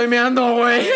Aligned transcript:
estoy 0.00 0.08
meando, 0.08 0.54
güey. 0.54 0.88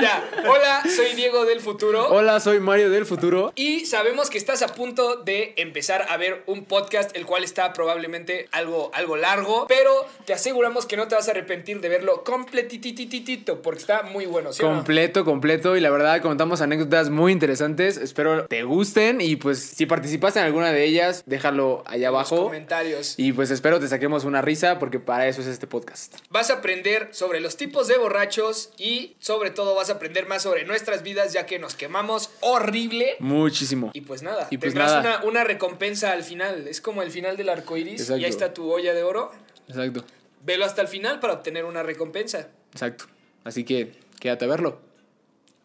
Ya. 0.00 0.22
Hola, 0.46 0.79
soy 1.00 1.14
Diego 1.14 1.44
del 1.46 1.60
futuro. 1.60 2.08
Hola, 2.10 2.40
soy 2.40 2.60
Mario 2.60 2.90
del 2.90 3.06
futuro. 3.06 3.52
Y 3.56 3.86
sabemos 3.86 4.28
que 4.28 4.36
estás 4.38 4.62
a 4.62 4.68
punto 4.68 5.16
de 5.16 5.54
empezar 5.56 6.06
a 6.10 6.16
ver 6.16 6.42
un 6.46 6.64
podcast, 6.64 7.16
el 7.16 7.24
cual 7.26 7.42
está 7.44 7.72
probablemente 7.72 8.48
algo, 8.52 8.90
algo 8.92 9.16
largo, 9.16 9.66
pero 9.66 10.06
te 10.26 10.32
aseguramos 10.34 10.86
que 10.86 10.96
no 10.96 11.08
te 11.08 11.14
vas 11.14 11.28
a 11.28 11.30
arrepentir 11.30 11.80
de 11.80 11.88
verlo 11.88 12.22
completitititito, 12.24 13.62
porque 13.62 13.80
está 13.80 14.02
muy 14.02 14.26
bueno, 14.26 14.52
¿sí 14.52 14.62
o 14.62 14.68
no? 14.68 14.74
Completo, 14.76 15.24
completo. 15.24 15.76
Y 15.76 15.80
la 15.80 15.90
verdad, 15.90 16.20
contamos 16.20 16.60
anécdotas 16.60 17.08
muy 17.10 17.32
interesantes. 17.32 17.96
Espero 17.96 18.46
te 18.46 18.62
gusten. 18.62 19.20
Y 19.20 19.36
pues, 19.36 19.58
si 19.60 19.86
participaste 19.86 20.40
en 20.40 20.46
alguna 20.46 20.72
de 20.72 20.84
ellas, 20.84 21.22
déjalo 21.26 21.82
allá 21.86 22.08
En 22.08 22.12
los 22.12 22.30
abajo. 22.32 22.44
comentarios. 22.44 23.14
Y 23.16 23.32
pues 23.32 23.50
espero 23.50 23.80
te 23.80 23.88
saquemos 23.88 24.24
una 24.24 24.42
risa, 24.42 24.78
porque 24.78 25.00
para 25.00 25.28
eso 25.28 25.40
es 25.40 25.46
este 25.46 25.66
podcast. 25.66 26.16
Vas 26.28 26.50
a 26.50 26.54
aprender 26.54 27.08
sobre 27.12 27.40
los 27.40 27.56
tipos 27.56 27.88
de 27.88 27.96
borrachos 27.96 28.70
y 28.76 29.16
sobre 29.18 29.50
todo 29.50 29.74
vas 29.74 29.88
a 29.88 29.94
aprender 29.94 30.26
más 30.26 30.42
sobre 30.42 30.64
nuestras 30.90 31.02
vidas, 31.02 31.32
ya 31.32 31.46
que 31.46 31.58
nos 31.58 31.74
quemamos 31.74 32.30
horrible. 32.40 33.16
Muchísimo. 33.20 33.90
Y 33.94 34.00
pues 34.02 34.22
nada, 34.22 34.48
Y 34.50 34.58
pues 34.58 34.72
tendrás 34.72 35.02
nada. 35.02 35.18
Una, 35.18 35.28
una 35.28 35.44
recompensa 35.44 36.12
al 36.12 36.24
final. 36.24 36.66
Es 36.68 36.80
como 36.80 37.02
el 37.02 37.10
final 37.10 37.36
del 37.36 37.48
arco 37.48 37.76
iris. 37.76 38.00
Exacto. 38.00 38.20
Y 38.20 38.24
ahí 38.24 38.30
está 38.30 38.52
tu 38.52 38.70
olla 38.70 38.92
de 38.94 39.02
oro. 39.02 39.32
Exacto, 39.68 40.04
Velo 40.42 40.64
hasta 40.64 40.82
el 40.82 40.88
final 40.88 41.20
para 41.20 41.34
obtener 41.34 41.64
una 41.64 41.82
recompensa. 41.82 42.48
exacto. 42.72 43.04
Así 43.44 43.64
que 43.64 43.92
quédate 44.18 44.44
a 44.44 44.48
verlo. 44.48 44.80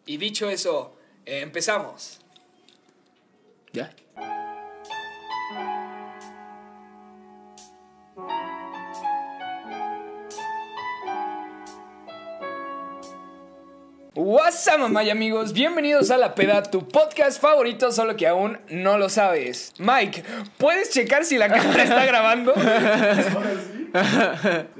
Y 0.06 0.18
dicho 0.18 0.48
eso, 0.48 0.94
eh, 1.24 1.40
empezamos. 1.40 2.20
Ya. 3.72 3.92
What's 14.18 14.66
up, 14.68 14.78
mamá 14.78 15.04
y 15.04 15.10
amigos, 15.10 15.52
bienvenidos 15.52 16.10
a 16.10 16.16
La 16.16 16.34
Peda, 16.34 16.62
tu 16.62 16.88
podcast 16.88 17.38
favorito, 17.38 17.92
solo 17.92 18.16
que 18.16 18.26
aún 18.26 18.58
no 18.70 18.96
lo 18.96 19.10
sabes. 19.10 19.74
Mike, 19.76 20.24
¿puedes 20.56 20.88
checar 20.88 21.26
si 21.26 21.36
la 21.36 21.50
cámara 21.50 21.82
está 21.82 22.06
grabando? 22.06 22.54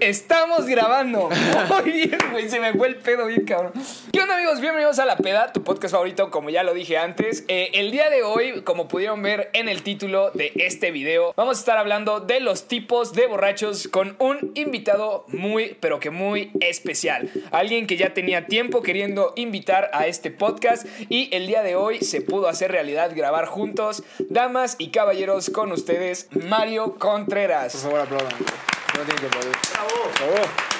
Estamos 0.00 0.66
grabando. 0.66 1.28
Muy 1.82 1.90
bien, 1.90 2.18
güey, 2.32 2.48
se 2.48 2.60
me 2.60 2.72
fue 2.74 2.88
el 2.88 2.96
pedo 2.96 3.26
bien, 3.26 3.44
cabrón. 3.44 3.72
¿Qué 4.12 4.20
onda, 4.20 4.34
amigos? 4.34 4.60
Bienvenidos 4.60 4.98
a 4.98 5.06
La 5.06 5.16
Peda, 5.16 5.52
tu 5.52 5.62
podcast 5.62 5.92
favorito, 5.92 6.30
como 6.30 6.50
ya 6.50 6.62
lo 6.62 6.74
dije 6.74 6.98
antes. 6.98 7.44
Eh, 7.48 7.70
el 7.74 7.90
día 7.90 8.10
de 8.10 8.22
hoy, 8.22 8.62
como 8.62 8.88
pudieron 8.88 9.22
ver 9.22 9.50
en 9.52 9.68
el 9.68 9.82
título 9.82 10.30
de 10.32 10.52
este 10.56 10.90
video, 10.90 11.32
vamos 11.36 11.56
a 11.56 11.60
estar 11.60 11.78
hablando 11.78 12.20
de 12.20 12.40
los 12.40 12.68
tipos 12.68 13.12
de 13.14 13.26
borrachos 13.26 13.88
con 13.88 14.16
un 14.18 14.52
invitado 14.54 15.24
muy, 15.28 15.76
pero 15.80 15.98
que 15.98 16.10
muy 16.10 16.50
especial. 16.60 17.30
Alguien 17.52 17.86
que 17.86 17.96
ya 17.96 18.12
tenía 18.12 18.46
tiempo 18.46 18.82
queriendo 18.82 19.32
invitar 19.36 19.90
a 19.92 20.06
este 20.06 20.30
podcast 20.30 20.86
y 21.08 21.34
el 21.34 21.46
día 21.46 21.62
de 21.62 21.76
hoy 21.76 22.00
se 22.00 22.20
pudo 22.20 22.48
hacer 22.48 22.70
realidad 22.70 23.12
grabar 23.14 23.46
juntos. 23.46 24.02
Damas 24.28 24.76
y 24.78 24.90
caballeros, 24.90 25.50
con 25.50 25.72
ustedes, 25.72 26.28
Mario 26.32 26.92
Por 26.92 26.98
Contreras. 26.98 27.74
favor, 27.76 28.00
aplaudan. 28.00 28.32
No 29.06 29.14
tienen 29.14 29.30
que 29.30 29.36
aplaudir. 29.36 30.75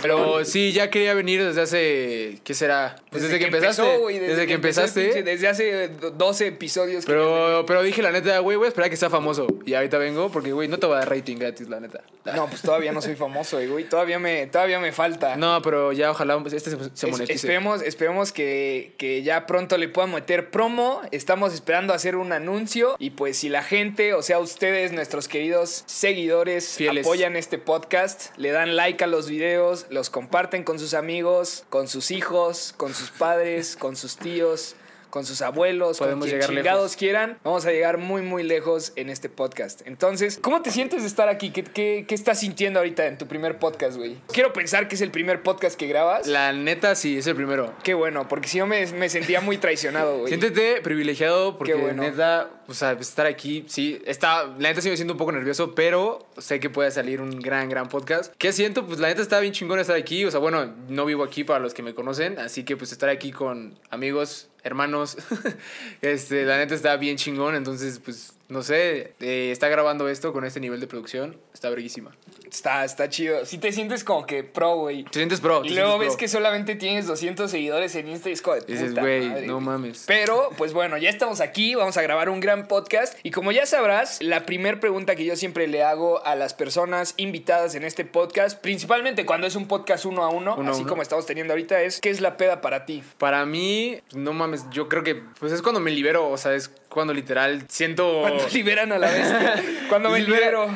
Pero 0.00 0.44
sí, 0.44 0.72
ya 0.72 0.90
quería 0.90 1.14
venir 1.14 1.44
desde 1.44 1.60
hace. 1.62 2.38
¿Qué 2.42 2.54
será? 2.54 2.96
Pues 3.10 3.22
desde, 3.22 3.38
que, 3.38 3.44
empezaste. 3.46 3.82
empezó, 3.82 4.06
desde, 4.08 4.46
que, 4.46 4.52
empezaste. 4.54 5.04
pinche, 5.04 5.22
Desde 5.22 5.48
hace 5.48 5.88
12 5.88 6.46
episodios. 6.48 7.04
que 7.04 7.12
Pero, 7.12 7.64
pero 7.66 7.82
dije 7.82 8.02
la 8.02 8.10
neta, 8.10 8.38
güey, 8.40 8.56
voy 8.56 8.66
a 8.66 8.68
esperar 8.68 8.86
a 8.88 8.90
que 8.90 8.96
sea 8.96 9.10
famoso. 9.10 9.46
Y 9.64 9.74
ahorita 9.74 9.98
vengo 9.98 10.30
porque, 10.30 10.52
güey, 10.52 10.66
no 10.68 10.78
te 10.78 10.86
va 10.86 10.96
a 10.96 10.98
dar 11.00 11.10
rating 11.10 11.36
gratis, 11.36 11.68
la 11.68 11.78
neta. 11.78 12.02
No, 12.34 12.48
pues 12.48 12.62
todavía 12.62 12.92
no 12.92 13.00
soy 13.02 13.14
famoso, 13.14 13.58
güey. 13.68 13.84
Todavía 13.84 14.18
me, 14.18 14.46
todavía 14.46 14.80
me 14.80 14.92
falta. 14.92 15.36
No, 15.36 15.60
pero 15.62 15.92
ya 15.92 16.10
ojalá 16.10 16.42
este 16.46 16.58
se, 16.70 16.76
se 16.94 17.06
Es- 17.06 17.12
monetice. 17.12 17.34
esperemos 17.34 17.82
esperemos 17.82 18.32
que, 18.32 18.94
que 18.98 19.22
ya 19.22 19.46
pronto 19.46 19.78
le 19.78 19.88
puedan 19.88 20.12
meter 20.12 20.50
promo. 20.50 21.00
Estamos 21.12 21.52
esperando 21.54 21.92
hacer 21.94 22.16
un 22.16 22.32
anuncio. 22.32 22.96
Y 22.98 23.10
pues 23.10 23.38
si 23.38 23.48
la 23.48 23.62
gente, 23.62 24.14
o 24.14 24.22
sea, 24.22 24.38
ustedes, 24.40 24.92
nuestros 24.92 25.28
queridos 25.28 25.84
seguidores, 25.86 26.74
Fieles. 26.76 27.06
apoyan 27.06 27.36
este 27.42 27.58
podcast, 27.58 28.30
le 28.36 28.52
dan 28.52 28.76
like 28.76 29.02
a 29.02 29.08
los 29.08 29.28
videos, 29.28 29.86
los 29.90 30.10
comparten 30.10 30.62
con 30.62 30.78
sus 30.78 30.94
amigos, 30.94 31.64
con 31.70 31.88
sus 31.88 32.12
hijos, 32.12 32.72
con 32.76 32.94
sus 32.94 33.10
padres, 33.10 33.74
con 33.74 33.96
sus 33.96 34.16
tíos. 34.16 34.76
Con 35.12 35.26
sus 35.26 35.42
abuelos, 35.42 35.98
Podemos 35.98 36.20
con 36.20 36.28
quien 36.30 36.40
llegar 36.40 36.56
chingados 36.56 36.82
lejos. 36.84 36.96
quieran, 36.96 37.38
vamos 37.44 37.66
a 37.66 37.70
llegar 37.70 37.98
muy, 37.98 38.22
muy 38.22 38.42
lejos 38.42 38.94
en 38.96 39.10
este 39.10 39.28
podcast. 39.28 39.86
Entonces, 39.86 40.38
¿cómo 40.40 40.62
te 40.62 40.70
sientes 40.70 41.02
de 41.02 41.06
estar 41.08 41.28
aquí? 41.28 41.50
¿Qué, 41.50 41.64
qué, 41.64 42.06
qué 42.08 42.14
estás 42.14 42.40
sintiendo 42.40 42.78
ahorita 42.78 43.04
en 43.06 43.18
tu 43.18 43.26
primer 43.26 43.58
podcast, 43.58 43.98
güey? 43.98 44.16
Quiero 44.32 44.54
pensar 44.54 44.88
que 44.88 44.94
es 44.94 45.02
el 45.02 45.10
primer 45.10 45.42
podcast 45.42 45.78
que 45.78 45.86
grabas. 45.86 46.26
La 46.26 46.54
neta, 46.54 46.94
sí, 46.94 47.18
es 47.18 47.26
el 47.26 47.36
primero. 47.36 47.74
Qué 47.82 47.92
bueno, 47.92 48.26
porque 48.26 48.48
si 48.48 48.56
yo 48.56 48.66
me, 48.66 48.86
me 48.92 49.10
sentía 49.10 49.42
muy 49.42 49.58
traicionado, 49.58 50.16
güey. 50.20 50.28
Siéntete 50.28 50.80
privilegiado 50.80 51.58
porque 51.58 51.74
bueno. 51.74 52.04
neta, 52.04 52.48
o 52.66 52.72
sea, 52.72 52.92
estar 52.92 53.26
aquí, 53.26 53.66
sí, 53.68 54.00
está, 54.06 54.44
la 54.46 54.70
neta 54.70 54.80
sí 54.80 54.88
me 54.88 54.96
siento 54.96 55.12
un 55.12 55.18
poco 55.18 55.32
nervioso, 55.32 55.74
pero 55.74 56.26
sé 56.38 56.58
que 56.58 56.70
puede 56.70 56.90
salir 56.90 57.20
un 57.20 57.38
gran, 57.38 57.68
gran 57.68 57.90
podcast. 57.90 58.32
¿Qué 58.38 58.50
siento? 58.52 58.86
Pues 58.86 58.98
la 58.98 59.08
neta 59.08 59.20
está 59.20 59.40
bien 59.40 59.52
chingón 59.52 59.78
estar 59.78 59.94
aquí, 59.94 60.24
o 60.24 60.30
sea, 60.30 60.40
bueno, 60.40 60.72
no 60.88 61.04
vivo 61.04 61.22
aquí 61.22 61.44
para 61.44 61.58
los 61.58 61.74
que 61.74 61.82
me 61.82 61.94
conocen, 61.94 62.38
así 62.38 62.64
que 62.64 62.78
pues 62.78 62.92
estar 62.92 63.10
aquí 63.10 63.30
con 63.30 63.78
amigos, 63.90 64.48
hermanos, 64.64 65.16
este, 66.02 66.44
la 66.44 66.56
neta 66.56 66.74
está 66.74 66.96
bien 66.96 67.16
chingón, 67.16 67.54
entonces 67.54 67.98
pues, 67.98 68.34
no 68.52 68.62
sé, 68.62 69.14
eh, 69.20 69.50
está 69.50 69.68
grabando 69.68 70.08
esto 70.08 70.32
con 70.32 70.44
este 70.44 70.60
nivel 70.60 70.78
de 70.78 70.86
producción, 70.86 71.38
está 71.54 71.70
verguísima. 71.70 72.12
Está, 72.46 72.84
está 72.84 73.08
chido. 73.08 73.46
Si 73.46 73.56
te 73.56 73.72
sientes 73.72 74.04
como 74.04 74.26
que 74.26 74.44
pro, 74.44 74.76
güey. 74.76 75.04
Te 75.04 75.20
sientes 75.20 75.40
pro. 75.40 75.64
Y 75.64 75.70
luego 75.70 75.98
ves 75.98 76.10
pro. 76.10 76.16
que 76.18 76.28
solamente 76.28 76.74
tienes 76.74 77.06
200 77.06 77.50
seguidores 77.50 77.94
en 77.94 78.08
Insta 78.08 78.28
y 78.28 78.32
es 78.32 78.42
como 78.42 78.56
de 78.56 78.66
Dices, 78.66 78.94
güey, 78.94 79.46
no 79.46 79.54
güey". 79.54 79.64
mames. 79.64 80.04
Pero, 80.06 80.50
pues 80.58 80.74
bueno, 80.74 80.98
ya 80.98 81.08
estamos 81.08 81.40
aquí, 81.40 81.74
vamos 81.74 81.96
a 81.96 82.02
grabar 82.02 82.28
un 82.28 82.40
gran 82.40 82.68
podcast. 82.68 83.18
Y 83.22 83.30
como 83.30 83.52
ya 83.52 83.64
sabrás, 83.64 84.20
la 84.20 84.44
primera 84.44 84.78
pregunta 84.80 85.16
que 85.16 85.24
yo 85.24 85.34
siempre 85.34 85.66
le 85.66 85.82
hago 85.82 86.22
a 86.26 86.34
las 86.34 86.52
personas 86.52 87.14
invitadas 87.16 87.74
en 87.74 87.84
este 87.84 88.04
podcast, 88.04 88.60
principalmente 88.60 89.24
cuando 89.24 89.46
es 89.46 89.56
un 89.56 89.66
podcast 89.66 90.04
uno 90.04 90.22
a 90.22 90.28
uno, 90.28 90.52
así 90.68 90.82
uno. 90.82 90.88
como 90.88 91.00
estamos 91.00 91.24
teniendo 91.24 91.54
ahorita, 91.54 91.80
es 91.80 92.00
¿qué 92.00 92.10
es 92.10 92.20
la 92.20 92.36
peda 92.36 92.60
para 92.60 92.84
ti? 92.84 93.02
Para 93.16 93.46
mí, 93.46 93.98
no 94.12 94.34
mames, 94.34 94.66
yo 94.70 94.90
creo 94.90 95.02
que 95.02 95.14
pues 95.40 95.52
es 95.52 95.62
cuando 95.62 95.80
me 95.80 95.90
libero, 95.90 96.28
o 96.28 96.36
sea, 96.36 96.54
es 96.54 96.70
cuando 96.92 97.12
literal 97.14 97.64
siento... 97.68 98.20
Cuando 98.20 98.46
liberan 98.48 98.92
a 98.92 98.98
la 98.98 99.10
bestia. 99.10 99.62
Cuando 99.88 100.10
me 100.10 100.20
libero. 100.20 100.68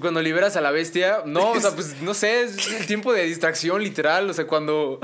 Cuando 0.00 0.22
liberas 0.22 0.56
a 0.56 0.60
la 0.60 0.70
bestia. 0.70 1.22
No, 1.26 1.52
o 1.52 1.60
sea, 1.60 1.72
pues 1.72 2.00
no 2.00 2.14
sé, 2.14 2.42
es 2.42 2.72
el 2.72 2.86
tiempo 2.86 3.12
de 3.12 3.24
distracción, 3.24 3.82
literal. 3.82 4.30
O 4.30 4.34
sea, 4.34 4.46
cuando. 4.46 5.00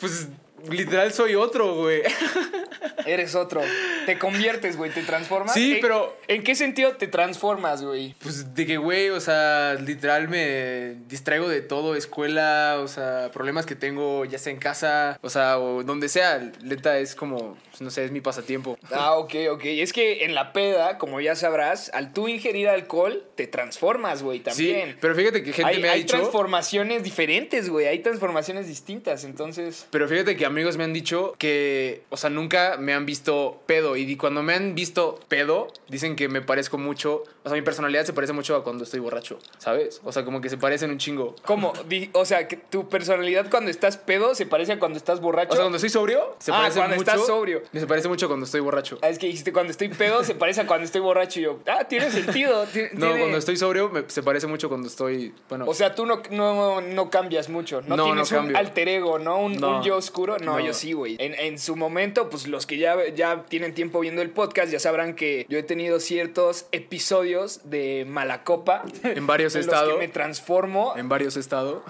Pues 0.00 0.28
literal 0.70 1.12
soy 1.12 1.34
otro, 1.34 1.74
güey. 1.74 2.02
Eres 3.06 3.34
otro. 3.34 3.60
Te 4.06 4.18
conviertes, 4.18 4.76
güey, 4.76 4.90
te 4.90 5.02
transformas. 5.02 5.54
Sí, 5.54 5.74
¿En- 5.76 5.80
pero- 5.80 6.16
¿En 6.28 6.42
qué 6.42 6.54
sentido 6.54 6.92
te 6.96 7.06
transformas, 7.08 7.82
güey? 7.82 8.14
Pues 8.22 8.54
de 8.54 8.66
que, 8.66 8.76
güey, 8.76 9.08
o 9.10 9.20
sea, 9.20 9.74
literal 9.74 10.28
me 10.28 10.96
distraigo 11.08 11.48
de 11.48 11.60
todo, 11.62 11.94
escuela, 11.94 12.78
o 12.82 12.88
sea, 12.88 13.30
problemas 13.32 13.64
que 13.66 13.74
tengo, 13.74 14.24
ya 14.26 14.38
sea 14.38 14.52
en 14.52 14.58
casa, 14.58 15.18
o 15.22 15.30
sea, 15.30 15.58
o 15.58 15.82
donde 15.84 16.08
sea. 16.08 16.50
Neta, 16.62 16.98
es 16.98 17.14
como, 17.14 17.56
pues, 17.70 17.80
no 17.80 17.90
sé, 17.90 18.04
es 18.04 18.10
mi 18.10 18.20
pasatiempo. 18.20 18.78
Ah, 18.90 19.14
ok, 19.14 19.34
ok. 19.52 19.62
Es 19.64 19.92
que 19.92 20.24
en 20.24 20.34
la 20.34 20.52
peda, 20.52 20.98
como 20.98 21.20
ya 21.20 21.34
sabrás, 21.34 21.90
al 21.94 22.12
tú 22.12 22.28
ingerir 22.28 22.68
alcohol, 22.68 23.24
te 23.36 23.46
transformas, 23.46 24.22
güey, 24.22 24.40
también. 24.40 24.90
Sí, 24.90 24.96
pero 25.00 25.14
fíjate 25.14 25.42
que 25.42 25.52
gente 25.52 25.72
hay 25.76 25.80
me 25.80 25.88
ha 25.88 25.92
hay 25.92 26.00
dicho. 26.02 26.16
transformaciones 26.16 27.02
diferentes, 27.02 27.68
güey. 27.70 27.86
Hay 27.86 28.00
transformaciones 28.00 28.66
distintas, 28.66 29.24
entonces... 29.24 29.86
Pero 29.90 30.08
fíjate 30.08 30.36
que 30.36 30.44
amigos 30.48 30.76
me 30.76 30.84
han 30.84 30.92
dicho 30.92 31.34
que, 31.38 32.02
o 32.10 32.16
sea, 32.16 32.30
nunca 32.30 32.76
me 32.78 32.92
han 32.94 33.06
visto 33.06 33.60
pedo. 33.66 33.96
Y 33.96 34.16
cuando 34.16 34.42
me 34.42 34.54
han 34.54 34.74
visto 34.74 35.18
pedo, 35.28 35.68
dicen 35.88 36.16
que 36.16 36.28
me 36.28 36.42
parezco 36.42 36.78
mucho. 36.78 37.22
O 37.44 37.48
sea, 37.48 37.56
mi 37.56 37.62
personalidad 37.62 38.04
se 38.04 38.12
parece 38.12 38.32
mucho 38.32 38.56
a 38.56 38.62
cuando 38.64 38.84
estoy 38.84 39.00
borracho, 39.00 39.38
¿sabes? 39.58 40.00
O 40.04 40.12
sea, 40.12 40.24
como 40.24 40.40
que 40.40 40.48
se 40.50 40.58
parecen 40.58 40.90
un 40.90 40.98
chingo. 40.98 41.34
¿Cómo? 41.44 41.72
O 42.12 42.24
sea, 42.24 42.46
que 42.48 42.56
tu 42.56 42.88
personalidad 42.88 43.48
cuando 43.50 43.70
estás 43.70 43.96
pedo 43.96 44.34
se 44.34 44.44
parece 44.46 44.72
a 44.72 44.78
cuando 44.78 44.98
estás 44.98 45.20
borracho. 45.20 45.50
O 45.52 45.54
sea, 45.54 45.62
cuando 45.62 45.76
estoy 45.76 45.90
sobrio, 45.90 46.36
se 46.38 46.52
Ah, 46.52 46.58
parece 46.58 46.78
cuando 46.80 46.96
mucho. 46.96 47.10
estás 47.10 47.26
sobrio. 47.26 47.62
Se 47.72 47.86
parece 47.86 48.08
mucho 48.08 48.26
cuando 48.28 48.44
estoy 48.44 48.60
borracho. 48.60 48.98
Ah, 49.02 49.08
es 49.08 49.18
que 49.18 49.26
dijiste 49.26 49.52
cuando 49.52 49.70
estoy 49.70 49.88
pedo 49.88 50.24
se 50.24 50.34
parece 50.34 50.60
a 50.62 50.66
cuando 50.66 50.84
estoy 50.84 51.00
borracho 51.00 51.40
y 51.40 51.44
yo. 51.44 51.58
Ah, 51.66 51.84
tiene 51.88 52.10
sentido. 52.10 52.64
ti- 52.72 52.82
No, 52.92 53.06
tiene- 53.06 53.18
cuando 53.20 53.38
estoy 53.38 53.56
sobrio 53.56 53.88
me- 53.88 54.04
se 54.08 54.22
parece 54.22 54.46
mucho 54.46 54.68
cuando 54.68 54.88
estoy. 54.88 55.32
Bueno, 55.48 55.64
O 55.66 55.74
sea, 55.74 55.94
tú 55.94 56.04
no, 56.06 56.22
no, 56.30 56.80
no 56.80 57.10
cambias 57.10 57.48
mucho. 57.48 57.80
No, 57.82 57.96
No, 57.96 58.04
tienes 58.04 58.30
no 58.32 58.40
un 58.40 58.56
alter 58.56 58.88
ego, 58.88 59.18
¿no? 59.18 59.38
Un, 59.38 59.56
No. 59.56 59.78
un 59.78 59.82
yo 59.82 59.96
oscuro. 59.96 60.36
No, 60.40 60.58
No. 60.58 60.64
yo 60.66 60.72
sí, 60.74 60.92
güey. 60.92 61.16
En, 61.18 61.34
en 61.34 61.58
su 61.58 61.76
momento, 61.76 62.28
pues 62.30 62.46
los 62.46 62.66
que 62.66 62.78
ya, 62.78 62.96
ya 63.14 63.44
tienen 63.48 63.74
tiempo 63.74 64.00
viendo 64.00 64.22
el 64.22 64.30
podcast 64.30 64.70
ya 64.72 64.80
sabrán 64.80 65.14
que 65.14 65.46
yo 65.48 65.58
he 65.58 65.62
tenido 65.62 66.00
ciertos 66.00 66.66
episodios 66.72 67.60
de 67.64 68.04
mala 68.08 68.44
copa. 68.44 68.82
en 69.02 69.26
varios 69.26 69.54
he 69.54 69.60
en 69.60 69.66
los 69.66 69.74
estado. 69.74 69.92
que 69.98 70.06
me 70.06 70.08
transformo. 70.12 70.94
En 70.96 71.08
varios 71.08 71.36
he 71.36 71.40
estado. 71.40 71.84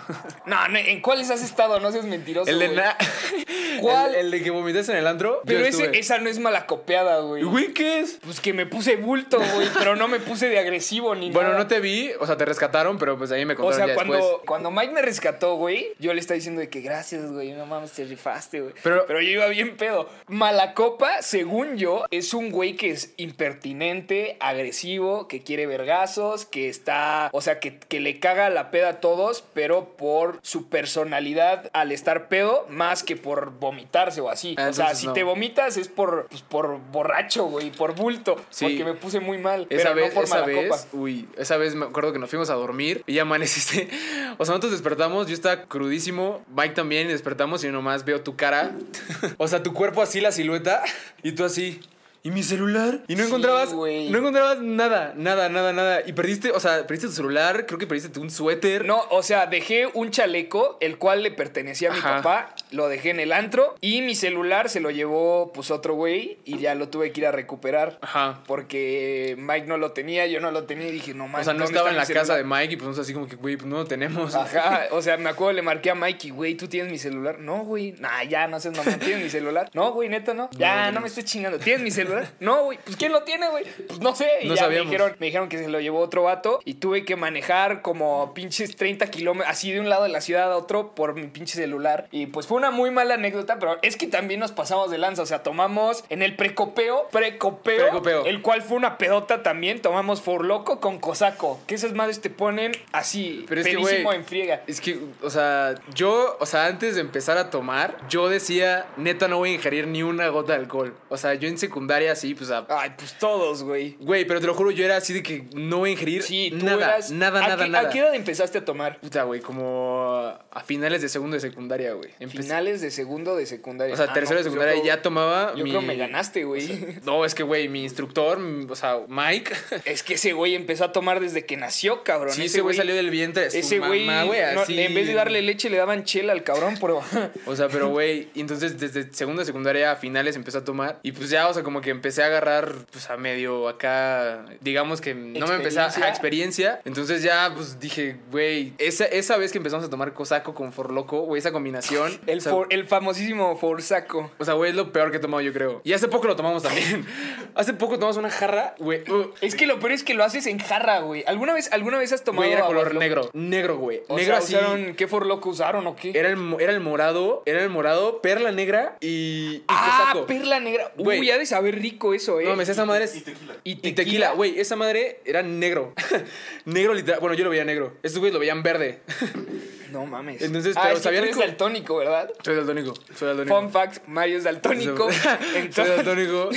No, 0.46 0.68
no, 0.68 0.78
¿en 0.78 1.00
cuáles 1.00 1.30
has 1.30 1.42
estado? 1.42 1.80
No 1.80 1.92
seas 1.92 2.04
mentiroso. 2.04 2.50
El 2.50 2.58
de 2.58 2.68
na- 2.70 2.96
¿Cuál? 3.80 4.14
El, 4.14 4.26
el 4.26 4.30
de 4.30 4.42
que 4.42 4.50
vomitas 4.50 4.88
en 4.88 4.96
el 4.96 5.06
antro. 5.06 5.40
Pero 5.46 5.64
ese, 5.64 5.98
esa 5.98 6.18
no 6.18 6.28
es 6.28 6.38
malacopeada, 6.38 7.20
güey. 7.20 7.42
Güey, 7.44 7.72
¿qué 7.72 8.00
es? 8.00 8.18
Pues 8.22 8.40
que 8.40 8.52
me 8.52 8.66
puse 8.66 8.96
bulto, 8.96 9.38
güey, 9.38 9.68
pero 9.78 9.96
no 9.96 10.08
me 10.08 10.18
puse 10.20 10.48
de 10.48 10.58
agresivo 10.58 11.14
ni 11.14 11.30
Bueno, 11.30 11.50
nada. 11.50 11.60
no 11.62 11.66
te 11.68 11.80
vi, 11.80 12.10
o 12.20 12.26
sea, 12.26 12.36
te 12.36 12.44
rescataron, 12.44 12.98
pero 12.98 13.16
pues 13.16 13.30
ahí 13.30 13.44
me 13.44 13.54
O 13.54 13.56
contaron 13.56 13.76
sea, 13.78 13.86
ya 13.88 13.94
cuando, 13.94 14.14
después. 14.14 14.36
cuando 14.46 14.70
Mike 14.70 14.92
me 14.92 15.02
rescató, 15.02 15.54
güey, 15.56 15.88
yo 15.98 16.12
le 16.14 16.20
estaba 16.20 16.36
diciendo 16.36 16.60
de 16.60 16.68
que 16.68 16.80
gracias, 16.80 17.30
güey, 17.30 17.52
no 17.52 17.66
mames, 17.66 17.92
te 17.92 18.04
rifaste, 18.04 18.37
güey. 18.60 18.74
Pero- 18.82 19.04
Pero, 19.06 19.20
yo 19.20 19.28
iba 19.30 19.46
bien 19.48 19.76
pedo. 19.76 20.08
Malacopa, 20.26 21.22
según 21.22 21.76
yo, 21.76 22.04
es 22.10 22.34
un 22.34 22.50
güey 22.50 22.76
que 22.76 22.90
es 22.90 23.12
impertinente, 23.16 24.36
agresivo, 24.40 25.28
que 25.28 25.42
quiere 25.42 25.66
vergazos, 25.66 26.44
que 26.44 26.68
está, 26.68 27.28
o 27.32 27.40
sea, 27.40 27.58
que, 27.60 27.78
que 27.78 28.00
le 28.00 28.20
caga 28.20 28.50
la 28.50 28.70
peda 28.70 28.88
a 28.90 29.00
todos, 29.00 29.44
pero 29.54 29.96
por 29.96 30.38
su 30.42 30.68
personalidad 30.68 31.70
al 31.72 31.92
estar 31.92 32.28
pedo, 32.28 32.66
más 32.68 33.02
que 33.02 33.16
por 33.16 33.58
vomitarse 33.58 34.20
o 34.20 34.30
así. 34.30 34.54
Ah, 34.58 34.68
o 34.70 34.72
sea, 34.72 34.94
si 34.94 35.06
no. 35.06 35.12
te 35.12 35.22
vomitas 35.22 35.76
es 35.76 35.88
por, 35.88 36.26
pues, 36.28 36.42
por 36.42 36.78
borracho, 36.92 37.44
güey, 37.46 37.70
por 37.70 37.94
bulto, 37.94 38.36
Sí. 38.50 38.64
porque 38.66 38.84
me 38.84 38.94
puse 38.94 39.20
muy 39.20 39.38
mal. 39.38 39.66
Esa 39.70 39.92
pero 39.92 39.94
vez, 39.96 40.08
no 40.08 40.14
por 40.14 40.24
esa 40.24 40.40
malacopa. 40.40 40.76
vez, 40.76 40.88
uy, 40.92 41.28
esa 41.36 41.56
vez 41.56 41.74
me 41.74 41.86
acuerdo 41.86 42.12
que 42.12 42.18
nos 42.18 42.30
fuimos 42.30 42.50
a 42.50 42.54
dormir 42.54 43.02
y 43.06 43.14
ya 43.14 43.22
amaneciste. 43.22 43.88
O 44.40 44.44
sea, 44.44 44.52
nosotros 44.52 44.72
despertamos, 44.72 45.26
yo 45.26 45.34
estaba 45.34 45.62
crudísimo, 45.64 46.44
Mike 46.54 46.74
también, 46.74 47.08
y 47.08 47.12
despertamos 47.12 47.64
y 47.64 47.68
nomás 47.68 48.04
veo 48.04 48.20
tu 48.28 48.36
cara. 48.36 48.72
O 49.38 49.48
sea, 49.48 49.62
tu 49.62 49.72
cuerpo 49.72 50.02
así, 50.02 50.20
la 50.20 50.32
silueta, 50.32 50.82
y 51.22 51.32
tú 51.32 51.44
así. 51.44 51.80
¿Y 52.22 52.30
mi 52.30 52.42
celular? 52.42 53.00
Y 53.08 53.14
no 53.14 53.22
Sí, 53.22 53.28
encontrabas, 53.28 53.72
güey. 53.72 54.10
no 54.10 54.18
encontrabas 54.18 54.60
nada, 54.60 55.12
nada, 55.16 55.48
nada, 55.48 55.72
nada. 55.72 56.00
Y 56.06 56.12
perdiste, 56.12 56.50
o 56.50 56.60
sea, 56.60 56.86
perdiste 56.86 57.06
tu 57.08 57.12
celular, 57.14 57.64
creo 57.66 57.78
que 57.78 57.86
perdiste 57.86 58.18
un 58.18 58.30
suéter. 58.30 58.84
No, 58.84 59.02
o 59.10 59.22
sea, 59.22 59.46
dejé 59.46 59.86
un 59.94 60.10
chaleco, 60.10 60.76
el 60.80 60.98
cual 60.98 61.22
le 61.22 61.30
pertenecía 61.30 61.90
a 61.90 61.92
mi 61.92 61.98
Ajá. 61.98 62.16
papá, 62.16 62.54
lo 62.70 62.88
dejé 62.88 63.10
en 63.10 63.20
el 63.20 63.32
antro 63.32 63.74
y 63.80 64.02
mi 64.02 64.14
celular 64.14 64.68
se 64.68 64.80
lo 64.80 64.90
llevó 64.90 65.52
pues 65.52 65.70
otro 65.70 65.94
güey 65.94 66.38
y 66.44 66.58
ya 66.58 66.74
lo 66.74 66.88
tuve 66.88 67.12
que 67.12 67.20
ir 67.20 67.26
a 67.26 67.32
recuperar. 67.32 67.98
Ajá. 68.02 68.40
Porque 68.46 69.36
Mike 69.38 69.66
no 69.66 69.78
lo 69.78 69.92
tenía, 69.92 70.26
yo 70.26 70.40
no 70.40 70.50
lo 70.50 70.64
tenía 70.64 70.88
y 70.88 70.92
dije, 70.92 71.14
no 71.14 71.24
O 71.24 71.28
mames. 71.28 71.44
sea, 71.46 71.54
no 71.54 71.60
¿dónde 71.60 71.72
estaba 71.78 71.90
en 71.90 71.96
la 71.96 72.06
casa 72.06 72.36
de? 72.36 72.44
Mike 72.44 72.74
y 72.74 72.76
pues 72.76 72.88
nosotros 72.88 73.06
así 73.06 73.14
como 73.14 73.28
que, 73.28 73.36
güey, 73.36 73.56
pues 73.56 73.66
no 73.68 73.76
lo 73.76 73.84
tenemos. 73.86 74.34
Ajá, 74.34 74.86
o 74.90 75.00
sea, 75.02 75.16
me 75.16 75.28
acuerdo, 75.30 75.52
le 75.54 75.62
marqué 75.62 75.90
a 75.90 75.94
Mike 75.94 76.28
y, 76.28 76.30
güey, 76.30 76.54
¿tú 76.56 76.66
tienes 76.68 76.90
mi 76.90 76.98
celular? 76.98 77.38
No, 77.38 77.64
güey, 77.64 77.92
nah, 78.00 78.22
ya, 78.24 78.48
no 78.48 78.58
sé, 78.60 78.70
no, 78.70 78.82
¿tienes 78.82 79.22
mi 79.22 79.30
celular? 79.30 79.70
No, 79.72 79.92
güey, 79.92 80.08
neta, 80.08 80.34
no. 80.34 80.50
Ya, 80.52 80.90
no, 80.90 81.00
me 81.00 81.06
estoy 81.06 81.22
chingando. 81.24 81.58
¿Tienes 81.58 81.82
mi 81.82 81.90
celular? 81.90 82.07
No, 82.40 82.64
güey, 82.64 82.78
pues 82.84 82.96
¿quién 82.96 83.12
lo 83.12 83.22
tiene, 83.22 83.48
güey? 83.48 83.64
Pues 83.86 84.00
no 84.00 84.14
sé. 84.14 84.28
Y 84.42 84.48
No 84.48 84.54
ya 84.54 84.62
sabíamos. 84.62 84.86
me 84.86 84.92
dijeron, 84.92 85.16
me 85.18 85.26
dijeron 85.26 85.48
que 85.48 85.58
se 85.58 85.68
lo 85.68 85.80
llevó 85.80 86.00
otro 86.00 86.22
vato 86.24 86.60
y 86.64 86.74
tuve 86.74 87.04
que 87.04 87.16
manejar 87.16 87.82
como 87.82 88.32
pinches 88.34 88.76
30 88.76 89.10
kilómetros, 89.10 89.50
así 89.50 89.72
de 89.72 89.80
un 89.80 89.88
lado 89.88 90.02
de 90.04 90.08
la 90.10 90.20
ciudad 90.20 90.52
a 90.52 90.56
otro 90.56 90.94
por 90.94 91.14
mi 91.14 91.26
pinche 91.26 91.54
celular. 91.56 92.08
Y 92.10 92.26
pues 92.26 92.46
fue 92.46 92.56
una 92.56 92.70
muy 92.70 92.90
mala 92.90 93.14
anécdota, 93.14 93.58
pero 93.58 93.78
es 93.82 93.96
que 93.96 94.06
también 94.06 94.40
nos 94.40 94.52
pasamos 94.52 94.90
de 94.90 94.98
lanza. 94.98 95.22
O 95.22 95.26
sea, 95.26 95.42
tomamos 95.42 96.04
en 96.08 96.22
el 96.22 96.36
precopeo, 96.36 97.08
precopeo, 97.10 97.88
Precopeo. 97.88 98.24
el 98.26 98.42
cual 98.42 98.62
fue 98.62 98.76
una 98.76 98.98
pedota 98.98 99.42
también. 99.42 99.80
Tomamos 99.80 100.22
For 100.22 100.44
Loco 100.44 100.80
con 100.80 100.98
Cosaco. 100.98 101.60
Que 101.66 101.74
esas 101.74 101.92
madres 101.92 102.20
te 102.20 102.30
ponen 102.30 102.72
así, 102.92 103.44
Pero 103.48 103.60
es 103.60 103.66
que, 103.66 103.76
güey, 103.76 104.04
en 104.14 104.24
friega. 104.24 104.62
Es 104.66 104.80
que, 104.80 104.98
o 105.22 105.30
sea, 105.30 105.74
yo, 105.94 106.36
o 106.40 106.46
sea, 106.46 106.66
antes 106.66 106.94
de 106.94 107.00
empezar 107.00 107.38
a 107.38 107.50
tomar, 107.50 107.96
yo 108.08 108.28
decía, 108.28 108.86
neta, 108.96 109.28
no 109.28 109.38
voy 109.38 109.50
a 109.50 109.54
ingerir 109.54 109.86
ni 109.86 110.02
una 110.02 110.28
gota 110.28 110.52
de 110.52 110.60
alcohol. 110.60 110.94
O 111.08 111.16
sea, 111.16 111.34
yo 111.34 111.48
en 111.48 111.58
secundaria, 111.58 111.97
sí, 112.14 112.34
pues, 112.34 112.50
a- 112.50 112.66
Ay, 112.68 112.92
pues 112.96 113.14
todos, 113.18 113.62
güey. 113.62 113.96
güey, 114.00 114.24
pero 114.24 114.40
te 114.40 114.46
lo 114.46 114.54
juro, 114.54 114.70
yo 114.70 114.84
era 114.84 114.96
así 114.96 115.12
de 115.12 115.22
que 115.22 115.44
no 115.54 115.78
voy 115.78 115.90
a 115.90 115.92
ingerir 115.92 116.22
Sí, 116.22 116.50
tú 116.58 116.64
nada, 116.66 116.94
eras- 116.96 117.10
nada, 117.10 117.44
¿a 117.44 117.48
nada, 117.48 117.64
qué, 117.64 117.70
nada. 117.70 117.88
¿A 117.88 117.92
qué 117.92 117.98
edad 118.00 118.14
empezaste 118.14 118.58
a 118.58 118.64
tomar? 118.64 119.00
Puta, 119.00 119.22
güey, 119.24 119.40
como 119.40 120.38
a 120.50 120.60
finales 120.64 121.02
de 121.02 121.08
segundo 121.08 121.34
de 121.34 121.40
secundaria, 121.40 121.92
güey. 121.92 122.10
Empecé- 122.20 122.42
Finales 122.42 122.80
de 122.80 122.90
segundo 122.90 123.36
de 123.36 123.46
secundaria. 123.46 123.94
O 123.94 123.96
sea, 123.96 124.06
Ah, 124.10 124.12
tercero 124.12 124.38
no, 124.40 124.44
de 124.44 124.50
pues 124.50 124.52
secundaria 124.52 124.82
creo- 124.82 124.96
ya 124.96 125.02
tomaba 125.02 125.54
Yo 125.54 125.64
mi... 125.64 125.70
creo 125.70 125.82
me 125.82 125.96
ganaste, 125.96 126.44
güey. 126.44 126.68
No, 127.04 127.24
es 127.24 127.34
que, 127.34 127.42
güey, 127.42 127.68
mi 127.68 127.82
instructor, 127.84 128.38
o 128.68 128.74
sea, 128.76 128.98
Mike, 129.08 129.52
Es 129.84 130.02
que 130.02 130.14
ese 130.14 130.32
güey 130.32 130.54
empezó 130.54 130.84
a 130.84 130.92
tomar 130.92 131.20
desde 131.20 131.44
que 131.46 131.56
nació, 131.56 132.02
cabrón. 132.04 132.32
sí, 132.34 132.44
ese 132.44 132.60
güey 132.60 132.76
salió 132.76 132.94
del 132.94 133.10
vientre 133.10 133.48
de 133.48 133.58
Ese 133.58 133.78
güey, 133.78 134.06
no, 134.06 134.60
así. 134.62 134.78
en 134.80 134.94
vez 134.94 135.06
de 135.06 135.14
darle 135.14 135.42
leche, 135.42 135.70
le 135.70 135.76
daban 135.76 136.04
chela 136.04 136.32
al 136.32 136.42
cabrón, 136.42 136.76
pero. 136.80 137.00
O 137.46 137.56
sea, 137.56 137.68
pero 137.68 137.88
güey, 137.88 138.28
entonces 138.34 138.78
desde 138.78 139.12
segundo 139.12 139.40
de 139.40 139.46
secundaria 139.46 139.92
a 139.92 139.96
finales 139.96 140.36
empezó 140.36 140.58
a 140.58 140.64
tomar. 140.64 140.98
Y 141.02 141.12
pues 141.12 141.30
ya, 141.30 141.48
o 141.48 141.54
sea, 141.54 141.62
como 141.62 141.80
que 141.80 141.87
empecé 141.90 142.22
a 142.22 142.26
agarrar, 142.26 142.72
pues 142.90 143.08
a 143.10 143.16
medio 143.16 143.68
acá, 143.68 144.44
digamos 144.60 145.00
que 145.00 145.14
no 145.14 145.46
me 145.46 145.54
empecé 145.54 145.80
a 145.80 145.88
Experiencia. 146.08 146.80
Entonces 146.84 147.22
ya, 147.22 147.50
pues 147.54 147.78
dije, 147.80 148.16
güey, 148.30 148.72
esa, 148.78 149.04
esa 149.04 149.36
vez 149.36 149.52
que 149.52 149.58
empezamos 149.58 149.84
a 149.86 149.90
tomar 149.90 150.12
cosaco 150.14 150.54
con 150.54 150.72
forloco, 150.72 151.20
güey, 151.22 151.38
esa 151.40 151.52
combinación. 151.52 152.18
El, 152.26 152.38
o 152.38 152.40
sea, 152.40 152.52
for- 152.52 152.66
el 152.70 152.86
famosísimo 152.86 153.56
Forsaco. 153.56 154.30
o 154.38 154.44
sea, 154.44 154.54
güey, 154.54 154.70
es 154.70 154.76
lo 154.76 154.92
peor 154.92 155.10
que 155.10 155.18
he 155.18 155.20
tomado, 155.20 155.40
yo 155.40 155.52
creo. 155.52 155.80
Y 155.84 155.92
hace 155.92 156.08
poco 156.08 156.26
lo 156.26 156.36
tomamos 156.36 156.62
también. 156.62 157.06
hace 157.54 157.72
poco 157.74 157.94
tomamos 157.94 158.16
una 158.16 158.30
jarra, 158.30 158.74
güey. 158.78 159.02
uh, 159.10 159.30
Es 159.40 159.54
que 159.54 159.66
lo 159.66 159.78
peor 159.78 159.92
es 159.92 160.02
que 160.02 160.14
lo 160.14 160.24
haces 160.24 160.46
en 160.46 160.58
jarra, 160.58 161.00
güey. 161.00 161.24
¿Alguna 161.26 161.52
vez, 161.52 161.70
¿Alguna 161.72 161.98
vez 161.98 162.12
has 162.12 162.24
tomado 162.24 162.42
Güey, 162.42 162.52
era 162.52 162.66
color 162.66 162.94
negro. 162.94 163.30
Negro, 163.32 163.76
güey. 163.78 164.02
O 164.08 164.16
negro 164.16 164.34
sea, 164.34 164.38
así. 164.44 164.54
usaron, 164.56 164.94
¿Qué 164.94 165.06
Forloco 165.06 165.48
usaron 165.50 165.86
o 165.86 165.96
qué? 165.96 166.12
Era 166.14 166.28
el, 166.30 166.38
era 166.60 166.72
el 166.72 166.80
morado, 166.80 167.42
era 167.46 167.62
el 167.62 167.70
morado, 167.70 168.20
perla 168.22 168.52
negra 168.52 168.96
y, 169.00 169.08
y 169.08 169.64
ah, 169.68 169.98
cosaco. 170.10 170.26
perla 170.26 170.60
negra. 170.60 170.92
Güey. 170.96 171.20
Uy, 171.20 171.30
ha 171.30 171.38
de 171.38 171.46
saber 171.46 171.77
rico 171.80 172.14
eso, 172.14 172.40
eh. 172.40 172.44
No, 172.44 172.56
me 172.56 172.62
esa 172.62 172.84
madre 172.84 173.04
es. 173.04 173.16
Y 173.16 173.20
tequila. 173.20 173.56
Y 173.64 173.88
Y 173.88 173.92
tequila. 173.92 174.32
güey, 174.32 174.58
esa 174.58 174.76
madre 174.76 175.20
era 175.24 175.42
negro. 175.42 175.94
negro 176.64 176.94
literal. 176.94 177.20
Bueno, 177.20 177.34
yo 177.34 177.44
lo 177.44 177.50
veía 177.50 177.64
negro. 177.64 177.94
Estos 178.02 178.18
güeyes 178.20 178.34
lo 178.34 178.40
veían 178.40 178.62
verde. 178.62 179.00
No 179.92 180.04
mames. 180.04 180.42
Entonces, 180.42 180.76
ah, 180.76 180.80
pero 180.82 180.94
es 180.96 180.98
que 181.00 181.04
sabían 181.04 181.22
tú 181.22 181.28
eres 181.30 181.38
daltónico, 181.38 181.96
¿verdad? 181.96 182.30
Soy 182.44 182.56
daltónico. 182.56 182.92
Soy 183.16 183.28
daltónico. 183.28 183.58
Fun 183.58 183.70
fact, 183.72 184.06
Mario 184.06 184.36
es 184.36 184.44
daltónico. 184.44 185.10
Soy 185.12 185.38
Entonces, 185.54 185.96
daltónico. 185.96 186.50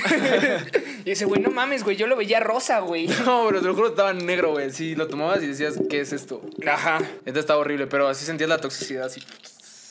y 1.06 1.12
ese 1.12 1.23
güey, 1.23 1.41
no 1.41 1.50
mames, 1.50 1.85
güey, 1.85 1.95
yo 1.95 2.07
lo 2.07 2.18
veía 2.18 2.41
rosa, 2.41 2.79
güey. 2.81 3.07
no, 3.07 3.45
pero 3.47 3.62
te 3.62 3.68
lo 3.68 3.73
juro, 3.73 3.88
estaba 3.88 4.12
negro, 4.12 4.51
güey. 4.51 4.69
Sí, 4.71 4.95
lo 4.95 5.07
tomabas 5.07 5.41
y 5.44 5.47
decías, 5.47 5.75
¿qué 5.89 6.01
es 6.01 6.12
esto? 6.12 6.41
Ajá. 6.68 6.97
Entonces 6.97 7.38
estaba 7.38 7.62
horrible, 7.62 7.88
pero 7.88 8.09
así 8.09 8.25
sentías 8.25 8.50
la 8.50 8.57
toxicidad. 8.57 9.06
Así. 9.06 9.21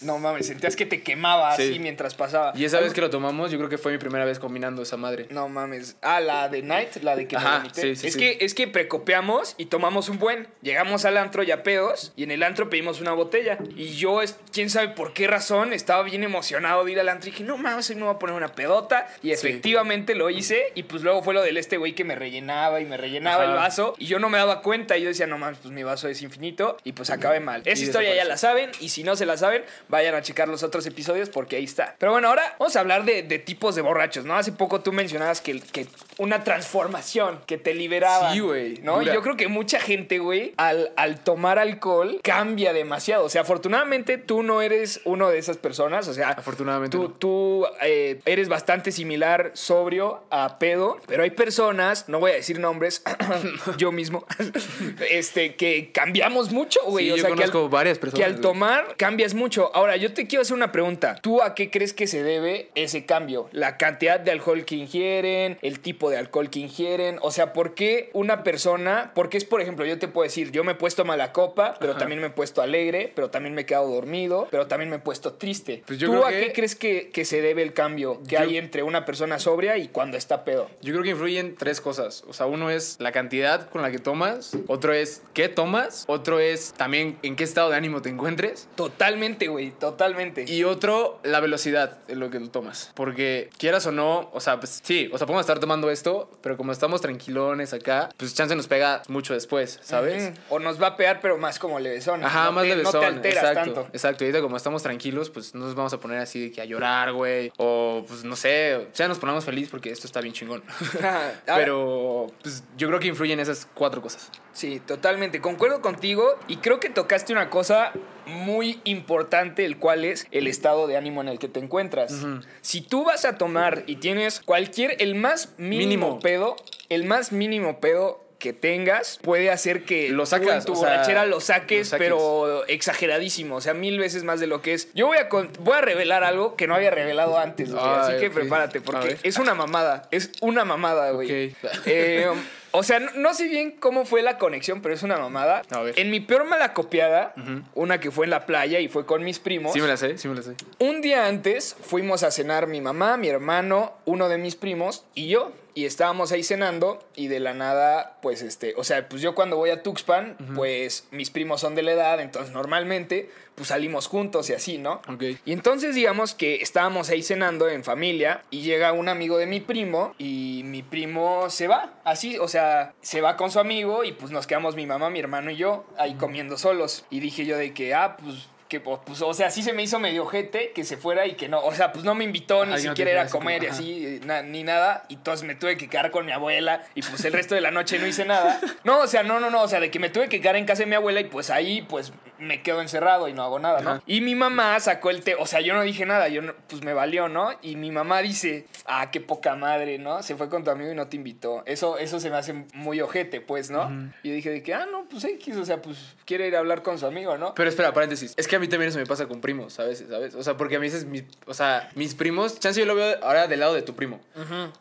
No 0.03 0.19
mames, 0.19 0.47
sentías 0.47 0.77
que 0.77 0.87
te 0.87 1.03
quemaba 1.03 1.55
Sí. 1.57 1.63
así 1.71 1.79
mientras 1.79 2.15
pasaba. 2.15 2.53
Y 2.55 2.65
esa 2.65 2.81
vez 2.81 2.93
que 2.93 3.01
lo 3.01 3.11
tomamos, 3.11 3.51
yo 3.51 3.59
creo 3.59 3.69
que 3.71 3.79
fue 3.79 3.93
mi 3.93 3.99
primera 3.99 4.25
vez 4.25 4.39
combinando 4.39 4.83
esa 4.83 4.97
madre. 4.97 5.27
No 5.31 5.49
mames. 5.49 5.97
Ah, 6.03 6.21
la 6.21 6.49
de 6.49 6.63
Night, 6.63 6.97
la 7.03 7.17
de 7.17 7.27
que 7.29 7.37
me 7.37 7.43
Ajá, 7.43 7.59
vomité. 7.59 7.81
sí, 7.83 7.97
sí, 7.97 8.07
es 8.09 8.17
que 8.17 8.39
es 8.41 8.55
que 8.55 8.67
precopeamos 8.69 9.55
y 9.59 9.67
tomamos 9.67 10.09
un 10.09 10.19
buen. 10.19 10.49
Llegamos 10.63 11.05
al 11.05 11.17
antro 11.17 11.43
ya 11.43 11.63
pedos 11.63 12.13
y 12.17 12.23
en 12.25 12.31
el 12.31 12.43
antro 12.43 12.71
pedimos 12.71 13.01
una 13.01 13.13
botella. 13.13 13.59
Y 13.77 13.91
yo, 13.97 14.23
es- 14.23 14.37
quién 14.53 14.71
sabe 14.71 14.89
por 14.89 15.13
qué 15.13 15.27
razón, 15.27 15.73
estaba 15.73 16.03
bien 16.03 16.25
emocionado 16.25 16.85
de 16.85 16.93
ir 16.93 17.01
al 17.01 17.09
antro 17.09 17.29
y 17.29 17.33
dije, 17.33 17.45
no 17.45 17.57
mames, 17.57 17.89
hoy 17.91 17.97
me 17.97 18.03
voy 18.03 18.15
a 18.15 18.19
poner 18.19 18.35
una 18.37 18.53
pedota. 18.53 19.07
Y 19.23 19.31
efectivamente 19.33 20.15
lo 20.15 20.31
hice. 20.31 20.73
Y 20.75 20.85
pues 20.85 21.03
luego 21.03 21.23
fue 21.23 21.35
lo 21.35 21.43
del 21.43 21.57
este 21.57 21.77
güey 21.77 21.95
que 21.95 22.05
me 22.05 22.15
rellenaba 22.15 22.81
y 22.81 22.85
me 22.85 22.97
rellenaba 22.97 23.43
Ajá. 23.45 23.53
el 23.53 23.57
vaso. 23.59 23.95
Y 23.99 24.07
yo 24.07 24.19
no 24.19 24.29
me 24.29 24.39
daba 24.39 24.63
cuenta. 24.63 24.97
Y 24.97 25.03
yo 25.03 25.09
decía, 25.09 25.27
no 25.27 25.39
mames, 25.39 25.59
pues 25.63 25.73
mi 25.73 25.83
vaso 25.83 26.09
es 26.09 26.23
infinito. 26.23 26.77
Y 26.85 26.93
pues 26.93 27.11
acabé 27.11 27.41
mal. 27.41 27.63
Esa 27.65 27.81
Y 27.83 27.87
historia 27.87 28.15
ya 28.15 28.25
la 28.25 28.37
saben. 28.37 28.71
Y 28.81 28.89
si 28.91 29.03
no 29.05 29.17
se 29.17 29.27
la 29.27 29.37
saben, 29.37 29.65
vayan 29.91 30.15
a 30.15 30.23
checar 30.23 30.49
los 30.49 30.63
otros 30.63 30.87
episodios 30.87 31.29
porque 31.29 31.57
ahí 31.57 31.65
está. 31.65 31.97
Pero 31.99 32.13
bueno, 32.13 32.29
ahora 32.29 32.57
vamos 32.59 32.75
a 32.77 32.81
hablar 32.81 33.05
de, 33.05 33.23
de 33.23 33.39
tipos 33.39 33.75
de 33.75 33.83
borrachos, 33.83 34.25
¿no? 34.25 34.35
Hace 34.35 34.53
poco 34.53 34.81
tú 34.81 34.93
mencionabas 34.93 35.41
que, 35.41 35.61
que 35.61 35.87
una 36.19 36.45
transformación 36.45 37.41
que 37.47 37.59
te 37.59 37.75
liberaba. 37.75 38.33
Sí, 38.33 38.41
güey, 38.41 38.79
¿No? 38.83 39.01
Dura. 39.01 39.15
yo 39.15 39.23
creo 39.23 39.37
que 39.37 39.49
mucha 39.49 39.81
gente, 39.81 40.19
güey, 40.19 40.53
al, 40.57 40.93
al 40.97 41.21
tomar 41.21 41.59
alcohol 41.59 42.21
cambia 42.23 42.73
demasiado. 42.73 43.25
O 43.25 43.29
sea, 43.29 43.43
afortunadamente 43.43 44.19
tú 44.19 44.43
no 44.43 44.63
eres 44.63 45.01
uno 45.05 45.29
de 45.31 45.39
esas 45.39 45.57
personas. 45.57 46.09
O 46.09 46.15
sea, 46.15 46.31
Afortunadamente. 46.31 46.97
tú, 46.97 47.03
no. 47.05 47.11
tú 47.11 47.67
eh, 47.83 48.21
eres 48.25 48.49
bastante 48.49 48.93
similar 48.93 49.51
sobrio 49.55 50.23
a 50.31 50.59
pedo, 50.59 50.99
pero 51.07 51.23
hay 51.23 51.31
personas, 51.31 52.09
no 52.09 52.21
voy 52.21 52.33
a 52.33 52.35
decir 52.35 52.59
nombres, 52.61 53.03
yo 53.79 53.93
mismo, 53.93 54.27
este, 55.11 55.55
que 55.57 55.91
cambiamos 55.93 56.51
mucho, 56.53 56.81
güey. 56.87 57.07
Sí, 57.07 57.13
o 57.13 57.17
yo 57.17 57.23
sea, 57.23 57.29
que 57.29 57.43
al- 57.45 57.51
conozco 57.51 57.69
varias 57.69 57.99
personas, 57.99 58.19
Que 58.21 58.25
al 58.25 58.33
güey. 58.33 58.43
tomar 58.43 58.97
cambias 58.97 59.35
mucho. 59.35 59.71
Ahora, 59.75 59.97
yo 59.97 60.13
te 60.13 60.27
quiero 60.27 60.43
hacer 60.43 60.55
una 60.55 60.73
pregunta. 60.73 61.17
¿Tú 61.21 61.43
a 61.43 61.55
qué 61.55 61.71
crees 61.71 61.93
que 61.93 62.07
se 62.07 62.23
debe 62.23 62.71
ese 62.75 63.05
cambio? 63.07 63.49
¿La 63.53 63.77
cantidad 63.77 64.21
de 64.21 64.31
alcohol 64.31 64.65
que 64.65 64.75
ingieren? 64.77 65.59
¿El 65.63 65.81
tipo 65.81 66.10
de 66.11 66.19
alcohol 66.19 66.51
que 66.51 66.59
ingieren? 66.61 67.19
O 67.23 67.31
sea, 67.31 67.53
¿por 67.53 67.75
qué 67.75 68.11
una 68.13 68.43
persona? 68.43 69.13
Porque 69.15 69.39
es, 69.39 69.45
por 69.45 69.61
ejemplo, 69.61 69.85
yo 69.87 69.99
te 69.99 70.09
puedo 70.09 70.25
decir, 70.25 70.51
yo 70.53 70.65
me 70.65 70.73
he 70.73 70.75
puesto 70.75 71.05
mala 71.05 71.33
copa, 71.33 71.77
pero 71.81 71.93
Ajá. 71.93 72.01
también 72.01 72.21
me 72.21 72.27
he 72.27 72.31
puesto 72.31 72.61
alegre, 72.63 73.13
pero 73.15 73.31
también 73.31 73.55
me 73.55 73.63
he 73.63 73.67
quedado 73.67 73.89
dormido, 73.89 74.49
pero 74.51 74.67
también 74.67 74.91
me 74.91 74.97
he 74.97 75.01
puesto 75.01 75.33
triste. 75.35 75.83
Pues 75.87 75.99
yo 75.99 76.09
¿Tú 76.09 76.13
creo 76.15 76.27
a 76.27 76.31
que- 76.31 76.41
qué 76.47 76.53
crees 76.53 76.75
que, 76.77 77.11
que 77.11 77.25
se 77.25 77.41
debe 77.41 77.63
el 77.63 77.73
cambio 77.73 78.21
que 78.29 78.37
Yo- 78.37 78.41
hay 78.41 78.57
entre 78.59 78.83
una 78.83 79.05
persona 79.05 79.39
sobria 79.39 79.77
y 79.79 79.89
cuando 79.89 80.17
está 80.17 80.45
pedo? 80.45 80.69
Yo 80.83 80.93
creo 80.93 81.03
que 81.05 81.11
influyen 81.11 81.55
tres 81.57 81.81
cosas. 81.81 82.25
O 82.29 82.33
sea, 82.33 82.47
uno 82.47 82.71
es 82.71 82.97
la 82.99 83.13
cantidad 83.13 83.69
con 83.71 83.83
la 83.83 83.91
que 83.91 83.99
tomas, 83.99 84.53
otro 84.67 84.93
es 84.93 85.23
qué 85.35 85.49
tomas, 85.49 86.05
otro 86.09 86.41
es 86.41 86.73
también 86.75 87.19
en 87.23 87.37
qué 87.37 87.45
estado 87.45 87.71
de 87.71 87.77
ánimo 87.77 88.03
te 88.03 88.09
encuentres. 88.09 88.69
Totalmente, 88.75 89.47
güey. 89.47 89.51
güey, 89.51 89.71
totalmente. 89.79 90.45
Y 90.49 90.65
otro, 90.65 91.19
la 91.23 91.41
velocidad 91.41 91.99
en 92.09 92.19
lo 92.21 92.31
que 92.31 92.39
lo 92.41 92.49
tomas. 92.51 92.93
Porque 92.95 93.51
quieras 93.59 93.85
o 93.87 93.93
no, 93.93 94.31
o 94.33 94.41
sea, 94.41 94.59
pues 94.61 94.81
sí, 94.83 95.11
o 95.13 95.19
sea, 95.19 95.27
podemos 95.27 95.43
estar 95.43 95.59
tomando 95.59 95.90
esto, 95.91 96.31
pero 96.43 96.57
como 96.57 96.73
estamos 96.73 97.01
tranquilones 97.01 97.73
acá, 97.73 98.11
pues 98.17 98.35
chance 98.35 98.55
nos 98.55 98.67
pega 98.67 99.03
mucho 99.09 99.35
después, 99.35 99.79
¿sabes? 99.83 100.33
O 100.49 100.59
nos 100.59 100.81
va 100.81 100.89
a 100.89 100.97
pegar, 100.97 101.21
pero 101.21 101.39
más 101.39 101.59
como 101.59 101.79
levesón. 101.79 102.25
Ajá, 102.25 102.47
no 102.47 102.53
más 102.53 102.63
te, 102.65 102.69
levesón. 102.71 102.95
No 102.95 103.01
te 103.01 103.07
alteras 103.07 103.45
exacto, 103.45 103.73
tanto. 103.75 103.91
Exacto. 103.93 104.25
Y 104.25 104.27
ahorita 104.29 104.43
como 104.43 104.57
estamos 104.57 104.83
tranquilos, 104.83 105.31
pues 105.31 105.55
no 105.55 105.67
nos 105.67 105.75
vamos 105.75 105.93
a 105.93 105.99
poner 105.99 106.19
así 106.19 106.41
de 106.41 106.53
que 106.53 106.61
a 106.61 106.65
llorar, 106.65 107.13
güey. 107.13 107.53
O 107.57 108.05
pues 108.07 108.25
no 108.25 108.37
sé, 108.37 108.89
ya 108.95 109.09
nos 109.09 109.19
ponemos 109.19 109.45
feliz 109.45 109.69
porque 109.71 109.91
esto 109.91 110.07
está 110.07 110.21
bien 110.21 110.35
chingón. 110.35 110.63
Pero 111.47 112.29
pues 112.43 112.65
yo 112.77 112.89
creo 112.89 113.01
que 113.01 113.09
influyen 113.09 113.41
esas 113.41 113.67
cuatro 113.75 114.01
cosas. 114.01 114.31
Sí, 114.53 114.81
totalmente. 114.85 115.41
Concuerdo 115.41 115.81
contigo 115.81 116.37
y 116.49 116.57
creo 116.57 116.81
que 116.81 116.91
tocaste 116.91 117.33
una 117.33 117.51
cosa 117.51 117.93
muy 118.27 118.81
importante, 118.85 119.65
el 119.65 119.79
cual 119.79 120.05
es 120.05 120.27
el 120.33 120.47
estado 120.47 120.87
de 120.87 120.97
ánimo 120.97 121.21
en 121.21 121.29
el 121.29 121.39
que 121.39 121.49
te 121.49 121.61
encuentras. 121.61 122.15
Si 122.61 122.81
tú 122.81 123.05
vas 123.05 123.25
a 123.25 123.39
tomar 123.39 123.85
y 123.87 123.97
tienes 123.97 124.41
cualquier, 124.41 124.97
el 125.01 125.15
más 125.15 125.51
mínimo, 125.57 126.07
Mínimo. 126.07 126.21
pedo, 126.21 126.57
el 126.89 127.05
más 127.05 127.33
mínimo 127.33 127.81
pedo 127.81 128.25
que 128.41 128.53
tengas 128.55 129.19
puede 129.23 129.51
hacer 129.51 129.85
que 129.85 130.09
Lo 130.09 130.23
tú 130.23 130.31
sacas, 130.31 130.49
en 130.61 130.65
tu 130.65 130.73
o 130.73 130.77
sea, 130.77 130.89
borrachera 130.93 131.27
lo 131.27 131.41
saques, 131.41 131.79
lo 131.79 131.85
saques. 131.91 131.99
pero 132.09 132.67
exageradísimo, 132.69 133.57
o 133.57 133.61
sea, 133.61 133.75
mil 133.75 133.99
veces 133.99 134.25
más 134.25 134.41
de 134.41 134.47
lo 134.47 134.63
que 134.63 134.73
es. 134.73 134.89
Yo 134.95 135.07
voy 135.09 135.19
a, 135.19 135.29
voy 135.61 135.75
a 135.77 135.81
revelar 135.83 136.25
algo 136.25 136.57
que 136.57 136.67
no 136.67 136.75
había 136.75 136.91
revelado 136.91 137.39
antes, 137.39 137.71
güey, 137.71 137.85
así 137.85 138.13
Ay, 138.15 138.21
que 138.21 138.31
prepárate, 138.31 138.81
porque 138.81 139.19
es 139.23 139.37
una 139.39 139.55
mamada, 139.55 140.09
es 140.11 140.31
una 140.41 140.65
mamada, 140.65 141.11
güey. 141.11 141.55
Eh, 141.85 142.27
o 142.73 142.83
sea, 142.83 143.01
no, 143.01 143.11
no 143.17 143.35
sé 143.35 143.49
bien 143.49 143.73
cómo 143.73 144.05
fue 144.05 144.23
la 144.23 144.39
conexión, 144.39 144.81
pero 144.83 144.95
es 144.95 145.03
una 145.03 145.19
mamada. 145.19 145.63
A 145.71 145.81
ver. 145.81 145.99
En 145.99 146.11
mi 146.11 146.21
peor 146.21 146.45
mala 146.45 146.73
copiada, 146.73 147.35
una 147.75 148.01
que 148.01 148.11
fue 148.11 148.27
en 148.27 148.31
la 148.31 148.47
playa 148.47 148.81
y 148.81 148.89
fue 148.89 149.07
con 149.07 149.25
mis 149.25 149.39
primos. 149.39 149.73
Sí 149.73 149.81
me 149.81 149.89
la 149.89 149.97
sé, 149.97 150.19
sí 150.19 150.29
me 150.29 150.35
la 150.35 150.43
sé. 150.43 150.55
Un 150.79 151.01
día 151.01 151.27
antes 151.27 151.77
fuimos 151.81 152.23
a 152.23 152.31
cenar 152.31 152.67
mi 152.67 152.81
mamá, 152.81 153.17
mi 153.17 153.29
hermano, 153.29 153.95
uno 154.05 154.29
de 154.29 154.39
mis 154.39 154.57
primos 154.57 155.05
y 155.15 155.29
yo. 155.29 155.53
Y 155.75 155.85
estábamos 155.85 156.33
ahí 156.33 156.43
cenando 156.43 156.99
y 157.15 157.29
de 157.29 157.41
la 157.41 157.55
nada, 157.55 158.19
pues 158.23 158.43
este, 158.43 158.75
o 158.77 158.85
sea, 158.85 159.09
pues 159.09 159.23
yo 159.23 159.35
cuando 159.35 159.57
voy 159.57 159.71
a 159.71 159.83
Tuxpan, 159.83 160.37
pues 160.55 161.07
mis 161.11 161.31
primos 161.31 161.61
son 161.61 161.75
de 161.75 161.83
la 161.83 161.93
edad, 161.93 162.21
entonces 162.21 162.53
normalmente 162.53 163.31
pues 163.55 163.69
salimos 163.69 164.07
juntos 164.07 164.49
y 164.49 164.55
así, 164.55 164.79
¿no? 164.79 165.03
Ok. 165.07 165.23
Y 165.45 165.53
entonces 165.53 165.95
digamos 165.95 166.35
que 166.35 166.57
estábamos 166.57 167.11
ahí 167.11 167.23
cenando 167.23 167.69
en 167.69 167.85
familia 167.85 168.43
y 168.51 168.63
llega 168.63 168.93
un 168.93 169.09
amigo 169.09 169.37
de 169.37 169.47
mi 169.47 169.61
primo 169.61 170.15
y 170.19 170.63
mi 170.65 170.83
primo 170.83 171.51
se 171.51 171.69
va, 171.69 171.93
así, 172.05 172.39
o 172.39 172.49
sea, 172.49 172.95
se 173.03 173.21
va 173.21 173.37
con 173.37 173.51
su 173.51 173.61
amigo 173.61 174.05
y 174.05 174.13
pues 174.13 174.33
nos 174.33 174.47
quedamos 174.47 174.77
mi 174.77 174.87
mamá, 174.87 175.11
mi 175.11 175.21
hermano 175.21 175.51
y 175.51 175.57
yo 175.57 175.85
ahí 175.99 176.15
comiendo 176.15 176.57
solos. 176.57 177.05
Y 177.11 177.21
dije 177.21 177.45
yo 177.45 177.57
de 177.57 177.75
que, 177.75 177.95
ah, 177.95 178.17
pues... 178.17 178.49
Que, 178.71 178.79
pues, 178.81 179.21
o 179.21 179.35
sea, 179.35 179.51
sí 179.51 179.63
se 179.65 179.73
me 179.73 179.83
hizo 179.83 179.99
medio 179.99 180.23
ojete 180.23 180.71
que 180.73 180.85
se 180.85 180.97
fuera 180.97 181.27
y 181.27 181.35
que 181.35 181.49
no, 181.49 181.61
o 181.61 181.75
sea, 181.75 181.91
pues 181.93 182.05
no 182.05 182.15
me 182.15 182.23
invitó 182.25 182.65
ni 182.65 182.73
Ay, 182.75 182.77
no 182.79 182.83
te 182.83 182.89
siquiera 182.91 183.11
ir 183.11 183.19
a 183.19 183.29
comer 183.29 183.65
y 183.65 183.67
así, 183.67 184.07
eh, 184.07 184.21
na- 184.25 184.43
ni 184.43 184.63
nada, 184.63 185.05
y 185.09 185.15
entonces 185.15 185.45
me 185.45 185.57
tuve 185.57 185.77
que 185.77 185.89
quedar 185.89 186.13
con 186.13 186.25
mi 186.25 186.31
abuela 186.31 186.83
y 186.95 187.03
pues 187.03 187.25
el 187.25 187.33
resto 187.33 187.57
de 187.57 187.61
la 187.63 187.73
noche 187.73 187.99
no 187.99 188.07
hice 188.07 188.25
nada. 188.25 188.61
No, 188.85 189.01
o 189.01 189.07
sea, 189.09 189.25
no, 189.25 189.41
no, 189.41 189.51
no, 189.51 189.63
o 189.63 189.69
sea, 189.69 189.81
de 189.81 189.91
que 189.91 189.99
me 189.99 190.09
tuve 190.09 190.29
que 190.29 190.41
quedar 190.41 190.55
en 190.57 190.67
casa 190.67 190.85
de 190.85 190.87
mi 190.87 190.95
abuela 190.95 191.21
y 191.21 191.25
pues 191.25 191.51
ahí 191.51 191.83
pues 191.83 192.13
me 192.39 192.63
quedo 192.63 192.81
encerrado 192.81 193.27
y 193.29 193.33
no 193.35 193.43
hago 193.43 193.59
nada, 193.59 193.81
¿no? 193.83 193.91
Ajá. 193.91 194.03
Y 194.07 194.21
mi 194.23 194.35
mamá 194.37 194.79
sacó 194.81 195.11
el 195.11 195.23
té, 195.25 195.35
o 195.35 195.47
sea, 195.47 195.61
yo 195.61 195.75
no 195.75 195.83
dije 195.83 196.07
nada, 196.07 196.29
yo 196.29 196.41
no- 196.41 196.55
pues 196.69 196.83
me 196.85 196.95
valió, 196.95 197.29
¿no? 197.29 197.51
Y 197.63 197.75
mi 197.75 197.91
mamá 197.91 198.23
dice, 198.23 198.67
ah, 198.87 199.11
qué 199.11 199.21
poca 199.21 199.57
madre, 199.57 199.99
¿no? 199.99 200.23
Se 200.23 200.37
fue 200.37 200.49
con 200.49 200.63
tu 200.63 200.71
amigo 200.71 200.93
y 200.93 200.95
no 200.95 201.09
te 201.09 201.17
invitó. 201.17 201.65
Eso, 201.67 201.99
eso 201.99 202.21
se 202.21 202.31
me 202.31 202.37
hace 202.37 202.53
muy 202.73 203.01
ojete, 203.01 203.41
pues, 203.41 203.69
¿no? 203.71 203.91
Y 204.23 204.29
yo 204.29 204.35
dije 204.35 204.51
de 204.51 204.63
que, 204.63 204.75
ah, 204.75 204.87
no, 204.91 205.07
pues 205.11 205.25
X, 205.25 205.57
o 205.57 205.65
sea, 205.65 205.83
pues 205.83 205.99
quiere 206.25 206.47
ir 206.47 206.55
a 206.55 206.61
hablar 206.61 206.83
con 206.83 206.99
su 206.99 207.07
amigo, 207.07 207.37
¿no? 207.37 207.53
Pero 207.57 207.69
espera, 207.69 207.93
paréntesis. 207.93 208.33
Es 208.37 208.47
que 208.47 208.60
a 208.61 208.63
mí 208.63 208.69
también 208.69 208.91
eso 208.91 208.99
me 208.99 209.07
pasa 209.07 209.27
con 209.27 209.41
primos, 209.41 209.73
¿sabes? 209.73 210.05
¿Sabes? 210.09 210.35
O 210.35 210.43
sea, 210.43 210.57
porque 210.57 210.77
a 210.77 210.79
mí 210.79 210.87
veces, 210.87 211.05
mi- 211.07 211.23
o 211.47 211.55
sea, 211.55 211.89
mis 211.95 212.15
primos, 212.15 212.59
chance 212.59 212.79
yo 212.81 212.87
lo 212.87 212.95
veo 212.95 213.17
ahora 213.23 213.47
del 213.47 213.61
lado 213.61 213.75
de 213.75 213.83
tu 213.83 213.95
primo. 213.95 214.21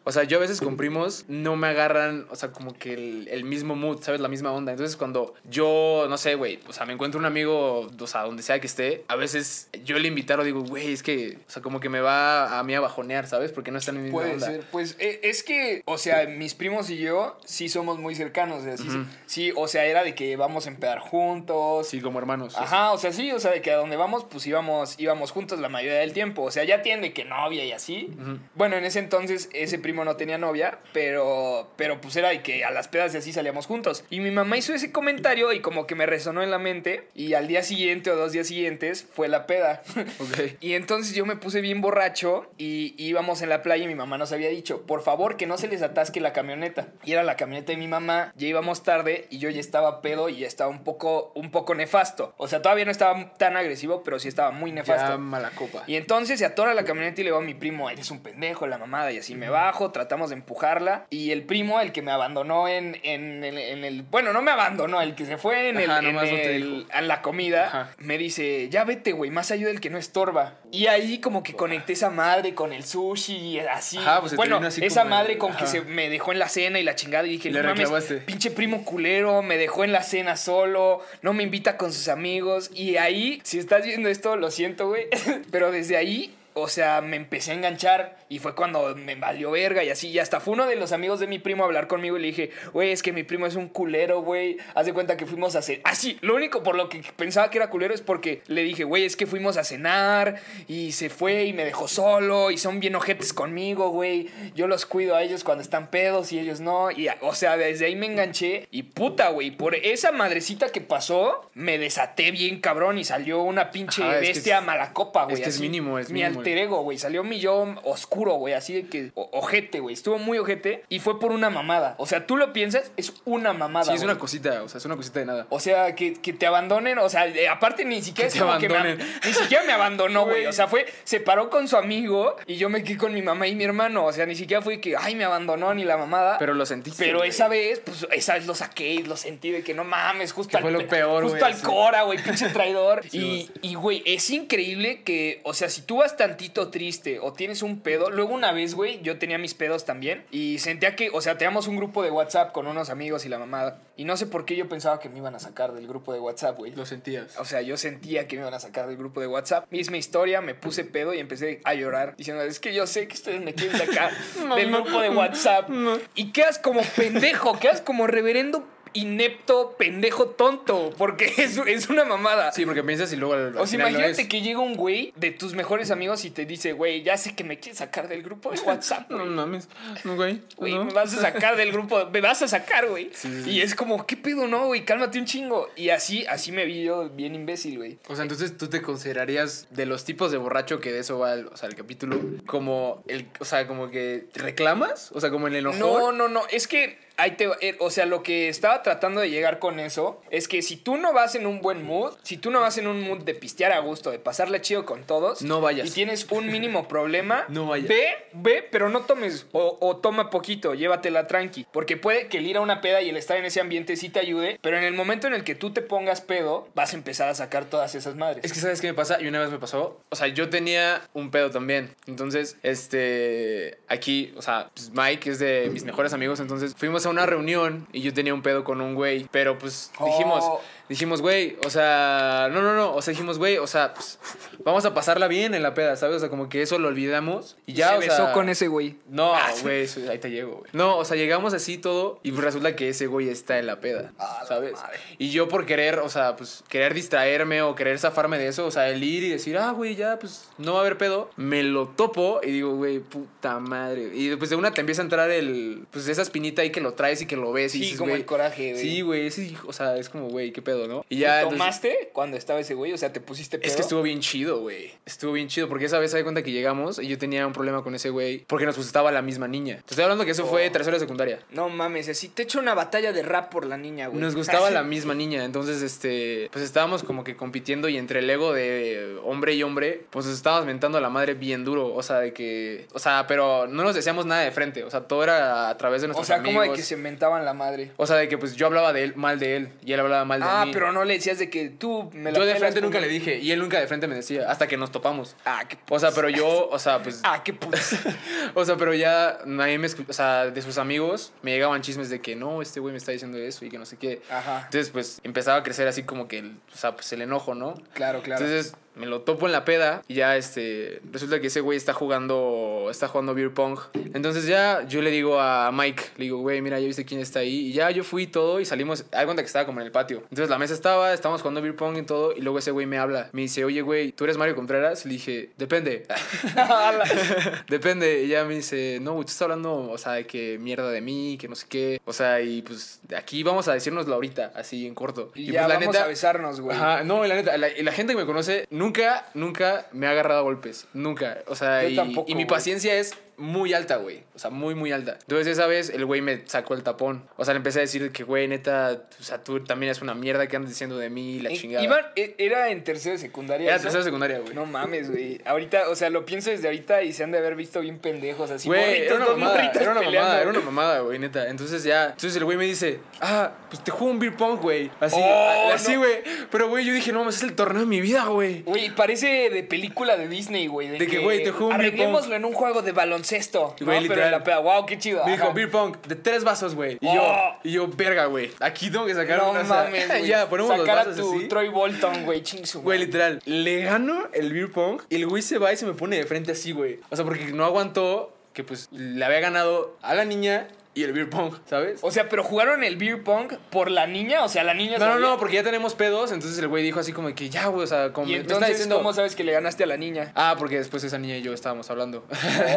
O 0.04 0.12
sea, 0.12 0.24
yo 0.24 0.38
a 0.38 0.42
veces 0.42 0.60
con 0.62 0.78
primos 0.78 1.26
no 1.28 1.56
me 1.56 1.68
agarran, 1.68 2.26
o 2.30 2.36
sea, 2.36 2.52
como 2.52 2.74
que 2.74 2.94
el, 2.94 3.28
el 3.30 3.44
mismo 3.44 3.76
mood, 3.76 4.02
¿sabes? 4.02 4.20
La 4.22 4.28
misma 4.28 4.52
onda. 4.52 4.72
Entonces, 4.72 4.96
cuando 4.98 5.34
yo, 5.50 6.06
no 6.10 6.18
sé, 6.18 6.36
güey, 6.36 6.60
o 6.68 6.74
sea, 6.74 6.86
me 6.86 6.94
encuentro 6.94 7.20
un 7.20 7.26
amigo, 7.26 7.90
o 8.00 8.08
sea, 8.08 8.22
donde 8.24 8.42
sea 8.44 8.60
que 8.60 8.68
esté, 8.68 9.04
a 9.08 9.16
veces 9.16 9.70
yo 9.86 9.98
le 10.00 10.08
invitarlo 10.08 10.44
digo, 10.44 10.62
güey, 10.62 10.94
es 10.94 11.04
que, 11.04 11.38
o 11.48 11.52
sea, 11.52 11.62
como 11.62 11.80
que 11.80 11.90
me 11.90 12.02
va 12.02 12.58
a 12.60 12.64
mí 12.64 12.74
a 12.76 12.80
bajonear, 12.80 13.28
¿sabes? 13.28 13.52
Porque 13.52 13.72
no 13.72 13.78
está 13.78 13.92
en 13.92 13.98
mi 13.98 14.04
misma 14.04 14.20
Puede 14.20 14.34
onda. 14.34 14.46
ser. 14.48 14.62
Pues 14.72 14.96
eh, 15.00 15.20
es 15.24 15.44
que, 15.44 15.84
o 15.86 15.98
sea, 15.98 16.26
mis 16.28 16.56
primos 16.56 16.90
y 16.90 16.98
yo 16.98 17.38
sí 17.46 17.70
somos 17.70 18.00
muy 18.00 18.16
cercanos. 18.16 18.62
O 18.62 18.64
sea, 18.64 19.06
sí, 19.26 19.52
o 19.56 19.68
sea, 19.68 19.86
era 19.86 20.04
de 20.04 20.16
que 20.16 20.36
vamos 20.36 20.66
a 20.66 20.70
empedar 20.70 21.00
juntos. 21.00 21.88
Sí, 21.88 22.02
como 22.02 22.20
hermanos. 22.20 22.54
sí, 22.54 22.60
Ajá, 22.62 22.92
o 22.92 22.98
sea, 22.98 23.12
sí, 23.12 23.32
o 23.32 23.40
sea, 23.40 23.52
de 23.52 23.62
que 23.62 23.69
a 23.72 23.78
donde 23.78 23.96
vamos, 23.96 24.26
pues 24.30 24.46
íbamos, 24.48 25.00
íbamos 25.00 25.32
juntos 25.32 25.60
la 25.60 25.70
mayoría 25.70 26.00
del 26.00 26.14
tiempo. 26.14 26.44
O 26.44 26.52
sea, 26.52 26.64
ya 26.64 26.82
tiene 26.82 27.14
que 27.14 27.26
novia 27.26 27.66
y 27.66 27.72
así. 27.72 28.10
Bueno, 28.56 28.76
en 28.78 28.86
ese 28.86 29.00
entonces 29.00 29.50
ese 29.54 29.80
primo 29.80 30.06
no 30.06 30.16
tenía 30.16 30.38
novia, 30.38 30.80
pero, 30.94 31.72
pero 31.76 32.02
pues 32.02 32.16
era 32.16 32.30
de 32.30 32.42
que 32.42 32.64
a 32.66 32.72
las 32.72 32.88
pedas 32.88 33.14
y 33.14 33.18
así 33.18 33.34
salíamos 33.34 33.66
juntos. 33.66 34.04
Y 34.10 34.20
mi 34.20 34.32
mamá 34.32 34.58
hizo 34.58 34.74
ese 34.74 34.92
comentario 34.92 35.52
y 35.54 35.62
como 35.62 35.88
que 35.88 35.96
me 35.96 36.06
resonó 36.06 36.44
en 36.44 36.52
la 36.52 36.60
mente. 36.60 37.08
Y 37.16 37.34
al 37.34 37.48
día 37.48 37.64
siguiente 37.64 38.12
o 38.12 38.16
dos 38.16 38.32
días 38.32 38.48
siguientes 38.48 39.08
fue 39.14 39.28
la 39.28 39.48
peda. 39.48 39.82
sí. 39.86 40.00
Ok. 40.20 40.58
Y 40.60 40.74
entonces 40.74 41.16
yo 41.16 41.26
me 41.26 41.38
puse 41.38 41.62
bien 41.62 41.82
borracho 41.82 42.52
y 42.58 42.94
íbamos 42.98 43.42
en 43.42 43.50
la 43.50 43.62
playa 43.62 43.86
y 43.86 43.88
mi 43.88 43.96
mamá 43.96 44.18
nos 44.18 44.32
había 44.32 44.50
dicho, 44.50 44.82
por 44.86 45.02
favor, 45.02 45.38
que 45.38 45.48
no 45.48 45.58
se 45.58 45.68
les 45.68 45.82
atasque 45.82 46.20
la 46.20 46.34
camioneta. 46.34 46.88
Y 47.04 47.14
era 47.14 47.24
la 47.24 47.36
camioneta 47.36 47.72
de 47.72 47.78
mi 47.78 47.88
mamá, 47.88 48.34
ya 48.36 48.48
íbamos 48.48 48.84
tarde 48.84 49.28
y 49.30 49.40
yo 49.40 49.50
ya 49.50 49.60
estaba 49.60 50.02
pedo 50.02 50.30
y 50.30 50.40
ya 50.40 50.48
estaba 50.48 50.70
un 50.70 50.84
poco, 50.84 51.32
un 51.36 51.52
poco 51.52 51.74
nefasto. 51.76 52.34
O 52.38 52.48
sea, 52.48 52.62
todavía 52.62 52.86
no 52.86 52.92
estaba 52.92 53.34
tan 53.36 53.56
agresivo, 53.60 54.04
pero 54.04 54.20
sí 54.20 54.28
estaba 54.28 54.52
muy 54.52 54.72
nefasto. 54.72 55.12
Ya 55.12 55.18
mala 55.18 55.50
copa. 55.52 55.84
Y 55.88 55.96
entonces 55.96 56.40
se 56.40 56.46
atora 56.46 56.74
la 56.74 56.84
camioneta 56.84 57.22
y 57.22 57.24
le 57.24 57.30
digo 57.30 57.38
a 57.40 57.42
mi 57.44 57.54
primo, 57.54 57.90
eres 57.90 58.10
un 58.12 58.20
pendejo, 58.22 58.68
la 58.68 58.78
mamada. 58.78 59.12
Y 59.12 59.18
así 59.20 59.36
me 59.36 59.50
bajo, 59.50 59.92
tratamos 59.92 60.30
de 60.30 60.36
empujarla. 60.38 61.06
Y 61.10 61.32
el 61.32 61.44
primo, 61.44 61.80
el 61.82 61.92
que 61.92 62.02
me 62.02 62.12
abandonó 62.12 62.68
en, 62.68 63.00
en, 63.04 63.44
el- 63.44 63.58
en 63.58 63.84
el... 63.86 64.04
Bueno, 64.04 64.34
no 64.34 64.42
me 64.42 64.52
abandonó, 64.52 65.02
el 65.02 65.16
que 65.16 65.26
se 65.26 65.38
fue 65.38 65.70
en, 65.70 65.78
el, 65.78 65.90
en, 65.92 66.14
no 66.14 66.22
el- 66.22 66.86
en 66.94 67.08
la 67.08 67.22
comida, 67.22 67.68
Ajá. 67.68 67.92
me 67.98 68.18
dice, 68.18 68.70
ya 68.70 68.84
vete, 68.84 69.12
güey, 69.12 69.32
más 69.32 69.52
ayuda 69.52 69.72
el 69.72 69.80
que 69.82 69.90
no 69.90 69.98
estorba. 69.98 70.56
Y 70.72 70.88
ahí 70.88 71.20
como 71.20 71.44
que 71.44 71.54
conecté 71.54 71.94
esa 71.94 72.10
madre 72.10 72.54
con 72.54 72.74
el 72.74 72.84
sushi 72.84 73.36
y 73.36 73.60
así. 73.60 73.98
Ajá, 73.98 74.22
pues 74.22 74.36
bueno, 74.36 74.58
así 74.58 74.84
esa 74.86 75.02
como 75.02 75.16
madre 75.16 75.38
con 75.38 75.56
que 75.56 75.66
se 75.68 75.82
me 75.82 76.10
dejó 76.10 76.32
en 76.32 76.40
la 76.40 76.48
cena 76.48 76.80
y 76.80 76.84
la 76.84 76.96
chingada. 76.96 77.26
Y 77.28 77.32
dije, 77.32 77.50
Le 77.52 77.62
no 77.64 77.70
mames, 77.76 77.90
pinche 78.26 78.52
primo 78.52 78.86
culero, 78.86 79.42
me 79.42 79.58
dejó 79.58 79.84
en 79.84 79.92
la 79.92 80.04
cena 80.04 80.38
solo, 80.38 81.02
no 81.22 81.34
me 81.34 81.44
invita 81.44 81.78
con 81.78 81.92
sus 81.92 82.08
amigos. 82.08 82.70
Y 82.74 82.98
ahí, 82.98 83.39
si 83.44 83.60
estás 83.60 83.86
viendo 83.86 84.10
esto, 84.10 84.36
lo 84.36 84.52
siento, 84.52 84.88
güey. 84.88 85.08
Pero 85.52 85.72
desde 85.72 85.98
ahí, 85.98 86.36
o 86.60 86.68
sea, 86.68 87.02
me 87.02 87.16
empecé 87.18 87.52
a 87.52 87.56
enganchar 87.56 88.18
y 88.30 88.40
fue 88.40 88.56
cuando 88.56 88.96
me 88.96 89.16
valió 89.16 89.52
verga 89.52 89.84
y 89.84 89.90
así. 89.90 90.10
Y 90.10 90.20
hasta 90.20 90.40
fue 90.40 90.54
uno 90.54 90.66
de 90.68 90.76
los 90.76 90.92
amigos 90.92 91.20
de 91.20 91.28
mi 91.28 91.40
primo 91.40 91.64
a 91.64 91.66
hablar 91.68 91.88
conmigo 91.88 92.18
y 92.18 92.22
le 92.22 92.28
dije, 92.28 92.52
güey, 92.74 92.92
es 92.92 93.02
que 93.04 93.12
mi 93.14 93.24
primo 93.24 93.46
es 93.46 93.56
un 93.56 93.68
culero, 93.70 94.22
güey. 94.22 94.58
Haz 94.76 94.86
de 94.86 94.94
cuenta 94.94 95.18
que 95.18 95.26
fuimos 95.26 95.56
a 95.56 95.62
cenar. 95.62 95.82
Así, 95.86 96.18
lo 96.22 96.36
único 96.36 96.64
por 96.64 96.76
lo 96.76 96.90
que 96.90 97.02
pensaba 97.16 97.50
que 97.50 97.58
era 97.58 97.70
culero 97.70 97.94
es 97.94 98.02
porque 98.02 98.42
le 98.48 98.64
dije, 98.64 98.84
güey, 98.84 99.06
es 99.06 99.16
que 99.16 99.26
fuimos 99.26 99.58
a 99.58 99.64
cenar 99.64 100.36
y 100.68 100.92
se 100.92 101.10
fue 101.10 101.46
y 101.46 101.54
me 101.54 101.66
dejó 101.66 101.88
solo 101.88 102.52
y 102.52 102.58
son 102.58 102.80
bien 102.80 102.96
ojetes 102.96 103.34
conmigo, 103.34 103.90
güey. 103.90 104.28
Yo 104.56 104.68
los 104.68 104.86
cuido 104.86 105.16
a 105.16 105.24
ellos 105.24 105.44
cuando 105.44 105.62
están 105.62 105.90
pedos 105.90 106.32
y 106.32 106.40
ellos 106.40 106.60
no. 106.60 106.92
Y, 106.92 107.08
o 107.22 107.34
sea, 107.36 107.58
desde 107.58 107.86
ahí 107.86 107.96
me 107.96 108.06
enganché 108.06 108.68
y 108.72 108.84
puta, 108.84 109.30
güey, 109.30 109.52
por 109.52 109.76
esa 109.76 110.12
madrecita 110.12 110.70
que 110.72 110.82
pasó, 110.82 111.50
me 111.54 111.78
desaté 111.78 112.32
bien 112.32 112.60
cabrón 112.62 112.98
y 112.98 113.04
salió 113.04 113.42
una 113.42 113.72
pinche 113.72 114.04
Ajá, 114.04 114.16
es 114.16 114.22
que 114.22 114.28
bestia 114.34 114.60
es- 114.60 114.66
mala 114.66 114.94
copa, 114.94 115.24
güey. 115.26 115.36
es 115.36 115.42
que 115.42 115.50
es 115.50 115.60
mínimo, 115.60 115.98
es 116.00 116.10
mínimo. 116.10 116.40
Alter 116.52 116.64
ego, 116.66 116.82
güey. 116.84 116.98
Salió 116.98 117.24
mi 117.24 117.40
yo 117.40 117.76
oscuro, 117.84 118.34
güey. 118.36 118.54
Así 118.54 118.74
de 118.74 118.88
que 118.88 119.12
o- 119.16 119.30
ojete, 119.34 119.80
güey. 119.80 119.94
Estuvo 119.94 120.18
muy 120.18 120.38
ojete 120.38 120.84
y 120.90 121.00
fue 121.00 121.20
por 121.20 121.32
una 121.32 121.50
mamada. 121.50 121.96
O 121.98 122.06
sea, 122.06 122.26
tú 122.26 122.38
lo 122.38 122.54
piensas, 122.54 122.92
es 122.98 123.14
una 123.26 123.54
mamada. 123.54 123.86
Sí, 123.86 123.94
es 123.94 124.02
güey. 124.02 124.12
una 124.12 124.20
cosita, 124.20 124.64
o 124.64 124.70
sea, 124.70 124.78
es 124.80 124.86
una 124.86 124.96
cosita 124.96 125.20
de 125.20 125.26
nada. 125.26 125.48
O 125.50 125.60
sea, 125.60 125.96
que, 125.96 126.14
que 126.14 126.34
te 126.34 126.46
abandonen, 126.46 126.98
o 127.00 127.10
sea, 127.10 127.28
eh, 127.28 127.48
aparte 127.48 127.86
ni 127.86 128.02
siquiera 128.02 128.30
Que 128.32 128.38
es 128.38 128.44
que 128.60 128.70
me, 128.70 128.96
ni 128.96 129.34
siquiera 129.34 129.64
me 129.64 129.74
abandonó, 129.74 130.26
güey. 130.26 130.46
O 130.46 130.54
sea, 130.54 130.68
fue, 130.68 130.86
se 131.04 131.20
paró 131.20 131.50
con 131.50 131.68
su 131.68 131.78
amigo 131.78 132.36
y 132.48 132.56
yo 132.58 132.70
me 132.70 132.84
quedé 132.84 132.98
con 132.98 133.14
mi 133.14 133.22
mamá 133.22 133.48
y 133.48 133.56
mi 133.56 133.64
hermano. 133.64 134.06
O 134.06 134.14
sea, 134.14 134.26
ni 134.26 134.36
siquiera 134.36 134.62
fue 134.62 134.80
que, 134.80 134.96
ay, 134.98 135.16
me 135.16 135.24
abandonó 135.24 135.74
ni 135.74 135.86
la 135.86 135.98
mamada. 135.98 136.38
Pero 136.38 136.54
lo 136.54 136.66
sentiste. 136.66 137.04
Pero 137.04 137.20
güey. 137.20 137.30
esa 137.30 137.48
vez, 137.48 137.80
pues 137.80 138.08
esa 138.12 138.34
vez 138.36 138.46
lo 138.46 138.56
saqué 138.56 138.94
y 138.94 139.04
lo 139.04 139.18
sentí 139.18 139.52
de 139.52 139.64
que 139.64 139.74
no 139.74 139.84
mames, 139.84 140.34
justo 140.34 140.58
al, 140.58 140.64
fue 140.64 140.72
lo 140.72 140.88
peor, 140.88 141.24
justo 141.24 141.38
güey, 141.40 141.52
al 141.52 141.58
sí. 141.58 141.64
Cora, 141.66 142.04
güey, 142.04 142.22
pinche 142.24 142.50
traidor. 142.54 143.04
Sí, 143.10 143.50
y, 143.62 143.70
y, 143.70 143.76
güey, 143.76 144.04
es 144.06 144.30
increíble 144.30 145.02
que, 145.04 145.42
o 145.44 145.54
sea, 145.54 145.70
si 145.70 145.82
tú 145.82 145.98
vas 145.98 146.16
tantito 146.40 146.70
triste 146.70 147.20
o 147.20 147.34
tienes 147.34 147.62
un 147.64 147.82
pedo, 147.82 148.10
luego 148.10 148.34
una 148.34 148.54
vez, 148.54 148.74
güey, 148.74 149.02
yo 149.02 149.20
tenía 149.20 149.38
mis 149.38 149.54
pedos 149.54 149.84
también 149.84 150.24
y 150.32 150.60
sentía 150.60 150.96
que, 150.96 151.10
o 151.12 151.20
sea, 151.20 151.38
teníamos 151.38 151.68
un 151.68 151.76
grupo 151.76 152.02
de 152.02 152.12
WhatsApp 152.12 152.54
con 152.54 152.66
unos 152.66 152.90
amigos 152.90 153.26
y 153.26 153.30
la 153.30 153.38
mamada. 153.38 153.82
Y 153.98 154.06
no 154.06 154.16
sé 154.16 154.26
por 154.26 154.46
qué 154.46 154.56
yo 154.56 154.70
pensaba 154.70 155.02
que 155.02 155.10
me 155.10 155.18
iban 155.18 155.36
a 155.36 155.40
sacar 155.40 155.74
del 155.74 155.86
grupo 155.86 156.14
de 156.14 156.20
WhatsApp, 156.22 156.58
güey. 156.58 156.72
Lo 156.72 156.86
sentías. 156.86 157.38
O 157.38 157.44
sea, 157.44 157.62
yo 157.62 157.76
sentía 157.76 158.26
que 158.26 158.38
me 158.38 158.44
iban 158.44 158.54
a 158.54 158.60
sacar 158.62 158.88
del 158.88 158.96
grupo 158.96 159.20
de 159.20 159.28
WhatsApp. 159.28 159.70
Misma 159.70 159.98
historia, 159.98 160.40
me 160.40 160.56
puse 160.56 160.86
pedo 160.86 161.14
y 161.14 161.20
empecé 161.20 161.60
a 161.66 161.74
llorar 161.74 162.16
diciendo, 162.16 162.42
es 162.44 162.62
que 162.62 162.74
yo 162.74 162.88
sé 162.88 163.10
que 163.10 163.16
ustedes 163.16 163.42
me 163.42 163.54
quieren 163.54 163.78
sacar 163.78 164.14
del 164.56 164.72
grupo 164.72 165.02
de 165.02 165.10
WhatsApp. 165.10 165.70
Y 166.16 166.32
quedas 166.32 166.58
como 166.58 166.80
pendejo, 166.96 167.60
quedas 167.60 167.82
como 167.82 168.08
reverendo 168.08 168.66
inepto, 168.94 169.76
pendejo, 169.78 170.28
tonto, 170.28 170.94
porque 170.98 171.26
es, 171.38 171.58
es 171.58 171.90
una 171.90 172.06
mamada. 172.06 172.52
Sí, 172.52 172.66
porque 172.66 172.84
piensas 172.84 173.12
y 173.14 173.16
luego 173.16 173.34
al, 173.34 173.48
al 173.48 173.58
O 173.58 173.68
sea, 173.68 173.80
imagínate 173.80 174.28
que 174.28 174.42
llega 174.42 174.60
un 174.60 174.76
güey 174.76 175.14
de 175.16 175.32
tus 175.32 175.54
mejores 175.54 175.92
amigos 175.92 176.26
y 176.26 176.32
te 176.32 176.46
dice, 176.46 176.74
güey, 176.74 177.04
ya 177.04 177.18
sé 177.18 177.36
que 177.36 177.44
me 177.44 177.60
quieres 177.60 177.80
sacar 177.80 178.08
del 178.08 178.24
grupo 178.24 178.52
de 178.52 178.60
WhatsApp, 178.62 179.10
No 179.10 179.18
güey. 179.20 179.30
mames, 179.30 179.70
no, 180.04 180.16
güey. 180.16 180.42
Güey, 180.58 180.76
no. 180.76 180.86
me 180.86 180.94
vas 180.94 181.14
a 181.18 181.22
sacar 181.22 181.56
del 181.56 181.72
grupo, 181.72 182.10
me 182.12 182.22
vas 182.22 182.42
a 182.42 182.48
sacar, 182.48 182.88
güey. 182.88 183.10
Sí, 183.14 183.28
sí, 183.30 183.44
sí. 183.44 183.50
Y 183.52 183.62
es 183.62 183.76
como, 183.76 184.06
¿qué 184.06 184.18
pedo, 184.18 184.48
no, 184.48 184.68
güey? 184.68 184.86
Cálmate 184.86 185.20
un 185.20 185.26
chingo. 185.26 185.70
Y 185.76 185.90
así, 185.90 186.26
así 186.28 186.52
me 186.52 186.66
vi 186.66 186.84
yo 186.84 187.10
bien 187.10 187.36
imbécil, 187.36 187.78
güey. 187.78 188.00
O 188.08 188.16
sea, 188.16 188.24
entonces 188.24 188.58
tú 188.58 188.68
te 188.68 188.82
considerarías 188.82 189.68
de 189.72 189.86
los 189.86 190.06
tipos 190.06 190.32
de 190.32 190.38
borracho 190.38 190.80
que 190.80 190.92
de 190.92 191.00
eso 191.00 191.20
va 191.20 191.34
el, 191.34 191.48
o 191.48 191.58
sea, 191.58 191.70
el 191.70 191.76
capítulo, 191.76 192.20
como 192.46 193.04
el, 193.08 193.28
o 193.40 193.46
sea, 193.46 193.68
como 193.68 193.90
que 193.90 194.28
reclamas, 194.34 195.12
o 195.14 195.22
sea, 195.22 195.30
como 195.30 195.48
en 195.48 195.54
el 195.56 195.60
enojón. 195.62 195.80
No, 195.80 196.12
no, 196.12 196.28
no, 196.28 196.42
es 196.50 196.68
que 196.68 196.98
ahí 197.20 197.32
te 197.32 197.50
eh, 197.62 197.76
o 197.80 197.90
sea, 197.90 198.06
lo 198.06 198.24
que 198.24 198.50
estaba 198.50 198.82
tratando 198.84 199.22
de 199.22 199.30
llegar 199.30 199.60
con 199.60 199.80
eso 199.80 200.22
es 200.30 200.48
que 200.48 200.62
si 200.62 200.78
tú 200.78 200.98
no 200.98 201.14
vas 201.14 201.36
en 201.36 201.46
un 201.46 201.62
buen 201.62 201.84
mood, 201.84 202.14
si 202.24 202.38
tú 202.38 202.52
no 202.52 202.62
vas 202.62 202.78
en 202.78 202.88
un 202.88 203.02
mood 203.02 203.24
de 203.24 203.34
pistear 203.34 203.72
a 203.72 203.80
gusto, 203.80 204.12
de 204.12 204.20
pasarle 204.20 204.62
chido 204.62 204.86
con 204.86 205.04
todos, 205.04 205.42
No 205.42 205.62
vayas. 205.62 205.88
Y 205.88 205.92
tienes 205.92 206.26
un 206.32 206.48
mínimo 206.48 206.88
problema, 206.88 207.46
No 207.50 207.68
vayas. 207.68 207.88
Ve, 207.88 208.08
ve, 208.34 208.68
pero 208.72 208.90
no 208.90 209.02
tomes 209.02 209.48
o, 209.52 209.78
o 209.80 209.98
toma 209.98 210.30
poquito, 210.30 210.74
llévatela 210.74 211.28
tranqui, 211.28 211.66
porque 211.72 211.98
puede 211.98 212.28
que 212.28 212.40
el 212.40 212.48
ir 212.48 212.58
a 212.58 212.62
una 212.62 212.82
peda 212.82 213.02
y 213.02 213.10
el 213.10 213.18
estar 213.18 213.38
en 213.38 213.46
ese 213.46 213.62
ambiente 213.62 213.96
sí 213.96 214.10
te 214.10 214.20
ayude, 214.20 214.60
pero 214.62 214.78
en 214.78 214.84
el 214.84 214.94
momento 214.94 215.28
en 215.28 215.34
el 215.34 215.44
que 215.44 215.56
tú 215.56 215.72
te 215.72 215.82
pongas 215.82 216.22
pedo, 216.22 216.68
vas 216.76 216.94
a 216.94 216.96
empezar 216.96 217.30
a 217.30 217.36
sacar 217.36 217.66
todas 217.66 217.96
esas 217.96 218.16
madres. 218.16 218.44
Es 218.44 218.54
que 218.54 218.60
sabes 218.60 218.82
qué 218.82 218.88
me 218.88 218.94
pasa 218.94 219.22
y 219.22 219.28
una 219.28 219.40
vez 219.40 219.50
me 219.50 219.60
pasó, 219.60 220.00
o 220.10 220.16
sea, 220.16 220.28
yo 220.28 220.50
tenía 220.50 221.02
un 221.14 221.32
pedo 221.32 221.50
también. 221.50 221.96
Entonces, 222.08 222.58
este, 222.64 223.80
aquí, 223.88 224.34
o 224.36 224.42
sea, 224.42 224.70
pues 224.74 224.92
Mike 224.94 225.30
es 225.30 225.40
de 225.40 225.70
mis 225.72 225.84
mejores 225.84 226.14
amigos, 226.14 226.40
entonces 226.40 226.76
fuimos 226.78 227.06
a 227.06 227.09
una 227.10 227.26
reunión 227.26 227.88
y 227.92 228.02
yo 228.02 228.14
tenía 228.14 228.34
un 228.34 228.42
pedo 228.42 228.64
con 228.64 228.82
un 228.82 228.96
güey, 228.96 229.28
pero 229.32 229.58
pues 229.58 229.92
dijimos, 230.06 230.44
Oh. 230.44 230.62
Dijimos, 230.90 231.22
güey, 231.22 231.56
o 231.66 231.70
sea, 231.70 232.50
no, 232.52 232.62
no, 232.62 232.76
no, 232.76 232.94
o 232.96 233.02
sea, 233.02 233.12
dijimos, 233.12 233.38
güey, 233.38 233.58
o 233.58 233.68
sea, 233.68 233.94
pues, 233.94 234.20
vamos 234.64 234.84
a 234.86 234.94
pasarla 234.94 235.28
bien 235.28 235.54
en 235.54 235.64
la 235.64 235.74
peda, 235.74 235.96
¿sabes? 235.96 236.18
O 236.18 236.20
sea, 236.20 236.30
como 236.30 236.50
que 236.50 236.62
eso 236.62 236.78
lo 236.80 236.88
olvidamos 236.90 237.58
y 237.66 237.74
ya, 237.74 237.90
se 237.92 237.96
o 237.96 238.00
besó 238.00 238.16
sea, 238.16 238.32
con 238.34 238.50
ese 238.50 238.68
güey. 238.68 238.96
No, 239.08 239.34
Ah, 239.36 239.52
güey, 239.62 239.88
ahí 240.10 240.18
te 240.20 240.30
llego, 240.32 240.58
güey. 240.58 240.70
No, 240.74 240.98
o 240.98 241.06
sea, 241.06 241.16
llegamos 241.16 241.54
así 241.54 241.78
todo 241.78 242.20
y 242.24 242.32
pues 242.32 242.44
resulta 242.44 242.76
que 242.76 242.90
ese 242.90 243.08
güey 243.08 243.30
está 243.30 243.60
en 243.60 243.68
la 243.68 243.80
peda, 243.80 244.12
Ah, 244.20 244.44
¿sabes? 244.48 244.74
Y 245.18 245.30
yo 245.30 245.48
por 245.48 245.66
querer, 245.66 246.00
o 246.00 246.10
sea, 246.10 246.36
pues 246.36 246.64
querer 246.68 246.94
distraerme 246.94 247.62
o 247.62 247.76
querer 247.76 248.00
zafarme 248.00 248.38
de 248.38 248.48
eso, 248.48 248.66
o 248.66 248.72
sea, 248.72 248.90
el 248.90 249.04
ir 249.04 249.24
y 249.24 249.30
decir, 249.30 249.58
ah, 249.58 249.72
güey, 249.72 249.96
ya, 249.96 250.18
pues 250.20 250.50
no 250.58 250.74
va 250.74 250.80
a 250.80 250.82
haber 250.82 250.98
pedo, 250.98 251.30
me 251.36 251.64
lo 251.64 251.88
topo 251.88 252.40
y 252.44 252.52
digo, 252.52 252.76
güey, 252.76 253.00
puta 253.00 253.60
madre. 253.60 254.10
Y 254.14 254.28
después 254.28 254.50
de 254.50 254.56
una 254.56 254.72
te 254.72 254.82
empieza 254.82 255.02
a 255.02 255.06
entrar 255.06 255.30
el, 255.32 255.86
pues 255.92 256.08
esa 256.08 256.22
espinita 256.22 256.62
ahí 256.62 256.72
que 256.72 256.82
lo 256.82 256.94
traes 256.94 257.22
y 257.22 257.26
que 257.26 257.36
lo 257.36 257.52
ves 257.52 257.76
y 257.76 257.80
Sí, 257.80 257.84
dices, 257.86 258.00
como 258.00 258.16
el 258.16 258.26
coraje, 258.26 258.72
güey. 258.74 258.82
Sí, 258.84 259.02
güey, 259.02 259.32
sí, 259.32 259.56
o 259.66 259.74
sea, 259.74 259.96
es 259.98 260.10
como, 260.10 260.28
güey, 260.30 260.52
qué 260.52 260.62
pedo, 260.62 260.79
¿no? 260.88 261.06
Y 261.10 261.18
ya. 261.20 261.42
¿Tomaste 261.42 262.10
cuando 262.14 262.38
estaba 262.38 262.60
ese 262.60 262.74
güey? 262.74 262.94
O 262.94 262.98
sea, 262.98 263.12
¿te 263.14 263.20
pusiste 263.20 263.58
pedo? 263.60 263.68
es 263.70 263.76
que 263.76 263.82
estuvo 263.82 264.02
bien 264.02 264.20
chido, 264.20 264.60
güey. 264.62 264.92
Estuvo 265.06 265.34
bien 265.34 265.48
chido 265.48 265.68
porque 265.70 265.86
esa 265.86 266.00
vez 266.00 266.12
se 266.12 266.24
cuenta 266.24 266.42
que 266.44 266.52
llegamos 266.52 267.00
y 267.00 267.08
yo 267.08 267.18
tenía 267.18 267.46
un 267.48 267.54
problema 267.54 267.84
con 267.84 267.96
ese 267.96 268.10
güey 268.10 268.46
porque 268.48 268.66
nos 268.66 268.78
gustaba 268.78 269.12
la 269.12 269.22
misma 269.22 269.48
niña. 269.48 269.78
Te 269.86 269.94
estoy 269.94 270.04
hablando 270.04 270.26
que 270.26 270.32
eso 270.32 270.46
fue 270.46 270.68
Oh. 270.68 270.72
tercera 270.72 270.96
de 270.96 271.00
secundaria. 271.02 271.40
No 271.52 271.70
mames, 271.70 272.10
así 272.10 272.30
te 272.30 272.44
echo 272.44 272.60
una 272.60 272.74
batalla 272.74 273.12
de 273.14 273.22
rap 273.24 273.52
por 273.52 273.66
la 273.66 273.78
niña, 273.78 274.08
güey. 274.08 274.20
Nos 274.22 274.36
gustaba 274.36 274.70
la 274.72 274.84
misma 274.84 275.14
niña, 275.16 275.44
entonces 275.46 275.82
este, 275.82 276.50
pues 276.52 276.64
estábamos 276.64 277.04
como 277.04 277.24
que 277.24 277.36
compitiendo 277.36 277.90
y 277.90 277.98
entre 277.98 278.20
el 278.20 278.30
ego 278.30 278.54
de 278.54 279.18
hombre 279.24 279.54
y 279.54 279.64
hombre, 279.64 280.06
pues 280.10 280.26
nos 280.26 280.36
estábamos 280.36 280.66
mentando 280.66 280.98
a 280.98 281.02
la 281.02 281.10
madre 281.10 281.34
bien 281.34 281.64
duro, 281.66 281.94
o 281.94 282.04
sea, 282.04 282.20
de 282.20 282.34
que, 282.34 282.88
o 282.94 283.00
sea, 283.00 283.26
pero 283.28 283.68
no 283.68 283.84
nos 283.84 283.96
decíamos 283.96 284.26
nada 284.26 284.42
de 284.42 284.52
frente, 284.52 284.84
o 284.84 284.90
sea, 284.92 285.02
todo 285.02 285.24
era 285.24 285.70
a 285.70 285.78
través 285.78 286.02
de 286.02 286.06
O 286.06 286.10
nuestros 286.10 286.28
sea, 286.28 286.38
amigos. 286.38 286.62
como 286.64 286.72
de 286.72 286.78
que 286.78 286.84
se 286.84 286.96
mentaban 286.98 287.46
la 287.46 287.54
madre. 287.54 287.92
O 287.98 288.06
sea, 288.06 288.18
de 288.18 288.28
que 288.28 288.38
pues 288.38 288.56
yo 288.56 288.66
hablaba 288.68 288.94
de 288.94 289.04
él, 289.04 289.16
mal 289.16 289.40
de 289.40 289.56
él, 289.56 289.70
y 289.84 289.94
él 289.94 290.00
hablaba 290.00 290.26
mal 290.26 290.40
de 290.40 290.46
Ah, 290.50 290.66
mí. 290.66 290.69
Pero 290.72 290.92
no 290.92 291.04
le 291.06 291.14
decías 291.16 291.40
de 291.40 291.50
que 291.50 291.70
tú 291.70 292.10
me 292.14 292.32
la 292.32 292.40
Yo 292.40 292.46
de 292.46 292.54
pelas 292.54 292.72
frente 292.72 292.82
nunca 292.82 293.00
le 293.00 293.08
dije, 293.08 293.40
y 293.40 293.52
él 293.52 293.60
nunca 293.60 293.80
de 293.80 293.88
frente 293.88 294.08
me 294.08 294.16
decía, 294.16 294.50
hasta 294.50 294.68
que 294.68 294.78
nos 294.78 294.92
topamos. 294.92 295.36
Ah, 295.46 295.64
qué 295.68 295.78
O 295.90 296.00
sea, 296.00 296.12
pero 296.12 296.30
yo, 296.30 296.68
o 296.70 296.80
sea, 296.80 297.02
pues 297.02 297.22
Ah, 297.24 297.42
qué 297.44 297.54
puto. 297.54 297.78
O 298.56 298.66
sea, 298.66 298.78
pero 298.78 298.94
ya 298.94 299.40
nadie 299.46 299.78
me 299.78 299.88
escu- 299.88 300.06
o 300.08 300.14
sea, 300.14 300.46
de 300.52 300.62
sus 300.62 300.78
amigos 300.78 301.34
me 301.42 301.52
llegaban 301.52 301.82
chismes 301.82 302.10
de 302.10 302.22
que 302.22 302.36
no, 302.36 302.62
este 302.62 302.80
güey 302.80 302.92
me 302.92 302.98
está 302.98 303.12
diciendo 303.12 303.38
eso 303.38 303.66
y 303.66 303.70
que 303.70 303.78
no 303.78 303.86
sé 303.86 303.98
qué. 303.98 304.22
Ajá. 304.30 304.64
Entonces, 304.66 304.90
pues 304.90 305.20
empezaba 305.24 305.58
a 305.60 305.64
crecer 305.64 305.88
así 305.88 306.04
como 306.04 306.28
que 306.28 306.40
el, 306.40 306.58
o 306.74 306.78
sea, 306.78 306.96
pues 306.96 307.12
el 307.14 307.22
enojo, 307.22 307.56
¿no? 307.56 307.76
Claro, 307.94 308.22
claro. 308.22 308.44
Entonces 308.46 308.76
me 309.00 309.06
lo 309.06 309.22
topo 309.22 309.46
en 309.46 309.52
la 309.52 309.66
peda 309.66 310.04
y 310.08 310.16
ya 310.16 310.38
este 310.38 311.02
resulta 311.12 311.40
que 311.40 311.48
ese 311.48 311.62
güey 311.62 311.78
está 311.78 311.94
jugando 311.94 312.88
está 312.90 313.08
jugando 313.08 313.34
beer 313.34 313.54
pong. 313.54 313.80
Entonces 314.14 314.46
ya 314.46 314.86
yo 314.88 315.02
le 315.02 315.12
digo 315.12 315.40
a 315.40 315.72
Mike, 315.72 316.04
le 316.18 316.26
digo, 316.26 316.40
"Güey, 316.40 316.62
mira, 316.62 316.80
ya 316.80 316.88
viste 316.88 317.06
quién 317.06 317.22
está 317.22 317.40
ahí." 317.40 317.68
Y 317.68 317.74
ya 317.74 317.90
yo 317.92 318.04
fui 318.04 318.24
y 318.24 318.28
todo 318.28 318.60
y 318.60 318.66
salimos, 318.66 319.06
hay 319.12 319.26
cuenta 319.26 319.42
que 319.42 319.48
estaba 319.48 319.66
como 319.66 319.80
en 319.80 319.86
el 319.86 319.92
patio. 319.92 320.20
Entonces 320.24 320.50
la 320.50 320.58
mesa 320.58 320.74
estaba, 320.74 321.14
estábamos 321.14 321.42
jugando 321.42 321.62
beer 321.62 321.76
pong 321.76 321.98
y 321.98 322.04
todo 322.04 322.34
y 322.36 322.42
luego 322.42 322.60
ese 322.60 322.72
güey 322.72 322.86
me 322.86 322.98
habla. 322.98 323.30
Me 323.32 323.42
dice, 323.42 323.66
"Oye, 323.66 323.82
güey, 323.82 324.12
¿tú 324.12 324.26
eres 324.26 324.38
Mario 324.38 324.56
Contreras?" 324.56 325.06
Y 325.06 325.10
le 325.10 325.14
dije, 325.14 325.50
"Depende." 325.58 326.06
Depende. 327.68 328.24
Y 328.24 328.28
ya 328.30 328.44
me 328.46 328.56
dice, 328.56 329.00
no, 329.02 329.14
tú 329.16 329.22
estás 329.22 329.42
hablando, 329.44 329.90
o 329.90 329.98
sea, 329.98 330.14
de 330.14 330.26
que 330.26 330.58
mierda 330.60 330.90
de 330.90 331.02
mí, 331.02 331.38
que 331.40 331.48
no 331.48 331.56
sé 331.56 331.66
qué. 331.70 332.02
O 332.06 332.14
sea, 332.14 332.42
y 332.42 332.62
pues 332.62 333.00
de 333.04 333.16
aquí 333.16 333.44
vamos 333.44 333.68
a 333.68 333.74
decirnoslo 333.74 334.16
ahorita, 334.16 334.52
así 334.56 334.88
en 334.88 334.96
corto. 334.96 335.32
y, 335.36 335.52
pues 335.52 335.54
ya 335.54 335.68
vamos 335.68 335.96
a 335.96 336.08
besarnos, 336.08 336.62
güey. 336.62 336.76
Ajá, 336.76 337.04
no, 337.04 337.26
y 337.26 337.30
la 337.30 337.36
neta, 337.36 337.58
la, 337.58 337.70
y 337.70 337.84
la 337.84 337.92
gente 337.92 338.14
que 338.14 338.20
me 338.20 338.26
conoce 338.26 338.68
nunca, 338.70 338.89
nunca 339.34 339.88
me 339.92 340.08
ha 340.08 340.12
agarrado 340.12 340.40
a 340.40 340.44
golpes. 340.44 340.88
Nunca. 340.94 341.40
O 341.48 341.56
sea, 341.56 341.84
Yo 341.84 341.90
y, 341.90 341.96
tampoco, 341.96 342.30
y 342.32 342.36
mi 342.36 342.46
paciencia 342.46 342.96
es 342.96 343.14
muy 343.40 343.74
alta, 343.74 343.96
güey. 343.98 344.24
O 344.36 344.40
sea, 344.40 344.50
muy, 344.52 344.76
muy 344.76 344.92
alta. 344.92 345.18
Entonces, 345.22 345.48
esa 345.48 345.66
vez 345.66 345.90
el 345.90 346.06
güey 346.06 346.22
me 346.22 346.44
sacó 346.46 346.74
el 346.76 346.84
tapón. 346.84 347.24
O 347.38 347.46
sea, 347.46 347.54
le 347.54 347.58
empecé 347.58 347.80
a 347.80 347.82
decir 347.82 348.12
que, 348.12 348.24
güey, 348.24 348.48
neta, 348.48 349.02
o 349.20 349.24
sea, 349.24 349.44
tú 349.44 349.62
también 349.64 349.90
eres 349.90 350.02
una 350.02 350.14
mierda 350.14 350.48
que 350.48 350.56
andas 350.56 350.70
diciendo 350.72 350.98
de 350.98 351.10
mí, 351.10 351.40
la 351.40 351.50
chingada. 351.52 351.84
Iván, 351.84 352.06
e- 352.16 352.36
era 352.38 352.70
en 352.70 352.84
tercero 352.84 353.14
de 353.14 353.20
secundaria. 353.20 353.68
Era 353.68 353.76
eso? 353.76 353.84
tercera 353.84 354.04
secundaria, 354.04 354.40
güey. 354.40 354.54
No 354.54 354.66
mames, 354.66 355.10
güey. 355.10 355.42
Ahorita, 355.46 355.90
o 355.90 355.96
sea, 355.96 356.10
lo 356.10 356.26
pienso 356.26 356.50
desde 356.52 356.68
ahorita 356.68 357.02
y 357.04 357.14
se 357.14 357.24
han 357.24 357.32
de 357.32 357.38
haber 357.40 357.56
visto 357.56 357.80
bien 357.82 358.00
pendejos 358.00 358.52
así. 358.52 358.68
Güey, 358.68 359.04
era 359.04 359.16
una 359.16 359.26
mamada, 359.28 359.72
era 359.74 359.92
una 359.92 360.00
peleando. 360.02 360.20
mamada, 360.22 360.42
era 360.42 360.50
una 360.50 360.60
mamada, 360.62 361.00
güey, 361.00 361.20
neta. 361.20 361.50
Entonces 361.50 361.84
ya, 361.84 362.06
entonces 362.08 362.36
el 362.36 362.46
güey 362.46 362.58
me 362.58 362.66
dice, 362.66 363.00
ah, 363.22 363.52
pues 363.70 363.84
te 363.84 363.92
juego 363.92 364.12
un 364.12 364.20
beer 364.20 364.36
pong, 364.36 364.60
güey. 364.62 364.92
Así, 365.00 365.16
Oh, 365.20 365.70
así, 365.74 365.94
no. 365.94 366.00
güey. 366.00 366.14
Pero, 366.52 366.68
güey, 366.70 366.86
yo 366.86 366.94
dije, 366.94 367.12
no, 367.12 367.20
mames, 367.20 367.38
es 367.38 367.44
el 367.44 367.54
torneo 367.56 367.82
de 367.82 367.88
mi 367.88 368.02
vida, 368.02 368.26
güey. 368.26 368.64
Güey, 368.64 368.94
parece 368.96 369.50
de 369.50 369.64
película 369.64 370.18
de 370.18 370.28
Disney, 370.28 370.68
güey. 370.68 370.90
De 370.90 371.08
que, 371.08 371.20
güey, 371.20 371.44
te 371.44 371.52
juego 371.52 371.68
un 371.72 371.78
beer 371.78 371.96
pong. 371.96 372.32
En 372.34 372.46
un 372.46 372.54
juego 372.54 372.82
de 372.82 372.92
baloncesto. 372.92 373.29
Güey, 373.30 373.70
no, 373.80 373.86
pero 373.86 374.00
literal. 374.02 374.26
en 374.26 374.32
la 374.32 374.44
peda. 374.44 374.60
Wow, 374.60 374.86
qué 374.86 374.98
chido. 374.98 375.26
Me 375.26 375.34
ajá. 375.34 375.42
dijo, 375.44 375.54
beer 375.54 375.72
pong, 375.72 375.96
de 376.08 376.16
tres 376.16 376.44
vasos, 376.44 376.76
güey. 376.76 376.98
Y 377.02 377.08
Oh. 377.08 377.14
yo, 377.16 377.24
y 377.64 377.72
yo, 377.74 377.88
verga, 377.88 378.26
güey. 378.26 378.52
Aquí 378.60 378.90
tengo 378.90 379.06
que 379.06 379.14
sacar 379.16 379.38
No 379.40 379.52
una. 379.52 379.64
mames, 379.64 380.08
güey. 380.10 380.28
ya, 380.28 380.48
ponemos 380.50 380.78
Sacar 380.78 381.08
los 381.08 381.18
a 381.18 381.22
tu 381.22 381.36
así. 381.38 381.48
Troy 381.48 381.70
Bolton, 381.70 382.26
güey, 382.26 382.42
ching 382.44 382.66
su 382.66 382.82
Güey, 382.82 383.00
literal, 383.00 383.42
le 383.46 383.84
gano 383.84 384.28
el 384.34 384.54
beer 384.54 384.72
pong 384.72 385.02
y 385.10 385.16
el 385.16 385.28
güey 385.28 385.42
se 385.42 385.58
va 385.58 385.72
y 385.74 385.78
se 385.78 385.86
me 385.86 385.94
pone 385.94 386.18
de 386.18 386.26
frente 386.26 386.52
así, 386.52 386.72
güey. 386.72 387.00
O 387.10 387.16
sea, 387.16 387.26
porque 387.26 387.46
no 387.54 387.66
aguantó 387.66 388.34
que 388.54 388.64
pues 388.64 388.90
le 388.92 389.24
había 389.24 389.40
ganado 389.40 389.98
a 390.02 390.16
la 390.16 390.26
niña 390.26 390.68
y 390.96 391.04
el 391.04 391.14
beer 391.14 391.30
pong, 391.30 391.54
¿sabes? 391.70 392.00
O 392.02 392.12
sea, 392.12 392.28
pero 392.28 392.44
jugaron 392.44 392.84
el 392.84 392.98
beer 392.98 393.24
pong 393.24 393.54
por 393.70 393.90
la 393.92 394.08
niña, 394.08 394.44
o 394.44 394.50
sea, 394.50 394.64
la 394.64 394.74
niña 394.74 394.98
No, 394.98 395.06
no, 395.06 395.12
sabía? 395.14 395.28
no, 395.28 395.38
porque 395.38 395.56
ya 395.56 395.64
tenemos 395.64 395.94
pedos, 395.96 396.32
entonces 396.32 396.58
el 396.60 396.68
güey 396.68 396.84
dijo 396.84 397.00
así 397.00 397.14
como 397.14 397.34
que 397.36 397.50
ya, 397.50 397.68
güey, 397.68 397.84
o 397.84 397.88
sea, 397.88 398.12
como 398.12 398.28
Y 398.28 398.32
me 398.32 398.38
está 398.40 398.54
entonces, 398.56 398.70
diciendo... 398.78 398.98
¿cómo 398.98 399.14
sabes 399.14 399.36
que 399.36 399.44
le 399.44 399.52
ganaste 399.54 399.84
a 399.84 399.88
la 399.88 399.98
niña? 399.98 400.32
Ah, 400.36 400.56
porque 400.58 400.78
después 400.78 401.04
esa 401.04 401.18
niña 401.18 401.38
y 401.38 401.42
yo 401.42 401.54
estábamos 401.54 401.90
hablando. 401.90 402.26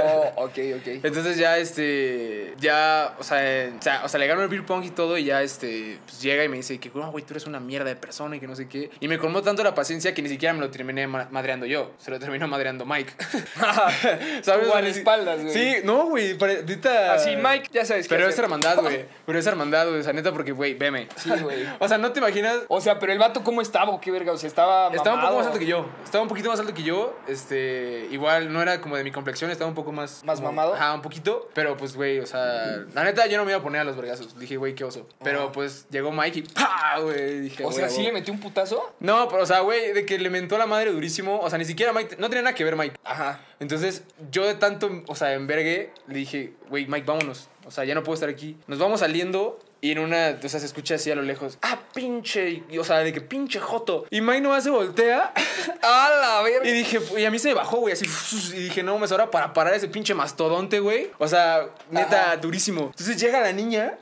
Oh, 0.05 0.45
ok, 0.45 0.53
ok. 0.77 0.87
Entonces 1.03 1.37
ya, 1.39 1.59
este, 1.59 2.55
ya, 2.61 3.17
o 3.19 3.25
sea, 3.25 3.39
eh, 3.43 3.73
o 3.79 3.83
sea, 3.83 4.03
o 4.05 4.09
sea, 4.09 4.21
le 4.21 4.27
ganó 4.27 4.43
el 4.43 4.49
beer 4.49 4.65
pong 4.67 4.85
y 4.85 4.91
todo 4.91 5.17
y 5.19 5.25
ya, 5.25 5.43
este, 5.43 5.99
pues 6.05 6.21
llega 6.23 6.45
y 6.45 6.49
me 6.49 6.59
dice 6.59 6.79
que, 6.79 6.91
no, 6.95 7.11
güey, 7.11 7.25
tú 7.25 7.33
eres 7.33 7.47
una 7.47 7.61
mierda 7.61 7.87
de 7.89 7.97
persona 7.97 8.37
y 8.37 8.41
que 8.41 8.47
no 8.47 8.55
sé 8.55 8.69
qué. 8.69 8.91
Y 9.01 9.09
me 9.09 9.19
colmó 9.19 9.43
tanto 9.43 9.65
la 9.65 9.75
paciencia 9.75 10.15
que 10.15 10.23
ni 10.23 10.29
siquiera 10.29 10.53
me 10.55 10.61
lo 10.61 10.71
terminé 10.71 11.07
ma- 11.07 11.29
madreando 11.31 11.67
yo, 11.67 11.93
se 11.99 12.11
lo 12.11 12.19
terminó 12.21 12.47
madreando 12.47 12.85
Mike. 12.85 13.13
¿Sabes? 14.43 14.69
Tú 14.69 14.75
a 14.75 14.81
espaldas, 14.81 15.43
güey. 15.43 15.53
Sí, 15.55 15.75
no, 15.85 16.07
güey, 16.07 16.37
ahorita... 16.39 17.15
Así, 17.15 17.37
Mike, 17.37 17.71
ya 17.73 17.85
sabes 17.85 18.07
Pero 18.17 18.29
es 18.29 18.39
hermandad, 18.39 18.81
güey. 18.81 19.07
Pero 19.27 19.39
es 19.39 19.47
hermandad, 19.47 19.89
güey. 19.89 20.01
O 20.01 20.03
sea, 20.03 20.13
neta, 20.13 20.33
porque, 20.33 20.53
güey, 20.53 20.75
veme. 20.75 21.09
Sí, 21.17 21.31
güey. 21.31 21.67
O 21.79 21.89
sea, 21.89 21.99
no 21.99 22.13
te 22.13 22.21
imaginas 22.21 22.59
O 22.69 22.81
sea, 22.81 22.99
pero 22.99 23.13
el 23.13 23.19
vato, 23.19 23.43
¿cómo 23.43 23.61
estaba 23.61 24.01
qué 24.01 24.11
verga? 24.11 24.33
O 24.33 24.37
sea, 24.37 24.49
estaba. 24.49 24.95
Estaba 24.95 25.17
un 25.17 25.23
poco 25.23 25.37
más 25.39 25.47
alto 25.47 25.59
que 25.59 25.67
yo. 25.67 25.87
Estaba 26.05 26.23
un 26.23 26.29
poquito 26.29 26.49
más 26.49 26.61
alto 26.61 26.75
que 26.75 26.83
yo. 26.83 27.17
Este, 27.27 28.09
igual 28.11 28.53
no 28.53 28.63
era 28.63 28.81
como 28.81 28.97
de 28.97 29.05
mi 29.05 29.11
complexión, 29.11 29.51
estaba 29.51 29.69
un 29.69 29.75
poco 29.75 29.93
más. 29.93 30.23
¿Más 30.25 30.39
como- 30.41 30.53
mamado? 30.53 30.75
Ajá, 30.75 30.95
un 30.95 31.03
poquito. 31.03 31.49
Pero 31.55 31.77
pues, 31.77 31.97
güey, 31.97 32.21
o 32.21 32.27
sea, 32.27 32.85
la 32.93 33.05
neta 33.05 33.27
yo 33.27 33.37
no 33.39 33.45
me 33.45 33.53
iba 33.53 33.61
a 33.61 33.63
poner 33.63 33.81
a 33.81 33.85
los 33.85 33.97
vergazos. 33.97 34.39
Dije, 34.39 34.57
güey, 34.57 34.75
qué 34.75 34.85
oso. 34.85 35.09
Pero 35.23 35.53
pues 35.53 35.87
llegó 35.91 36.13
Mike 36.13 36.39
y 36.41 36.43
¡pa! 36.43 36.99
Güey, 37.01 37.41
dije, 37.41 37.65
O 37.65 37.73
sea, 37.73 37.89
¿sí 37.89 38.03
le 38.03 38.13
metió 38.13 38.33
un 38.33 38.41
putazo? 38.41 38.95
No, 39.01 39.29
pero 39.29 39.43
o 39.43 39.47
sea, 39.47 39.61
güey, 39.61 39.93
de 39.93 40.05
que 40.07 40.19
le 40.19 40.31
mentó 40.31 40.57
a 40.57 40.59
la 40.59 40.67
madre 40.67 40.93
durísimo. 40.93 41.41
O 41.41 41.49
sea, 41.49 41.59
ni 41.59 41.65
siquiera 41.65 41.93
Mike. 41.93 42.17
No 42.19 42.29
tenía 42.29 42.43
nada 42.43 42.55
que 42.55 42.65
ver 42.65 42.77
Mike. 42.77 42.97
Ajá. 43.05 43.41
Entonces, 43.61 44.03
yo 44.31 44.45
de 44.47 44.55
tanto, 44.55 44.91
o 45.07 45.15
sea, 45.15 45.33
envergue, 45.35 45.93
le 46.07 46.15
dije, 46.15 46.53
güey, 46.69 46.87
Mike, 46.87 47.07
vámonos. 47.07 47.49
O 47.67 47.71
sea, 47.71 47.85
ya 47.85 47.95
no 47.95 48.03
puedo 48.03 48.15
estar 48.15 48.29
aquí. 48.29 48.57
Nos 48.67 48.79
vamos 48.79 49.01
saliendo 49.01 49.59
y 49.81 49.91
en 49.91 49.99
una, 49.99 50.39
o 50.43 50.49
sea, 50.49 50.61
se 50.61 50.67
escucha 50.67 50.95
así 50.95 51.11
a 51.11 51.17
lo 51.17 51.23
lejos, 51.23 51.59
ah, 51.63 51.77
pinche, 51.93 52.63
y, 52.71 52.79
o 52.79 52.85
sea, 52.85 52.99
de 52.99 53.13
que 53.13 53.21
pinche 53.21 53.59
joto. 53.59 54.07
Y 54.11 54.21
Mike 54.21 54.41
nomás 54.41 54.63
se 54.63 54.71
voltea 54.71 55.33
¡A 55.83 56.11
la 56.21 56.43
verga! 56.43 56.69
y 56.69 56.73
dije, 56.73 57.01
y 57.19 57.25
a 57.25 57.33
mí 57.33 57.39
se 57.41 57.49
me 57.49 57.55
bajó, 57.55 57.79
güey, 57.79 57.93
así, 57.93 58.07
y 58.55 58.61
dije, 58.61 58.85
no, 58.85 58.95
mames, 58.95 59.11
ahora 59.11 59.33
para 59.33 59.53
parar 59.53 59.75
ese 59.75 59.89
pinche 59.89 60.15
mastodonte, 60.15 60.79
güey. 60.79 61.11
O 61.19 61.27
sea, 61.27 61.69
neta, 61.91 62.27
Ajá. 62.27 62.37
durísimo. 62.37 62.91
Entonces 62.93 63.21
llega 63.21 63.41
la 63.41 63.53
niña. 63.53 63.99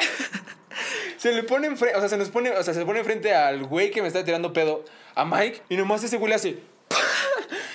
se 1.17 1.33
le 1.33 1.43
pone 1.45 1.67
enfrente, 1.67 1.97
o 1.97 2.01
sea, 2.01 2.11
se 2.11 2.19
nos 2.19 2.29
pone, 2.29 2.51
o 2.51 2.63
sea, 2.63 2.75
se 2.75 2.85
pone 2.85 2.99
enfrente 2.99 3.35
al 3.35 3.65
güey 3.65 3.91
que 3.91 4.03
me 4.03 4.09
está 4.09 4.23
tirando 4.23 4.53
pedo, 4.53 4.85
a 5.15 5.25
Mike, 5.25 5.63
y 5.71 5.77
nomás 5.79 6.05
ese 6.05 6.19
güey 6.19 6.29
le 6.29 6.35
hace. 6.35 6.59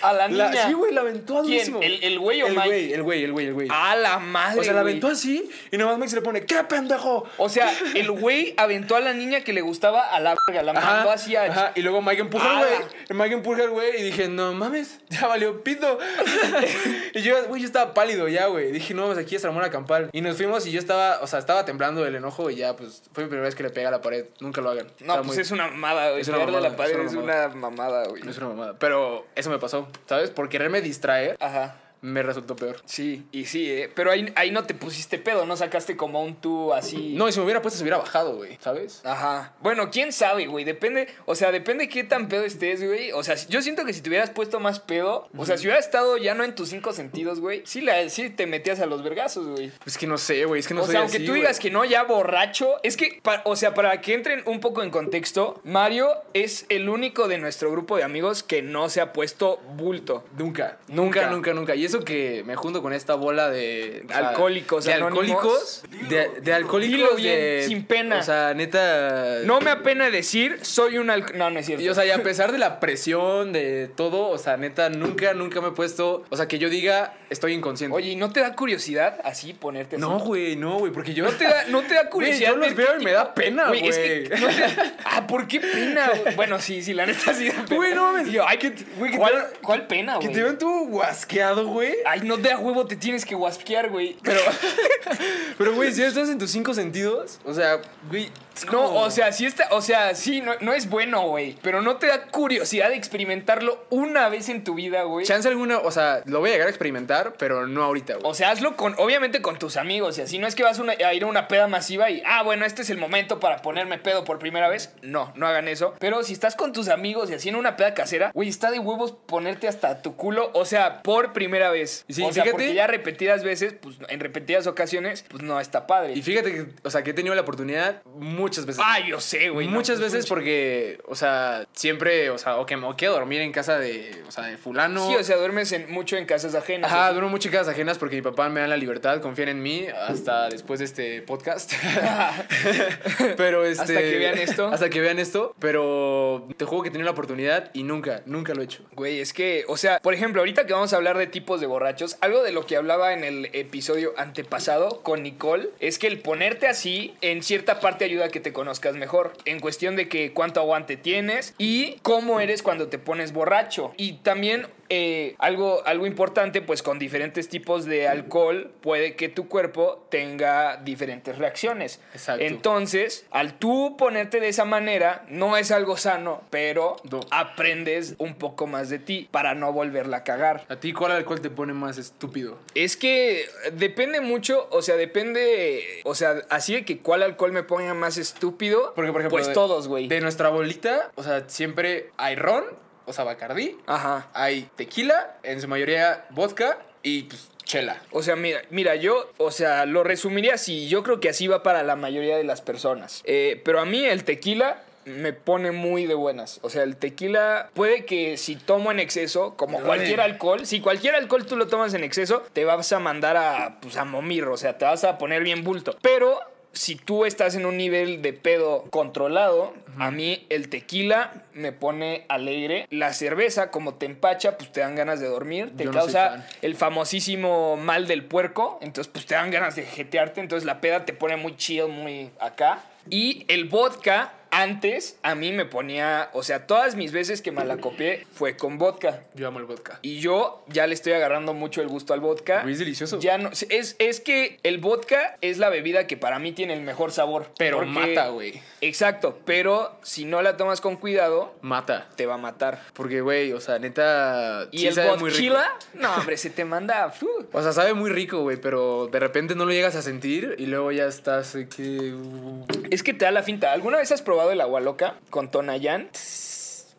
A 0.09 0.13
la 0.13 0.27
La- 0.27 0.49
niña. 0.49 0.67
sí, 0.67 0.73
güey, 0.73 0.93
la 0.93 1.01
aventó 1.01 1.37
a 1.39 1.41
¿Quién? 1.41 1.53
durísimo. 1.53 1.81
¿El- 1.81 2.03
el 2.03 2.19
güey 2.19 2.41
o 2.43 2.47
el 2.47 2.53
Mike? 2.55 2.67
Güey, 2.67 2.93
el 2.93 3.03
güey, 3.03 3.23
el 3.23 3.31
güey, 3.31 3.45
el 3.47 3.53
güey. 3.53 3.67
A 3.71 3.95
la 3.95 4.19
madre. 4.19 4.59
o 4.59 4.63
sea, 4.63 4.73
la 4.73 4.81
güey. 4.81 4.91
aventó 4.93 5.07
así, 5.07 5.49
y 5.71 5.77
nomás 5.77 5.97
Mike 5.97 6.09
se 6.09 6.15
le 6.17 6.21
pone, 6.21 6.45
¡qué 6.45 6.63
pendejo! 6.63 7.25
O 7.37 7.49
sea, 7.49 7.71
el 7.93 8.11
güey 8.11 8.53
aventó 8.57 8.95
a 8.95 8.99
la 8.99 9.13
niña 9.13 9.41
que 9.41 9.53
le 9.53 9.61
gustaba 9.61 10.01
a 10.07 10.19
la 10.19 10.35
verga, 10.47 10.63
la 10.63 10.73
mandó 10.73 11.11
así 11.11 11.35
a. 11.35 11.43
ajá, 11.43 11.71
y 11.75 11.81
luego 11.81 12.01
Mike 12.01 12.21
empuja 12.21 12.49
al 12.51 12.57
güey. 12.65 12.79
Mike 13.09 13.33
empuja 13.35 13.63
al 13.63 13.69
güey 13.71 13.99
y 13.99 14.03
dije, 14.03 14.27
no 14.27 14.53
mames, 14.53 14.99
ya 15.09 15.27
valió 15.27 15.63
pito. 15.63 15.97
y 17.13 17.21
yo, 17.21 17.35
güey, 17.47 17.61
yo 17.61 17.67
estaba 17.67 17.93
pálido 17.93 18.27
ya, 18.27 18.47
güey. 18.47 18.71
Dije, 18.71 18.93
no, 18.93 19.05
pues 19.07 19.17
aquí 19.17 19.35
es 19.35 19.43
Ramón 19.43 19.67
Campal. 19.69 20.09
Y 20.11 20.21
nos 20.21 20.37
fuimos 20.37 20.65
y 20.67 20.71
yo 20.71 20.79
estaba, 20.79 21.19
o 21.21 21.27
sea, 21.27 21.39
estaba 21.39 21.65
temblando 21.65 22.03
del 22.03 22.15
enojo 22.15 22.49
y 22.49 22.55
ya, 22.57 22.75
pues 22.75 23.03
fue 23.13 23.23
mi 23.23 23.29
primera 23.29 23.45
vez 23.47 23.55
que 23.55 23.63
le 23.63 23.69
pega 23.69 23.87
a 23.87 23.91
la 23.91 24.01
pared. 24.01 24.25
Nunca 24.39 24.61
lo 24.61 24.69
hagan. 24.69 24.87
No, 24.99 25.15
pues 25.15 25.27
muy- 25.27 25.37
es 25.39 25.51
una 25.51 25.67
mamada, 25.69 26.09
güey. 26.09 26.21
es 26.21 26.27
una 26.27 26.37
Pegarle 26.37 26.57
a 26.57 26.61
la 26.61 26.69
mamada, 26.69 26.89
pared 26.91 27.05
es 27.05 27.13
una 27.13 27.47
mamada, 27.55 28.07
güey. 28.07 28.27
Es 28.29 28.37
una 28.37 28.47
mamada. 28.49 28.75
Pero 28.79 29.25
eso 29.35 29.49
me 29.49 29.59
pasó, 29.59 29.87
¿sabes? 30.07 30.31
Por 30.31 30.49
quererme 30.49 30.81
distraer, 30.81 31.37
Ajá. 31.39 31.75
Me 32.05 32.23
resultó 32.23 32.55
peor. 32.55 32.77
Sí, 32.85 33.25
y 33.31 33.45
sí, 33.45 33.71
¿eh? 33.71 33.91
Pero 33.93 34.11
ahí, 34.11 34.31
ahí 34.35 34.51
no 34.51 34.63
te 34.65 34.73
pusiste 34.73 35.17
pedo, 35.17 35.45
no 35.45 35.57
sacaste 35.57 35.97
como 35.97 36.23
un 36.23 36.35
tú 36.35 36.73
así. 36.73 37.13
No, 37.15 37.27
y 37.27 37.31
si 37.31 37.39
me 37.39 37.45
hubiera 37.45 37.61
puesto, 37.61 37.77
se 37.77 37.83
hubiera 37.83 37.97
bajado, 37.97 38.35
güey, 38.35 38.57
¿sabes? 38.61 39.01
Ajá. 39.05 39.53
Bueno, 39.61 39.89
quién 39.91 40.11
sabe, 40.13 40.47
güey. 40.47 40.63
Depende, 40.65 41.07
o 41.25 41.35
sea, 41.35 41.51
depende 41.51 41.89
qué 41.89 42.03
tan 42.03 42.27
pedo 42.27 42.43
estés, 42.45 42.83
güey. 42.85 43.11
O 43.11 43.23
sea, 43.23 43.35
yo 43.49 43.61
siento 43.61 43.85
que 43.85 43.93
si 43.93 44.01
te 44.01 44.09
hubieras 44.09 44.29
puesto 44.29 44.59
más 44.59 44.79
pedo, 44.79 45.29
o 45.37 45.45
sea, 45.45 45.57
si 45.57 45.65
hubieras 45.67 45.85
estado 45.85 46.17
ya 46.17 46.33
no 46.35 46.43
en 46.43 46.55
tus 46.55 46.69
cinco 46.69 46.93
sentidos, 46.93 47.39
güey, 47.39 47.63
sí, 47.65 47.81
la, 47.81 48.07
sí 48.09 48.29
te 48.29 48.45
metías 48.47 48.79
a 48.79 48.85
los 48.85 49.03
vergazos, 49.03 49.47
güey. 49.47 49.71
Es 49.85 49.97
que 49.97 50.07
no 50.07 50.17
sé, 50.17 50.45
güey, 50.45 50.59
es 50.59 50.67
que 50.67 50.73
no 50.73 50.81
o 50.81 50.85
soy 50.85 50.91
sea, 50.93 51.01
aunque 51.01 51.17
así, 51.17 51.25
tú 51.25 51.31
güey. 51.31 51.41
digas 51.41 51.59
que 51.59 51.71
no, 51.71 51.85
ya 51.85 52.03
borracho, 52.03 52.75
es 52.83 52.97
que, 52.97 53.19
pa- 53.23 53.41
o 53.45 53.55
sea, 53.55 53.73
para 53.73 53.99
que 54.01 54.13
entren 54.13 54.43
un 54.45 54.59
poco 54.59 54.83
en 54.83 54.89
contexto, 54.91 55.59
Mario 55.63 56.09
es 56.33 56.65
el 56.69 56.89
único 56.89 57.27
de 57.27 57.37
nuestro 57.37 57.71
grupo 57.71 57.97
de 57.97 58.03
amigos 58.03 58.43
que 58.43 58.61
no 58.61 58.89
se 58.89 59.01
ha 59.01 59.13
puesto 59.13 59.57
bulto. 59.75 60.23
Nunca, 60.37 60.77
Nunca. 60.87 61.21
nunca, 61.21 61.29
nunca, 61.31 61.53
nunca. 61.53 61.75
Y 61.75 61.85
eso 61.85 61.94
que 62.03 62.43
me 62.45 62.55
junto 62.55 62.81
con 62.81 62.93
esta 62.93 63.15
bola 63.15 63.49
de 63.49 64.01
o 64.05 64.07
sea, 64.07 64.29
Alcohólicos 64.29 64.85
de 64.85 64.93
anónimos. 64.93 65.29
alcohólicos, 65.35 65.83
de, 66.09 66.29
de 66.41 66.53
alcohólicos, 66.53 66.97
Dilo 66.97 67.15
bien, 67.15 67.39
de- 67.39 67.63
sin 67.67 67.85
pena. 67.85 68.19
O 68.19 68.23
sea, 68.23 68.53
neta. 68.53 69.39
No 69.45 69.61
me 69.61 69.69
apena 69.71 70.09
decir, 70.09 70.59
soy 70.63 70.97
un 70.97 71.09
alco- 71.09 71.33
No, 71.33 71.49
no 71.49 71.59
es 71.59 71.65
cierto. 71.65 71.83
Y, 71.83 71.89
o 71.89 71.93
sea, 71.95 72.05
y 72.05 72.11
a 72.11 72.21
pesar 72.23 72.51
de 72.51 72.57
la 72.57 72.79
presión, 72.79 73.53
de 73.53 73.87
todo, 73.95 74.29
o 74.29 74.37
sea, 74.37 74.57
neta, 74.57 74.89
nunca, 74.89 75.33
nunca 75.33 75.61
me 75.61 75.69
he 75.69 75.71
puesto. 75.71 76.23
O 76.29 76.35
sea, 76.37 76.47
que 76.47 76.59
yo 76.59 76.69
diga, 76.69 77.13
estoy 77.29 77.53
inconsciente. 77.53 77.95
Oye, 77.95 78.11
¿y 78.11 78.15
no 78.15 78.31
te 78.31 78.39
da 78.39 78.55
curiosidad 78.55 79.19
así 79.23 79.53
ponerte 79.53 79.95
así? 79.95 80.01
no, 80.01 80.19
güey, 80.19 80.55
no, 80.55 80.79
güey, 80.79 80.91
porque 80.91 81.13
yo. 81.13 81.25
No 81.25 81.31
te 81.31 81.45
da, 81.45 81.65
no 81.69 81.81
te 81.81 81.93
da 81.95 82.09
curiosidad. 82.09 82.51
yo 82.51 82.57
los 82.57 82.75
veo 82.75 82.99
y 82.99 83.03
me 83.03 83.11
da 83.11 83.33
pena, 83.33 83.67
Güey, 83.67 83.87
es 83.87 83.97
que 83.97 84.25
güey. 84.29 84.41
no 84.41 84.47
te- 84.47 84.93
Ah, 85.05 85.27
¿por 85.27 85.47
qué 85.47 85.59
pena? 85.59 86.09
güey? 86.23 86.35
Bueno, 86.35 86.59
sí, 86.59 86.81
sí, 86.83 86.93
la 86.93 87.05
neta 87.05 87.33
sí 87.33 87.47
da 87.49 87.63
pena. 87.65 87.75
Güey, 87.75 87.93
no 87.95 88.11
mames. 88.11 88.31
Yo, 88.31 88.47
ay, 88.47 88.57
Que- 88.57 88.73
güey, 88.97 89.11
que 89.11 89.17
¿cuál, 89.17 89.33
te- 89.51 89.59
¿Cuál 89.61 89.87
pena, 89.87 90.13
Que 90.19 90.27
güey? 90.27 90.33
te 90.35 90.43
ven 90.43 90.57
tú 90.57 90.87
guasqueado, 90.89 91.67
güey. 91.67 91.95
Ay, 92.05 92.21
no 92.21 92.37
te 92.37 92.49
da 92.49 92.57
huevo, 92.57 92.85
te 92.85 92.95
tienes 92.95 93.25
que 93.25 93.35
guasquear, 93.35 93.89
güey. 93.89 94.17
Pero, 94.23 94.39
pero, 95.57 95.73
güey, 95.73 95.91
si 95.93 96.03
estás 96.03 96.29
en 96.29 96.37
tus 96.37 96.51
cinco 96.51 96.73
sentidos, 96.73 97.39
o 97.45 97.53
sea, 97.53 97.79
güey. 98.09 98.29
No, 98.71 98.93
o 98.95 99.11
sea, 99.11 99.31
sí 99.31 99.45
está, 99.45 99.67
o 99.71 99.81
sea, 99.81 100.15
sí, 100.15 100.41
no, 100.41 100.53
no 100.61 100.73
es 100.73 100.89
bueno, 100.89 101.27
güey. 101.27 101.55
Pero 101.61 101.81
no 101.81 101.97
te 101.97 102.07
da 102.07 102.27
curiosidad 102.27 102.89
de 102.89 102.95
experimentarlo 102.95 103.85
una 103.89 104.29
vez 104.29 104.49
en 104.49 104.63
tu 104.63 104.75
vida, 104.75 105.03
güey. 105.03 105.25
Chance 105.25 105.47
alguna, 105.47 105.79
o 105.79 105.91
sea, 105.91 106.21
lo 106.25 106.39
voy 106.39 106.49
a 106.49 106.53
llegar 106.53 106.67
a 106.67 106.69
experimentar, 106.71 107.33
pero 107.37 107.67
no 107.67 107.83
ahorita, 107.83 108.13
güey. 108.15 108.25
O 108.25 108.33
sea, 108.33 108.51
hazlo 108.51 108.75
con, 108.75 108.95
obviamente 108.97 109.41
con 109.41 109.57
tus 109.59 109.77
amigos 109.77 110.17
y 110.17 110.21
así. 110.21 110.39
No 110.39 110.47
es 110.47 110.55
que 110.55 110.63
vas 110.63 110.79
una- 110.79 110.93
a 110.93 111.13
ir 111.13 111.23
a 111.23 111.27
una 111.27 111.47
peda 111.47 111.67
masiva 111.67 112.09
y, 112.09 112.21
ah, 112.25 112.43
bueno, 112.43 112.65
este 112.65 112.81
es 112.83 112.89
el 112.89 112.97
momento 112.97 113.39
para 113.39 113.61
ponerme 113.61 113.97
pedo 113.97 114.23
por 114.23 114.39
primera 114.39 114.69
vez. 114.69 114.93
No, 115.01 115.31
no 115.35 115.47
hagan 115.47 115.67
eso. 115.67 115.93
Pero 115.99 116.23
si 116.23 116.33
estás 116.33 116.55
con 116.55 116.71
tus 116.73 116.87
amigos 116.89 117.29
y 117.29 117.33
así 117.33 117.49
en 117.49 117.55
una 117.55 117.75
peda 117.75 117.93
casera, 117.93 118.31
güey, 118.33 118.49
está 118.49 118.71
de 118.71 118.79
huevos 118.79 119.13
ponerte 119.25 119.67
hasta 119.67 120.01
tu 120.01 120.15
culo, 120.15 120.51
o 120.53 120.65
sea, 120.65 121.01
por 121.03 121.33
primera 121.33 121.69
vez. 121.71 122.05
Sí, 122.09 122.21
o 122.23 122.31
sea, 122.31 122.43
fíjate- 122.43 122.51
porque 122.51 122.73
ya 122.73 122.87
repetidas 122.87 123.43
veces, 123.43 123.73
pues 123.81 123.97
en 124.09 124.19
repetidas 124.19 124.67
ocasiones, 124.67 125.25
pues 125.29 125.43
no 125.43 125.59
está 125.59 125.87
padre. 125.87 126.13
Y 126.13 126.21
fíjate 126.21 126.51
que, 126.53 126.65
o 126.83 126.89
sea, 126.89 127.03
que 127.03 127.11
he 127.11 127.13
tenido 127.13 127.35
la 127.35 127.41
oportunidad 127.41 128.01
muchas 128.45 128.65
veces. 128.65 128.81
ah, 128.85 128.99
yo 128.99 129.19
sé, 129.19 129.49
güey. 129.49 129.67
Muchas 129.67 129.99
veces 129.99 130.27
porque, 130.27 130.99
o 131.07 131.15
sea, 131.15 131.65
siempre, 131.73 132.29
o 132.29 132.37
sea, 132.37 132.57
o 132.57 132.65
que 132.65 132.77
me 132.77 132.95
quedo 132.95 133.15
a 133.15 133.19
dormir 133.19 133.41
en 133.41 133.51
casa 133.51 133.79
de, 133.79 134.23
o 134.27 134.31
sea, 134.31 134.45
de 134.45 134.57
fulano. 134.57 135.07
Sí, 135.09 135.15
o 135.15 135.23
sea, 135.23 135.37
duermes 135.37 135.71
en- 135.71 135.91
mucho 135.91 136.15
en 136.17 136.25
casas 136.25 136.53
ajenas. 136.55 136.91
Ajá, 136.91 137.11
duermo 137.11 137.29
mucho 137.29 137.47
en 137.49 137.53
casas 137.53 137.69
ajenas 137.73 137.97
porque 137.97 138.15
mi 138.17 138.21
papá 138.21 138.49
me 138.49 138.59
da 138.61 138.67
la 138.67 138.77
libertad, 138.77 139.19
confían 139.21 139.49
en 139.49 139.61
mí 139.63 139.87
hasta 140.07 140.49
después 140.49 140.79
de 140.79 140.85
este 140.85 141.21
podcast. 141.23 141.73
pero 143.37 143.65
este 143.65 143.81
Hasta 143.81 143.99
que 143.99 144.17
vean 144.17 144.37
esto. 144.37 144.67
Hasta 144.67 144.89
que 144.89 145.01
vean 145.01 145.19
esto, 145.19 145.55
pero 145.59 146.47
te 146.57 146.65
juego 146.65 146.83
que 146.83 146.91
tenido 146.91 147.05
la 147.05 147.11
oportunidad 147.11 147.69
y 147.73 147.83
nunca, 147.83 148.21
nunca 148.25 148.53
lo 148.53 148.61
he 148.61 148.65
hecho. 148.65 148.83
Güey, 148.93 149.19
es 149.19 149.33
que, 149.33 149.65
o 149.67 149.77
sea, 149.77 149.99
por 149.99 150.13
ejemplo, 150.13 150.41
ahorita 150.41 150.65
que 150.65 150.73
vamos 150.73 150.93
a 150.93 150.97
hablar 150.97 151.17
de 151.17 151.27
tipos 151.27 151.59
de 151.61 151.67
borrachos, 151.67 152.17
algo 152.21 152.43
de 152.43 152.51
lo 152.51 152.65
que 152.65 152.77
hablaba 152.77 153.13
en 153.13 153.23
el 153.23 153.49
episodio 153.53 154.13
antepasado 154.17 155.01
con 155.01 155.23
Nicole 155.23 155.69
es 155.79 155.99
que 155.99 156.07
el 156.07 156.19
ponerte 156.19 156.67
así 156.67 157.15
en 157.21 157.43
cierta 157.43 157.79
parte 157.79 158.05
ayuda 158.05 158.25
a 158.25 158.29
que 158.29 158.34
te 158.39 158.53
conozcas 158.53 158.95
mejor. 158.95 159.33
En 159.45 159.59
cuestión 159.59 159.95
de 159.95 160.07
que 160.07 160.33
cuánto 160.33 160.59
aguante 160.59 160.97
tienes 160.97 161.53
y 161.57 161.97
cómo 162.01 162.39
eres 162.39 162.63
cuando 162.63 162.87
te 162.87 162.99
pones 162.99 163.33
borracho. 163.33 163.93
Y 163.97 164.13
también 164.13 164.67
eh, 164.89 165.35
algo, 165.39 165.81
algo 165.85 166.05
importante, 166.05 166.61
pues 166.61 166.83
con 166.83 166.99
diferentes 166.99 167.49
tipos 167.49 167.85
de 167.85 168.07
alcohol 168.07 168.71
puede 168.81 169.15
que 169.15 169.29
tu 169.29 169.47
cuerpo 169.47 170.05
tenga 170.09 170.77
diferentes 170.77 171.37
reacciones. 171.37 171.99
Exacto. 172.13 172.43
Entonces, 172.43 173.25
al 173.31 173.53
tú 173.57 173.95
ponerte 173.97 174.39
de 174.39 174.49
esa 174.49 174.65
manera, 174.65 175.25
no 175.29 175.57
es 175.57 175.71
algo 175.71 175.97
sano, 175.97 176.43
pero 176.49 176.97
No. 177.09 177.21
aprendes 177.31 178.15
un 178.17 178.35
poco 178.35 178.67
más 178.67 178.89
de 178.89 178.99
ti 178.99 179.27
para 179.31 179.55
no 179.55 179.71
volverla 179.73 180.17
a 180.17 180.23
cagar. 180.23 180.65
¿A 180.69 180.75
ti 180.77 180.93
cuál 180.93 181.11
alcohol 181.13 181.41
te 181.41 181.49
pone 181.49 181.73
más 181.73 181.97
estúpido? 181.97 182.57
Es 182.75 182.97
que 182.97 183.45
depende 183.73 184.21
mucho, 184.21 184.67
o 184.71 184.81
sea, 184.81 184.95
depende, 184.95 185.83
o 186.03 186.15
sea, 186.15 186.35
así 186.49 186.73
de 186.73 186.85
que 186.85 186.99
cuál 186.99 187.23
alcohol 187.23 187.51
me 187.51 187.63
ponga 187.63 187.93
más 187.93 188.17
estúpido, 188.17 188.93
Porque, 188.95 189.11
por 189.11 189.21
ejemplo, 189.21 189.37
pues 189.37 189.47
de- 189.47 189.53
todos, 189.53 189.87
güey. 189.87 190.07
De 190.07 190.21
nuestra 190.21 190.49
bolita, 190.49 191.11
o 191.15 191.23
sea, 191.23 191.43
siempre 191.47 192.11
hay 192.17 192.35
ron, 192.35 192.63
o 193.05 193.13
sea, 193.13 193.23
bacardí, 193.23 193.77
Ajá. 193.85 194.29
hay 194.33 194.69
tequila, 194.75 195.37
en 195.43 195.61
su 195.61 195.67
mayoría 195.67 196.25
vodka 196.29 196.77
y 197.03 197.23
pues 197.23 197.49
chela. 197.63 198.01
O 198.11 198.23
sea, 198.23 198.35
mira, 198.35 198.61
mira, 198.69 198.95
yo, 198.95 199.31
o 199.37 199.51
sea, 199.51 199.85
lo 199.85 200.03
resumiría 200.03 200.53
así. 200.53 200.87
Yo 200.87 201.03
creo 201.03 201.19
que 201.19 201.29
así 201.29 201.47
va 201.47 201.63
para 201.63 201.83
la 201.83 201.95
mayoría 201.95 202.37
de 202.37 202.43
las 202.43 202.61
personas. 202.61 203.21
Eh, 203.25 203.61
pero 203.65 203.79
a 203.79 203.85
mí 203.85 204.05
el 204.05 204.23
tequila 204.23 204.83
me 205.05 205.33
pone 205.33 205.71
muy 205.71 206.05
de 206.05 206.13
buenas. 206.15 206.59
O 206.63 206.69
sea, 206.69 206.83
el 206.83 206.97
tequila 206.97 207.69
puede 207.73 208.05
que 208.05 208.37
si 208.37 208.55
tomo 208.55 208.91
en 208.91 208.99
exceso, 208.99 209.55
como 209.55 209.81
cualquier 209.81 210.21
alcohol, 210.21 210.65
si 210.65 210.79
cualquier 210.79 211.15
alcohol 211.15 211.45
tú 211.45 211.57
lo 211.57 211.67
tomas 211.67 211.93
en 211.93 212.03
exceso, 212.03 212.43
te 212.53 212.65
vas 212.65 212.91
a 212.91 212.99
mandar 212.99 213.37
a, 213.37 213.79
pues, 213.81 213.97
a 213.97 214.05
momir. 214.05 214.45
O 214.45 214.57
sea, 214.57 214.77
te 214.77 214.85
vas 214.85 215.03
a 215.03 215.17
poner 215.17 215.43
bien 215.43 215.63
bulto. 215.63 215.95
Pero 216.01 216.39
si 216.75 216.95
tú 216.95 217.25
estás 217.25 217.55
en 217.55 217.65
un 217.65 217.77
nivel 217.77 218.21
de 218.21 218.33
pedo 218.33 218.83
controlado, 218.91 219.73
a 219.97 220.11
mí 220.11 220.45
el 220.49 220.69
tequila 220.69 221.45
me 221.53 221.71
pone 221.71 222.25
alegre. 222.27 222.85
La 222.91 223.13
cerveza, 223.13 223.71
como 223.71 223.95
te 223.95 224.05
empacha, 224.05 224.57
pues 224.57 224.71
te 224.71 224.81
dan 224.81 224.95
ganas 224.95 225.19
de 225.21 225.27
dormir. 225.27 225.71
Te 225.75 225.85
Yo 225.85 225.91
causa 225.91 226.45
el 226.61 226.75
famosísimo 226.75 227.77
mal 227.77 228.07
del 228.07 228.25
puerco. 228.25 228.77
Entonces, 228.81 229.11
pues 229.11 229.25
te 229.25 229.35
dan 229.35 229.51
ganas 229.51 229.75
de 229.77 229.83
jetearte. 229.83 230.41
Entonces, 230.41 230.65
la 230.65 230.81
peda 230.81 231.05
te 231.05 231.13
pone 231.13 231.37
muy 231.37 231.55
chill, 231.55 231.87
muy 231.87 232.29
acá. 232.39 232.83
Y 233.09 233.45
el 233.47 233.65
vodka, 233.65 234.33
antes, 234.61 235.17
a 235.21 235.35
mí 235.35 235.51
me 235.51 235.65
ponía. 235.65 236.29
O 236.33 236.43
sea, 236.43 236.65
todas 236.67 236.95
mis 236.95 237.11
veces 237.11 237.41
que 237.41 237.51
me 237.51 237.65
la 237.65 237.77
copié 237.77 238.25
fue 238.31 238.55
con 238.55 238.77
vodka. 238.77 239.23
Yo 239.33 239.47
amo 239.47 239.59
el 239.59 239.65
vodka. 239.65 239.99
Y 240.01 240.19
yo 240.19 240.63
ya 240.67 240.87
le 240.87 240.93
estoy 240.93 241.13
agarrando 241.13 241.53
mucho 241.53 241.81
el 241.81 241.87
gusto 241.87 242.13
al 242.13 242.21
vodka. 242.21 242.61
Güey, 242.61 242.73
es 242.73 242.79
delicioso. 242.79 243.19
Ya 243.19 243.37
no. 243.37 243.49
Es, 243.49 243.95
es 243.99 244.19
que 244.19 244.59
el 244.63 244.77
vodka 244.77 245.37
es 245.41 245.57
la 245.57 245.69
bebida 245.69 246.07
que 246.07 246.17
para 246.17 246.39
mí 246.39 246.53
tiene 246.53 246.73
el 246.73 246.81
mejor 246.81 247.11
sabor. 247.11 247.51
Pero 247.57 247.85
mata, 247.85 248.29
güey. 248.29 248.61
Exacto. 248.87 249.39
Pero 249.45 249.95
si 250.03 250.25
no 250.25 250.41
la 250.41 250.57
tomas 250.57 250.81
con 250.81 250.95
cuidado, 250.95 251.53
Mata. 251.61 252.07
te 252.15 252.25
va 252.25 252.35
a 252.35 252.37
matar. 252.37 252.81
Porque, 252.93 253.21
güey, 253.21 253.51
o 253.53 253.59
sea, 253.59 253.79
neta. 253.79 254.67
Y 254.71 254.79
sí 254.79 254.87
el 254.87 254.93
sabe 254.93 255.17
muy 255.17 255.29
rico. 255.31 255.53
vodka, 255.55 255.71
no, 255.93 256.13
hombre, 256.15 256.37
se 256.37 256.49
te 256.49 256.65
manda. 256.65 257.13
O 257.51 257.61
sea, 257.61 257.71
sabe 257.73 257.93
muy 257.93 258.09
rico, 258.09 258.39
güey, 258.41 258.57
pero 258.57 259.07
de 259.07 259.19
repente 259.19 259.55
no 259.55 259.65
lo 259.65 259.71
llegas 259.71 259.95
a 259.95 260.01
sentir 260.01 260.55
y 260.57 260.65
luego 260.67 260.91
ya 260.91 261.05
estás 261.05 261.53
de 261.53 261.67
que. 261.67 262.13
uh, 262.13 262.65
Es 262.89 263.03
que 263.03 263.13
te 263.13 263.25
da 263.25 263.31
la 263.31 263.43
finta. 263.43 263.71
¿Alguna 263.71 263.97
vez 263.97 264.11
has 264.11 264.21
probado 264.21 264.51
el 264.51 264.61
agua 264.61 264.79
loca 264.81 265.15
con 265.29 265.49
Tonayan? 265.51 266.09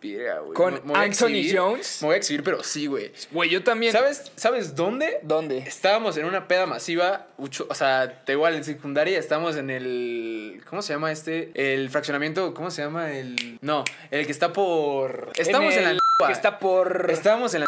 Güey. 0.01 0.55
Con 0.55 0.75
Me- 0.75 0.81
me 0.93 0.95
Anthony 0.99 1.27
exhibir. 1.29 1.59
Jones. 1.59 1.99
Me 2.03 2.07
voy 2.09 2.15
a 2.15 2.19
exhibir, 2.19 2.43
pero 2.45 2.63
sí, 2.63 2.87
güey. 2.87 3.13
Güey, 3.33 3.51
yo 3.51 3.63
también. 3.65 3.93
¿Sabes, 3.93 4.31
¿Sabes 4.37 4.75
dónde? 4.77 5.19
¿Dónde? 5.23 5.59
Estábamos 5.59 6.17
en 6.17 6.27
una 6.27 6.47
peda 6.49 6.67
masiva, 6.67 7.27
ucho- 7.39 7.67
o 7.69 7.75
sea, 7.75 8.07
da 8.27 8.33
igual, 8.33 8.55
en 8.55 8.65
secundaria 8.65 9.19
estábamos 9.19 9.57
en 9.57 9.71
el... 9.71 10.63
¿Cómo 10.69 10.83
se 10.83 10.93
llama 10.93 11.11
este? 11.13 11.51
El 11.55 11.91
fraccionamiento, 11.91 12.55
¿cómo 12.55 12.71
se 12.71 12.83
llama? 12.83 13.13
El... 13.13 13.59
No, 13.63 13.85
el 14.11 14.27
que 14.27 14.33
está 14.33 14.53
por... 14.53 15.33
Estamos 15.37 15.75
en, 15.75 15.85
el 15.89 15.97
la... 15.97 16.27
Que 16.27 16.33
está 16.33 16.59
por. 16.59 17.09
Estábamos 17.11 17.53
en 17.55 17.61
la... 17.61 17.67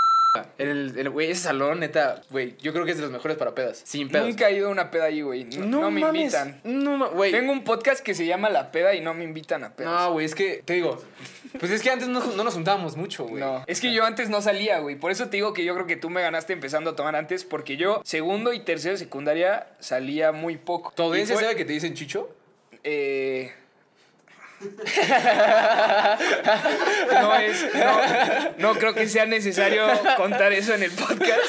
En 0.58 0.68
el, 0.68 0.98
el- 0.98 1.10
güey, 1.10 1.30
ese 1.30 1.42
salón, 1.42 1.80
neta, 1.80 2.22
güey, 2.30 2.56
yo 2.60 2.72
creo 2.72 2.84
que 2.84 2.90
es 2.92 2.96
de 2.96 3.02
los 3.02 3.10
mejores 3.12 3.36
para 3.36 3.54
pedas. 3.54 3.80
Sin 3.84 4.08
pedos. 4.08 4.26
Nunca 4.28 4.48
he 4.48 4.56
ido 4.56 4.68
a 4.68 4.70
una 4.72 4.90
peda 4.90 5.04
ahí, 5.04 5.20
güey. 5.22 5.44
No, 5.44 5.64
no 5.66 5.90
me 5.90 6.00
mames, 6.00 6.20
invitan. 6.34 6.60
No, 6.64 7.10
güey. 7.10 7.32
Tengo 7.32 7.52
un 7.52 7.64
podcast 7.64 8.00
que 8.02 8.14
se 8.14 8.26
llama 8.26 8.50
La 8.50 8.70
Peda 8.72 8.94
y 8.94 9.00
no 9.00 9.14
me 9.14 9.24
invitan 9.24 9.64
a 9.64 9.70
pedas. 9.74 9.92
No, 9.92 10.12
güey, 10.12 10.26
es 10.26 10.34
que, 10.34 10.62
te 10.64 10.74
digo, 10.74 11.02
pues 11.58 11.70
es 11.72 11.82
que 11.82 11.90
antes 11.90 12.08
no, 12.08 12.20
no 12.24 12.44
nos 12.44 12.54
juntábamos 12.54 12.96
mucho, 12.96 13.24
güey. 13.26 13.42
No, 13.42 13.64
es 13.66 13.80
que 13.80 13.92
yo 13.92 14.04
antes 14.04 14.28
no 14.30 14.40
salía, 14.42 14.78
güey. 14.80 14.96
Por 14.96 15.10
eso 15.10 15.24
te 15.28 15.36
digo 15.38 15.52
que 15.52 15.64
yo 15.64 15.74
creo 15.74 15.86
que 15.86 15.96
tú 15.96 16.10
me 16.10 16.20
ganaste 16.22 16.52
empezando 16.52 16.90
a 16.90 16.96
tomar 16.96 17.16
antes, 17.16 17.44
porque 17.44 17.76
yo, 17.76 18.00
segundo 18.04 18.52
y 18.52 18.60
tercero 18.60 18.92
de 18.92 18.98
secundaria, 18.98 19.66
salía 19.78 20.32
muy 20.32 20.56
poco. 20.56 20.92
¿Tu 20.94 21.02
audiencia 21.02 21.34
Y 21.34 21.36
fue- 21.36 21.44
sabe 21.44 21.56
que 21.56 21.64
te 21.64 21.72
dicen 21.72 21.94
chicho? 21.94 22.28
Eh... 22.84 23.52
no 27.12 27.34
es. 27.36 27.74
No, 27.74 28.00
no 28.58 28.74
creo 28.74 28.94
que 28.94 29.08
sea 29.08 29.26
necesario 29.26 29.86
contar 30.16 30.52
eso 30.52 30.74
en 30.74 30.82
el 30.82 30.90
podcast. 30.90 31.42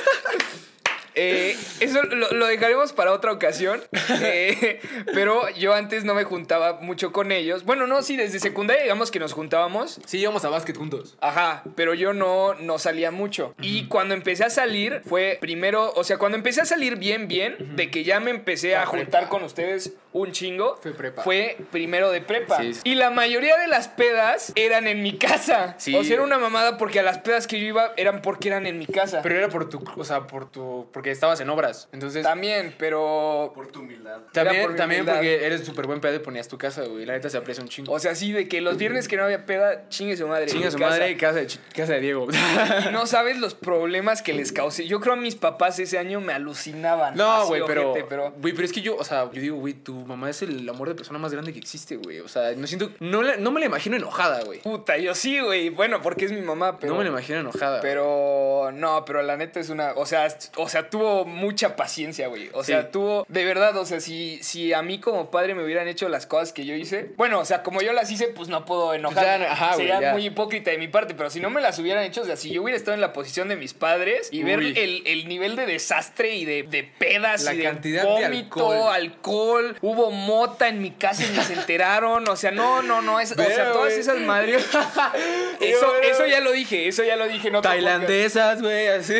Eh, 1.15 1.57
eso 1.79 2.03
lo, 2.03 2.31
lo 2.31 2.47
dejaremos 2.47 2.93
para 2.93 3.13
otra 3.13 3.31
ocasión. 3.31 3.81
Eh, 4.21 4.81
pero 5.13 5.49
yo 5.51 5.73
antes 5.73 6.03
no 6.03 6.13
me 6.13 6.23
juntaba 6.23 6.79
mucho 6.81 7.11
con 7.11 7.31
ellos. 7.31 7.63
Bueno, 7.63 7.87
no, 7.87 8.01
sí, 8.01 8.17
desde 8.17 8.39
secundaria 8.39 8.83
digamos 8.83 9.11
que 9.11 9.19
nos 9.19 9.33
juntábamos. 9.33 9.99
Sí, 10.05 10.19
íbamos 10.19 10.43
a 10.45 10.49
básquet 10.49 10.75
juntos. 10.75 11.15
Ajá, 11.21 11.63
pero 11.75 11.93
yo 11.93 12.13
no, 12.13 12.53
no 12.55 12.79
salía 12.79 13.11
mucho. 13.11 13.53
Y 13.61 13.87
cuando 13.87 14.13
empecé 14.13 14.43
a 14.43 14.49
salir, 14.49 15.01
fue 15.05 15.37
primero, 15.39 15.93
o 15.95 16.03
sea, 16.03 16.17
cuando 16.17 16.37
empecé 16.37 16.61
a 16.61 16.65
salir 16.65 16.97
bien, 16.97 17.27
bien, 17.27 17.75
de 17.75 17.89
que 17.89 18.03
ya 18.03 18.19
me 18.19 18.31
empecé 18.31 18.75
a 18.75 18.85
juntar 18.85 19.29
con 19.29 19.43
ustedes 19.43 19.93
un 20.11 20.31
chingo, 20.31 20.77
Fue 20.81 20.91
prepa. 20.91 21.21
fue 21.21 21.57
primero 21.71 22.11
de 22.11 22.21
prepa. 22.21 22.57
Sí, 22.57 22.73
sí. 22.73 22.81
Y 22.83 22.95
la 22.95 23.11
mayoría 23.11 23.57
de 23.57 23.67
las 23.67 23.87
pedas 23.87 24.51
eran 24.55 24.87
en 24.87 25.03
mi 25.03 25.17
casa. 25.17 25.75
Sí. 25.77 25.95
O 25.95 26.03
sea, 26.03 26.15
era 26.15 26.23
una 26.23 26.39
mamada 26.39 26.77
porque 26.77 26.99
a 26.99 27.03
las 27.03 27.19
pedas 27.19 27.45
que 27.45 27.59
yo 27.59 27.67
iba 27.67 27.93
eran 27.95 28.21
porque 28.21 28.49
eran 28.49 28.65
en 28.65 28.79
mi 28.79 28.87
casa. 28.87 29.21
Pero 29.21 29.37
era 29.37 29.49
por 29.49 29.69
tu, 29.69 29.83
o 29.95 30.03
sea, 30.03 30.25
por 30.25 30.49
tu, 30.49 30.87
porque 30.99 31.11
estabas 31.11 31.39
en 31.39 31.49
obras. 31.49 31.87
Entonces, 31.93 32.23
También, 32.23 32.75
pero... 32.77 33.53
Por 33.55 33.71
tu 33.71 33.79
humildad. 33.79 34.19
También, 34.33 34.63
por 34.65 34.75
también 34.75 35.03
humildad. 35.03 35.19
porque 35.19 35.45
eres 35.45 35.65
súper 35.65 35.87
buen 35.87 36.01
pedo 36.01 36.15
y 36.15 36.19
ponías 36.19 36.49
tu 36.49 36.57
casa, 36.57 36.83
güey. 36.83 37.05
La 37.05 37.13
neta 37.13 37.29
se 37.29 37.37
aprecia 37.37 37.63
un 37.63 37.69
chingo. 37.69 37.93
O 37.93 37.99
sea, 37.99 38.15
sí, 38.15 38.33
de 38.33 38.49
que 38.49 38.59
los 38.59 38.75
viernes 38.75 39.07
que 39.07 39.15
no 39.15 39.23
había 39.23 39.45
peda, 39.45 39.87
chingue 39.87 40.17
su 40.17 40.27
madre. 40.27 40.47
Chinga 40.47 40.65
mi 40.65 40.71
su 40.73 40.77
casa. 40.77 40.89
madre, 40.89 41.15
casa 41.15 41.39
de, 41.39 41.47
casa 41.73 41.93
de 41.93 42.01
Diego. 42.01 42.27
Y 42.29 42.91
no 42.91 43.05
sabes 43.05 43.39
los 43.39 43.55
problemas 43.55 44.21
que 44.21 44.33
les 44.33 44.51
causé. 44.51 44.87
Yo 44.87 44.99
creo 44.99 45.13
a 45.13 45.15
mis 45.15 45.35
papás 45.35 45.79
ese 45.79 45.97
año 45.97 46.19
me 46.19 46.33
alucinaban. 46.33 47.15
No, 47.15 47.47
güey, 47.47 47.63
pero. 47.65 47.93
Güey, 47.93 48.53
pero 48.53 48.65
es 48.65 48.73
que 48.73 48.81
yo, 48.81 48.97
o 48.97 49.05
sea, 49.05 49.31
yo 49.31 49.39
digo, 49.39 49.55
güey, 49.55 49.75
tu 49.75 49.95
mamá 50.05 50.29
es 50.29 50.41
el 50.41 50.67
amor 50.67 50.89
de 50.89 50.95
persona 50.95 51.17
más 51.17 51.31
grande 51.31 51.53
que 51.53 51.59
existe, 51.59 51.95
güey. 51.95 52.19
O 52.19 52.27
sea, 52.27 52.51
no 52.57 52.67
siento. 52.67 52.91
No, 52.99 53.23
la- 53.23 53.37
no 53.37 53.51
me 53.51 53.61
la 53.61 53.67
imagino 53.67 53.95
enojada, 53.95 54.43
güey. 54.43 54.59
Puta, 54.59 54.97
yo 54.97 55.15
sí, 55.15 55.39
güey. 55.39 55.69
Bueno, 55.69 56.01
porque 56.01 56.25
es 56.25 56.33
mi 56.33 56.41
mamá, 56.41 56.77
pero... 56.77 56.91
no 56.91 56.97
me 56.97 57.05
la 57.05 57.11
imagino 57.11 57.39
enojada. 57.39 57.79
Pero 57.79 58.71
no, 58.73 59.05
pero 59.05 59.21
la 59.21 59.37
neta 59.37 59.61
es 59.61 59.69
una, 59.69 59.93
o 59.93 60.05
sea, 60.05 60.27
o 60.57 60.67
sea, 60.67 60.88
tuvo 60.89 61.25
mucha 61.25 61.75
paciencia, 61.75 62.27
güey. 62.27 62.49
O 62.53 62.63
sea, 62.63 62.81
Sí. 62.83 62.87
tuvo 62.91 63.25
de 63.27 63.45
verdad, 63.45 63.75
o 63.77 63.85
sea, 63.85 63.99
si 63.99 64.39
si 64.43 64.73
a 64.73 64.81
mí 64.81 64.99
como 64.99 65.29
padre 65.31 65.55
me 65.55 65.63
hubieran 65.63 65.87
hecho 65.87 66.09
las 66.09 66.25
cosas 66.25 66.53
que 66.53 66.65
yo 66.65 66.73
hice, 66.75 67.11
bueno, 67.17 67.39
o 67.39 67.45
sea, 67.45 67.63
como 67.63 67.81
yo 67.81 67.93
las 67.93 68.09
hice, 68.11 68.27
pues 68.27 68.49
no 68.49 68.65
puedo 68.65 68.93
enojar. 68.93 69.39
Ya, 69.41 69.51
ajá, 69.51 69.73
Sería 69.75 69.99
ya. 70.01 70.11
muy 70.13 70.25
hipócrita 70.25 70.71
de 70.71 70.77
mi 70.77 70.87
parte, 70.87 71.13
pero 71.15 71.29
si 71.29 71.39
no 71.39 71.49
me 71.49 71.61
las 71.61 71.77
hubieran 71.79 72.03
hecho, 72.03 72.21
o 72.21 72.25
sea, 72.25 72.35
si 72.37 72.51
yo 72.51 72.61
hubiera 72.63 72.77
estado 72.77 72.95
en 72.95 73.01
la 73.01 73.13
posición 73.13 73.47
de 73.49 73.55
mis 73.55 73.73
padres 73.73 74.29
y 74.31 74.43
ver 74.43 74.59
el, 74.59 75.03
el 75.05 75.27
nivel 75.27 75.55
de 75.55 75.65
desastre 75.65 76.35
y 76.35 76.45
de, 76.45 76.63
de 76.63 76.83
pedas 76.83 77.43
La 77.43 77.53
y 77.53 77.57
de 77.57 77.63
cantidad 77.63 78.03
de 78.03 78.09
vómito, 78.09 78.71
alcohol. 78.71 78.93
alcohol, 78.93 79.77
hubo 79.81 80.11
mota 80.11 80.67
en 80.67 80.81
mi 80.81 80.91
casa 80.91 81.23
y 81.25 81.29
ni 81.37 81.43
se 81.43 81.53
enteraron, 81.53 82.27
o 82.27 82.35
sea, 82.35 82.51
no, 82.51 82.81
no, 82.81 83.01
no, 83.01 83.19
es, 83.19 83.31
o 83.31 83.35
sea, 83.35 83.71
todas 83.71 83.93
esas 83.93 84.17
madres. 84.19 84.65
eso, 85.59 85.93
eso 86.03 86.25
ya 86.27 86.39
lo 86.41 86.51
dije, 86.51 86.87
eso 86.87 87.03
ya 87.03 87.15
lo 87.15 87.27
dije 87.27 87.49
podcast. 87.51 87.63
Tailandesas, 87.75 88.61
güey, 88.61 88.87
así. 88.87 89.15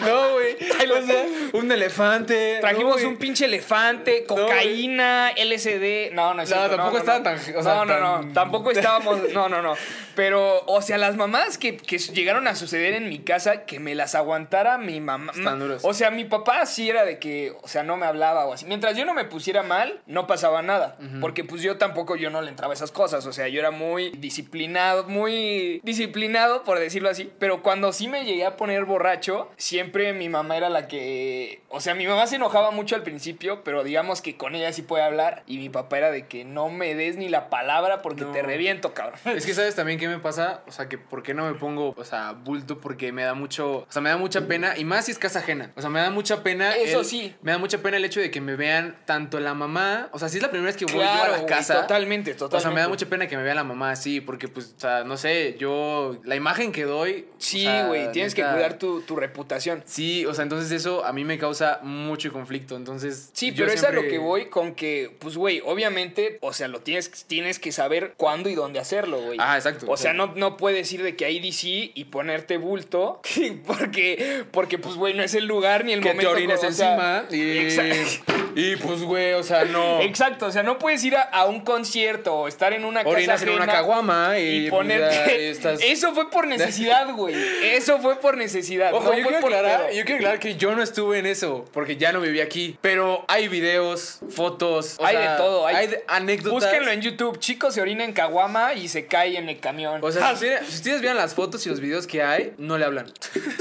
no, 0.00 0.32
güey. 0.32 0.56
O 0.90 1.06
sea, 1.06 1.26
un 1.52 1.70
elefante. 1.72 2.58
Trajimos 2.60 3.02
No, 3.02 3.08
un 3.08 3.16
pinche 3.16 3.44
elefante, 3.46 4.24
cocaína, 4.24 5.32
LSD. 5.36 6.12
No, 6.14 6.34
no 6.34 6.42
es 6.42 6.50
No, 6.50 6.68
tampoco 6.68 6.98
estaban 6.98 7.22
tan- 7.22 7.38
o 7.38 7.62
sea, 7.62 7.74
no, 7.74 7.84
no, 7.84 8.22
no. 8.22 8.32
Tampoco 8.32 8.70
estábamos. 8.70 9.18
No, 9.32 9.48
no, 9.48 9.62
no. 9.62 9.74
Pero, 10.14 10.64
o 10.66 10.82
sea, 10.82 10.98
las 10.98 11.16
mamás 11.16 11.58
que, 11.58 11.76
que 11.76 11.98
llegaron 11.98 12.48
a 12.48 12.56
suceder 12.56 12.94
en 12.94 13.08
mi 13.08 13.20
casa, 13.20 13.64
que 13.66 13.78
me 13.78 13.94
las 13.94 14.14
aguantara 14.16 14.76
mi 14.76 15.00
mamá. 15.00 15.32
Están 15.36 15.60
duras. 15.60 15.82
O 15.84 15.94
sea, 15.94 16.10
mi 16.10 16.24
papá 16.24 16.66
sí 16.66 16.90
era 16.90 17.04
de 17.04 17.18
que, 17.20 17.52
o 17.62 17.68
sea, 17.68 17.84
no 17.84 17.96
me 17.96 18.06
hablaba 18.06 18.44
o 18.46 18.52
así. 18.52 18.66
Mientras 18.66 18.96
yo 18.96 19.04
no 19.04 19.14
me 19.14 19.24
pusiera 19.24 19.62
mal, 19.62 20.00
no 20.06 20.26
pasaba 20.26 20.60
nada. 20.62 20.96
Porque, 21.20 21.44
pues 21.44 21.62
yo 21.62 21.76
tampoco, 21.78 22.16
yo 22.16 22.30
no 22.30 22.42
le 22.42 22.48
entraba 22.50 22.72
a 22.72 22.76
esas 22.76 22.90
cosas. 22.90 23.26
O 23.26 23.32
sea, 23.32 23.46
yo 23.48 23.60
era 23.60 23.70
muy 23.70 24.10
disciplinado, 24.10 25.04
muy 25.04 25.80
disciplinado, 25.84 26.64
por 26.64 26.78
decirlo 26.80 27.08
así. 27.10 27.30
Pero 27.38 27.62
cuando 27.62 27.92
sí 27.92 28.08
me 28.08 28.24
llegué 28.24 28.44
a 28.44 28.56
poner 28.56 28.84
borracho, 28.86 29.50
siempre 29.88 30.12
mi 30.12 30.28
mamá 30.28 30.56
era 30.56 30.68
la 30.68 30.86
que. 30.88 31.60
O 31.70 31.80
sea, 31.80 31.94
mi 31.94 32.06
mamá 32.06 32.26
se 32.26 32.36
enojaba 32.36 32.70
mucho 32.70 32.94
al 32.94 33.02
principio, 33.02 33.62
pero 33.64 33.84
digamos 33.84 34.20
que 34.22 34.36
con 34.36 34.54
ella 34.54 34.72
sí 34.72 34.82
puede 34.82 35.02
hablar. 35.02 35.42
Y 35.46 35.58
mi 35.58 35.68
papá 35.70 35.98
era 35.98 36.10
de 36.10 36.26
que 36.26 36.44
no 36.44 36.68
me 36.68 36.94
des 36.94 37.16
ni 37.16 37.28
la 37.28 37.48
palabra 37.50 38.02
porque 38.02 38.22
No. 38.22 38.32
te 38.32 38.42
reviento, 38.42 38.92
cabrón. 38.94 39.18
Es 39.24 39.46
que 39.46 39.54
sabes 39.54 39.74
también 39.76 39.98
qué 39.98 40.08
me 40.08 40.18
pasa, 40.18 40.62
o 40.66 40.72
sea, 40.72 40.88
que 40.88 40.98
por 40.98 41.22
qué 41.22 41.32
no 41.34 41.46
me 41.50 41.58
pongo, 41.58 41.94
o 41.96 42.04
sea, 42.04 42.32
bulto 42.32 42.78
porque 42.80 43.12
me 43.12 43.22
da 43.24 43.34
mucho, 43.34 43.78
o 43.78 43.86
sea, 43.88 44.02
me 44.02 44.10
da 44.10 44.16
mucha 44.16 44.46
pena 44.46 44.76
y 44.76 44.84
más 44.84 45.06
si 45.06 45.12
es 45.12 45.18
casa 45.18 45.38
ajena. 45.40 45.72
O 45.76 45.80
sea, 45.80 45.90
me 45.90 46.00
da 46.00 46.10
mucha 46.10 46.42
pena 46.42 46.74
Eso 46.76 47.00
el- 47.00 47.04
sí. 47.06 47.34
Me 47.42 47.52
da 47.52 47.58
mucha 47.58 47.78
pena 47.78 47.96
el 47.96 48.04
hecho 48.04 48.20
de 48.20 48.30
que 48.30 48.40
me 48.40 48.56
vean 48.56 48.96
tanto 49.06 49.40
la 49.40 49.54
mamá, 49.54 50.08
o 50.12 50.18
sea, 50.18 50.28
si 50.28 50.36
es 50.36 50.42
la 50.42 50.50
primera 50.50 50.66
vez 50.66 50.76
que 50.76 50.84
voy 50.84 50.94
yo 50.94 51.02
a 51.02 51.12
Claro, 51.14 51.32
la 51.32 51.38
güey, 51.38 51.48
casa. 51.48 51.80
totalmente, 51.82 52.32
totalmente. 52.34 52.56
O 52.56 52.60
sea, 52.60 52.70
me 52.70 52.80
da 52.80 52.88
mucha 52.88 53.06
pena 53.06 53.26
que 53.26 53.36
me 53.36 53.42
vea 53.42 53.54
la 53.54 53.64
mamá 53.64 53.90
así, 53.90 54.20
porque 54.20 54.48
pues, 54.48 54.74
o 54.76 54.80
sea, 54.80 55.04
no 55.04 55.16
sé, 55.16 55.56
yo 55.58 56.16
la 56.24 56.36
imagen 56.36 56.72
que 56.72 56.84
doy, 56.84 57.26
o 57.30 57.34
Sí, 57.38 57.62
sea, 57.62 57.86
güey, 57.86 58.10
tienes 58.12 58.34
que 58.34 58.42
cuidar 58.42 58.74
tu, 58.74 59.00
tu 59.02 59.16
reputación. 59.16 59.77
Sí, 59.84 60.24
o 60.26 60.34
sea, 60.34 60.42
entonces 60.42 60.70
eso 60.72 61.04
a 61.04 61.12
mí 61.12 61.24
me 61.24 61.38
causa 61.38 61.80
mucho 61.82 62.32
conflicto, 62.32 62.76
entonces 62.76 63.30
Sí, 63.32 63.52
pero 63.52 63.70
es 63.70 63.84
a 63.84 63.90
lo 63.92 64.02
que 64.02 64.18
voy 64.18 64.46
con 64.46 64.74
que, 64.74 65.10
pues, 65.18 65.36
güey, 65.36 65.62
obviamente, 65.64 66.38
o 66.40 66.52
sea, 66.52 66.68
lo 66.68 66.80
tienes, 66.80 67.10
tienes 67.26 67.58
que 67.58 67.72
saber 67.72 68.14
cuándo 68.16 68.48
y 68.48 68.54
dónde 68.54 68.78
hacerlo, 68.78 69.20
güey. 69.20 69.38
Ah, 69.40 69.56
exacto. 69.56 69.86
O 69.88 69.96
sea, 69.96 70.12
no, 70.12 70.32
no 70.36 70.56
puedes 70.56 70.92
ir 70.92 71.02
de 71.02 71.16
que 71.16 71.24
hay 71.24 71.40
DC 71.40 71.92
y 71.94 72.04
ponerte 72.04 72.56
bulto, 72.56 73.20
porque, 73.66 74.44
porque 74.50 74.78
pues, 74.78 74.96
güey, 74.96 75.14
no 75.14 75.22
es 75.22 75.34
el 75.34 75.46
lugar 75.46 75.84
ni 75.84 75.92
el 75.92 76.00
que 76.00 76.08
te 76.10 76.14
momento. 76.14 76.30
orines 76.32 76.64
o 76.64 76.72
sea, 76.72 76.92
encima 76.92 77.24
y, 77.30 77.58
Exacto. 77.58 78.32
y 78.56 78.76
pues 78.76 79.02
güey, 79.02 79.32
o 79.34 79.42
sea, 79.42 79.64
no 79.64 80.00
Exacto, 80.00 80.46
o 80.46 80.50
sea, 80.52 80.62
no 80.62 80.78
puedes 80.78 81.02
ir 81.04 81.16
a, 81.16 81.22
a 81.22 81.46
un 81.46 81.60
concierto 81.60 82.34
o 82.34 82.48
estar 82.48 82.72
en 82.72 82.84
una 82.84 83.02
casa 83.04 83.14
Orinas 83.14 83.42
en 83.42 83.50
una 83.50 83.66
caguama 83.66 84.38
y, 84.38 84.66
y 84.66 84.70
pues, 84.70 84.78
ponerte... 84.78 85.50
estás- 85.50 85.80
Eso 85.88 86.14
fue 86.14 86.30
por 86.30 86.46
necesidad, 86.46 87.12
güey. 87.14 87.34
Eso 87.62 87.98
fue 87.98 88.16
por 88.20 88.36
necesidad. 88.36 88.92
Ojo, 88.94 89.10
no 89.10 89.18
yo 89.18 89.24
fue 89.24 89.40
por 89.40 89.52
aclarar, 89.74 89.92
yo 89.94 90.04
quiero 90.04 90.16
aclarar 90.16 90.40
que 90.40 90.56
yo 90.56 90.74
no 90.74 90.82
estuve 90.82 91.18
en 91.18 91.26
eso, 91.26 91.64
porque 91.72 91.96
ya 91.96 92.12
no 92.12 92.20
viví 92.20 92.40
aquí. 92.40 92.78
Pero 92.80 93.24
hay 93.28 93.48
videos, 93.48 94.18
fotos. 94.30 94.96
o 94.98 95.04
hay 95.06 95.16
sea, 95.16 95.32
de 95.32 95.36
todo. 95.38 95.66
Hay, 95.66 95.86
de- 95.88 96.04
anécdotas. 96.08 96.52
Búsquenlo 96.52 96.90
en 96.90 97.00
YouTube. 97.02 97.38
Chico 97.38 97.70
se 97.70 97.80
orina 97.80 98.04
en 98.04 98.12
caguama 98.12 98.74
y 98.74 98.88
se 98.88 99.06
cae 99.06 99.36
en 99.38 99.48
el 99.48 99.60
camión. 99.60 100.00
O 100.02 100.10
sea, 100.12 100.28
si 100.28 100.34
ustedes, 100.34 100.66
si 100.68 100.74
ustedes 100.76 101.02
vean 101.02 101.16
las 101.16 101.34
fotos 101.34 101.64
y 101.66 101.68
los 101.70 101.80
videos 101.80 102.06
que 102.06 102.22
hay, 102.22 102.52
no 102.58 102.78
le 102.78 102.84
hablan. 102.84 103.12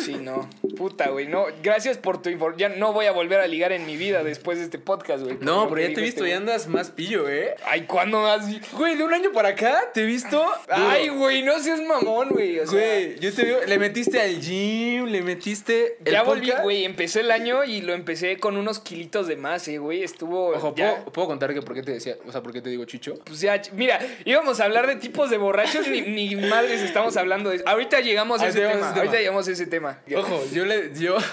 Sí, 0.04 0.16
no. 0.16 0.50
Puta, 0.78 1.10
güey. 1.10 1.28
No, 1.28 1.46
gracias 1.64 1.98
por 1.98 2.22
tu 2.22 2.30
información. 2.30 2.72
Ya 2.74 2.78
no 2.78 2.94
voy 2.94 3.06
a 3.08 3.12
volver 3.12 3.40
a 3.40 3.48
ligar 3.48 3.72
en 3.72 3.86
mi 3.86 3.98
vida 3.98 4.24
después 4.24 4.58
de 4.60 4.66
este 4.66 4.80
podcast, 4.80 5.24
güey. 5.24 5.38
No, 5.42 5.68
pero 5.70 5.82
ya 5.82 5.88
te 5.88 5.94
he 5.94 5.96
dijo 5.96 6.02
visto 6.06 6.20
este 6.26 6.30
y 6.30 6.32
güey. 6.32 6.34
andas 6.34 6.68
más 6.68 6.92
pillo, 6.92 7.28
¿eh? 7.30 7.56
Ay, 7.66 7.82
¿cuándo 7.88 8.22
más? 8.22 8.46
Güey, 8.74 8.96
de 8.96 9.04
un 9.04 9.14
año 9.14 9.32
para 9.32 9.50
acá 9.50 9.92
te 9.94 10.02
he 10.04 10.06
visto. 10.06 10.46
Ay, 10.70 11.10
güey, 11.10 11.42
no 11.44 11.60
seas 11.60 11.82
mamón, 11.82 12.30
güey. 12.30 12.60
O 12.60 12.68
sea, 12.68 12.78
Güey, 12.80 13.20
yo 13.20 13.34
te 13.34 13.44
veo, 13.44 13.66
le 13.66 13.78
metiste 13.80 14.22
al 14.22 14.40
gym, 14.42 15.06
le 15.06 15.22
metiste 15.22 15.98
el 16.06 16.14
ya 16.14 16.24
volví, 16.24 16.52
güey. 16.64 16.86
Empecé 16.86 17.22
el 17.22 17.32
año 17.32 17.64
y 17.64 17.82
lo 17.82 17.94
empecé 17.94 18.38
con 18.38 18.58
unos 18.58 18.80
kilitos 18.80 19.28
de 19.28 19.36
más, 19.36 19.68
eh, 19.68 19.78
güey. 19.78 20.04
Estuvo. 20.04 20.50
Ojo, 20.50 20.74
ya- 20.76 20.96
¿puedo, 20.98 21.12
puedo 21.14 21.28
contar 21.28 21.54
que 21.54 21.62
por 21.62 21.74
qué 21.76 21.84
te 21.84 21.92
decía, 21.92 22.16
o 22.28 22.32
sea, 22.32 22.42
por 22.42 22.54
qué 22.54 22.62
te 22.62 22.70
digo 22.70 22.86
chicho? 22.86 23.16
Pues 23.26 23.42
ya, 23.42 23.62
mira, 23.74 24.00
íbamos 24.26 24.60
a 24.60 24.66
hablar 24.66 24.88
de 24.88 24.96
tipos 24.96 25.30
de 25.30 25.38
borrachos, 25.38 25.88
ni, 25.88 26.02
ni 26.02 26.36
madres 26.36 26.82
estamos 26.82 27.18
hablando 27.18 27.50
de 27.50 27.58
eso. 27.58 27.68
Ahorita 27.68 28.00
llegamos 28.02 28.42
a 28.42 28.48
ese 28.48 28.60
tema. 28.60 28.72
a 28.72 28.76
ese 28.76 28.84
Ahorita 28.86 29.02
tema. 29.04 29.18
llegamos 29.18 29.48
a 29.48 29.52
ese 29.52 29.66
tema. 29.66 30.00
Ojo, 30.16 30.44
yo 30.54 30.66
le. 30.68 30.94
Yo. 31.00 31.18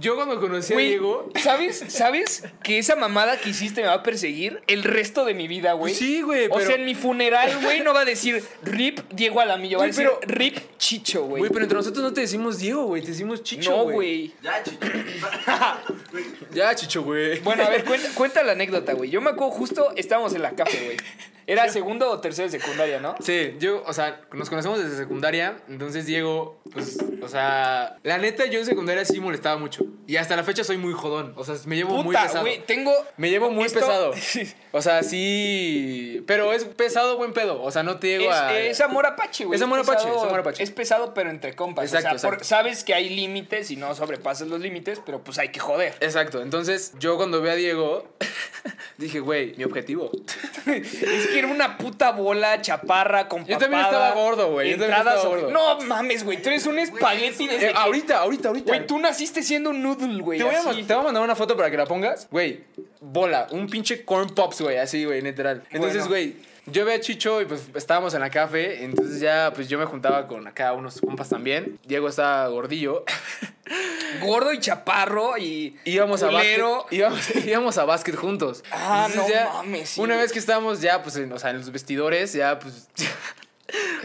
yo 0.00 0.16
cuando 0.16 0.40
conocí 0.40 0.72
a 0.74 0.76
Diego. 0.76 1.30
¿sabes? 1.40 1.84
¿Sabes 1.88 2.44
que 2.64 2.78
esa 2.78 2.96
mamada 2.96 3.38
que 3.38 3.50
hiciste 3.50 3.82
me 3.82 3.86
va 3.88 3.94
a 3.94 4.02
perseguir 4.02 4.60
el 4.66 4.82
resto 4.82 5.24
de 5.24 5.34
mi 5.34 5.46
vida, 5.46 5.74
güey? 5.74 5.94
Sí, 5.94 6.22
güey, 6.22 6.46
O 6.46 6.54
pero- 6.54 6.66
sea, 6.66 6.74
en 6.76 6.84
mi 6.84 6.94
funeral, 6.94 7.56
güey, 7.62 7.80
no 7.80 7.94
va 7.94 8.00
a 8.00 8.04
decir 8.04 8.42
RIP 8.62 9.00
Diego 9.12 9.40
Alamillo, 9.40 9.78
va 9.78 9.84
a 9.84 9.86
decir 9.88 10.08
pero- 10.20 10.20
RIP 10.34 10.58
Chicho, 10.78 11.24
güey. 11.24 11.40
Güey, 11.40 11.52
pero 11.52 11.64
entre 11.64 11.76
nosotros 11.78 12.02
no 12.02 12.12
te 12.12 12.22
decimos 12.22 12.58
Diego, 12.58 12.84
güey, 12.86 13.02
te 13.02 13.08
decimos 13.08 13.42
Chicho. 13.42 13.70
no, 13.70 13.84
güey. 13.84 14.32
Ya, 14.42 14.62
chicho. 14.62 14.78
Ya, 16.52 16.74
Chicho, 16.74 17.02
güey. 17.02 17.38
Bueno, 17.40 17.64
a 17.64 17.70
ver, 17.70 17.84
cuenta, 17.84 18.08
cuenta 18.14 18.42
la 18.42 18.52
anécdota, 18.52 18.92
güey. 18.92 19.08
Yo 19.10 19.20
me 19.22 19.30
acuerdo 19.30 19.52
justo, 19.52 19.92
estábamos 19.96 20.34
en 20.34 20.42
la 20.42 20.50
café, 20.50 20.84
güey. 20.84 20.96
Era 21.46 21.68
segundo 21.68 22.10
o 22.10 22.20
tercero 22.20 22.48
de 22.50 22.58
secundaria, 22.58 23.00
¿no? 23.00 23.14
Sí, 23.20 23.54
yo, 23.58 23.82
o 23.86 23.92
sea, 23.92 24.20
nos 24.32 24.48
conocemos 24.48 24.82
desde 24.82 24.96
secundaria, 24.96 25.56
entonces 25.68 26.06
Diego, 26.06 26.60
pues, 26.72 26.98
o 27.22 27.28
sea, 27.28 27.98
la 28.02 28.18
neta 28.18 28.46
yo 28.46 28.60
en 28.60 28.66
secundaria 28.66 29.04
sí 29.04 29.20
molestaba 29.20 29.56
mucho. 29.58 29.84
Y 30.06 30.16
hasta 30.16 30.36
la 30.36 30.44
fecha 30.44 30.64
soy 30.64 30.76
muy 30.78 30.92
jodón, 30.92 31.32
o 31.36 31.44
sea, 31.44 31.54
me 31.66 31.76
llevo 31.76 32.02
muy 32.02 32.14
pesado. 32.16 32.44
tengo... 32.66 32.92
Me 33.16 33.30
llevo 33.30 33.50
muy 33.50 33.64
esto- 33.64 33.80
pesado. 33.80 34.12
O 34.74 34.80
sea, 34.80 35.02
sí, 35.02 36.24
pero 36.26 36.54
es 36.54 36.64
pesado 36.64 37.18
buen 37.18 37.34
pedo, 37.34 37.62
o 37.62 37.70
sea, 37.70 37.82
no 37.82 37.98
te 37.98 38.06
llego 38.06 38.30
Es, 38.30 38.36
a... 38.38 38.58
es 38.58 38.80
amor 38.80 39.04
apache, 39.04 39.44
güey. 39.44 39.54
Es 39.56 39.62
amor 39.62 39.80
apache, 39.80 40.08
es 40.08 40.22
amor 40.22 40.40
apache. 40.40 40.62
Es 40.62 40.70
pesado, 40.70 41.12
pero 41.12 41.28
entre 41.28 41.54
compas. 41.54 41.92
Exacto, 41.92 42.16
o 42.16 42.18
sea, 42.18 42.30
por- 42.30 42.42
sabes 42.44 42.82
que 42.82 42.94
hay 42.94 43.10
límites 43.10 43.70
y 43.70 43.76
no 43.76 43.94
sobrepasas 43.94 44.48
los 44.48 44.60
límites, 44.60 45.00
pero 45.04 45.22
pues 45.22 45.38
hay 45.38 45.50
que 45.50 45.60
joder. 45.60 45.94
Exacto, 46.00 46.40
entonces 46.40 46.92
yo 46.98 47.18
cuando 47.18 47.42
vi 47.42 47.50
a 47.50 47.54
Diego, 47.54 48.08
dije, 48.96 49.20
güey, 49.20 49.54
mi 49.58 49.64
objetivo. 49.64 50.10
es 50.66 51.26
que 51.32 51.38
era 51.38 51.48
una 51.48 51.78
puta 51.78 52.10
bola 52.12 52.60
chaparra 52.60 53.28
con 53.28 53.44
Yo 53.46 53.58
también 53.58 53.82
papada, 53.82 54.08
estaba 54.08 54.20
gordo, 54.22 54.52
güey, 54.52 54.70
yo 54.70 54.78
también 54.78 54.98
estaba 54.98 55.22
gordo. 55.24 55.50
No 55.50 55.80
mames, 55.80 56.24
güey. 56.24 56.40
Tú 56.42 56.48
eres 56.50 56.66
un 56.66 56.78
espagueti 56.78 57.46
desde 57.48 57.70
Eh, 57.70 57.72
que- 57.72 57.78
ahorita, 57.78 58.18
ahorita, 58.18 58.48
ahorita. 58.48 58.66
Güey, 58.72 58.86
tú 58.86 58.98
naciste 58.98 59.42
siendo 59.42 59.70
un 59.70 59.82
noodle, 59.82 60.20
güey. 60.22 60.38
Te 60.38 60.44
voy, 60.44 60.54
a, 60.54 60.58
así. 60.60 60.68
ma- 60.82 60.86
te 60.86 60.94
voy 60.94 61.00
a 61.02 61.04
mandar 61.04 61.22
una 61.22 61.34
foto 61.36 61.56
para 61.56 61.70
que 61.70 61.76
la 61.76 61.86
pongas. 61.86 62.28
Güey, 62.30 62.60
bola, 63.00 63.48
un 63.50 63.68
pinche 63.68 64.04
corn 64.04 64.28
pops, 64.34 64.60
güey, 64.60 64.78
así, 64.78 65.04
güey, 65.04 65.20
literal. 65.22 65.62
Entonces, 65.70 66.06
Bueno. 66.08 66.34
Yo 66.66 66.84
ve 66.84 66.94
a 66.94 67.00
Chicho 67.00 67.40
y 67.40 67.46
pues 67.46 67.68
estábamos 67.74 68.14
en 68.14 68.20
la 68.20 68.30
café, 68.30 68.84
entonces 68.84 69.20
ya 69.20 69.52
pues 69.54 69.68
yo 69.68 69.78
me 69.78 69.84
juntaba 69.84 70.26
con 70.28 70.46
acá 70.46 70.72
unos 70.72 71.00
compas 71.00 71.28
también. 71.28 71.78
Diego 71.84 72.08
estaba 72.08 72.46
gordillo. 72.48 73.04
Gordo 74.20 74.52
y 74.52 74.58
chaparro 74.60 75.38
y. 75.38 75.76
Íbamos 75.84 76.22
a 76.22 76.30
básquet, 76.30 76.60
íbamos, 76.90 77.36
íbamos 77.46 77.78
a 77.78 77.84
básquet 77.84 78.14
juntos. 78.14 78.62
Ah, 78.70 79.06
Entonces, 79.08 79.34
no 79.34 79.40
ya, 79.40 79.52
mames, 79.52 79.88
sí, 79.90 80.00
Una 80.00 80.16
vez 80.16 80.32
que 80.32 80.38
estábamos 80.38 80.80
ya 80.80 81.02
pues 81.02 81.16
en, 81.16 81.32
o 81.32 81.38
sea, 81.38 81.50
en 81.50 81.58
los 81.58 81.70
vestidores, 81.72 82.32
ya 82.32 82.58
pues 82.58 82.88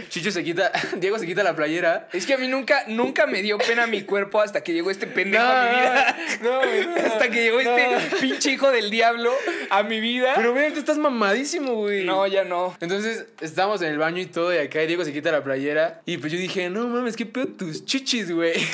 Chicho 0.10 0.32
se 0.32 0.43
quita, 0.43 0.71
Diego 0.97 1.19
se 1.19 1.25
quita 1.25 1.43
la 1.43 1.56
playera. 1.56 2.08
Es 2.13 2.25
que 2.25 2.34
a 2.34 2.38
mí 2.38 2.47
nunca, 2.47 2.86
nunca 2.88 3.27
me 3.27 3.41
dio 3.41 3.58
pena 3.58 3.88
mi 3.88 4.03
cuerpo 4.03 4.41
hasta 4.41 4.62
que 4.62 4.73
llegó 4.73 4.91
este 4.91 5.08
pendejo 5.08 5.43
a 5.43 5.63
mi 5.63 5.80
vida. 5.80 6.17
no, 6.41 6.58
güey, 6.63 6.88
no. 6.88 6.95
hasta 6.95 7.30
que 7.30 7.43
llegó 7.43 7.60
este 7.60 8.17
pinche 8.19 8.51
hijo 8.51 8.71
del 8.71 8.89
diablo 8.89 9.32
a 9.69 9.84
mi 9.84 9.99
vida. 9.99 10.34
Pero 10.36 10.53
güey, 10.53 10.71
tú 10.71 10.80
estás 10.80 10.97
mamadísimo, 10.97 11.75
güey. 11.75 12.06
no, 12.06 12.25
ya 12.27 12.43
no. 12.43 12.75
Entonces 12.80 13.25
estábamos 13.41 13.82
en 13.82 13.91
el 13.91 13.97
baño 13.97 14.21
y 14.21 14.27
todo, 14.27 14.53
y 14.53 14.58
acá 14.58 14.80
Diego 14.80 15.03
se 15.03 15.13
quita 15.13 15.32
la 15.32 15.43
playera. 15.43 16.01
Y 16.06 16.17
pues 16.17 16.32
yo 16.32 16.39
dije, 16.39 16.69
no 16.69 16.88
mames, 16.88 17.15
qué 17.15 17.25
pedo 17.25 17.47
tus 17.47 17.86
chichis, 17.86 18.32
güey. 18.32 18.53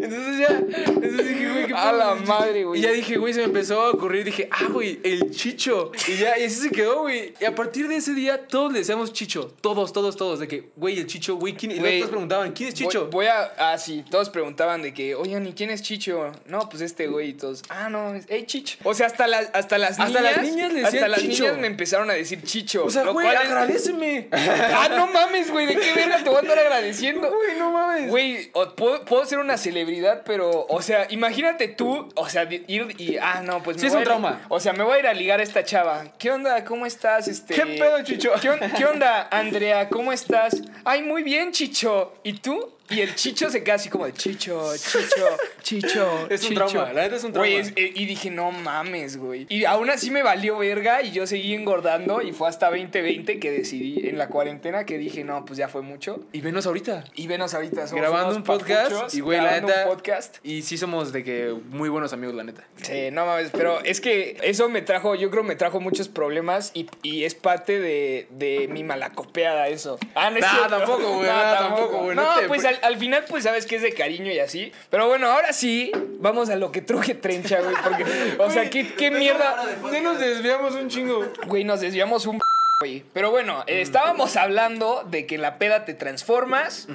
Entonces 0.00 0.38
ya, 0.38 0.58
entonces 0.86 1.28
dije, 1.28 1.50
güey, 1.50 1.66
qué 1.66 1.74
pedo 1.74 1.78
A 1.78 1.92
la 1.92 2.14
madre, 2.14 2.64
güey. 2.64 2.80
Y 2.80 2.82
ya 2.82 2.92
dije, 2.92 3.16
güey, 3.16 3.32
se 3.32 3.40
me 3.40 3.46
empezó 3.46 3.80
a 3.80 3.90
ocurrir. 3.90 4.24
Dije, 4.24 4.48
ah, 4.50 4.66
güey, 4.70 5.00
el 5.02 5.30
chicho. 5.32 5.92
Y 6.06 6.16
ya, 6.16 6.38
y 6.38 6.44
así 6.44 6.56
se 6.56 6.70
quedó, 6.70 7.00
güey. 7.00 7.34
Y 7.40 7.44
a 7.44 7.54
partir 7.54 7.88
de 7.88 7.96
ese 7.96 8.14
día, 8.14 8.46
todos 8.46 8.72
le 8.72 8.80
decíamos 8.80 9.12
chicho. 9.12 9.54
Todos, 9.60 9.92
todos, 9.92 10.16
todos. 10.16 10.38
De 10.40 10.48
que, 10.48 10.70
güey, 10.76 10.98
el 10.98 11.06
chicho, 11.06 11.36
güey, 11.36 11.54
¿quién? 11.54 11.72
Y 11.72 11.76
luego 11.80 11.98
todos 11.98 12.10
preguntaban, 12.10 12.52
¿quién 12.52 12.68
es 12.68 12.74
chicho? 12.74 13.02
Voy, 13.06 13.10
voy 13.10 13.26
a. 13.26 13.52
Ah, 13.72 13.78
sí, 13.78 14.04
todos 14.10 14.30
preguntaban 14.30 14.82
de 14.82 14.94
que, 14.94 15.14
oigan, 15.14 15.46
¿y 15.46 15.52
quién 15.52 15.70
es 15.70 15.82
Chicho? 15.82 16.30
No, 16.46 16.68
pues 16.68 16.82
este 16.82 17.06
güey 17.08 17.30
y 17.30 17.32
todos. 17.34 17.62
Ah, 17.68 17.88
no, 17.88 18.14
es. 18.14 18.24
¡Ey, 18.28 18.44
Chicho! 18.46 18.78
O 18.84 18.94
sea, 18.94 19.06
hasta, 19.06 19.26
las 19.26 19.50
hasta 19.52 19.78
las 19.78 19.98
Hasta 19.98 20.20
niñas. 20.20 20.36
las 20.36 20.42
niñas 20.46 20.72
le 20.72 20.84
Hasta 20.84 21.08
las 21.08 21.20
Chicho. 21.20 21.44
niñas 21.44 21.58
me 21.58 21.66
empezaron 21.66 22.10
a 22.10 22.14
decir 22.14 22.42
Chicho. 22.42 22.84
o 22.84 22.90
sea, 22.90 23.02
güey, 23.04 23.26
cual 23.26 23.36
es- 23.36 23.50
agradeceme. 23.50 24.28
Ah, 24.32 24.88
no 24.90 25.06
mames, 25.08 25.50
güey, 25.50 25.66
¿de 25.66 25.76
qué 25.76 25.92
verga 25.94 26.18
te 26.22 26.28
voy 26.28 26.36
a 26.36 26.40
andar 26.40 26.58
agradeciendo? 26.58 27.28
Güey, 27.28 27.58
no 27.58 27.70
mames. 27.72 28.08
Güey, 28.10 28.50
puedo, 28.76 29.04
puedo 29.04 29.24
ser 29.26 29.38
una 29.38 29.56
celebridad, 29.56 30.22
pero, 30.24 30.66
o 30.68 30.82
sea, 30.82 31.06
imagínate 31.10 31.68
tú, 31.68 32.08
o 32.14 32.28
sea, 32.28 32.44
ir 32.50 32.94
y, 32.98 33.16
ah, 33.16 33.42
no, 33.44 33.62
pues 33.62 33.76
Sí, 33.78 33.82
me 33.82 33.88
es 33.88 33.94
voy 33.94 33.96
un 33.96 33.98
a 33.98 34.02
ir- 34.02 34.04
trauma. 34.04 34.46
O 34.48 34.60
sea, 34.60 34.72
me 34.72 34.84
voy 34.84 34.96
a 34.96 34.98
ir 35.00 35.06
a 35.06 35.14
ligar 35.14 35.40
a 35.40 35.42
esta 35.42 35.64
chava. 35.64 36.04
¿Qué 36.18 36.30
onda? 36.30 36.64
¿Cómo 36.64 36.86
estás? 36.86 37.28
Este, 37.28 37.54
¿Qué 37.54 37.62
pedo, 37.66 38.02
Chicho? 38.04 38.30
¿Qué, 38.40 38.50
on- 38.50 38.60
qué 38.76 38.84
onda, 38.84 39.28
Andrea? 39.48 39.88
¿Cómo 39.88 40.12
estás? 40.12 40.62
Ay, 40.84 41.02
muy 41.02 41.22
bien, 41.22 41.52
Chicho. 41.52 42.12
¿Y 42.22 42.34
tú? 42.34 42.70
Y 42.90 43.00
el 43.00 43.14
Chicho 43.14 43.50
se 43.50 43.62
queda 43.62 43.74
así 43.76 43.88
como 43.88 44.06
de 44.06 44.12
Chicho, 44.14 44.72
Chicho, 44.76 45.26
Chicho. 45.62 46.26
Es 46.30 46.42
un 46.44 46.48
Chicho". 46.50 46.66
trauma, 46.68 46.92
la 46.92 47.02
neta 47.02 47.16
es 47.16 47.24
un 47.24 47.32
Güey, 47.32 47.54
trauma. 47.62 47.68
es- 47.68 47.72
eh, 47.76 47.92
y 47.94 48.06
dije, 48.06 48.30
no 48.30 48.50
mames, 48.50 49.16
güey. 49.18 49.46
Y 49.48 49.64
aún 49.64 49.90
así 49.90 50.10
me 50.10 50.22
valió 50.22 50.58
verga 50.58 51.02
y 51.02 51.12
yo 51.12 51.26
seguí 51.26 51.54
engordando 51.54 52.22
y 52.22 52.32
fue 52.32 52.48
hasta 52.48 52.70
2020 52.70 53.38
que 53.38 53.50
decidí 53.50 54.08
en 54.08 54.16
la 54.18 54.28
cuarentena 54.28 54.84
que 54.86 54.98
dije, 54.98 55.24
no, 55.24 55.44
pues 55.44 55.58
ya 55.58 55.68
fue 55.68 55.82
mucho. 55.82 56.20
Y 56.32 56.40
venos 56.40 56.66
ahorita. 56.66 57.04
Y 57.14 57.26
venos 57.26 57.54
ahorita, 57.54 57.86
somos 57.86 58.00
grabando 58.02 58.36
un 58.36 58.42
podcast 58.42 59.14
y 59.14 59.20
güey 59.20 59.38
la 59.40 59.60
neta 59.60 59.82
un 59.84 59.94
podcast. 59.94 60.36
y 60.42 60.62
sí 60.62 60.78
somos 60.78 61.12
de 61.12 61.24
que 61.24 61.54
muy 61.70 61.88
buenos 61.88 62.12
amigos 62.12 62.34
la 62.34 62.44
neta 62.44 62.64
Sí, 62.82 63.10
no 63.12 63.26
mames, 63.26 63.50
pero 63.52 63.80
es 63.84 64.00
que 64.00 64.38
eso 64.42 64.68
me 64.68 64.82
trajo, 64.82 65.14
yo 65.14 65.30
creo 65.30 65.42
me 65.42 65.56
trajo 65.56 65.80
muchos 65.80 66.08
problemas 66.08 66.70
y, 66.74 66.88
y 67.02 67.24
es 67.24 67.34
parte 67.34 67.78
de, 67.80 68.26
de 68.30 68.68
mi 68.68 68.84
malacopeada 68.84 69.68
eso. 69.68 69.98
Ah, 70.14 70.30
no 70.30 70.36
es 70.36 70.42
Nah, 70.42 70.50
cierto. 70.56 70.76
tampoco, 70.78 71.14
güey, 71.16 71.26
nah, 71.28 71.58
tampoco, 71.58 71.98
güey, 72.04 72.16
no 72.16 72.22
No, 72.42 72.48
pues 72.48 72.64
al, 72.64 72.77
al 72.82 72.96
final 72.96 73.24
pues 73.28 73.44
sabes 73.44 73.66
que 73.66 73.76
es 73.76 73.82
de 73.82 73.92
cariño 73.92 74.32
y 74.32 74.38
así. 74.38 74.72
Pero 74.90 75.08
bueno, 75.08 75.28
ahora 75.28 75.52
sí, 75.52 75.92
vamos 76.18 76.50
a 76.50 76.56
lo 76.56 76.72
que 76.72 76.80
truje 76.80 77.14
trencha, 77.14 77.60
güey, 77.60 77.74
porque, 77.82 78.04
o 78.38 78.50
sea, 78.50 78.70
¿qué, 78.70 78.94
qué 78.94 79.10
mierda? 79.10 79.64
ya 79.92 80.00
nos 80.00 80.18
desviamos 80.18 80.74
un 80.74 80.88
chingo 80.88 81.24
Güey, 81.46 81.64
nos 81.64 81.80
desviamos 81.80 82.26
un 82.26 82.38
güey. 82.80 83.04
Pero 83.12 83.30
bueno, 83.30 83.64
eh, 83.66 83.80
estábamos 83.80 84.36
hablando 84.36 85.04
de 85.10 85.26
que 85.26 85.36
en 85.36 85.42
la 85.42 85.58
peda 85.58 85.84
te 85.84 85.94
transformas. 85.94 86.88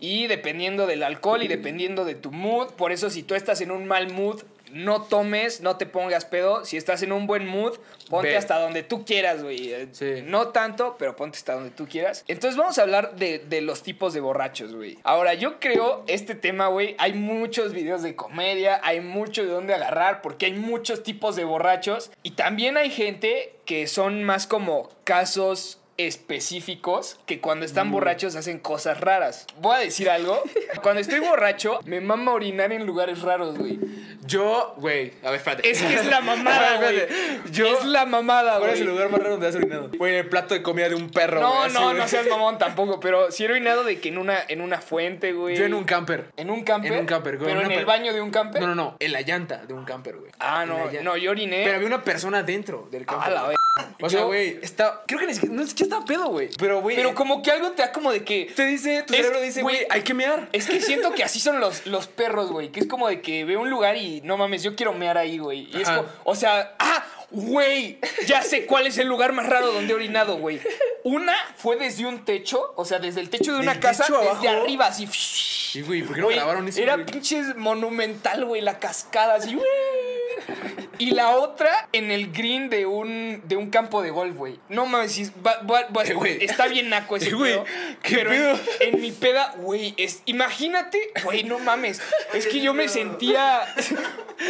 Y 0.00 0.26
dependiendo 0.26 0.88
del 0.88 1.04
alcohol 1.04 1.44
y 1.44 1.48
dependiendo 1.48 2.04
de 2.04 2.16
tu 2.16 2.32
mood, 2.32 2.72
por 2.72 2.90
eso 2.90 3.08
si 3.08 3.22
tú 3.22 3.36
estás 3.36 3.60
en 3.60 3.70
un 3.70 3.86
mal 3.86 4.12
mood, 4.12 4.42
no 4.72 5.02
tomes, 5.02 5.60
no 5.60 5.76
te 5.76 5.86
pongas 5.86 6.24
pedo. 6.24 6.64
Si 6.64 6.76
estás 6.76 7.02
en 7.02 7.12
un 7.12 7.26
buen 7.26 7.46
mood, 7.46 7.78
ponte 8.08 8.28
Ve. 8.30 8.36
hasta 8.36 8.58
donde 8.58 8.82
tú 8.82 9.04
quieras, 9.04 9.42
güey. 9.42 9.72
Eh, 9.72 9.88
Sí. 9.92 10.22
No 10.24 10.48
tanto, 10.48 10.96
pero 10.98 11.14
ponte 11.16 11.36
hasta 11.38 11.54
donde 11.54 11.70
tú 11.70 11.86
quieras. 11.86 12.24
Entonces 12.28 12.56
vamos 12.56 12.78
a 12.78 12.82
hablar 12.82 13.16
de, 13.16 13.38
de 13.38 13.60
los 13.60 13.82
tipos 13.82 14.14
de 14.14 14.20
borrachos, 14.20 14.74
güey. 14.74 14.98
Ahora, 15.04 15.34
yo 15.34 15.60
creo 15.60 16.04
este 16.06 16.34
tema, 16.34 16.68
güey, 16.68 16.94
hay 16.98 17.12
muchos 17.12 17.72
videos 17.72 18.02
de 18.02 18.16
comedia, 18.16 18.80
hay 18.82 19.00
mucho 19.00 19.42
de 19.42 19.48
dónde 19.50 19.74
agarrar, 19.74 20.22
porque 20.22 20.46
hay 20.46 20.54
muchos 20.54 21.02
tipos 21.02 21.36
de 21.36 21.44
borrachos. 21.44 22.10
Y 22.22 22.32
también 22.32 22.76
hay 22.76 22.90
gente 22.90 23.54
que 23.64 23.86
son 23.86 24.24
más 24.24 24.46
como 24.46 24.88
casos 25.04 25.78
específicos 25.98 27.18
que 27.26 27.40
cuando 27.40 27.64
están 27.64 27.90
borrachos 27.90 28.34
hacen 28.36 28.58
cosas 28.58 29.00
raras. 29.00 29.46
Voy 29.60 29.76
a 29.76 29.78
decir 29.80 30.08
algo. 30.10 30.42
Cuando 30.82 31.00
estoy 31.00 31.20
borracho, 31.20 31.78
me 31.84 32.00
mama 32.00 32.32
orinar 32.32 32.72
en 32.72 32.86
lugares 32.86 33.20
raros, 33.22 33.56
güey. 33.58 33.78
yo 34.26 34.74
güey 34.78 35.12
a 35.22 35.30
ver 35.30 35.36
espérate 35.36 35.70
Es 35.70 35.80
que 35.82 35.94
es 35.94 36.06
la 36.06 36.20
mamada, 36.20 36.76
güey. 36.80 37.02
Yo 37.52 37.66
Es 37.78 37.84
la 37.84 38.06
mamada, 38.06 38.58
¿cuál 38.58 38.70
es 38.70 38.80
el 38.80 38.86
güey. 38.86 38.94
lugar 38.96 39.10
más 39.10 39.20
raro 39.20 39.32
donde 39.32 39.48
has 39.48 39.54
orinado? 39.54 39.90
güey 39.96 40.16
el 40.16 40.28
plato 40.28 40.54
de 40.54 40.62
comida 40.62 40.88
de 40.88 40.94
un 40.94 41.10
perro 41.10 41.40
No, 41.40 41.50
güey, 41.50 41.66
así, 41.66 41.74
no, 41.74 41.84
güey. 41.84 41.96
no 41.98 42.08
seas 42.08 42.26
mamón 42.28 42.58
tampoco, 42.58 42.98
pero 43.00 43.30
sí 43.30 43.44
he 43.44 43.50
orinado 43.50 43.84
de 43.84 44.00
que 44.00 44.08
en 44.08 44.18
una, 44.18 44.38
en 44.48 44.60
una 44.60 44.80
fuente, 44.80 45.32
güey. 45.32 45.56
yo 45.56 45.64
en 45.64 45.74
un 45.74 45.84
camper 45.84 46.30
¿En 46.36 46.50
un 46.50 46.64
camper? 46.64 46.92
En 46.92 46.98
un 47.00 47.06
camper, 47.06 47.36
güey, 47.38 47.48
¿Pero 47.54 47.64
en 47.66 47.72
el 47.72 47.84
baño 47.84 48.12
de 48.12 48.20
un 48.20 48.30
camper? 48.30 48.60
no 48.62 48.68
no 48.68 48.74
no 48.74 48.96
en 48.98 49.12
la 49.12 49.20
llanta 49.20 49.64
de 49.66 49.74
un 49.74 49.84
camper 49.84 50.16
güey 50.16 50.32
Ah, 50.38 50.64
no, 50.66 50.90
no, 51.02 51.16
yo 51.16 51.30
oriné. 51.30 51.62
pero 51.64 51.76
había 51.76 51.86
una 51.86 52.02
persona 52.02 52.42
dentro 52.42 52.88
del 52.90 53.06
camper 53.06 53.28
Ah, 53.28 53.34
la 53.34 53.42
güey. 53.44 53.56
o 54.00 54.10
sea 54.10 54.22
güey 54.22 54.58
está 54.62 55.02
creo 55.06 55.20
que 55.20 55.26
ni 55.26 55.34
siquiera 55.34 55.54
no 55.54 55.62
es 55.62 55.74
que 55.74 55.81
estaba 55.82 56.04
pedo 56.04 56.26
güey 56.28 56.48
pero 56.58 56.80
güey 56.80 56.96
Pero 56.96 57.14
como 57.14 57.42
que 57.42 57.50
algo 57.50 57.70
te 57.72 57.82
da 57.82 57.92
como 57.92 58.12
de 58.12 58.24
que... 58.24 58.52
te 58.54 58.64
dice 58.66 59.02
tu 59.06 59.12
Es- 59.14 59.20
cerebro 59.20 59.40
dice 59.40 59.62
güey, 59.62 59.86
hay 59.90 60.02
que 60.02 60.14
mear 60.14 60.48
Es 60.52 60.66
que 60.66 60.80
siento 60.80 61.12
que 61.12 61.24
así 61.24 61.40
son 61.40 61.60
los, 61.60 61.86
los 61.86 62.06
perros, 62.08 62.50
güey. 62.50 62.70
Que 62.70 62.80
es 62.80 62.86
como 62.86 63.08
de 63.08 63.20
que 63.20 63.44
veo 63.44 63.60
un 63.60 63.70
lugar 63.70 63.96
y 63.96 64.20
no 64.22 64.36
mames, 64.36 64.62
yo 64.62 64.74
quiero 64.76 64.92
mear 64.94 65.18
ahí, 65.18 65.38
güey. 65.38 65.68
Y 65.72 65.82
es 65.82 65.88
como, 65.88 66.04
o 66.24 66.34
sea, 66.34 66.74
¡ah! 66.78 67.04
Güey, 67.34 67.98
ya 68.26 68.42
sé 68.42 68.66
cuál 68.66 68.86
es 68.86 68.98
el 68.98 69.06
lugar 69.08 69.32
más 69.32 69.48
raro 69.48 69.72
donde 69.72 69.90
he 69.90 69.96
orinado, 69.96 70.36
güey. 70.36 70.60
Una 71.02 71.34
fue 71.56 71.76
desde 71.76 72.04
un 72.04 72.26
techo, 72.26 72.74
o 72.76 72.84
sea, 72.84 72.98
desde 72.98 73.20
el 73.22 73.30
techo 73.30 73.54
de 73.54 73.60
una 73.60 73.72
¿Del 73.72 73.80
casa, 73.80 74.04
desde 74.34 74.48
arriba, 74.50 74.86
así. 74.88 75.06
sí 75.10 75.80
güey 75.80 76.02
¿por 76.02 76.14
qué 76.14 76.20
no 76.20 76.28
grabaron 76.28 76.68
eso 76.68 76.78
Era 76.82 76.96
güey? 76.96 77.06
pinches 77.06 77.56
monumental, 77.56 78.44
güey, 78.44 78.60
la 78.60 78.78
cascada, 78.78 79.36
así, 79.36 79.54
güey. 79.54 79.66
Y 80.98 81.12
la 81.12 81.30
otra 81.36 81.88
en 81.92 82.10
el 82.10 82.32
green 82.32 82.68
de 82.70 82.86
un, 82.86 83.42
de 83.44 83.56
un 83.56 83.70
campo 83.70 84.02
de 84.02 84.10
golf, 84.10 84.36
güey. 84.36 84.58
No 84.68 84.86
mames, 84.86 85.12
si- 85.12 85.30
va- 85.44 85.60
va- 85.62 85.86
va- 85.88 86.04
Eh, 86.04 86.38
está 86.42 86.66
bien 86.66 86.88
naco 86.90 87.16
ese 87.16 87.30
Eh, 87.30 87.34
güey, 87.34 87.52
pedo. 87.52 87.64
¿qué 88.02 88.16
pero 88.16 88.32
en- 88.32 88.38
pedo? 88.42 88.60
En, 88.80 89.00
mi 89.00 89.12
peda, 89.12 89.54
güey, 89.58 89.94
es, 89.96 90.22
imagínate, 90.26 90.98
güey, 91.24 91.44
no 91.44 91.58
mames. 91.58 92.00
Es 92.34 92.46
que 92.46 92.60
yo 92.60 92.74
me 92.74 92.88
sentía, 92.88 93.62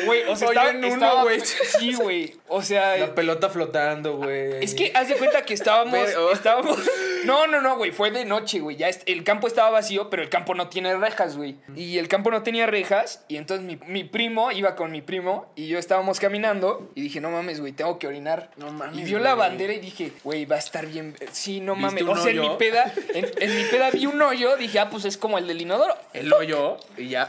güey, 0.07 0.23
o 0.25 0.37
sea, 0.37 0.49
estaba, 0.49 0.71
en 0.71 0.85
uno, 0.85 1.23
güey. 1.23 1.41
sí, 1.41 1.95
güey. 1.95 2.37
O 2.49 2.63
sea, 2.63 2.97
la 2.97 3.15
pelota 3.15 3.49
flotando 3.51 4.17
güey 4.17 4.63
es 4.65 4.75
que 4.75 4.93
haz 4.95 5.09
de 5.09 5.15
cuenta 5.17 5.43
que 5.45 5.55
estábamos. 5.55 6.09
Oh. 6.19 6.33
estábamos 6.33 6.79
no, 7.25 7.47
no, 7.47 7.61
no, 7.61 7.77
güey. 7.77 7.91
Fue 7.91 8.11
de 8.11 8.25
noche, 8.25 8.61
güey. 8.61 8.77
Ya 8.77 8.91
el 9.07 9.25
campo 9.25 9.47
estaba 9.47 9.71
vacío, 9.71 10.11
pero 10.11 10.23
el 10.23 10.29
campo 10.29 10.55
no 10.55 10.69
tiene 10.69 10.97
rejas, 10.97 11.37
güey. 11.37 11.57
Y 11.75 11.99
el 11.99 12.09
campo 12.09 12.31
no 12.31 12.43
tenía 12.43 12.67
rejas. 12.67 13.25
Y 13.29 13.37
entonces 13.37 13.67
mi, 13.67 13.79
mi 13.87 14.05
primo 14.05 14.53
iba 14.53 14.77
con 14.77 14.91
mi 14.91 15.03
primo 15.03 15.53
y 15.57 15.69
yo 15.69 15.79
estábamos 15.79 16.21
caminando. 16.21 16.91
Y 16.95 17.03
dije, 17.03 17.21
no 17.21 17.31
mames, 17.31 17.61
güey, 17.61 17.73
tengo 17.73 17.99
que 17.99 18.07
orinar. 18.07 18.51
No 18.57 18.71
mames, 18.73 18.99
Y 18.99 19.05
vio 19.05 19.19
la 19.19 19.35
bandera 19.35 19.73
y 19.73 19.79
dije, 19.81 20.13
güey, 20.25 20.45
va 20.45 20.57
a 20.57 20.61
estar 20.61 20.87
bien. 20.87 21.15
Sí, 21.33 21.61
no 21.61 21.75
¿Viste 21.75 22.05
mames. 22.05 22.19
O 22.19 22.23
sea, 22.23 22.33
en 22.33 22.41
mi 22.41 22.51
peda, 22.57 22.93
en, 23.15 23.31
en 23.39 23.57
mi 23.57 23.65
peda 23.65 23.91
vi 23.91 24.07
un 24.07 24.21
hoyo. 24.21 24.57
Dije, 24.57 24.79
ah, 24.79 24.91
pues 24.91 25.05
es 25.05 25.17
como 25.17 25.39
el 25.39 25.47
del 25.47 25.61
inodoro. 25.61 25.95
el 26.13 26.33
hoyo 26.33 26.77
y 26.97 27.09
ya 27.09 27.29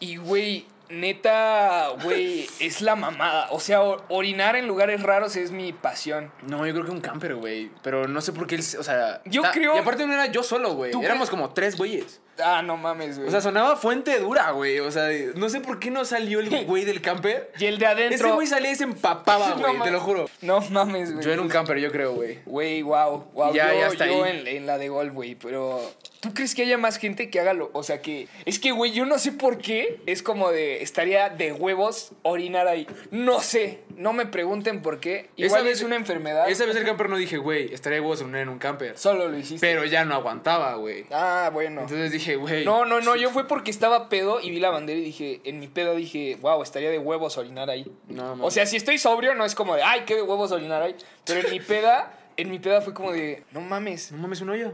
Y, 0.00 0.16
güey, 0.16 0.66
neta, 0.88 1.88
güey, 2.02 2.48
es 2.60 2.80
la 2.80 2.96
mamada. 2.96 3.48
O 3.50 3.60
sea, 3.60 3.82
or- 3.82 4.04
orinar 4.08 4.56
en 4.56 4.66
lugares 4.66 5.02
raros 5.02 5.36
es 5.36 5.50
mi 5.50 5.72
pasión. 5.72 6.30
No, 6.46 6.66
yo 6.66 6.72
creo 6.72 6.84
que 6.84 6.90
un 6.90 7.00
camper, 7.00 7.34
güey. 7.36 7.70
Pero 7.82 8.08
no 8.08 8.20
sé 8.20 8.32
por 8.32 8.46
qué 8.46 8.56
él, 8.56 8.62
o 8.78 8.82
sea. 8.82 9.20
Yo 9.24 9.42
creo- 9.52 9.76
Y 9.76 9.78
aparte 9.78 10.06
no 10.06 10.12
era 10.12 10.26
yo 10.26 10.42
solo, 10.42 10.74
güey. 10.74 10.90
¿Tú 10.92 11.02
Éramos 11.02 11.30
como 11.30 11.50
tres 11.50 11.76
güeyes. 11.76 12.20
Ah, 12.38 12.60
no 12.62 12.76
mames, 12.76 13.16
güey. 13.16 13.28
O 13.28 13.30
sea, 13.30 13.40
sonaba 13.40 13.76
fuente 13.76 14.18
dura, 14.18 14.50
güey. 14.50 14.80
O 14.80 14.90
sea, 14.90 15.08
no 15.36 15.48
sé 15.48 15.60
por 15.60 15.78
qué 15.78 15.90
no 15.90 16.04
salió 16.04 16.40
el 16.40 16.66
güey 16.66 16.84
del 16.84 17.00
camper. 17.00 17.50
y 17.58 17.64
el 17.64 17.78
de 17.78 17.86
adentro. 17.86 18.26
Ese 18.26 18.34
güey 18.34 18.46
salía 18.46 18.72
y 18.72 18.74
se 18.76 18.84
empapaba, 18.84 19.54
No 19.58 19.68
güey. 19.68 19.80
te 19.82 19.90
lo 19.90 20.00
juro. 20.00 20.28
No 20.42 20.60
mames, 20.60 21.12
güey. 21.14 21.24
Yo 21.24 21.32
era 21.32 21.40
un 21.40 21.48
camper, 21.48 21.78
yo 21.78 21.90
creo, 21.90 22.12
güey. 22.14 22.40
Güey, 22.44 22.82
wow, 22.82 23.30
wow. 23.32 23.54
Ya, 23.54 23.72
yo 23.72 23.80
ya 23.80 23.86
está 23.88 24.06
yo 24.06 24.24
ahí. 24.24 24.38
en, 24.38 24.46
en 24.48 24.66
la 24.66 24.76
de 24.76 24.90
golf, 24.90 25.14
güey, 25.14 25.34
pero 25.34 25.80
¿tú 26.20 26.34
crees 26.34 26.54
que 26.54 26.62
haya 26.62 26.76
más 26.76 26.98
gente 26.98 27.30
que 27.30 27.40
haga 27.40 27.54
lo, 27.54 27.70
o 27.72 27.82
sea, 27.82 28.02
que 28.02 28.28
es 28.44 28.58
que 28.58 28.70
güey, 28.72 28.92
yo 28.92 29.06
no 29.06 29.18
sé 29.18 29.32
por 29.32 29.56
qué 29.58 30.00
es 30.06 30.22
como 30.22 30.50
de 30.50 30.75
estaría 30.82 31.28
de 31.28 31.52
huevos 31.52 32.12
orinar 32.22 32.66
ahí. 32.68 32.86
No 33.10 33.40
sé, 33.40 33.80
no 33.96 34.12
me 34.12 34.26
pregunten 34.26 34.82
por 34.82 35.00
qué. 35.00 35.30
Igual 35.36 35.60
Esa 35.60 35.68
vez- 35.68 35.78
es 35.78 35.84
una 35.84 35.96
enfermedad. 35.96 36.48
Esa 36.48 36.66
vez 36.66 36.76
el 36.76 36.84
camper 36.84 37.08
no 37.08 37.16
dije, 37.16 37.38
güey, 37.38 37.72
estaría 37.72 38.00
huevos 38.00 38.20
en 38.20 38.34
en 38.36 38.48
un 38.48 38.58
camper. 38.58 38.96
Solo 38.98 39.28
lo 39.28 39.36
hiciste. 39.38 39.66
Pero 39.66 39.84
ya 39.84 40.04
no 40.04 40.14
aguantaba, 40.14 40.74
güey. 40.74 41.06
Ah, 41.10 41.50
bueno. 41.52 41.82
Entonces 41.82 42.10
dije, 42.12 42.36
güey. 42.36 42.64
No, 42.64 42.84
no, 42.84 43.00
no, 43.00 43.16
yo 43.16 43.30
fue 43.30 43.46
porque 43.46 43.70
estaba 43.70 44.08
pedo 44.08 44.40
y 44.40 44.50
vi 44.50 44.60
la 44.60 44.70
bandera 44.70 44.98
y 44.98 45.04
dije, 45.04 45.40
en 45.44 45.58
mi 45.60 45.68
pedo 45.68 45.94
dije, 45.94 46.36
wow, 46.40 46.62
estaría 46.62 46.90
de 46.90 46.98
huevos 46.98 47.38
orinar 47.38 47.70
ahí. 47.70 47.90
No, 48.08 48.36
no. 48.36 48.44
O 48.44 48.50
sea, 48.50 48.66
si 48.66 48.76
estoy 48.76 48.98
sobrio 48.98 49.34
no 49.34 49.44
es 49.44 49.54
como 49.54 49.74
de, 49.76 49.82
ay, 49.82 50.02
qué 50.06 50.14
de 50.14 50.22
huevos 50.22 50.52
orinar 50.52 50.82
ahí. 50.82 50.96
Pero 51.24 51.40
en 51.46 51.50
mi 51.50 51.60
peda, 51.60 52.12
en 52.36 52.50
mi 52.50 52.58
peda 52.58 52.80
fue 52.80 52.92
como 52.94 53.12
de, 53.12 53.42
no 53.52 53.60
mames, 53.60 54.12
No 54.12 54.18
mames, 54.18 54.40
un 54.40 54.50
hoyo. 54.50 54.72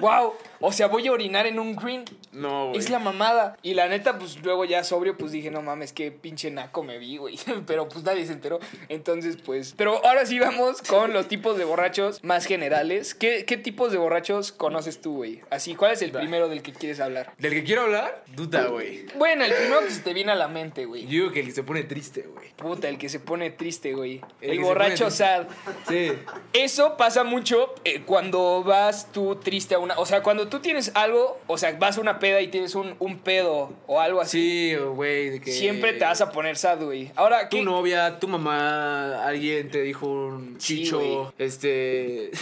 wow. 0.00 0.32
O 0.60 0.72
sea, 0.72 0.86
voy 0.86 1.06
a 1.08 1.12
orinar 1.12 1.46
en 1.46 1.58
un 1.58 1.76
green. 1.76 2.04
No, 2.32 2.68
güey. 2.68 2.78
Es 2.78 2.90
la 2.90 2.98
mamada. 2.98 3.56
Y 3.62 3.74
la 3.74 3.88
neta, 3.88 4.18
pues 4.18 4.42
luego 4.42 4.64
ya 4.64 4.84
sobrio, 4.84 5.16
pues 5.16 5.32
dije, 5.32 5.50
no 5.50 5.62
mames, 5.62 5.92
qué 5.92 6.10
pinche 6.10 6.50
naco 6.50 6.82
me 6.82 6.98
vi, 6.98 7.16
güey. 7.16 7.38
Pero 7.66 7.88
pues 7.88 8.04
nadie 8.04 8.26
se 8.26 8.32
enteró. 8.32 8.60
Entonces, 8.88 9.36
pues. 9.36 9.74
Pero 9.76 10.04
ahora 10.04 10.26
sí 10.26 10.38
vamos 10.38 10.82
con 10.82 11.12
los 11.12 11.28
tipos 11.28 11.58
de 11.58 11.64
borrachos 11.64 12.22
más 12.22 12.46
generales. 12.46 13.14
¿Qué, 13.14 13.44
qué 13.44 13.56
tipos 13.56 13.92
de 13.92 13.98
borrachos 13.98 14.52
conoces 14.52 15.00
tú, 15.00 15.16
güey? 15.16 15.40
Así, 15.50 15.74
¿cuál 15.74 15.92
es 15.92 16.02
el 16.02 16.12
primero 16.12 16.48
del 16.48 16.62
que 16.62 16.72
quieres 16.72 17.00
hablar? 17.00 17.32
Del 17.38 17.52
que 17.52 17.64
quiero 17.64 17.82
hablar, 17.82 18.24
duda, 18.34 18.66
güey. 18.66 19.06
Bueno, 19.16 19.44
el 19.44 19.52
primero 19.52 19.80
que 19.80 19.90
se 19.90 20.00
te 20.00 20.12
viene 20.14 20.32
a 20.32 20.36
la 20.36 20.48
mente, 20.48 20.84
güey. 20.84 21.02
Yo 21.04 21.10
digo 21.10 21.32
que 21.32 21.40
el 21.40 21.46
que 21.46 21.52
se 21.52 21.62
pone 21.62 21.82
triste, 21.84 22.22
güey. 22.22 22.50
Puta, 22.56 22.88
el 22.88 22.98
que 22.98 23.08
se 23.08 23.20
pone 23.20 23.50
triste, 23.50 23.92
güey. 23.94 24.20
El 24.40 24.52
El, 24.52 24.60
borracho 24.60 25.10
sad. 25.10 25.46
Sí. 25.88 26.12
Eso 26.52 26.83
pasa 26.96 27.24
mucho 27.24 27.74
eh, 27.84 28.02
cuando 28.04 28.62
vas 28.62 29.08
tú 29.12 29.36
triste 29.36 29.74
a 29.74 29.78
una. 29.78 29.98
O 29.98 30.06
sea, 30.06 30.22
cuando 30.22 30.48
tú 30.48 30.60
tienes 30.60 30.92
algo, 30.94 31.40
o 31.46 31.58
sea, 31.58 31.72
vas 31.78 31.98
a 31.98 32.00
una 32.00 32.18
peda 32.18 32.40
y 32.40 32.48
tienes 32.48 32.74
un, 32.74 32.94
un 32.98 33.18
pedo 33.18 33.72
o 33.86 34.00
algo 34.00 34.20
así. 34.20 34.70
Sí, 34.70 34.76
güey, 34.76 35.30
de 35.30 35.40
que. 35.40 35.52
Siempre 35.52 35.92
te 35.94 36.04
vas 36.04 36.20
a 36.20 36.30
poner 36.30 36.56
sad, 36.56 36.82
güey. 36.82 37.10
Ahora, 37.16 37.48
Tu 37.48 37.56
¿qué? 37.58 37.62
novia, 37.62 38.18
tu 38.18 38.28
mamá, 38.28 39.24
alguien 39.24 39.70
te 39.70 39.82
dijo 39.82 40.06
un 40.06 40.58
chicho, 40.58 41.32
este. 41.38 42.30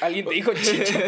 Alguien 0.00 0.26
te 0.26 0.34
dijo 0.34 0.52
chicho. 0.54 0.98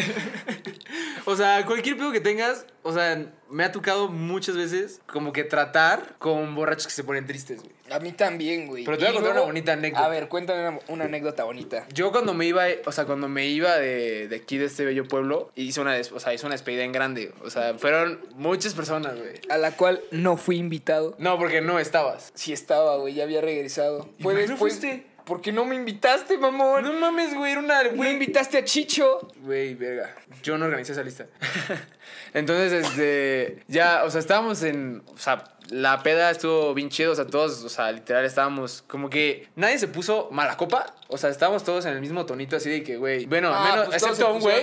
o 1.24 1.36
sea, 1.36 1.64
cualquier 1.64 1.96
pedo 1.96 2.12
que 2.12 2.20
tengas, 2.20 2.66
o 2.82 2.92
sea, 2.92 3.24
me 3.48 3.64
ha 3.64 3.72
tocado 3.72 4.08
muchas 4.08 4.56
veces 4.56 5.00
como 5.06 5.32
que 5.32 5.44
tratar 5.44 6.16
con 6.18 6.54
borrachos 6.54 6.86
que 6.88 6.92
se 6.92 7.04
ponen 7.04 7.26
tristes, 7.26 7.60
güey. 7.62 7.72
A 7.90 7.98
mí 7.98 8.12
también, 8.12 8.66
güey. 8.66 8.84
Pero 8.84 8.96
te 8.96 9.04
voy 9.04 9.10
a 9.10 9.14
contar 9.14 9.32
una 9.32 9.40
bonita 9.42 9.72
anécdota. 9.72 10.04
A 10.04 10.08
ver, 10.08 10.28
cuéntame 10.28 10.68
una, 10.68 10.78
una 10.88 11.04
anécdota 11.04 11.44
bonita. 11.44 11.86
Yo 11.92 12.12
cuando 12.12 12.34
me 12.34 12.46
iba, 12.46 12.64
o 12.84 12.92
sea, 12.92 13.04
cuando 13.04 13.28
me 13.28 13.46
iba 13.46 13.76
de, 13.76 14.28
de 14.28 14.36
aquí, 14.36 14.58
de 14.58 14.66
este 14.66 14.84
bello 14.84 15.06
pueblo, 15.06 15.50
hice 15.56 15.80
una, 15.80 15.96
o 15.96 16.20
sea, 16.20 16.32
hice 16.32 16.46
una 16.46 16.54
despedida 16.54 16.84
en 16.84 16.92
grande. 16.92 17.32
O 17.42 17.50
sea, 17.50 17.74
fueron 17.74 18.20
muchas 18.34 18.74
personas, 18.74 19.18
güey. 19.18 19.40
A 19.48 19.58
la 19.58 19.72
cual 19.72 20.00
no 20.10 20.36
fui 20.36 20.56
invitado. 20.56 21.14
No, 21.18 21.38
porque 21.38 21.60
no 21.60 21.78
estabas. 21.78 22.30
Sí 22.34 22.52
estaba, 22.52 22.96
güey, 22.96 23.14
ya 23.14 23.24
había 23.24 23.40
regresado. 23.40 24.08
¿Y 24.18 24.24
qué 24.24 24.46
no 24.46 24.56
fuiste? 24.56 25.06
¿Por 25.24 25.40
qué 25.40 25.52
no 25.52 25.64
me 25.64 25.76
invitaste, 25.76 26.38
mamón? 26.38 26.82
No 26.82 26.92
mames, 26.94 27.34
güey, 27.34 27.52
era 27.52 27.60
una... 27.60 27.84
No 27.84 27.90
Güey, 27.92 28.14
invitaste 28.14 28.58
a 28.58 28.64
Chicho. 28.64 29.28
Güey, 29.42 29.74
verga. 29.74 30.14
Yo 30.42 30.58
no 30.58 30.64
organizé 30.64 30.92
esa 30.92 31.04
lista. 31.04 31.26
Entonces, 32.34 32.72
este. 32.72 33.62
Ya, 33.68 34.02
o 34.04 34.10
sea, 34.10 34.18
estábamos 34.20 34.62
en. 34.62 35.02
O 35.14 35.18
sea, 35.18 35.44
la 35.70 36.02
peda 36.02 36.30
estuvo 36.30 36.74
bien 36.74 36.88
chido. 36.90 37.12
O 37.12 37.14
sea, 37.14 37.26
todos, 37.26 37.62
o 37.64 37.68
sea, 37.68 37.90
literal, 37.92 38.24
estábamos 38.24 38.82
como 38.86 39.08
que. 39.10 39.48
Nadie 39.56 39.78
se 39.78 39.88
puso 39.88 40.28
mala 40.30 40.56
copa. 40.56 40.94
O 41.08 41.18
sea, 41.18 41.30
estábamos 41.30 41.64
todos 41.64 41.86
en 41.86 41.92
el 41.94 42.00
mismo 42.00 42.24
tonito, 42.26 42.56
así 42.56 42.70
de 42.70 42.82
que, 42.82 42.96
güey. 42.96 43.26
Bueno, 43.26 43.50
Ah, 43.54 43.70
menos. 43.70 43.86
pues 43.86 44.02
excepto 44.02 44.32
un 44.32 44.40
güey. 44.40 44.62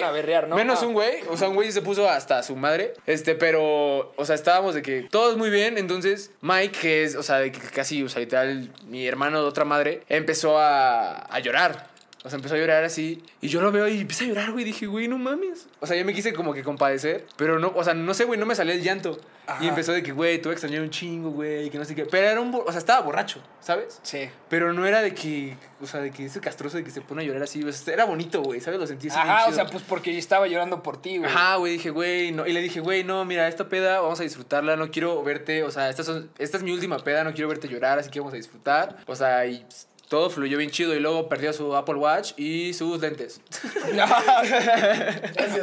Menos 0.56 0.82
Ah. 0.82 0.86
un 0.86 0.94
güey. 0.94 1.24
O 1.30 1.36
sea, 1.38 1.50
un 1.50 1.56
güey 1.56 1.72
se 1.72 1.82
puso 1.82 2.10
hasta 2.10 2.42
su 2.44 2.56
madre. 2.56 2.94
Este, 3.06 3.36
pero. 3.36 4.14
O 4.16 4.26
sea, 4.26 4.36
estábamos 4.36 4.76
de 4.76 4.82
que 4.82 5.08
todos 5.10 5.38
muy 5.38 5.50
bien. 5.50 5.78
Entonces, 5.78 6.32
Mike, 6.42 6.78
que 6.80 7.04
es, 7.04 7.16
o 7.16 7.24
sea, 7.24 7.40
de 7.40 7.52
que 7.52 7.60
casi, 7.60 8.04
o 8.04 8.10
sea, 8.10 8.20
literal, 8.22 8.72
mi 8.88 9.08
hermano 9.08 9.42
de 9.42 9.48
otra 9.48 9.66
madre, 9.66 10.04
empezó 10.10 10.58
a, 10.58 11.14
a 11.18 11.40
llorar. 11.40 11.88
O 12.24 12.30
sea, 12.30 12.38
empezó 12.38 12.56
a 12.56 12.58
llorar 12.58 12.84
así. 12.84 13.24
Y 13.42 13.48
yo 13.48 13.62
lo 13.62 13.72
veo 13.72 13.88
y 13.88 14.02
empieza 14.02 14.24
a 14.26 14.28
llorar, 14.28 14.52
güey. 14.52 14.66
Dije, 14.66 14.86
güey, 14.88 15.08
no 15.08 15.18
mames. 15.18 15.68
O 15.80 15.88
sea, 15.88 15.96
yo 15.96 16.04
me 16.04 16.14
quise 16.14 16.34
como 16.34 16.54
que 16.54 16.64
compadecer. 16.64 17.26
Pero 17.38 17.60
no, 17.60 17.72
o 17.76 17.84
sea, 17.84 17.94
no 17.94 18.14
sé, 18.14 18.26
güey, 18.26 18.40
no 18.40 18.46
me 18.46 18.56
salió 18.56 18.74
el 18.74 18.82
llanto. 18.82 19.20
Ajá. 19.46 19.64
Y 19.64 19.68
empezó 19.70 19.94
de 19.94 20.04
que, 20.04 20.12
güey, 20.12 20.42
tuve 20.42 20.52
que 20.52 20.56
extrañar 20.56 20.82
un 20.82 20.90
chingo, 20.90 21.30
güey, 21.32 21.70
que 21.70 21.78
no 21.78 21.86
sé 21.86 21.96
qué. 21.96 22.06
Pero 22.06 22.28
era 22.28 22.42
un. 22.42 22.54
O 22.54 22.70
sea, 22.70 22.80
estaba 22.80 23.02
borracho, 23.02 23.42
¿sabes? 23.62 24.00
Sí. 24.04 24.30
Pero 24.50 24.74
no 24.74 24.86
era 24.86 25.02
de 25.02 25.14
que. 25.14 25.56
O 25.80 25.86
sea, 25.86 26.02
de 26.02 26.12
que 26.12 26.26
ese 26.26 26.42
castroso 26.42 26.76
de 26.76 26.84
que 26.84 26.92
se 26.92 27.00
pone 27.02 27.22
a 27.22 27.26
llorar 27.26 27.44
así. 27.44 27.64
O 27.64 27.72
sea, 27.72 27.94
era 27.94 28.04
bonito, 28.04 28.42
güey, 28.42 28.60
¿sabes? 28.60 28.80
Lo 28.80 28.88
sentí 28.88 29.08
así. 29.08 29.18
Ajá, 29.18 29.48
o 29.48 29.54
sea, 29.54 29.66
pues 29.68 29.84
porque 29.84 30.12
yo 30.12 30.20
estaba 30.20 30.48
llorando 30.48 30.84
por 30.84 31.02
ti, 31.02 31.20
güey. 31.20 31.30
Ajá, 31.30 31.56
güey, 31.56 31.74
dije, 31.74 31.92
güey, 31.92 32.32
no. 32.32 32.46
Y 32.46 32.52
le 32.52 32.62
dije, 32.62 32.82
güey, 32.82 33.04
no, 33.04 33.24
mira, 33.24 33.48
esta 33.48 33.70
peda 33.70 34.02
vamos 34.02 34.20
a 34.20 34.24
disfrutarla, 34.24 34.76
no 34.76 34.92
quiero 34.92 35.24
verte, 35.24 35.64
o 35.64 35.72
sea, 35.72 35.90
esta, 35.90 36.04
son, 36.04 36.30
esta 36.38 36.58
es 36.58 36.64
mi 36.64 36.72
última 36.72 36.98
peda, 37.00 37.24
no 37.24 37.34
quiero 37.34 37.48
verte 37.48 37.70
llorar, 37.70 38.00
así 38.00 38.10
que 38.10 38.20
vamos 38.20 38.34
a 38.34 38.38
disfrutar. 38.38 38.98
O 39.06 39.16
sea, 39.16 39.46
y 39.46 39.60
pues, 39.60 39.88
todo 40.08 40.30
fluyó 40.30 40.58
bien 40.58 40.72
chido 40.72 40.96
y 40.96 41.00
luego 41.00 41.28
perdió 41.28 41.52
su 41.54 41.76
Apple 41.76 41.96
Watch 41.96 42.32
y 42.38 42.74
sus 42.74 43.02
lentes. 43.02 43.42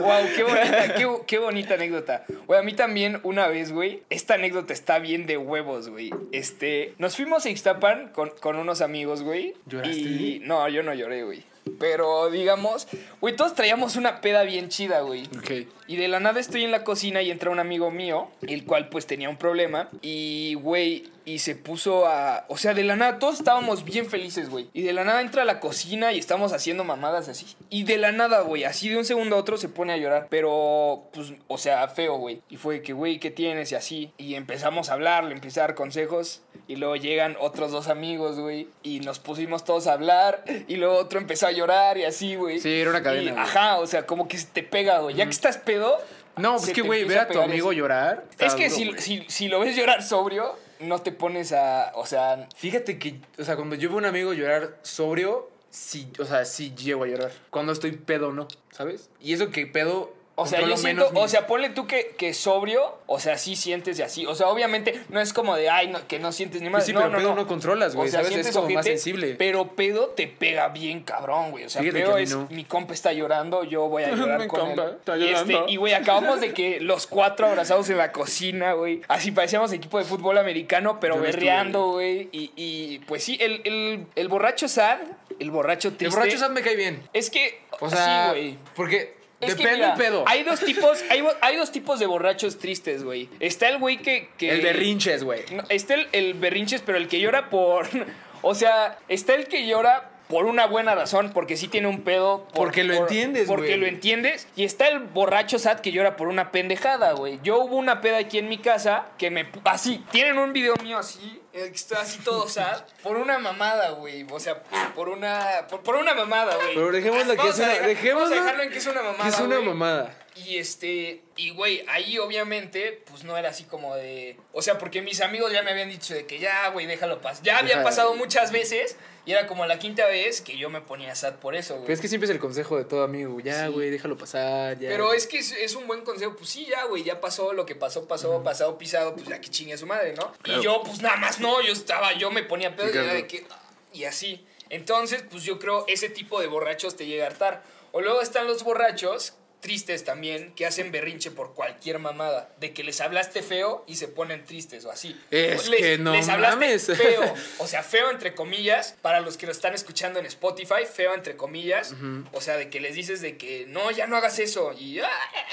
wow, 0.01 0.21
qué 0.37 0.43
bonita, 0.43 0.95
qué, 0.95 1.09
qué 1.27 1.39
bonita 1.39 1.75
anécdota. 1.75 2.25
Güey, 2.47 2.61
a 2.61 2.63
mí 2.63 2.75
también 2.75 3.21
una 3.23 3.49
vez, 3.49 3.73
güey, 3.73 4.03
esta 4.11 4.35
anécdota 4.35 4.73
está 4.73 4.99
bien 4.99 5.27
de 5.27 5.39
huevos, 5.39 5.89
güey. 5.89 6.11
Este, 6.33 6.95
nos 6.99 7.17
fuimos 7.17 7.47
a 7.47 7.51
Ixtapan 7.51 8.09
con, 8.09 8.31
con 8.41 8.57
unos 8.57 8.83
amigos, 8.83 9.23
güey. 9.23 9.55
¿Lloraste? 9.67 9.99
Y 9.99 10.43
no, 10.45 10.69
yo 10.69 10.83
no 10.83 10.93
lloré, 10.93 11.25
güey. 11.25 11.45
Pero 11.79 12.31
digamos, 12.31 12.87
güey, 13.21 13.35
todos 13.35 13.55
traíamos 13.55 13.97
una 13.97 14.21
peda 14.21 14.43
bien 14.43 14.69
chida, 14.69 15.01
güey. 15.01 15.25
Ok. 15.39 15.67
Y 15.87 15.97
de 15.97 16.09
la 16.09 16.21
nada 16.21 16.41
estoy 16.41 16.65
en 16.65 16.71
la 16.71 16.85
cocina 16.85 17.23
y 17.23 17.31
entra 17.31 17.51
un 17.51 17.59
amigo 17.59 17.91
mío, 17.91 18.29
el 18.47 18.65
cual 18.65 18.89
pues 18.89 19.07
tenía 19.07 19.31
un 19.31 19.37
problema. 19.37 19.89
Y, 20.03 20.55
güey, 20.55 21.05
y 21.25 21.39
se 21.39 21.55
puso 21.55 22.07
a... 22.07 22.45
O 22.49 22.57
sea, 22.57 22.75
de 22.75 22.85
la 22.85 22.97
nada, 22.97 23.19
todos 23.19 23.39
estábamos 23.39 23.85
bien 23.85 24.07
felices, 24.07 24.51
güey. 24.51 24.69
Y 24.73 24.83
de 24.83 24.93
la 24.93 25.05
nada 25.05 25.21
entra 25.21 25.43
a 25.43 25.45
la 25.45 25.61
cocina 25.61 26.13
y 26.13 26.19
estamos 26.19 26.53
haciendo 26.53 26.85
mamadas 26.85 27.29
así. 27.29 27.47
Y 27.71 27.85
de 27.85 27.97
la 27.97 28.13
nada, 28.13 28.41
güey, 28.41 28.65
así 28.65 28.89
de 28.89 28.99
un 28.99 29.05
segundo 29.05 29.37
a 29.37 29.39
otro 29.39 29.57
se 29.57 29.69
pone 29.69 29.93
a 29.93 29.97
llorar. 29.97 30.27
Pero, 30.31 31.09
pues, 31.13 31.33
o 31.49 31.59
sea, 31.59 31.87
feo, 31.89 32.17
güey. 32.17 32.43
Y 32.49 32.57
fue 32.57 32.83
que, 32.83 32.93
güey, 32.93 33.19
¿qué 33.19 33.31
tienes? 33.31 33.73
Y 33.73 33.75
así. 33.75 34.13
Y 34.19 34.35
empezamos 34.35 34.91
a 34.91 34.95
hablar, 34.95 35.25
le 35.25 35.33
empecé 35.33 35.61
a 35.61 35.65
dar 35.65 35.75
consejos. 35.75 36.43
Y 36.67 36.77
luego 36.77 36.97
llegan 36.97 37.37
otros 37.41 37.73
dos 37.73 37.89
amigos, 37.89 38.39
güey. 38.39 38.69
Y 38.83 39.01
nos 39.01 39.19
pusimos 39.19 39.65
todos 39.65 39.87
a 39.87 39.95
hablar. 39.95 40.45
Y 40.69 40.77
luego 40.77 40.97
otro 40.97 41.19
empezó 41.19 41.47
a 41.47 41.53
llorar 41.53 41.99
y 41.99 42.05
así, 42.05 42.37
güey. 42.37 42.61
Sí, 42.61 42.71
era 42.71 42.91
una 42.91 43.03
cadena, 43.03 43.33
Y, 43.33 43.35
ajá, 43.37 43.79
o 43.79 43.87
sea, 43.87 44.07
como 44.07 44.29
que 44.29 44.39
se 44.39 44.47
te 44.47 44.63
pega, 44.63 44.99
güey. 44.99 45.15
Ya 45.15 45.25
que 45.25 45.31
estás 45.31 45.59
pedo. 45.59 45.99
No, 46.37 46.57
pues 46.57 46.73
que, 46.73 46.83
güey, 46.83 47.05
ver 47.05 47.21
a 47.21 47.29
tu 47.29 47.41
amigo 47.41 47.73
llorar. 47.73 48.25
Es 48.39 48.55
que 48.55 48.69
duro, 48.69 48.99
si, 48.99 49.21
si, 49.21 49.25
si 49.29 49.49
lo 49.49 49.61
ves 49.61 49.77
llorar 49.77 50.03
sobrio, 50.03 50.57
no 50.89 51.03
te 51.03 51.13
pones 51.13 51.53
a. 51.53 51.93
O 51.95 52.07
sea. 52.07 52.49
Fíjate 52.57 52.99
que, 52.99 53.21
o 53.39 53.45
sea, 53.45 53.57
cuando 53.57 53.75
yo 53.75 53.89
veo 53.89 53.97
a 53.97 54.01
un 54.01 54.07
amigo 54.07 54.33
llorar 54.33 54.79
sobrio, 54.83 55.51
sí, 55.71 56.11
o 56.19 56.25
sea, 56.25 56.45
sí 56.45 56.75
llego 56.75 57.05
a 57.05 57.07
llorar. 57.07 57.33
Cuando 57.51 57.73
estoy 57.73 57.93
pedo, 57.93 58.33
no, 58.33 58.49
¿sabes? 58.71 59.11
Y 59.21 59.33
eso 59.33 59.51
que 59.51 59.67
pedo. 59.67 60.13
O 60.37 60.47
sea, 60.47 60.61
yo 60.63 60.77
siento, 60.77 61.11
o 61.15 61.29
sea, 61.29 61.47
ponle 61.47 61.71
tú 61.71 61.87
que, 61.87 62.15
que 62.19 62.35
sobrio, 62.35 62.99
o 63.07 63.21
sea, 63.21 63.39
sí 63.39 63.55
sientes 63.55 64.01
y 64.01 64.03
así. 64.03 64.27
O 64.27 64.35
sea, 64.35 64.49
obviamente 64.49 65.01
no 65.09 65.21
es 65.21 65.33
como 65.33 65.55
de, 65.55 65.71
ay, 65.71 65.87
no, 65.87 66.07
que 66.09 66.19
no 66.19 66.33
sientes 66.33 66.61
ni 66.61 66.71
más. 66.71 66.81
Pues 66.81 66.87
sí, 66.87 66.93
no, 66.93 67.01
pero 67.01 67.11
no, 67.13 67.19
pedo 67.19 67.29
no. 67.31 67.43
no 67.43 67.47
controlas, 67.47 67.95
güey, 67.95 68.09
¿sabes? 68.11 68.27
Es 68.29 68.33
sientes 68.33 68.57
como 68.57 68.69
más 68.71 68.85
sensible. 68.85 69.37
Pero 69.39 69.77
pedo 69.77 70.09
te 70.09 70.27
pega 70.27 70.69
bien 70.69 71.03
cabrón, 71.03 71.53
güey. 71.53 71.65
O 71.65 71.69
sea, 71.69 71.83
Fíjate 71.83 72.01
pedo 72.01 72.19
es, 72.19 72.35
mi 72.51 72.65
compa 72.65 72.95
está 72.95 73.13
llorando, 73.13 73.63
yo 73.63 73.89
voy 73.89 74.03
a 74.03 74.11
llorar 74.15 74.41
Mi 74.41 74.49
con 74.49 74.61
compa 74.61 74.85
él. 74.85 74.91
está 74.99 75.17
y, 75.17 75.29
este, 75.29 75.53
llorando. 75.53 75.73
y, 75.73 75.77
güey, 75.77 75.95
acabamos 75.95 76.41
de 76.41 76.53
que 76.53 76.81
los 76.81 77.07
cuatro 77.07 77.47
abrazados 77.47 77.89
en 77.91 77.99
la 77.99 78.11
cocina, 78.11 78.73
güey. 78.73 79.03
Así 79.07 79.31
parecíamos 79.31 79.73
equipo 79.73 79.99
de 79.99 80.05
fútbol 80.05 80.39
americano, 80.39 80.99
pero 80.99 81.15
Yo 81.15 81.23
berreando, 81.23 81.93
güey. 81.93 82.29
Y, 82.33 82.51
y, 82.57 82.99
pues 83.07 83.23
sí, 83.23 83.39
el, 83.41 83.61
el, 83.65 84.07
el 84.17 84.29
borracho 84.29 84.67
sad, 84.67 84.99
el 85.39 85.53
borracho 85.53 85.91
triste. 85.91 86.07
El 86.07 86.11
borracho 86.11 86.39
sad 86.39 86.51
me 86.51 86.63
cae 86.63 86.75
bien. 86.75 87.09
Es 87.13 87.31
que, 87.31 87.61
O 87.79 87.89
sea, 87.89 88.27
sí, 88.27 88.31
güey. 88.31 88.59
porque 88.75 89.23
Es 89.47 89.55
que, 89.55 89.63
depende 89.63 89.77
mira, 89.87 89.89
del 89.97 89.99
pedo. 89.99 90.25
Hay 90.27 90.43
dos 90.43 90.61
tipos, 90.61 91.03
hay, 91.11 91.25
hay 91.41 91.57
dos 91.57 91.73
tipos 91.73 91.99
de 91.99 92.07
borrachos 92.07 92.59
tristes, 92.59 93.05
güey. 93.05 93.29
Está 93.41 93.69
el 93.69 93.79
güey 93.79 93.99
que, 93.99 94.29
que- 94.39 94.51
El 94.51 94.61
berrinches, 94.63 95.25
güey. 95.25 95.43
No, 95.53 95.63
está 95.69 95.95
el, 95.95 96.09
el 96.13 96.35
berrinches, 96.35 96.83
pero 96.83 96.99
el 96.99 97.09
que 97.09 97.21
llora 97.21 97.51
por. 97.51 97.87
O 98.47 98.55
sea, 98.55 98.99
está 99.09 99.35
el 99.35 99.47
que 99.49 99.67
llora 99.67 100.11
por 100.29 100.45
una 100.45 100.67
buena 100.67 100.95
razón, 100.95 101.31
porque 101.33 101.57
sí 101.57 101.67
tiene 101.69 101.87
un 101.89 102.03
pedo. 102.03 102.45
por- 102.49 102.53
Porque 102.67 102.85
lo 102.85 102.93
por- 102.95 103.03
entiendes, 103.05 103.49
Porque 103.49 103.79
lo 103.79 103.87
entiendes. 103.87 104.47
Y 104.55 104.65
está 104.65 104.87
el 104.89 104.99
borracho 104.99 105.59
sad 105.59 105.81
que 105.81 105.93
llora 105.93 106.17
por 106.17 106.29
una 106.29 106.51
pendejada, 106.51 107.13
güey. 107.13 107.41
Yo 107.43 107.59
hubo 107.61 107.77
una 107.77 108.03
peda 108.03 108.19
aquí 108.19 108.37
en 108.37 108.51
mi 108.51 108.59
casa 108.59 109.07
que 109.17 109.31
me. 109.31 109.47
Así, 109.65 110.05
tienen 110.11 110.37
un 110.37 110.53
video 110.53 110.75
mío 110.83 110.99
así, 110.99 111.41
eh, 111.55 111.69
que 111.71 111.77
está 111.77 112.01
así 112.03 112.19
todo 112.19 112.49
sad, 112.49 112.83
por 113.03 113.17
una 113.17 113.39
mamada, 113.39 113.91
güey. 113.91 114.27
O 114.31 114.41
sea, 114.41 114.63
por 114.95 115.09
una. 115.09 115.67
Por, 115.71 115.83
por 115.83 115.95
una 115.97 116.13
mamada, 116.15 116.57
güey. 116.57 116.75
Pero 116.75 116.91
dejémoslo 116.93 117.37
que 117.37 117.49
es 117.49 117.57
una- 117.59 117.69
dejar- 117.69 117.87
dejémoslo 117.87 118.21
Vamos 118.31 118.39
a 118.39 118.43
dejarlo 118.43 118.63
en 118.65 118.71
que 118.71 118.79
es 118.79 118.87
una 118.87 119.03
mamada. 119.03 119.23
Que 119.23 119.29
es 119.29 119.41
una 119.41 119.57
güey. 119.57 119.69
mamada. 119.69 120.19
Y 120.37 120.59
este, 120.59 121.23
y 121.37 121.51
güey, 121.51 121.85
ahí 121.89 122.19
obviamente, 122.19 123.03
pues 123.09 123.23
no 123.23 123.37
era 123.37 123.51
así 123.51 123.65
como 123.65 123.95
de. 123.95 124.37
O 124.53 124.63
sea, 124.63 124.79
porque 124.79 125.01
mis 125.01 125.21
amigos 125.21 125.53
ya 125.53 125.63
me 125.63 125.71
habían 125.71 125.89
dicho 125.91 126.13
de 126.13 126.27
que 126.27 126.41
ya, 126.41 126.69
güey, 126.71 126.87
déjalo 126.87 127.21
pasar. 127.21 127.45
Ya 127.45 127.59
había 127.59 127.83
pasado 127.85 128.15
muchas 128.15 128.51
veces 128.51 128.97
y 129.27 129.33
era 129.33 129.47
como 129.47 129.65
la 129.67 129.79
quinta 129.79 130.07
vez 130.07 130.41
que 130.41 130.57
yo 130.59 130.69
me 130.71 130.81
ponía 130.81 131.15
sad 131.15 131.37
por 131.37 131.55
eso, 131.55 131.75
güey. 131.75 131.87
Pero 131.87 131.95
es 131.95 132.01
que 132.01 132.09
siempre 132.09 132.27
es 132.27 132.31
el 132.31 132.39
consejo 132.39 132.77
de 132.77 132.85
todo 132.85 133.03
amigo. 133.05 133.39
Ya, 133.41 133.67
Sí. 133.67 133.73
güey, 133.73 133.91
déjalo 133.91 134.17
pasar. 134.17 134.79
Ya. 134.79 134.89
Pero 134.91 135.13
es 135.13 135.27
que 135.27 135.39
es, 135.39 135.53
es 135.53 135.75
un 135.75 135.87
buen 135.87 136.03
consejo. 136.03 136.37
Pues 136.37 136.51
sí, 136.51 136.67
ya, 136.69 136.85
güey, 136.85 137.03
ya 137.05 137.21
pasó 137.21 137.53
lo 137.53 137.65
que 137.67 137.75
pasó, 137.75 138.07
pasó, 138.07 138.43
pasado, 138.43 138.77
pisado, 138.79 139.15
pues 139.15 139.27
ya 139.29 139.41
que 139.41 139.49
chingue 139.49 139.75
a 139.75 139.79
su 139.79 139.87
madre, 139.87 140.15
¿no? 140.15 140.33
Claro. 140.43 140.61
Y 140.61 140.65
yo, 140.65 140.83
pues 140.85 141.01
nada 141.01 141.17
más 141.17 141.41
no, 141.41 141.63
yo 141.63 141.73
estaba, 141.73 142.13
yo 142.15 142.31
me 142.31 142.43
ponía 142.43 142.75
pedo 142.77 142.89
Sí, 142.89 142.95
y 142.97 142.99
era 142.99 143.15
de 143.15 143.27
que. 143.27 143.47
Y 143.93 144.05
así. 144.05 144.45
Entonces, 144.71 145.23
pues 145.31 145.43
yo 145.45 145.59
creo 145.59 145.85
ese 145.89 146.09
tipo 146.09 146.41
de 146.41 146.47
borrachos 146.47 146.97
te 146.97 147.07
llega 147.07 147.25
a 147.25 147.29
hartar. 147.29 147.63
O 147.93 148.01
luego 148.01 148.21
están 148.21 148.47
los 148.47 148.65
borrachos 148.65 149.35
tristes 149.65 150.05
también 150.05 150.53
que 150.55 150.67
hacen 150.67 150.93
berrinche 150.93 151.31
por 151.31 151.55
cualquier 151.55 151.99
mamada 151.99 152.51
de 152.61 152.75
que 152.75 152.85
les 152.85 153.01
hablaste 153.01 153.43
feo 153.43 153.83
y 153.89 153.97
se 153.97 154.09
ponen 154.09 154.45
tristes 154.45 154.85
o 154.85 154.91
así 154.91 155.19
Es 155.31 155.69
les, 155.71 155.81
que 155.81 155.97
no 155.99 156.13
les 156.13 156.29
hablaste 156.29 156.57
mames. 156.57 156.87
feo 156.87 157.35
o 157.59 157.67
sea 157.67 157.83
feo 157.83 158.11
entre 158.11 158.35
comillas 158.35 158.95
para 159.01 159.21
los 159.21 159.39
que 159.39 159.47
lo 159.47 159.53
están 159.53 159.73
escuchando 159.73 160.19
en 160.21 160.27
Spotify 160.27 160.85
feo 160.93 161.15
entre 161.15 161.35
comillas 161.39 161.95
o 162.33 162.41
sea 162.43 162.59
de 162.59 162.69
que 162.69 162.79
les 162.79 162.95
dices 162.95 163.23
de 163.23 163.39
que 163.39 163.65
no 163.67 163.91
ya 163.91 164.07
no 164.07 164.17
hagas 164.19 164.39
eso 164.39 164.75
y 164.79 165.01
ah, 165.01 165.09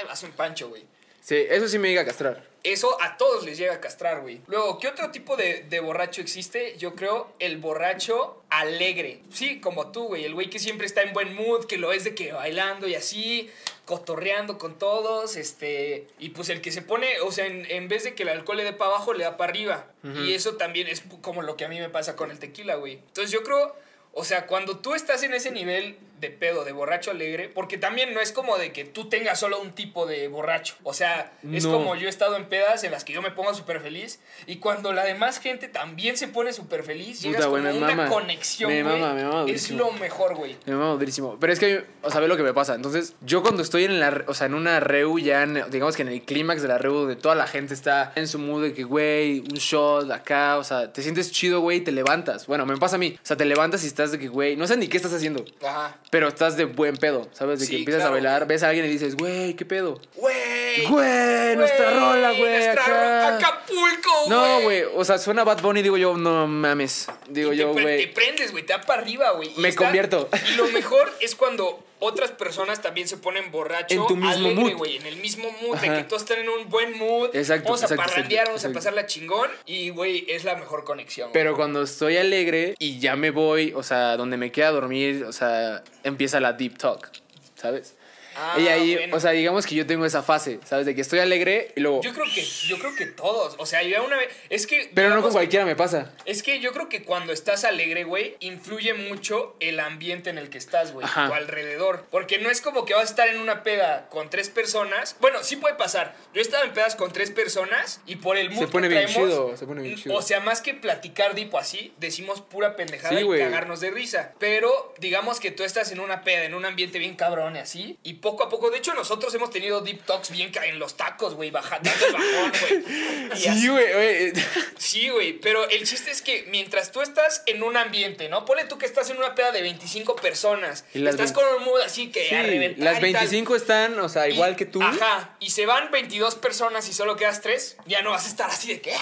vas 0.06 0.22
un 0.24 0.32
pancho 0.34 0.68
güey 0.68 0.84
Sí, 1.22 1.36
eso 1.50 1.68
sí 1.68 1.78
me 1.78 1.88
llega 1.90 2.02
a 2.02 2.06
castrar. 2.06 2.44
Eso 2.64 3.02
a 3.02 3.18
todos 3.18 3.44
les 3.44 3.58
llega 3.58 3.74
a 3.74 3.82
castrar, 3.82 4.22
güey. 4.22 4.42
Luego, 4.48 4.78
¿qué 4.78 4.88
otro 4.88 5.10
tipo 5.12 5.36
de, 5.36 5.66
de 5.70 5.80
borracho 5.80 6.22
existe? 6.22 6.78
Yo 6.78 6.96
creo 6.96 7.34
el 7.40 7.58
borracho 7.58 8.44
alegre. 8.50 9.22
Sí, 9.32 9.60
como 9.60 9.92
tú, 9.92 10.04
güey. 10.10 10.26
El 10.26 10.34
güey 10.34 10.50
que 10.50 10.60
siempre 10.60 10.86
está 10.86 11.02
en 11.02 11.14
buen 11.14 11.36
mood, 11.36 11.66
que 11.66 11.78
lo 11.78 11.92
es 11.92 12.04
de 12.04 12.14
que 12.14 12.34
bailando 12.34 12.88
y 12.88 12.96
así, 12.96 13.50
cotorreando 13.86 14.58
con 14.58 14.78
todos, 14.78 15.36
este... 15.36 16.08
Y 16.20 16.30
pues 16.30 16.50
el 16.50 16.62
que 16.62 16.72
se 16.72 16.82
pone, 16.82 17.20
o 17.22 17.32
sea, 17.32 17.48
en, 17.48 17.66
en 17.70 17.88
vez 17.88 18.04
de 18.04 18.14
que 18.14 18.24
el 18.24 18.30
alcohol 18.30 18.58
le 18.58 18.64
dé 18.64 18.74
para 18.74 18.92
abajo, 18.92 19.14
le 19.14 19.24
da 19.24 19.38
para 19.38 19.52
arriba. 19.52 19.88
Y 20.04 20.34
eso 20.34 20.56
también 20.56 20.88
es 20.88 21.04
como 21.22 21.42
lo 21.42 21.58
que 21.58 21.66
a 21.66 21.70
mí 21.70 21.80
me 21.80 21.90
pasa 21.90 22.16
con 22.16 22.32
el 22.32 22.40
tequila, 22.40 22.76
güey. 22.76 22.94
Entonces 22.94 23.32
yo 23.32 23.44
creo... 23.44 23.76
O 24.14 24.26
sea, 24.26 24.46
cuando 24.46 24.78
tú 24.80 24.94
estás 24.94 25.24
en 25.24 25.34
ese 25.34 25.52
nivel 25.52 25.98
de 26.22 26.30
pedo, 26.30 26.64
de 26.64 26.72
borracho 26.72 27.12
alegre, 27.12 27.50
porque 27.50 27.78
también 27.78 28.14
no 28.14 28.22
es 28.22 28.32
como 28.32 28.58
de 28.58 28.72
que 28.72 28.86
tú 28.86 29.10
tengas 29.10 29.40
solo 29.40 29.60
un 29.60 29.72
tipo 29.74 30.06
de 30.06 30.28
borracho. 30.28 30.76
O 30.84 30.94
sea, 30.94 31.34
es 31.52 31.66
No. 31.66 31.74
como 31.74 31.96
yo 31.96 32.06
he 32.08 32.10
estado 32.10 32.38
en 32.38 32.46
pedas 32.46 32.84
en 32.84 32.92
las 32.92 33.04
que 33.04 33.12
yo 33.12 33.22
me 33.22 33.32
pongo 33.32 33.54
súper 33.54 33.82
feliz 33.82 34.20
y 34.46 34.58
cuando 34.58 34.94
la 34.94 35.04
demás 35.04 35.40
gente 35.40 35.68
también 35.68 36.16
se 36.18 36.28
pone 36.28 36.54
súper 36.54 36.84
feliz, 36.84 37.18
Puta, 37.18 37.28
llegas 37.30 37.46
como 37.48 37.56
una 37.58 37.74
mama. 37.74 38.08
conexión, 38.08 38.72
Me 38.72 38.84
mama, 38.84 39.14
me 39.14 39.24
mama 39.24 39.46
es 39.52 39.70
lo 39.72 39.92
mejor, 39.94 40.36
güey. 40.36 40.56
Me 40.66 40.74
mama 40.76 40.92
durísimo. 40.94 41.38
Pero 41.40 41.52
es 41.54 41.60
que, 41.60 41.84
o 42.04 42.12
sea, 42.12 42.22
ve 42.22 42.28
lo 42.28 42.38
que 42.38 42.44
me 42.44 42.54
pasa. 42.54 42.76
Entonces, 42.76 43.16
yo 43.22 43.42
cuando 43.42 43.64
estoy 43.64 43.86
en 43.86 44.00
la, 44.00 44.24
o 44.28 44.34
sea, 44.34 44.46
en 44.48 44.54
una 44.54 44.80
reu 44.80 45.18
ya, 45.20 45.44
en- 45.44 45.64
digamos 45.72 45.96
que 45.96 46.04
en 46.04 46.10
el 46.10 46.22
clímax 46.22 46.62
de 46.62 46.68
la 46.68 46.78
reu, 46.78 46.94
donde 46.94 47.16
toda 47.16 47.34
la 47.36 47.48
gente 47.48 47.74
está 47.74 48.12
en 48.16 48.28
su 48.28 48.38
mood 48.38 48.62
de 48.62 48.74
que, 48.74 48.84
güey, 48.84 49.40
un 49.40 49.58
shot 49.58 50.12
acá, 50.12 50.58
o 50.58 50.64
sea, 50.64 50.94
te 50.94 51.02
sientes 51.02 51.32
chido, 51.32 51.62
güey, 51.62 51.80
y 51.80 51.82
te 51.82 51.92
levantas. 51.92 52.46
Bueno, 52.46 52.66
me 52.68 52.78
pasa 52.78 52.98
a 52.98 53.00
mí. 53.00 53.16
O 53.18 53.26
sea, 53.26 53.36
te 53.38 53.46
levantas 53.46 53.84
y 53.84 53.88
estás 53.88 54.12
de 54.12 54.20
que, 54.20 54.28
güey, 54.28 54.56
no 54.56 54.68
sé 54.68 54.78
ni 54.78 54.88
qué 54.88 54.98
estás 54.98 55.14
haciendo, 55.14 55.44
Ajá. 55.66 55.98
Pero 56.12 56.28
estás 56.28 56.58
de 56.58 56.66
buen 56.66 56.96
pedo, 56.98 57.28
¿sabes? 57.32 57.60
De 57.62 57.68
que 57.68 57.78
empiezas 57.78 58.02
claro, 58.02 58.10
a 58.10 58.14
bailar, 58.16 58.40
güey. 58.42 58.50
ves 58.50 58.64
a 58.64 58.68
alguien 58.68 58.86
y 58.86 58.90
dices, 58.90 59.16
güey, 59.16 59.56
¿qué 59.56 59.66
pedo? 59.66 60.00
Güey. 60.16 60.86
Güey, 60.88 61.56
nuestra 61.56 61.90
rola, 61.92 62.32
güey, 62.32 62.52
nuestra 62.52 63.36
acá. 63.38 63.48
ro- 63.50 63.61
Acapulco, 63.72 64.10
güey. 64.26 64.30
No, 64.30 64.62
güey, 64.62 64.84
o 64.96 65.06
sea, 65.06 65.18
suena 65.18 65.44
Bad 65.44 65.62
Bunny 65.62 65.82
digo 65.82 65.98
yo, 65.98 66.16
no 66.18 66.48
mames. 66.48 67.08
Digo 67.30 67.54
Y 67.54 67.58
yo, 67.58 67.74
pre- 67.74 67.84
Te 67.86 67.92
güey. 67.96 68.14
prendes, 68.14 68.52
güey, 68.52 68.66
te 68.66 68.74
da 68.74 68.82
para 68.82 69.02
arriba, 69.02 69.32
güey. 69.32 69.52
Me 69.58 69.74
convierto. 69.76 70.30
Y 70.52 70.56
lo 70.56 70.68
mejor 70.68 71.12
es 71.20 71.36
cuando 71.36 71.84
otras 72.00 72.32
personas 72.32 72.82
también 72.82 73.08
se 73.08 73.18
ponen 73.18 73.52
borracho. 73.52 73.94
En 73.94 74.08
tu 74.08 74.16
mismo 74.16 74.48
alegre, 74.48 74.64
mood. 74.72 74.74
güey, 74.74 74.98
en 74.98 75.06
el 75.06 75.18
mismo 75.18 75.50
mood, 75.62 75.78
de 75.78 75.88
que 75.94 76.04
todos 76.04 76.24
están 76.24 76.40
en 76.40 76.50
un 76.50 76.68
buen 76.70 76.98
mood. 76.98 77.30
Exacto, 77.36 77.66
Vamos 77.66 77.84
exacto, 77.84 78.02
a 78.02 78.06
parrandear, 78.06 78.48
exacto, 78.48 78.50
vamos 78.50 78.64
a 78.64 78.68
exacto. 78.68 78.80
pasarla 78.80 79.06
chingón. 79.06 79.50
Y, 79.66 79.90
güey, 79.90 80.26
es 80.28 80.44
la 80.44 80.56
mejor 80.56 80.84
conexión. 80.84 81.30
güey. 81.30 81.34
Pero 81.34 81.56
cuando 81.56 81.84
estoy 81.84 82.18
alegre 82.18 82.76
y 82.80 83.00
ya 83.00 83.16
me 83.16 83.30
voy, 83.30 83.74
o 83.76 83.84
sea, 83.84 84.18
donde 84.18 84.38
me 84.38 84.52
queda 84.52 84.72
dormir, 84.72 85.26
o 85.26 85.32
sea, 85.32 85.84
empieza 86.04 86.40
la 86.40 86.54
deep 86.54 86.78
talk, 86.78 87.10
¿sabes? 87.56 87.96
Ah, 88.36 88.58
y 88.60 88.68
ahí, 88.68 88.96
bueno. 88.96 89.16
o 89.16 89.20
sea, 89.20 89.32
digamos 89.32 89.66
que 89.66 89.76
yo 89.76 89.86
tengo 89.86 90.06
esa 90.06 90.24
fase, 90.24 90.60
¿sabes? 90.66 90.86
De 90.86 90.96
que 90.96 91.02
estoy 91.02 91.20
alegre 91.20 91.72
y 91.76 91.82
luego... 91.82 92.02
Yo 92.02 92.14
creo 92.14 92.26
que, 92.34 92.44
yo 92.44 92.80
creo 92.80 92.96
que 92.96 93.06
todos. 93.06 93.56
O 93.58 93.66
sea, 93.66 93.84
ya 93.84 94.02
una 94.02 94.18
vez. 94.18 94.30
Es 94.50 94.68
que. 94.68 94.92
Pero 94.94 95.10
no 95.10 95.22
con 95.22 95.32
cualquiera 95.32 95.66
me 95.66 95.76
pasa. 95.76 96.14
Es 96.26 96.44
que 96.44 96.60
yo 96.60 96.72
creo 96.74 96.90
que 96.90 97.04
cuando 97.04 97.34
estás 97.34 97.64
alegre, 97.64 98.04
güey, 98.04 98.36
influye 98.40 98.94
mucho 98.94 99.56
el 99.60 99.80
ambiente 99.80 100.30
en 100.30 100.38
el 100.38 100.50
que 100.50 100.58
estás, 100.58 100.94
güey, 100.94 101.06
o 101.06 101.34
alrededor. 101.34 102.06
Porque 102.10 102.40
no 102.40 102.50
es 102.50 102.62
como 102.62 102.86
que 102.86 102.94
vas 102.94 103.04
a 103.04 103.06
estar 103.06 103.28
en 103.28 103.40
una 103.40 103.64
peda 103.64 104.08
con 104.10 104.30
tres 104.30 104.50
personas. 104.50 105.16
Bueno, 105.20 105.44
sí 105.44 105.56
puede 105.56 105.76
pasar. 105.76 106.16
Yo 106.34 106.40
he 106.40 106.42
estado 106.42 106.64
en 106.64 106.74
pedas 106.74 106.96
con 106.96 107.12
tres 107.12 107.32
personas 107.32 108.02
y 108.06 108.18
por 108.18 108.38
el 108.38 108.50
mood 108.50 108.60
Se 108.60 108.68
pone 108.68 108.88
que 108.90 108.96
bien 108.96 109.06
traemos, 109.08 109.30
chido, 109.30 109.58
se 109.58 109.66
pone 109.66 109.82
bien 109.82 109.96
chido. 109.96 110.16
O 110.16 110.22
sea, 110.22 110.40
más 110.40 110.62
que 110.62 110.74
platicar 110.74 111.36
tipo 111.36 111.58
así, 111.58 111.94
decimos 111.98 112.42
pura 112.42 112.76
pendejada 112.76 113.18
Sí, 113.18 113.26
y 113.26 113.40
cagarnos 113.40 113.80
de 113.80 113.92
risa. 113.92 114.34
Pero 114.40 114.94
digamos 115.00 115.40
que 115.40 115.52
tú 115.52 115.64
estás 115.64 115.92
en 115.92 116.00
una 116.00 116.24
peda, 116.24 116.46
en 116.46 116.54
un 116.54 116.66
ambiente 116.66 117.00
bien 117.00 117.16
cabrón 117.16 117.56
y 117.56 117.60
así, 117.60 117.98
y 118.04 118.16
poco 118.22 118.44
a 118.44 118.50
poco, 118.50 118.70
de 118.70 118.78
hecho, 118.78 118.94
nosotros 118.94 119.34
hemos 119.34 119.50
tenido 119.50 119.82
deep 119.82 120.06
talks 120.06 120.30
bien 120.32 120.52
en 120.64 120.80
los 120.80 120.96
tacos, 120.96 121.34
güey, 121.36 121.52
bajando 121.52 121.90
el 121.90 122.14
bajón, 122.14 122.52
güey. 122.62 123.32
Sí, 123.36 123.68
güey, 123.68 123.94
güey. 123.94 124.34
Sí, 124.78 125.10
güey, 125.10 125.34
pero 125.40 125.68
el 125.70 125.88
chiste 125.88 126.12
es 126.12 126.22
que 126.22 126.46
mientras 126.50 126.92
tú 126.92 127.02
estás 127.02 127.44
en 127.48 127.64
un 127.64 127.76
ambiente, 127.78 128.30
¿no? 128.30 128.46
Ponle 128.46 128.66
tú 128.66 128.78
que 128.78 128.86
estás 128.86 129.10
en 129.10 129.18
una 129.18 129.34
peda 129.36 129.52
de 129.52 129.62
25 129.62 130.16
personas. 130.18 130.86
Y 130.94 131.00
las 131.00 131.16
estás 131.16 131.32
con 131.32 131.44
un 131.58 131.64
mood 131.64 131.82
así 131.82 132.12
que 132.12 132.28
a 132.36 132.44
Sí, 132.44 132.50
reventar 132.50 132.84
las 132.84 132.98
y 132.98 133.02
tal. 133.02 133.14
25 133.14 133.56
están, 133.56 134.00
o 134.00 134.08
sea, 134.10 134.30
Y- 134.30 134.34
igual 134.34 134.56
que 134.56 134.66
tú. 134.66 134.82
Ajá, 134.82 135.36
y 135.40 135.50
se 135.50 135.66
van 135.66 135.90
22 135.92 136.36
personas 136.36 136.88
y 136.90 136.94
solo 136.94 137.16
quedas 137.16 137.42
3, 137.42 137.78
ya 137.88 138.02
no 138.02 138.12
vas 138.12 138.26
a 138.26 138.30
estar 138.30 138.50
así 138.50 138.68
de 138.74 138.82
que... 138.82 138.94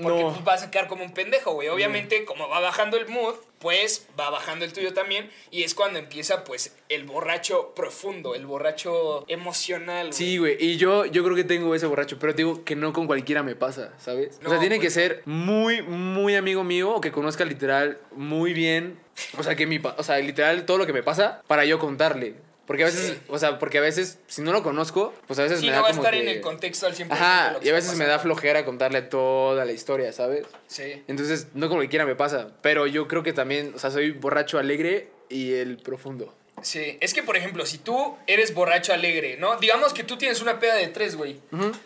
Porque 0.00 0.22
No. 0.24 0.30
pues, 0.32 0.44
vas 0.44 0.62
a 0.64 0.70
quedar 0.70 0.88
como 0.88 1.04
un 1.04 1.12
pendejo, 1.14 1.52
güey. 1.52 1.68
Obviamente, 1.68 2.24
como 2.24 2.48
va 2.48 2.60
bajando 2.60 2.96
el 2.96 3.06
mood, 3.06 3.34
pues 3.60 4.06
va 4.18 4.28
bajando 4.30 4.64
el 4.64 4.72
tuyo 4.72 4.92
también. 4.92 5.30
Y 5.50 5.62
es 5.62 5.74
cuando 5.74 5.98
empieza, 5.98 6.42
pues, 6.44 6.76
el 6.88 7.04
borracho 7.04 7.74
profundo, 7.76 8.34
el 8.34 8.44
borracho 8.46 9.24
emocional, 9.28 10.08
güey. 10.08 10.12
Sí, 10.12 10.38
güey, 10.38 10.56
y 10.58 10.76
yo, 10.76 11.06
yo 11.06 11.22
creo 11.22 11.36
que 11.36 11.44
tengo 11.44 11.74
ese 11.74 11.86
borracho, 11.86 12.18
pero 12.18 12.32
te 12.34 12.38
digo 12.38 12.64
que 12.64 12.74
no 12.76 12.92
con 12.92 13.06
cualquiera 13.06 13.42
me 13.42 13.54
pasa, 13.54 13.92
¿sabes? 13.98 14.36
o 14.38 14.48
sea, 14.48 14.54
No, 14.54 14.60
tiene 14.60 14.76
que 14.76 14.86
pues, 14.86 14.94
ser 14.94 15.22
muy, 15.26 15.82
muy 15.82 16.34
amigo 16.34 16.64
mío 16.64 16.90
o 16.94 17.00
que 17.00 17.12
conozca 17.12 17.44
literal 17.44 17.98
muy 18.12 18.52
bien, 18.52 18.98
o 19.38 19.42
sea, 19.44 19.54
que 19.54 19.66
mi, 19.66 19.80
o 19.96 20.02
sea, 20.02 20.18
literal 20.18 20.66
todo 20.66 20.78
lo 20.78 20.86
que 20.86 20.92
me 20.92 21.02
pasa 21.04 21.40
para 21.46 21.64
yo 21.64 21.78
contarle. 21.78 22.34
Porque 22.66 22.82
a 22.82 22.86
veces, 22.86 23.08
Sí. 23.12 23.18
o 23.28 23.38
sea, 23.38 23.58
porque 23.58 23.78
a 23.78 23.80
veces, 23.82 24.18
si 24.26 24.40
no 24.42 24.52
lo 24.52 24.62
conozco, 24.62 25.12
pues 25.26 25.38
a 25.38 25.42
veces 25.42 25.60
Sí, 25.60 25.66
me 25.66 25.72
no 25.72 25.76
da 25.76 25.82
va 25.82 25.88
a 25.88 25.90
como 25.90 26.02
estar 26.02 26.14
que- 26.14 26.20
en 26.22 26.28
el 26.28 26.40
contexto 26.40 26.86
al 26.86 26.94
100%. 26.94 27.08
de 27.08 27.14
Ajá, 27.14 27.58
que 27.60 27.66
y 27.66 27.70
a 27.70 27.74
veces 27.74 27.96
me 27.96 28.06
da 28.06 28.18
flojera 28.18 28.64
contarle 28.64 29.02
toda 29.02 29.64
la 29.64 29.72
historia, 29.72 30.12
¿sabes? 30.12 30.46
Sí. 30.66 31.02
Entonces, 31.06 31.48
no 31.54 31.68
con 31.68 31.78
cualquiera 31.78 32.06
me 32.06 32.14
pasa, 32.16 32.48
pero 32.62 32.86
yo 32.86 33.06
creo 33.08 33.22
que 33.22 33.32
también, 33.32 33.72
o 33.74 33.78
sea, 33.78 33.90
soy 33.90 34.12
borracho 34.12 34.58
alegre 34.58 35.10
y 35.28 35.52
el 35.54 35.76
profundo. 35.78 36.34
Sí, 36.62 36.96
es 37.00 37.12
que 37.12 37.22
por 37.22 37.36
ejemplo, 37.36 37.66
si 37.66 37.78
tú 37.78 38.16
eres 38.26 38.54
borracho 38.54 38.92
alegre, 38.94 39.36
¿no? 39.38 39.56
Digamos 39.56 39.92
que 39.92 40.02
tú 40.04 40.16
tienes 40.16 40.40
una 40.40 40.58
peda 40.60 40.74
de 40.74 40.86
tres, 40.88 41.16
güey. 41.16 41.36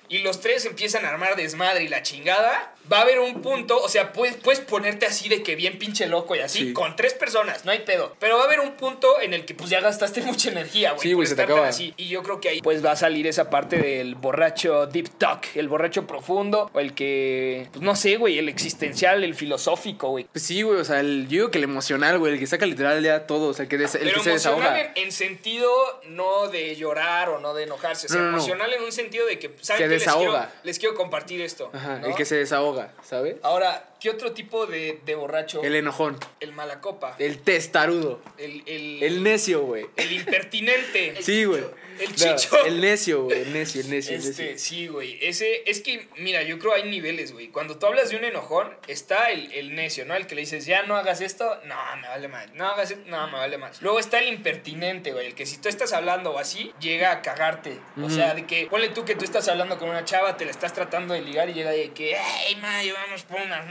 Y 0.08 0.18
los 0.18 0.40
tres 0.40 0.64
empiezan 0.66 1.04
a 1.04 1.08
armar 1.10 1.36
desmadre 1.36 1.82
y 1.84 1.88
la 1.88 2.02
chingada. 2.02 2.74
Va 2.90 3.00
a 3.00 3.02
haber 3.02 3.18
un 3.18 3.42
punto, 3.42 3.76
o 3.78 3.88
sea, 3.90 4.14
puedes, 4.14 4.36
puedes 4.36 4.60
ponerte 4.60 5.04
así 5.04 5.28
de 5.28 5.42
que 5.42 5.56
bien 5.56 5.78
pinche 5.78 6.06
loco 6.06 6.34
y 6.36 6.38
así, 6.38 6.58
Sí. 6.68 6.72
con 6.72 6.96
tres 6.96 7.12
personas, 7.12 7.66
no 7.66 7.70
hay 7.70 7.80
pedo. 7.80 8.16
Pero 8.18 8.36
va 8.38 8.44
a 8.44 8.46
haber 8.46 8.60
un 8.60 8.76
punto 8.78 9.20
en 9.20 9.34
el 9.34 9.44
que 9.44 9.52
pues 9.54 9.68
ya 9.68 9.80
gastaste 9.80 10.22
mucha 10.22 10.50
energía, 10.50 10.92
güey. 10.92 11.02
Sí, 11.02 11.12
güey, 11.12 11.26
se 11.26 11.34
te 11.36 11.42
acaba. 11.42 11.68
así. 11.68 11.92
Y 11.98 12.08
yo 12.08 12.22
creo 12.22 12.40
que 12.40 12.48
ahí 12.48 12.60
pues 12.62 12.82
va 12.82 12.92
a 12.92 12.96
salir 12.96 13.26
esa 13.26 13.50
parte 13.50 13.76
del 13.76 14.14
borracho 14.14 14.86
deep 14.86 15.10
talk, 15.18 15.44
el 15.54 15.68
borracho 15.68 16.06
profundo, 16.06 16.70
o 16.72 16.80
el 16.80 16.94
que, 16.94 17.68
pues 17.72 17.82
no 17.82 17.94
sé, 17.94 18.16
güey, 18.16 18.38
el 18.38 18.48
existencial, 18.48 19.22
el 19.22 19.34
filosófico, 19.34 20.08
güey. 20.10 20.24
Pues 20.32 20.44
sí, 20.46 20.62
güey, 20.62 20.78
o 20.80 20.84
sea, 20.84 21.00
el, 21.00 21.24
yo 21.24 21.28
digo 21.30 21.50
que 21.50 21.58
el 21.58 21.64
emocional, 21.64 22.18
güey, 22.18 22.34
el 22.34 22.38
que 22.38 22.46
saca 22.46 22.64
literal 22.64 23.02
ya 23.02 23.26
todo, 23.26 23.48
o 23.48 23.52
sea, 23.54 23.64
el 23.64 23.68
que, 23.68 23.76
des- 23.76 23.96
el 23.96 24.12
que 24.14 24.20
se 24.20 24.30
emocional 24.58 24.74
desahoga. 24.74 24.92
en, 24.96 25.04
en 25.06 25.12
sentido 25.12 25.70
no 26.06 26.48
de 26.48 26.76
llorar 26.76 27.28
o 27.28 27.38
no 27.40 27.54
de 27.54 27.64
enojarse. 27.64 28.06
O 28.06 28.10
sea, 28.10 28.18
No, 28.18 28.24
no, 28.26 28.30
no. 28.32 28.36
emocional 28.38 28.72
en 28.72 28.82
un 28.82 28.92
sentido 28.92 29.26
de 29.26 29.38
que, 29.38 29.48
¿saben 29.60 29.82
Se 29.82 29.84
qué? 29.84 29.88
Les 29.88 30.02
quiero, 30.04 30.20
desahoga. 30.32 30.52
les 30.62 30.78
quiero 30.78 30.94
compartir 30.94 31.40
esto. 31.40 31.70
El 32.04 32.14
que 32.14 32.24
se 32.24 32.36
desahoga, 32.36 32.92
¿sabes? 33.02 33.36
Ahora, 33.42 33.88
¿qué 34.00 34.10
otro 34.10 34.32
tipo 34.32 34.66
de, 34.66 35.00
de 35.04 35.14
borracho? 35.14 35.62
El 35.62 35.74
enojón. 35.74 36.18
El 36.40 36.52
malacopa. 36.52 37.16
El 37.18 37.38
testarudo. 37.38 38.20
El, 38.38 38.62
el, 38.66 39.02
El 39.02 39.22
necio, 39.22 39.62
güey. 39.62 39.86
el 39.96 40.12
impertinente. 40.12 41.14
Sí, 41.22 41.44
güey. 41.44 41.64
El 41.98 42.10
No, 42.10 42.14
chicho. 42.14 42.64
el 42.64 42.80
necio, 42.80 43.24
güey. 43.24 43.42
El 43.42 43.52
necio, 43.52 43.80
el 43.80 43.90
necio, 43.90 44.14
el 44.14 44.20
Este, 44.22 44.42
necio. 44.52 44.58
sí, 44.58 44.86
güey. 44.86 45.18
Ese, 45.20 45.62
es 45.68 45.80
que, 45.80 46.08
mira, 46.16 46.42
yo 46.42 46.58
creo 46.60 46.74
hay 46.74 46.84
niveles, 46.88 47.32
güey. 47.32 47.48
Cuando 47.48 47.76
tú 47.76 47.86
hablas 47.86 48.10
de 48.10 48.16
un 48.16 48.24
enojón, 48.24 48.72
está 48.86 49.30
el, 49.32 49.50
el 49.52 49.74
necio, 49.74 50.04
¿no? 50.04 50.14
El 50.14 50.28
que 50.28 50.36
le 50.36 50.42
dices, 50.42 50.64
ya 50.64 50.84
no 50.84 50.96
hagas 50.96 51.20
esto, 51.20 51.58
no, 51.64 51.74
me 52.00 52.06
vale 52.06 52.28
más. 52.28 52.52
No 52.54 52.68
hagas 52.68 52.92
esto, 52.92 53.02
no, 53.08 53.26
me 53.26 53.32
vale 53.38 53.58
más. 53.58 53.82
Luego 53.82 53.98
está 53.98 54.20
el 54.20 54.28
impertinente, 54.28 55.12
güey. 55.12 55.26
El 55.26 55.34
que 55.34 55.44
si 55.44 55.56
tú 55.58 55.68
estás 55.68 55.92
hablando 55.92 56.30
o 56.30 56.38
así, 56.38 56.72
llega 56.80 57.10
a 57.10 57.20
cagarte. 57.22 57.78
O 58.00 58.08
sea, 58.10 58.32
de 58.34 58.46
que, 58.46 58.66
ponle 58.70 58.90
tú 58.90 59.04
que 59.04 59.16
tú 59.16 59.24
estás 59.24 59.48
hablando 59.48 59.76
con 59.78 59.88
una 59.88 60.04
chava, 60.04 60.36
te 60.36 60.44
la 60.44 60.52
estás 60.52 60.72
tratando 60.72 61.14
de 61.14 61.22
ligar 61.22 61.48
y 61.50 61.54
llega 61.54 61.70
de 61.72 61.90
que, 61.92 62.16
hey, 62.16 62.56
madre, 62.62 62.92
vamos 62.92 63.24
por 63.24 63.40
unas 63.40 63.66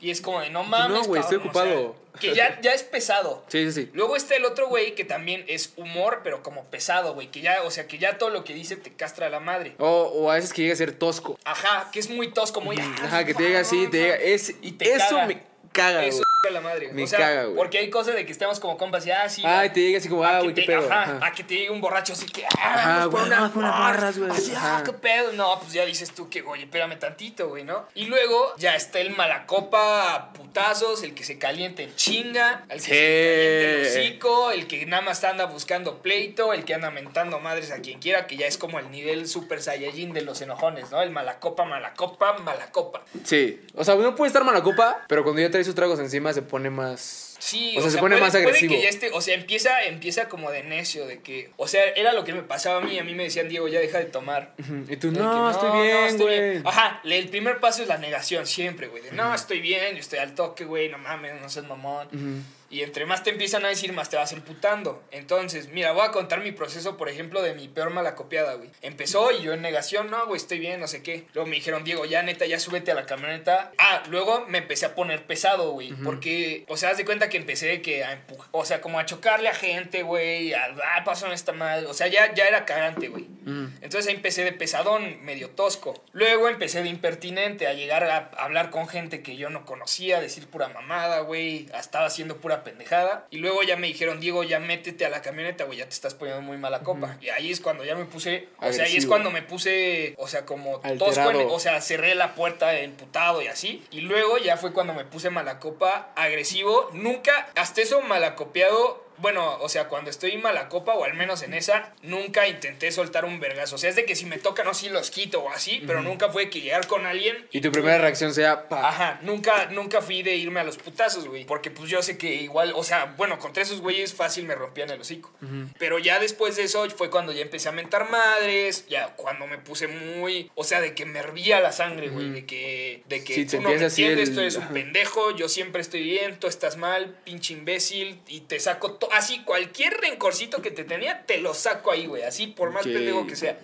y 0.00 0.10
es 0.10 0.20
como 0.20 0.40
de, 0.40 0.50
no 0.50 0.62
mames, 0.64 1.06
güey, 1.06 1.20
estoy 1.20 1.38
cabrón", 1.38 1.50
o 1.50 1.52
sea, 1.52 1.62
ocupado. 1.72 1.96
que 2.20 2.34
ya, 2.34 2.60
ya 2.60 2.72
es 2.72 2.82
pesado. 2.82 3.44
Sí, 3.48 3.64
sí, 3.66 3.72
sí. 3.84 3.90
Luego 3.92 4.16
está 4.16 4.36
el 4.36 4.44
otro 4.44 4.68
güey 4.68 4.94
que 4.94 5.04
también 5.04 5.44
es 5.48 5.72
humor, 5.76 6.20
pero 6.24 6.42
como 6.42 6.64
pesado, 6.64 7.14
güey. 7.14 7.28
Que 7.30 7.40
ya, 7.40 7.62
o 7.64 7.70
sea, 7.70 7.86
que 7.86 7.98
ya 7.98 8.18
todo 8.18 8.30
lo 8.30 8.44
que 8.44 8.54
dice 8.54 8.76
te 8.76 8.92
castra 8.92 9.26
a 9.26 9.30
la 9.30 9.40
madre. 9.40 9.74
O, 9.78 9.86
o 9.86 10.30
a 10.30 10.34
veces 10.34 10.52
que 10.52 10.62
llega 10.62 10.74
a 10.74 10.76
ser 10.76 10.92
tosco. 10.92 11.38
Ajá, 11.44 11.88
que 11.92 12.00
es 12.00 12.10
muy 12.10 12.32
tosco, 12.32 12.60
muy. 12.60 12.78
Ajá, 12.78 13.24
que 13.24 13.34
te 13.34 13.42
llega 13.42 13.60
así, 13.60 13.86
te 13.88 13.98
llega. 14.02 14.16
Es, 14.16 14.54
Y 14.62 14.72
te 14.72 14.92
eso 14.92 15.06
caga. 15.10 15.26
me 15.26 15.42
caga, 15.72 16.04
Eso 16.04 16.18
güey. 16.18 16.29
La 16.48 16.60
madre. 16.62 16.90
Me 16.92 17.04
o 17.04 17.06
sea, 17.06 17.18
caga, 17.18 17.44
güey. 17.44 17.56
Porque 17.56 17.78
hay 17.78 17.90
cosas 17.90 18.14
de 18.14 18.24
que 18.24 18.32
estamos 18.32 18.58
como 18.60 18.78
compas 18.78 19.04
y, 19.06 19.10
ah, 19.10 19.28
sí. 19.28 19.42
Ay, 19.44 19.68
va. 19.68 19.74
te 19.74 19.80
llega 19.80 19.98
así 19.98 20.08
como, 20.08 20.24
ah, 20.24 20.38
que 20.38 20.42
güey, 20.44 20.54
qué 20.54 20.60
te- 20.62 20.66
pedo. 20.66 20.90
Ajá, 20.90 21.02
Ajá. 21.16 21.26
a 21.26 21.32
que 21.32 21.44
te 21.44 21.54
llegue 21.54 21.70
un 21.70 21.80
borracho 21.80 22.14
así 22.14 22.26
que, 22.26 22.44
ah, 22.58 23.06
güey, 23.10 23.24
unas 23.26 23.54
morras, 23.54 24.18
güey. 24.18 24.30
Así, 24.30 24.52
ah, 24.56 24.82
qué 24.84 24.92
pedo. 24.94 25.32
No, 25.32 25.58
pues 25.60 25.72
ya 25.74 25.84
dices 25.84 26.12
tú 26.14 26.30
que, 26.30 26.40
oye, 26.42 26.62
espérame 26.64 26.98
tantito, 26.98 27.48
güey, 27.48 27.64
¿no? 27.64 27.86
Y 27.94 28.06
luego 28.06 28.54
ya 28.56 28.74
está 28.74 29.00
el 29.00 29.10
malacopa 29.10 30.32
putazos, 30.32 31.02
el 31.02 31.14
que 31.14 31.24
se 31.24 31.38
calienta 31.38 31.82
en 31.82 31.94
chinga, 31.96 32.64
el 32.68 32.78
que 32.78 32.84
Sí. 32.84 32.90
se 32.90 32.94
calienta 32.96 33.98
el 33.98 34.04
hocico, 34.06 34.50
el 34.52 34.66
que 34.66 34.86
nada 34.86 35.02
más 35.02 35.22
anda 35.24 35.44
buscando 35.46 35.98
pleito, 36.02 36.52
el 36.52 36.64
que 36.64 36.74
anda 36.74 36.90
mentando 36.90 37.38
madres 37.40 37.70
a 37.70 37.80
quien 37.80 37.98
quiera, 38.00 38.26
que 38.26 38.36
ya 38.36 38.46
es 38.46 38.56
como 38.58 38.78
el 38.78 38.90
nivel 38.90 39.28
super 39.28 39.60
saiyajin 39.62 40.12
de 40.12 40.22
los 40.22 40.40
enojones, 40.40 40.90
¿no? 40.90 41.02
El 41.02 41.10
malacopa, 41.10 41.64
malacopa, 41.64 42.38
malacopa. 42.38 43.02
Sí. 43.24 43.60
O 43.74 43.84
sea, 43.84 43.94
uno 43.94 44.14
puede 44.14 44.28
estar 44.28 44.44
mala 44.44 44.62
copa, 44.62 45.04
pero 45.08 45.22
cuando 45.22 45.40
ya 45.42 45.50
trae 45.50 45.64
sus 45.64 45.74
tragos 45.74 45.98
encima 46.00 46.29
se 46.32 46.42
pone 46.42 46.70
más. 46.70 47.36
Sí, 47.38 47.74
O 47.78 47.80
sea, 47.80 47.90
se 47.90 47.98
pone 47.98 48.16
más 48.20 48.32
puede 48.32 48.44
agresivo. 48.44 48.74
que 48.74 48.82
ya 48.82 48.88
esté, 48.90 49.10
o 49.12 49.20
sea, 49.22 49.34
empieza, 49.34 49.82
empieza 49.84 50.28
como 50.28 50.50
de 50.50 50.62
necio, 50.62 51.06
de 51.06 51.20
que, 51.20 51.50
o 51.56 51.66
sea, 51.68 51.82
era 51.96 52.12
lo 52.12 52.22
que 52.22 52.34
me 52.34 52.42
pasaba 52.42 52.78
a 52.78 52.80
mí, 52.82 52.98
a 52.98 53.02
mí 53.04 53.14
me 53.14 53.22
decían, 53.24 53.48
Diego, 53.48 53.66
ya 53.66 53.80
deja 53.80 53.98
de 53.98 54.04
tomar. 54.04 54.54
Y 54.88 54.96
tú, 54.98 55.10
no, 55.10 55.50
estoy 55.50 55.70
bien, 55.82 56.18
güey. 56.18 56.60
Ajá, 56.64 57.00
le- 57.02 57.18
el 57.18 57.28
primer 57.30 57.58
paso 57.58 57.80
es 57.82 57.88
la 57.88 57.96
negación 57.96 58.46
siempre, 58.46 58.88
güey, 58.88 59.02
de 59.02 59.12
no, 59.12 59.34
estoy 59.34 59.60
bien, 59.60 59.94
yo 59.94 60.00
estoy 60.00 60.18
al 60.18 60.34
toque, 60.34 60.64
güey, 60.66 60.90
no 60.90 60.98
mames, 60.98 61.40
no 61.40 61.48
seas 61.48 61.66
mamón. 61.66 62.08
Ujú. 62.08 62.42
Y 62.70 62.82
entre 62.82 63.04
más 63.04 63.24
te 63.24 63.30
empiezan 63.30 63.64
a 63.64 63.68
decir, 63.68 63.92
más 63.92 64.08
te 64.08 64.16
vas 64.16 64.32
emputando. 64.32 65.02
Entonces, 65.10 65.68
mira, 65.70 65.90
voy 65.90 66.06
a 66.06 66.12
contar 66.12 66.40
mi 66.40 66.52
proceso, 66.52 66.96
por 66.96 67.08
ejemplo, 67.08 67.42
de 67.42 67.52
mi 67.54 67.66
peor 67.66 67.90
malacopiada, 67.90 68.54
güey. 68.54 68.70
Empezó 68.80 69.32
y 69.32 69.42
yo 69.42 69.52
en 69.52 69.60
negación, 69.60 70.08
no, 70.08 70.24
güey, 70.26 70.36
estoy 70.36 70.60
bien, 70.60 70.78
no 70.78 70.86
sé 70.86 71.02
qué. 71.02 71.26
Luego 71.34 71.48
me 71.48 71.56
dijeron, 71.56 71.82
Diego, 71.82 72.04
ya 72.04 72.22
neta, 72.22 72.46
ya 72.46 72.60
súbete 72.60 72.92
a 72.92 72.94
la 72.94 73.06
camioneta. 73.06 73.72
Ah, 73.76 74.04
luego 74.08 74.46
me 74.46 74.58
empecé 74.58 74.86
a 74.86 74.94
poner 74.94 75.26
pesado, 75.26 75.72
güey. 75.72 75.92
Porque, 76.04 76.64
o 76.68 76.76
sea, 76.76 76.90
haz 76.90 76.96
de 76.96 77.04
cuenta 77.04 77.28
que 77.28 77.38
empecé 77.38 77.66
de 77.66 77.82
que 77.82 78.04
a 78.04 78.12
empujar, 78.12 78.48
o 78.52 78.64
sea, 78.64 78.80
como 78.80 79.00
a 79.00 79.06
chocarle 79.06 79.48
a 79.48 79.54
gente, 79.54 80.04
güey. 80.04 80.54
A, 80.54 80.76
ah, 80.96 81.04
pasó 81.04 81.26
no 81.26 81.32
está 81.32 81.52
mal. 81.52 81.86
O 81.86 81.94
sea, 81.94 82.06
ya, 82.06 82.32
ya 82.34 82.46
era 82.46 82.64
cagante, 82.64 83.08
güey. 83.08 83.24
Ujú. 83.24 83.70
Entonces 83.80 84.06
ahí 84.06 84.14
empecé 84.14 84.44
de 84.44 84.52
pesadón, 84.52 85.24
medio 85.24 85.50
tosco. 85.50 86.04
Luego 86.12 86.48
empecé 86.48 86.84
de 86.84 86.88
impertinente, 86.88 87.66
a 87.66 87.72
llegar 87.72 88.04
a 88.04 88.30
hablar 88.38 88.70
con 88.70 88.86
gente 88.86 89.22
que 89.22 89.36
yo 89.36 89.50
no 89.50 89.64
conocía, 89.64 90.20
decir 90.20 90.46
pura 90.46 90.68
mamada, 90.68 91.20
güey. 91.20 91.66
Estaba 91.74 92.06
haciendo 92.06 92.36
pura 92.36 92.59
pendejada. 92.64 93.26
Y 93.30 93.38
luego 93.38 93.62
ya 93.62 93.76
me 93.76 93.86
dijeron, 93.86 94.20
Diego, 94.20 94.42
ya 94.44 94.58
métete 94.60 95.04
a 95.04 95.08
la 95.08 95.22
camioneta, 95.22 95.64
güey, 95.64 95.78
ya 95.78 95.84
te 95.84 95.90
estás 95.94 96.14
poniendo 96.14 96.42
muy 96.42 96.56
mala 96.58 96.80
copa. 96.80 97.16
Y 97.20 97.28
ahí 97.30 97.50
es 97.50 97.60
cuando 97.60 97.84
ya 97.84 97.94
me 97.94 98.04
puse, 98.04 98.48
o 98.58 98.72
sea, 98.72 98.84
ahí 98.84 98.96
es 98.96 99.06
cuando 99.06 99.30
me 99.30 99.42
puse, 99.42 100.14
o 100.18 100.28
sea, 100.28 100.44
como 100.46 100.80
tosco, 100.98 101.22
en- 101.42 101.48
o 101.50 101.58
sea, 101.60 101.80
cerré 101.80 102.14
la 102.14 102.34
puerta 102.34 102.78
emputado 102.78 103.42
y 103.42 103.46
así. 103.48 103.82
Y 103.90 104.00
luego 104.02 104.38
ya 104.38 104.56
fue 104.56 104.72
cuando 104.72 104.94
me 104.94 105.04
puse 105.04 105.30
mala 105.30 105.58
copa, 105.58 106.12
agresivo. 106.16 106.90
Nunca, 106.92 107.48
hasta 107.56 107.80
eso 107.82 108.00
malacopiado. 108.02 109.09
Bueno, 109.20 109.58
o 109.60 109.68
sea, 109.68 109.88
cuando 109.88 110.10
estoy 110.10 110.32
en 110.32 110.42
mala 110.42 110.68
copa, 110.68 110.94
o 110.94 111.04
al 111.04 111.14
menos 111.14 111.42
en 111.42 111.54
esa, 111.54 111.92
nunca 112.02 112.48
intenté 112.48 112.90
soltar 112.92 113.24
un 113.24 113.40
vergazo. 113.40 113.76
O 113.76 113.78
sea, 113.78 113.90
es 113.90 113.96
de 113.96 114.04
que 114.04 114.16
si 114.16 114.26
me 114.26 114.38
tocan 114.38 114.66
o 114.68 114.74
sí 114.74 114.88
los 114.88 115.10
quito 115.10 115.40
o 115.42 115.50
así, 115.50 115.82
pero 115.86 116.02
nunca 116.02 116.30
fue 116.30 116.50
que 116.50 116.60
llegar 116.60 116.86
con 116.86 117.06
alguien. 117.06 117.46
Y 117.50 117.60
tu 117.60 117.70
primera 117.72 117.98
reacción 117.98 118.32
sea, 118.34 118.68
pa. 118.68 118.88
Ajá, 118.88 119.18
nunca, 119.22 119.66
nunca 119.66 120.00
fui 120.02 120.22
de 120.22 120.36
irme 120.36 120.60
a 120.60 120.64
los 120.64 120.78
putazos, 120.78 121.26
güey. 121.26 121.44
Porque 121.44 121.70
pues 121.70 121.90
yo 121.90 122.02
sé 122.02 122.16
que 122.18 122.34
igual, 122.34 122.72
o 122.74 122.82
sea, 122.84 123.14
bueno, 123.16 123.38
contra 123.38 123.62
esos 123.62 123.80
güeyes 123.80 124.14
fácil 124.14 124.44
me 124.46 124.54
rompían 124.54 124.90
el 124.90 125.00
hocico. 125.00 125.30
Pero 125.78 125.98
ya 125.98 126.18
después 126.18 126.56
de 126.56 126.64
eso 126.64 126.88
fue 126.90 127.10
cuando 127.10 127.32
ya 127.32 127.42
empecé 127.42 127.68
a 127.68 127.72
mentar 127.72 128.08
madres, 128.10 128.86
ya 128.88 129.14
cuando 129.16 129.46
me 129.46 129.58
puse 129.58 129.86
muy, 129.88 130.50
o 130.54 130.64
sea, 130.64 130.80
de 130.80 130.94
que 130.94 131.04
me 131.06 131.18
hervía 131.18 131.60
la 131.60 131.72
sangre, 131.72 132.08
güey, 132.08 132.30
de 132.30 132.46
que, 132.46 133.02
de 133.08 133.24
que 133.24 133.34
Sí, 133.34 133.44
te 133.46 133.56
tú 133.56 133.62
no 133.62 133.68
me 133.70 133.76
entiendes, 133.76 134.28
el- 134.30 134.34
tú 134.34 134.40
eres 134.40 134.56
un 134.56 134.68
pendejo, 134.68 135.34
yo 135.36 135.48
siempre 135.48 135.80
estoy 135.82 136.02
bien, 136.02 136.38
tú 136.38 136.46
estás 136.46 136.76
mal, 136.76 137.16
pinche 137.24 137.52
imbécil, 137.54 138.20
y 138.28 138.40
te 138.42 138.58
saco 138.60 138.92
to- 138.94 139.09
así 139.12 139.42
cualquier 139.44 139.94
rencorcito 140.00 140.62
que 140.62 140.70
te 140.70 140.84
tenía, 140.84 141.24
te 141.26 141.38
lo 141.38 141.54
saco 141.54 141.90
ahí, 141.90 142.06
güey, 142.06 142.22
así 142.22 142.46
por 142.46 142.70
más 142.70 142.86
Ok, 142.86 142.92
pendejo 142.92 143.26
que 143.26 143.36
sea. 143.36 143.58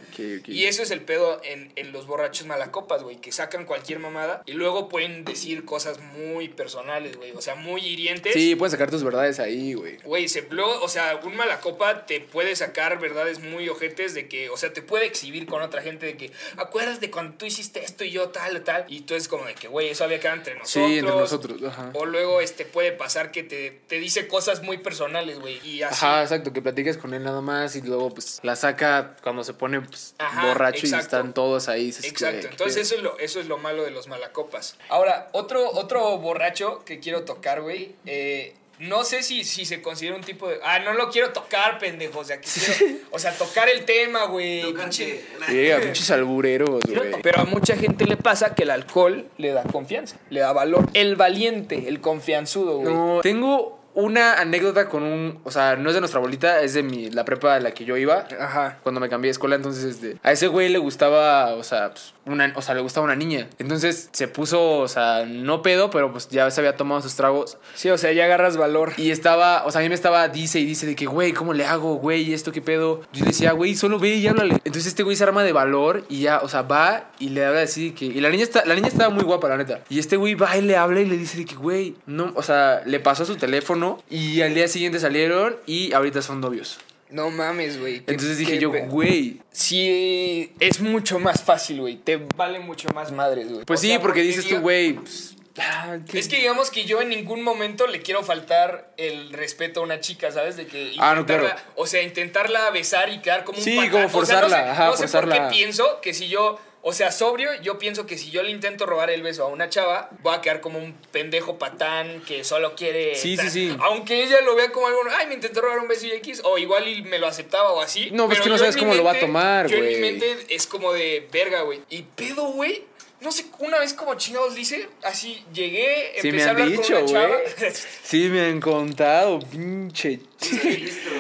Y 0.47 0.65
eso 0.65 0.83
es 0.83 0.91
el 0.91 1.01
pedo 1.01 1.41
en, 1.45 1.73
en 1.77 1.93
los 1.93 2.07
borrachos 2.07 2.47
malacopas, 2.47 3.03
güey, 3.03 3.17
que 3.17 3.33
sacan 3.33 3.65
cualquier 3.65 3.99
mamada 3.99 4.43
y 4.47 4.53
luego 4.53 4.89
pueden 4.89 5.25
decir 5.25 5.65
cosas 5.65 6.01
muy 6.01 6.49
personales, 6.49 7.17
güey, 7.17 7.33
o 7.33 7.41
sea, 7.41 7.55
muy 7.55 7.81
hirientes. 7.81 8.33
Sí, 8.33 8.55
puedes 8.57 8.73
sacar 8.73 8.91
tus 8.91 9.05
verdades 9.05 9.41
ahí, 9.41 9.75
güey. 9.75 9.99
Güey, 9.99 10.29
se 10.29 10.47
luego, 10.51 10.81
o 10.83 10.89
sea, 10.89 11.21
un 11.23 11.37
malacopa 11.37 12.07
te 12.07 12.21
puede 12.21 12.57
sacar 12.57 12.99
verdades 12.99 13.41
muy 13.41 13.69
ojetes 13.69 14.15
de 14.15 14.29
que, 14.29 14.51
o 14.51 14.57
sea, 14.57 14.73
te 14.73 14.83
puede 14.83 15.07
exhibir 15.07 15.47
con 15.47 15.63
otra 15.63 15.83
gente 15.83 16.07
de 16.07 16.17
que, 16.17 16.31
acuerdas 16.57 17.01
de 17.01 17.11
cuando 17.11 17.37
tú 17.37 17.47
hiciste 17.47 17.85
esto 17.85 18.05
y 18.05 18.11
yo 18.11 18.29
tal, 18.31 18.63
tal, 18.63 18.85
y 18.89 19.01
tú 19.01 19.15
es 19.15 19.29
como 19.29 19.45
de 19.45 19.55
que, 19.55 19.69
güey, 19.69 19.89
eso 19.89 20.05
había 20.05 20.21
quedado 20.21 20.39
entre 20.39 20.55
nosotros. 20.55 20.91
Sí, 20.91 20.99
entre 20.99 21.15
nosotros. 21.15 21.63
Ajá. 21.63 21.91
O 21.95 22.07
luego, 22.07 22.41
este, 22.41 22.65
puede 22.65 22.93
pasar 22.93 23.31
que 23.31 23.43
te, 23.43 23.71
te 23.87 23.99
dice 23.99 24.29
cosas 24.29 24.63
muy 24.63 24.79
personales, 24.79 25.36
güey, 25.41 25.61
y 25.67 25.83
así. 25.83 26.05
Ajá, 26.05 26.23
exacto, 26.23 26.53
que 26.53 26.63
platiques 26.63 26.97
con 26.97 27.15
él 27.15 27.23
nada 27.25 27.41
más 27.41 27.77
y 27.77 27.83
luego 27.83 28.11
pues 28.11 28.41
la 28.43 28.57
saca 28.57 29.17
cuando 29.23 29.45
se 29.45 29.55
pone 29.55 29.81
pues, 29.81 30.15
Ajá, 30.19 30.47
borracho 30.49 30.79
exacto. 30.87 30.97
y 30.97 31.01
están 31.01 31.33
todos 31.35 31.69
ahí. 31.69 31.87
dices, 31.87 32.05
Exacto, 32.05 32.41
qué 32.43 32.47
entonces 32.49 32.77
eso 32.83 32.95
es, 32.97 33.03
lo, 33.03 33.19
eso 33.19 33.41
es 33.41 33.47
lo 33.47 33.59
malo 33.59 33.85
de 33.85 33.91
los 33.91 34.09
malacopas. 34.09 34.77
Ahora, 34.89 35.29
otro, 35.33 35.71
otro 35.71 36.19
borracho 36.19 36.83
que 36.85 37.01
quiero 37.01 37.23
tocar, 37.25 37.63
güey. 37.63 37.95
eh, 38.07 38.55
no 38.79 39.05
sé 39.05 39.23
si, 39.23 39.45
si 39.45 39.65
se 39.65 39.81
considera 39.81 40.15
un 40.17 40.21
tipo 40.23 40.47
de. 40.51 40.59
Ah, 40.63 40.79
no 40.81 40.93
lo 40.93 41.09
quiero 41.09 41.31
tocar, 41.33 41.79
pendejo. 41.79 42.19
O 42.19 42.25
sea, 42.25 42.43
que 42.43 42.47
quiero- 42.47 42.99
o 43.11 43.19
sea 43.19 43.33
tocar 43.33 43.71
el 43.71 43.87
tema, 43.87 44.27
güey. 44.27 44.65
pinche- 44.75 45.23
Sí, 45.49 45.71
a 45.71 45.81
pinches 45.81 46.11
albureros, 46.11 46.81
güey. 46.87 47.23
Pero 47.23 47.41
a 47.41 47.45
mucha 47.45 47.75
gente 47.75 48.05
le 48.05 48.19
pasa 48.19 48.55
que 48.55 48.65
el 48.65 48.71
alcohol 48.71 49.31
le 49.39 49.53
da 49.53 49.63
confianza, 49.63 50.19
le 50.29 50.41
da 50.41 50.53
valor. 50.53 50.91
El 50.93 51.17
valiente, 51.17 51.89
el 51.89 52.03
confianzudo, 52.03 52.77
güey. 52.81 52.93
No, 52.95 53.21
tengo 53.23 53.81
una 53.97 54.35
anécdota 54.35 54.91
con 54.91 55.03
un, 55.03 55.41
o 55.43 55.51
sea, 55.51 55.77
no 55.77 55.89
es 55.89 55.95
de 55.95 56.01
nuestra 56.01 56.21
bolita, 56.21 56.61
es 56.61 56.75
de 56.75 56.83
mi, 56.83 57.11
la 57.11 57.25
prepa 57.25 57.55
a 57.55 57.61
la 57.61 57.71
que 57.73 57.87
yo 57.87 57.97
iba. 57.97 58.29
Ajá. 58.39 58.79
Cuando 58.83 59.01
me 59.01 59.09
cambié 59.09 59.29
de 59.29 59.33
escuela, 59.33 59.57
entonces 59.57 59.85
este, 59.85 60.19
a 60.23 60.33
ese 60.33 60.49
güey 60.49 60.69
le 60.69 60.77
gustaba, 60.77 61.55
o 61.55 61.63
sea, 61.63 61.93
pues, 61.93 62.13
una, 62.27 62.53
o 62.57 62.61
sea, 62.61 62.75
le 62.75 62.83
gustaba 62.83 63.05
una 63.05 63.17
niña. 63.17 63.49
Entonces 63.59 64.11
se 64.13 64.29
puso, 64.29 64.81
o 64.81 64.89
sea, 64.89 65.25
no 65.25 65.63
pedo, 65.63 65.89
pero 65.89 66.13
pues 66.13 66.29
ya 66.29 66.51
se 66.51 66.61
había 66.61 66.77
tomado 66.77 67.01
sus 67.01 67.15
tragos. 67.15 67.57
Sí, 67.75 67.89
o 67.89 67.97
sea, 67.97 68.13
ya 68.13 68.27
agarras 68.27 68.59
valor. 68.59 68.93
Y 68.99 69.13
estaba, 69.13 69.65
o 69.65 69.71
sea, 69.71 69.81
a 69.81 69.83
mí 69.83 69.89
me 69.89 69.95
estaba, 69.95 70.29
dice 70.29 70.61
y 70.61 70.67
dice 70.67 70.85
de 70.85 70.95
que, 70.95 71.07
güey, 71.07 71.33
¿cómo 71.33 71.55
le 71.55 71.65
hago, 71.65 71.95
güey? 71.95 72.23
¿Y 72.23 72.35
esto 72.35 72.53
qué 72.53 72.61
pedo? 72.61 73.01
Yo 73.15 73.21
le 73.25 73.31
decía, 73.31 73.53
güey, 73.53 73.75
solo 73.77 73.99
ve 73.99 74.17
y 74.17 74.27
háblale. 74.27 74.57
Entonces 74.65 74.89
este 74.89 75.05
güey 75.05 75.17
se 75.17 75.25
arma 75.25 75.43
de 75.43 75.53
valor 75.53 76.05
y 76.11 76.21
ya, 76.21 76.41
o 76.43 76.51
sea, 76.51 76.61
va 76.61 77.13
y 77.19 77.31
le 77.31 77.47
habla 77.47 77.63
así 77.63 77.89
de 77.89 77.95
que. 77.95 78.05
Y 78.05 78.21
la 78.21 78.29
niña, 78.29 78.43
está, 78.43 78.63
la 78.67 78.75
niña 78.75 78.89
estaba 78.89 79.09
muy 79.09 79.25
guapa, 79.25 79.49
la 79.49 79.57
neta. 79.57 79.81
Y 79.89 79.99
este 80.01 80.19
güey 80.19 80.35
va 80.35 80.55
y 80.55 80.61
le 80.61 80.77
habla 80.77 81.01
y 81.01 81.07
le 81.07 81.17
dice 81.17 81.39
de 81.39 81.47
que, 81.47 81.55
güey, 81.55 81.95
no, 82.05 82.33
o 82.35 82.43
sea, 82.43 82.83
le 82.85 83.01
pasó 83.01 83.25
su 83.25 83.37
teléfono 83.37 83.86
y 84.11 84.41
al 84.43 84.55
día 84.55 84.69
siguiente 84.69 84.99
salieron 85.01 85.57
y 85.67 85.93
ahorita 85.93 86.23
son 86.23 86.41
novios. 86.41 86.79
No 87.09 87.31
mames, 87.31 87.79
güey. 87.81 87.97
Entonces 88.07 88.37
dije 88.39 88.59
yo, 88.59 88.71
güey. 88.89 89.41
Sí, 89.53 90.53
es 90.59 90.81
mucho 90.81 91.19
más 91.21 91.43
fácil, 91.43 91.81
güey. 91.81 91.97
Te 91.97 92.17
vale 92.37 92.59
mucho 92.59 92.89
más 92.95 93.13
madres, 93.13 93.49
güey. 93.53 93.65
Pues 93.65 93.79
O 93.79 93.83
sí, 93.83 93.89
sea, 93.89 94.01
porque 94.01 94.23
dices 94.23 94.47
tú, 94.49 94.59
güey, 94.59 94.95
pues, 94.95 95.37
ah. 95.59 95.99
Es 96.13 96.27
que 96.29 96.39
digamos 96.39 96.71
que 96.71 96.85
yo 96.85 97.01
en 97.01 97.09
ningún 97.11 97.43
momento 97.43 97.87
le 97.87 98.03
quiero 98.03 98.25
faltar 98.25 98.93
el 98.97 99.33
respeto 99.33 99.81
a 99.81 99.83
una 99.85 100.01
chica, 100.01 100.33
¿sabes? 100.33 100.57
De 100.57 100.67
que 100.67 100.95
Ah, 100.99 101.15
no, 101.15 101.25
claro. 101.25 101.49
o 101.77 101.87
sea, 101.87 102.03
intentarla 102.03 102.71
besar 102.71 103.09
y 103.11 103.21
quedar 103.21 103.45
como 103.45 103.59
un 103.59 103.65
Sí, 103.65 103.77
como 103.77 103.87
O 103.87 103.91
sea, 104.01 104.09
forzarla, 104.09 104.49
no 104.59 104.65
sé, 104.65 104.71
ajá, 104.71 104.87
no 104.87 104.93
sé 104.97 105.03
por 105.03 105.09
forzarla. 105.11 105.49
qué 105.49 105.55
pienso 105.57 106.01
que 106.01 106.13
si 106.13 106.27
yo, 106.29 106.59
o 106.89 106.93
sea, 106.93 107.11
sobrio, 107.11 107.51
yo 107.63 107.81
pienso 107.81 108.07
que 108.07 108.17
si 108.17 108.31
yo 108.31 108.45
le 108.45 108.51
intento 108.53 108.87
robar 108.87 109.11
el 109.11 109.21
beso 109.21 109.43
a 109.43 109.49
una 109.49 109.69
chava, 109.69 110.09
voy 110.23 110.37
a 110.37 110.41
quedar 110.41 110.61
como 110.61 110.79
un 110.79 110.95
pendejo 111.11 111.59
patán 111.59 112.23
que 112.25 112.45
solo 112.45 112.77
quiere... 112.77 113.17
Sí, 113.17 113.37
sí, 113.37 113.51
sí. 113.51 113.77
Aunque 113.81 114.23
ella 114.23 114.41
lo 114.43 114.55
vea 114.55 114.71
como 114.71 114.87
algo, 114.87 115.01
ay, 115.19 115.27
me 115.27 115.35
intentó 115.35 115.63
robar 115.63 115.81
un 115.81 115.89
beso 115.89 116.07
y 116.07 116.13
X, 116.13 116.43
o 116.45 116.59
igual 116.59 116.87
y 116.87 117.03
me 117.03 117.19
lo 117.19 117.27
aceptaba 117.27 117.73
o 117.73 117.81
así. 117.81 118.13
No, 118.13 118.27
pues 118.27 118.39
pero 118.39 118.45
que 118.45 118.51
no 118.51 118.59
sabes 118.59 118.77
cómo 118.77 118.95
lo 118.95 119.03
va 119.03 119.13
a 119.15 119.19
tomar, 119.19 119.67
Yo 119.67 119.79
en 119.79 119.83
mi 119.83 119.89
güey. 119.99 120.01
mente 120.01 120.37
es 120.49 120.69
como 120.69 120.93
de 120.93 121.29
verga, 121.33 121.63
güey. 121.63 121.81
Y 121.91 122.03
pedo, 122.03 122.45
güey. 122.53 122.85
no 123.21 123.33
sé, 123.33 123.47
una 123.59 123.81
vez 123.81 123.93
como 123.93 124.15
chingados 124.15 124.55
dice, 124.55 124.89
así 125.03 125.45
llegué, 125.53 126.13
Sí, 126.21 126.23
me 126.23 126.29
empecé 126.29 126.47
a 126.47 126.51
hablar 126.53 126.69
dicho, 126.69 126.95
con 126.95 127.03
una 127.03 127.07
chava. 127.13 127.37
güey. 127.37 127.73
Sí, 128.05 128.29
me 128.29 128.41
han 128.43 128.61
contado, 128.61 129.41
pinche. 129.41 130.21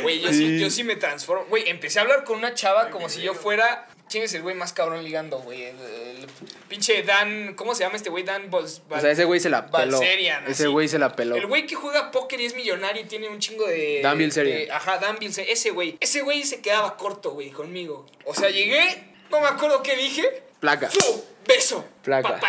Güey, 0.02 0.20
yo. 0.20 0.32
Sí. 0.32 0.60
yo 0.60 0.70
sí 0.70 0.84
me 0.84 0.94
transformo. 0.94 1.44
Güey, 1.48 1.68
empecé 1.68 1.98
a 1.98 2.02
hablar 2.02 2.22
con 2.22 2.38
una 2.38 2.54
chava 2.54 2.90
como 2.90 3.08
si 3.08 3.20
yo 3.20 3.34
fuera. 3.34 3.88
¿Quién 4.09 4.22
es 4.22 4.32
el 4.34 4.42
güey 4.42 4.54
más 4.54 4.72
cabrón 4.72 5.02
ligando, 5.02 5.40
güey? 5.40 5.64
El, 5.64 5.76
el 5.80 6.26
pinche 6.68 7.02
Dan. 7.02 7.54
¿Cómo 7.54 7.74
se 7.74 7.82
llama 7.82 7.96
este 7.96 8.09
güey? 8.09 8.22
Dan 8.22 8.50
Bols. 8.50 8.82
O 8.88 9.00
sea, 9.00 9.11
ese 9.11 9.24
güey 9.24 9.40
se 9.40 9.50
la 9.50 9.66
peló. 9.66 9.98
Balserian, 9.98 10.46
Ese 10.46 10.68
güey 10.68 10.86
se 10.86 10.98
la 10.98 11.12
peló. 11.16 11.34
El 11.34 11.46
güey 11.46 11.66
que 11.66 11.74
juega 11.74 12.12
póker 12.12 12.40
y 12.40 12.46
es 12.46 12.54
millonario 12.54 13.02
y 13.02 13.07
tiene 13.07 13.28
un 13.28 13.40
chingo 13.40 13.66
de. 13.66 14.00
Dan 14.02 14.16
Bilzerian. 14.18 14.70
Ajá, 14.70 14.98
Dan 14.98 15.18
Bilzerian. 15.18 15.52
Ese 15.52 15.70
güey. 15.70 15.96
Ese 16.00 16.22
güey 16.22 16.44
se 16.44 16.61
quedaba 16.61 16.96
corto, 16.96 17.32
güey, 17.32 17.50
conmigo. 17.50 18.07
O 18.24 18.34
sea, 18.34 18.48
llegué, 18.50 19.12
no 19.30 19.40
me 19.40 19.48
acuerdo 19.48 19.82
qué 19.82 19.96
dije. 19.96 20.42
Placa. 20.61 20.88
¡Fu! 20.88 21.24
Beso. 21.46 21.84
Placa. 22.02 22.28
Papá, 22.34 22.48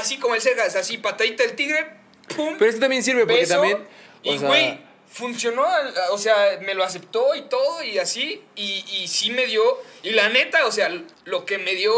así 0.00 0.18
como 0.18 0.34
el 0.34 0.40
Cegas, 0.40 0.74
así, 0.76 0.98
patadita 0.98 1.44
del 1.44 1.54
tigre. 1.54 1.86
¡Pum! 2.34 2.56
Pero 2.58 2.68
es 2.68 2.76
que 2.76 2.80
también 2.80 3.02
sirve 3.02 3.20
porque 3.20 3.40
beso, 3.40 3.54
también. 3.54 3.78
O 4.24 4.32
y 4.32 4.38
güey, 4.38 4.80
funcionó, 5.10 5.64
o 6.10 6.18
sea, 6.18 6.58
me 6.62 6.74
lo 6.74 6.84
aceptó 6.84 7.34
y 7.34 7.42
todo 7.42 7.82
y 7.82 7.98
así, 7.98 8.42
y, 8.54 8.84
y 8.92 9.08
sí 9.08 9.30
me 9.30 9.46
dio, 9.46 9.62
y 10.02 10.10
la 10.10 10.28
neta, 10.28 10.66
o 10.66 10.72
sea, 10.72 10.90
lo 11.24 11.44
que 11.46 11.58
me 11.58 11.74
dio 11.74 11.94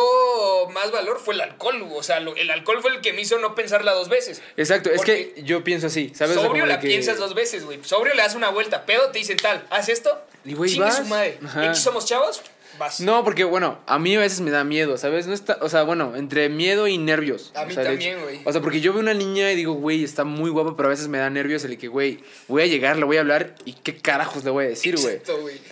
más 0.71 0.91
valor 0.91 1.19
fue 1.19 1.35
el 1.35 1.41
alcohol, 1.41 1.89
o 1.93 2.03
sea, 2.03 2.21
lo- 2.21 2.37
el 2.37 2.51
alcohol 2.51 2.81
fue 2.83 2.93
el 2.93 3.01
que 3.01 3.13
me 3.13 3.23
hizo 3.23 3.39
no 3.39 3.55
pensarla 3.55 3.93
dos 3.93 4.09
veces. 4.09 4.43
Exacto, 4.57 4.91
es 4.91 5.03
que 5.03 5.35
yo 5.39 5.65
pienso 5.65 5.89
así, 5.89 6.13
¿sabes? 6.15 6.37
Sobrio 6.37 6.67
la 6.67 6.79
que- 6.81 6.89
piensas 6.89 7.19
dos 7.19 7.35
veces, 7.35 7.65
güey. 7.65 7.83
Sobrio 7.83 8.15
le 8.15 8.23
das 8.23 8.35
una 8.35 8.51
vuelta, 8.51 8.85
pedo 8.87 9.11
te 9.11 9.19
dicen 9.19 9.37
tal, 9.37 9.67
haz 9.71 9.89
esto, 9.89 10.21
Y, 10.45 10.55
güey, 10.55 10.71
su 10.71 10.81
madre. 10.81 11.39
Ajá. 11.45 11.65
¿En 11.65 11.73
qué 11.73 11.79
somos 11.79 12.05
chavos? 12.07 12.43
Vas. 12.79 13.01
No, 13.01 13.25
porque 13.25 13.45
bueno, 13.45 13.79
a 13.87 13.99
mí 13.99 14.15
a 14.17 14.21
veces 14.21 14.41
me 14.41 14.51
da 14.51 14.65
miedo, 14.65 14.97
¿sabes? 14.97 15.27
No 15.27 15.35
está, 15.35 15.59
o 15.61 15.69
sea, 15.69 15.83
bueno, 15.83 16.15
entre 16.17 16.49
miedo 16.49 16.87
y 16.89 16.99
nervios. 16.99 17.51
A 17.55 17.63
O 17.63 17.67
mí 17.67 17.75
sea, 17.75 17.85
también, 17.85 18.21
güey. 18.23 18.41
O 18.45 18.53
sea, 18.53 18.61
porque 18.61 18.81
yo 18.81 18.93
veo 18.93 19.01
una 19.03 19.15
niña 19.15 19.51
y 19.53 19.57
digo, 19.57 19.73
güey, 19.75 20.05
está 20.05 20.25
muy 20.25 20.51
guapa, 20.51 20.77
pero 20.77 20.89
a 20.89 20.91
veces 20.91 21.09
me 21.09 21.19
da 21.19 21.29
nervios 21.31 21.65
el 21.65 21.77
que, 21.79 21.89
güey, 21.89 22.21
voy 22.47 22.63
a 22.63 22.67
llegar, 22.67 22.97
le 22.97 23.05
voy 23.05 23.17
a 23.17 23.21
hablar 23.21 23.55
y 23.65 23.73
qué 23.73 23.97
carajos 23.97 24.45
le 24.45 24.51
voy 24.51 24.67
a 24.67 24.69
decir, 24.69 24.97
güey. 24.99 25.19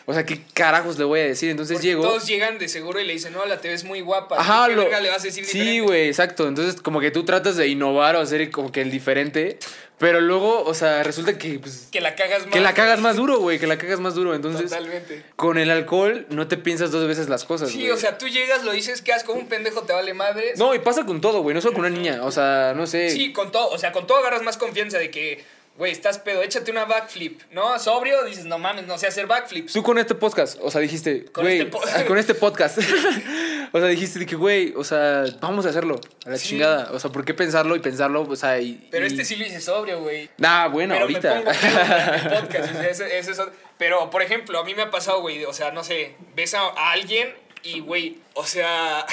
O 0.07 0.13
sea, 0.15 0.25
qué 0.27 0.41
carajos 0.55 0.99
le 0.99 1.05
voy 1.05 1.21
a 1.21 1.25
decir. 1.25 1.51
Entonces 1.51 1.75
Porque 1.77 1.87
llego. 1.89 2.03
Todos 2.03 2.27
llegan 2.27 2.59
de 2.59 2.69
seguro 2.69 3.01
y 3.01 3.05
le 3.07 3.13
dicen, 3.13 3.33
no, 3.33 3.45
la 3.47 3.61
te 3.61 3.69
ves 3.69 3.85
muy 3.85 4.01
guapa. 4.01 4.37
Ajá, 4.39 4.67
¿Qué 4.69 4.75
lo- 4.77 4.83
verga 4.83 5.01
le 5.01 5.09
vas 5.11 5.21
a 5.21 5.25
decir 5.27 5.45
Sí, 5.45 5.81
güey, 5.81 6.09
exacto. 6.09 6.49
Entonces, 6.49 6.81
como 6.83 7.01
que 7.01 7.11
tú 7.11 7.25
tratas 7.25 7.57
de 7.57 7.69
innovar 7.69 8.17
o 8.17 8.21
hacer 8.21 8.51
como 8.51 8.73
que 8.73 8.81
el 8.81 8.91
diferente, 8.91 9.59
pero 9.99 10.21
luego, 10.21 10.63
o 10.65 10.75
sea, 10.75 11.03
resulta 11.03 11.39
que, 11.39 11.59
pues, 11.59 11.89
Que 11.91 12.01
la 12.01 12.15
cagas 12.15 12.43
más. 12.45 12.53
que 12.53 12.61
la 12.61 12.75
cagas 12.75 13.01
más 13.01 13.17
duro, 13.17 13.39
güey, 13.39 13.59
que 13.59 13.67
la 13.67 13.79
cagas 13.79 13.99
más 13.99 14.15
duro. 14.15 14.35
Entonces, 14.35 14.71
Totalmente. 14.71 15.23
con 15.37 15.57
el 15.59 15.71
alcohol 15.71 16.27
no 16.29 16.49
te 16.49 16.57
piensas 16.57 16.91
dos 16.91 17.07
veces 17.09 17.29
las 17.29 17.45
cosas, 17.45 17.71
Sí, 17.71 17.91
o 17.91 17.97
sea, 17.97 18.19
tú 18.19 18.29
llegas, 18.29 18.65
lo 18.65 18.73
dices, 18.73 19.01
que 19.03 19.13
como 19.25 19.41
un 19.41 19.49
pendejo, 19.49 19.83
te 19.83 19.93
vale 19.95 20.13
madre. 20.15 20.53
No, 20.57 20.75
y 20.75 20.79
pasa 20.81 21.07
con 21.07 21.21
todo, 21.21 21.41
güey, 21.43 21.55
no 21.55 21.61
solo 21.61 21.75
con 21.75 21.85
una 21.87 21.95
niña. 21.97 22.21
O 22.25 22.31
sea, 22.31 22.75
no 22.77 22.87
sé. 22.87 23.11
Sí, 23.11 23.33
con 23.33 23.51
todo, 23.51 23.71
o 23.71 23.79
sea, 23.79 23.93
con 23.93 24.07
todo 24.07 24.19
agarras 24.19 24.43
más 24.43 24.57
confianza 24.59 24.99
de 24.99 25.11
que, 25.11 25.45
güey, 25.79 25.93
estás 25.93 26.19
pedo, 26.19 26.43
échate 26.43 26.71
una 26.71 26.85
backflip, 26.87 27.41
¿no? 27.53 27.79
Sobrio, 27.79 28.25
dices, 28.25 28.45
no 28.47 28.59
mames, 28.59 28.87
no 28.87 28.97
sé 28.99 29.07
hacer 29.07 29.27
backflips. 29.27 29.73
Tú 29.73 29.83
con 29.83 29.99
este 29.99 30.15
podcast, 30.15 30.59
o 30.63 30.71
sea, 30.71 30.81
dijiste, 30.81 31.25
Con 31.27 31.45
güey, 31.45 31.59
este 31.61 31.71
po- 31.71 31.83
con 32.09 32.19
este 32.19 32.35
podcast. 32.35 32.79
o 33.73 33.79
sea, 33.79 33.89
dijiste 33.89 34.25
que, 34.27 34.37
güey, 34.37 34.73
o 34.77 34.85
sea, 34.85 35.25
vamos 35.41 35.67
a 35.67 35.71
hacerlo, 35.71 36.01
a 36.25 36.31
la 36.31 36.39
Sí. 36.39 36.49
chingada. 36.51 36.91
O 36.93 36.99
sea, 37.01 37.11
¿por 37.11 37.25
qué 37.25 37.35
pensarlo 37.35 37.77
y 37.77 37.81
pensarlo? 37.81 38.23
O 38.23 38.37
sea, 38.37 38.59
y. 38.61 38.89
Pero 38.91 39.05
y- 39.05 39.09
este 39.09 39.25
sí 39.25 39.37
lo 39.37 39.45
hice 39.47 39.61
sobrio, 39.61 40.01
güey. 40.01 40.31
Nah, 40.39 40.69
bueno, 40.69 40.95
pero 40.95 41.05
ahorita. 41.05 41.35
me 41.35 41.41
pongo 41.43 41.51
el 41.51 42.41
podcast, 42.41 42.71
o 42.71 42.73
sea, 42.75 42.89
ese- 42.89 43.19
ese 43.19 43.31
es 43.33 43.39
otro- 43.39 43.53
Pero, 43.79 44.09
por 44.11 44.23
ejemplo, 44.23 44.59
a 44.59 44.65
mí 44.65 44.75
me 44.75 44.83
ha 44.83 44.91
pasado, 44.91 45.21
güey, 45.21 45.45
o 45.45 45.53
sea, 45.53 45.71
no 45.73 45.85
sé, 45.85 46.15
ves 46.35 46.55
a, 46.55 46.61
a 46.61 46.93
alguien 46.93 47.35
y, 47.63 47.81
güey, 47.81 48.19
o 48.35 48.45
sea, 48.47 49.05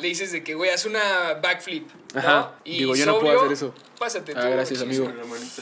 le 0.00 0.08
dices 0.08 0.32
de 0.32 0.42
que, 0.42 0.54
güey, 0.54 0.70
haz 0.70 0.84
una 0.86 1.34
backflip, 1.42 1.88
¿no? 2.14 2.20
Ajá. 2.20 2.54
Y 2.64 2.78
Digo, 2.78 2.94
yo 2.96 3.06
no 3.06 3.20
puedo 3.20 3.40
hacer 3.40 3.52
eso. 3.52 3.74
Pásate 3.98 4.32
tú. 4.34 4.40
Ah, 4.40 4.48
gracias, 4.48 4.80
chingue 4.80 4.96
amigo. 4.96 5.12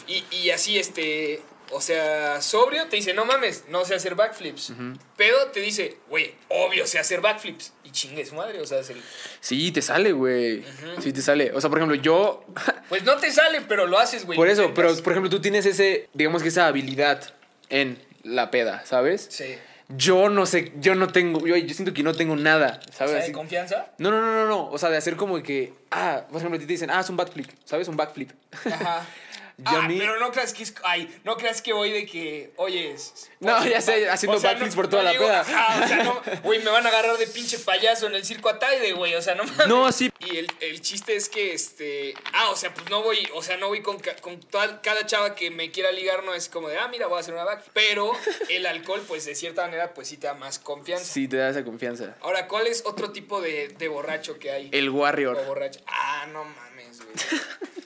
Y, 0.07 0.25
y 0.31 0.51
así, 0.51 0.79
este. 0.79 1.43
O 1.73 1.81
sea, 1.81 2.41
sobrio 2.43 2.89
te 2.89 2.97
dice, 2.97 3.15
no 3.15 3.25
mames, 3.25 3.65
no 3.69 3.85
sé 3.85 3.95
hacer 3.95 4.17
backflips. 4.17 4.73
Pedo 5.17 5.47
te 5.53 5.61
dice, 5.61 5.99
güey, 6.09 6.35
obvio 6.49 6.85
sé 6.85 6.99
hacer 6.99 7.21
backflips. 7.21 7.73
Y 7.85 7.93
chingue 7.93 8.27
su 8.27 8.35
madre, 8.35 8.61
o 8.61 8.67
sea, 8.67 8.81
es 8.81 8.91
el- 8.91 9.01
Sí, 9.41 9.71
te 9.71 9.81
sale, 9.81 10.11
güey. 10.11 10.65
Sí, 11.01 11.13
te 11.13 11.23
sale. 11.23 11.53
O 11.55 11.61
sea, 11.61 11.71
por 11.71 11.79
ejemplo, 11.79 11.97
yo. 11.97 12.45
Pues 12.89 13.05
no 13.05 13.17
te 13.19 13.31
sale, 13.31 13.61
pero 13.69 13.87
lo 13.87 13.99
haces, 14.01 14.27
güey. 14.27 14.37
por 14.37 14.49
eso, 14.49 14.73
pero 14.75 14.97
por 14.97 15.13
ejemplo, 15.13 15.31
tú 15.31 15.41
tienes 15.41 15.65
ese, 15.65 16.09
digamos 16.13 16.43
que 16.43 16.49
esa 16.49 16.67
habilidad 16.67 17.35
en 17.69 18.03
la 18.25 18.51
peda, 18.51 18.85
¿sabes? 18.85 19.29
Sí. 19.31 19.55
Yo 19.97 20.29
no 20.29 20.47
sé, 20.47 20.73
yo 20.81 20.95
no 20.95 21.09
tengo, 21.09 21.47
yo, 21.47 21.57
yo 21.57 21.75
siento 21.75 21.93
que 21.93 22.03
no 22.03 22.15
tengo 22.15 22.37
nada, 22.37 22.81
O 22.89 22.93
¿sabes? 22.93 23.13
sea, 23.15 23.23
de 23.25 23.33
confianza. 23.33 23.87
no, 23.99 24.11
no, 24.11 24.21
no, 24.21 24.33
no, 24.33 24.47
no. 24.49 24.71
O 24.71 24.79
sea, 24.79 24.89
de 24.91 24.97
hacer 24.97 25.17
como 25.17 25.43
que, 25.43 25.73
ah, 25.91 26.23
por 26.29 26.37
ejemplo, 26.39 26.57
a 26.57 26.61
ti 26.61 26.67
te 26.67 26.73
dicen, 26.75 26.91
ah, 26.91 27.01
es 27.01 27.11
un 27.11 27.17
backflip, 27.17 27.49
¿sabes? 27.65 27.89
Un 27.89 27.97
backflip. 27.97 28.31
Ajá. 28.67 29.05
Ah, 29.65 29.83
mí- 29.89 29.97
pero 29.99 30.19
no 30.19 30.31
creas 30.33 30.53
que 30.55 30.63
es. 30.63 30.75
Ay, 30.83 31.21
no 31.25 31.37
creas 31.37 31.63
que 31.63 31.73
voy 31.73 31.91
de 31.91 32.07
que. 32.07 32.53
Oye. 32.57 32.93
es- 32.93 33.31
No, 33.41 33.65
ya 33.67 33.81
sé, 33.81 34.09
haciendo 34.09 34.41
backflips 34.41 34.75
por 34.75 34.89
toda 34.89 35.03
la 35.03 35.11
digo, 35.13 35.25
peda. 35.25 35.43
o 35.43 35.45
sea, 35.89 36.03
no. 36.05 36.21
Güey, 36.43 36.63
me 36.63 36.71
van 36.71 36.85
a 36.87 36.89
agarrar 36.89 37.17
de 37.19 37.27
pinche 37.27 37.59
payaso 37.59 38.07
en 38.07 38.15
el 38.15 38.25
circo 38.25 38.49
Ataide, 38.49 38.93
güey. 38.93 39.15
O 39.15 39.23
sea, 39.23 39.35
no 39.35 39.45
mames. 39.45 39.67
No, 39.67 39.91
sí. 39.93 40.11
Y 40.21 40.37
el, 40.37 40.47
el 40.61 40.81
chiste 40.81 41.17
es 41.17 41.29
que, 41.29 41.53
este. 41.55 42.15
Ah, 42.33 42.51
o 42.51 42.57
sea, 42.57 42.73
pues 42.75 42.89
no 42.91 43.03
voy. 43.03 43.29
O 43.35 43.43
sea, 43.43 43.57
no 43.57 43.69
voy 43.69 43.83
con, 43.83 43.99
con 44.21 44.41
toda- 44.41 44.81
cada 44.83 45.07
chava 45.07 45.35
que 45.35 45.51
me 45.51 45.71
quiera 45.71 45.91
ligar, 45.93 46.25
no 46.25 46.35
es 46.35 46.49
como 46.49 46.69
de, 46.69 46.79
ah, 46.79 46.89
mira, 46.89 47.07
voy 47.07 47.17
a 47.19 47.21
hacer 47.21 47.35
una 47.35 47.45
back. 47.45 47.65
Pero 47.73 48.13
el 48.49 48.67
alcohol, 48.67 49.03
pues 49.09 49.25
de 49.25 49.35
cierta 49.35 49.63
manera, 49.63 49.95
pues 49.95 50.09
sí 50.09 50.17
te 50.17 50.27
da 50.27 50.35
más 50.35 50.59
confianza. 50.59 51.05
Sí, 51.05 51.29
te 51.29 51.37
da 51.37 51.51
esa 51.51 51.65
confianza. 51.65 52.17
Ahora, 52.21 52.47
¿cuál 52.49 52.67
es 52.67 52.83
otro 52.87 53.11
tipo 53.13 53.41
de, 53.41 53.69
de 53.69 53.89
borracho 53.89 54.39
que 54.39 54.51
hay? 54.51 54.69
El 54.73 54.89
O 54.91 54.95
Warrior. 54.95 55.45
borracho. 55.47 55.81
Ah, 55.87 56.27
no 56.33 56.45
mames, 56.45 56.99
güey. 57.01 57.11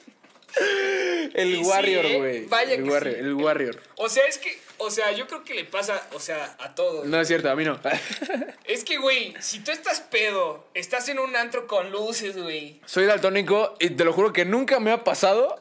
El 1.34 1.50
Y 1.54 1.64
sí, 1.64 1.68
Warrior, 1.70 2.06
¿eh? 2.06 2.18
güey. 2.18 2.44
Vaya 2.46 2.74
el 2.74 2.84
que 2.84 2.90
Warrior, 2.90 3.14
sí. 3.14 3.20
el 3.20 3.34
Warrior. 3.34 3.82
O 3.96 4.08
sea, 4.08 4.24
es 4.26 4.38
que, 4.38 4.56
o 4.78 4.90
sea, 4.90 5.10
yo 5.12 5.26
creo 5.26 5.42
que 5.42 5.54
le 5.54 5.64
pasa, 5.64 6.06
o 6.12 6.20
sea, 6.20 6.54
a 6.60 6.74
todos. 6.74 7.06
No 7.06 7.20
es 7.20 7.26
cierto, 7.26 7.50
a 7.50 7.56
mí 7.56 7.64
no. 7.64 7.78
Es 8.64 8.84
que, 8.84 8.98
güey, 8.98 9.34
si 9.40 9.60
tú 9.60 9.70
estás 9.72 10.00
pedo, 10.00 10.66
estás 10.74 11.08
en 11.08 11.18
un 11.18 11.34
antro 11.36 11.66
con 11.66 11.90
luces, 11.90 12.36
güey. 12.40 12.80
Soy 12.86 13.04
daltónico 13.06 13.74
y 13.80 13.90
te 13.90 14.04
lo 14.04 14.12
juro 14.12 14.32
que 14.32 14.44
nunca 14.44 14.78
me 14.80 14.90
ha 14.92 15.02
pasado. 15.04 15.60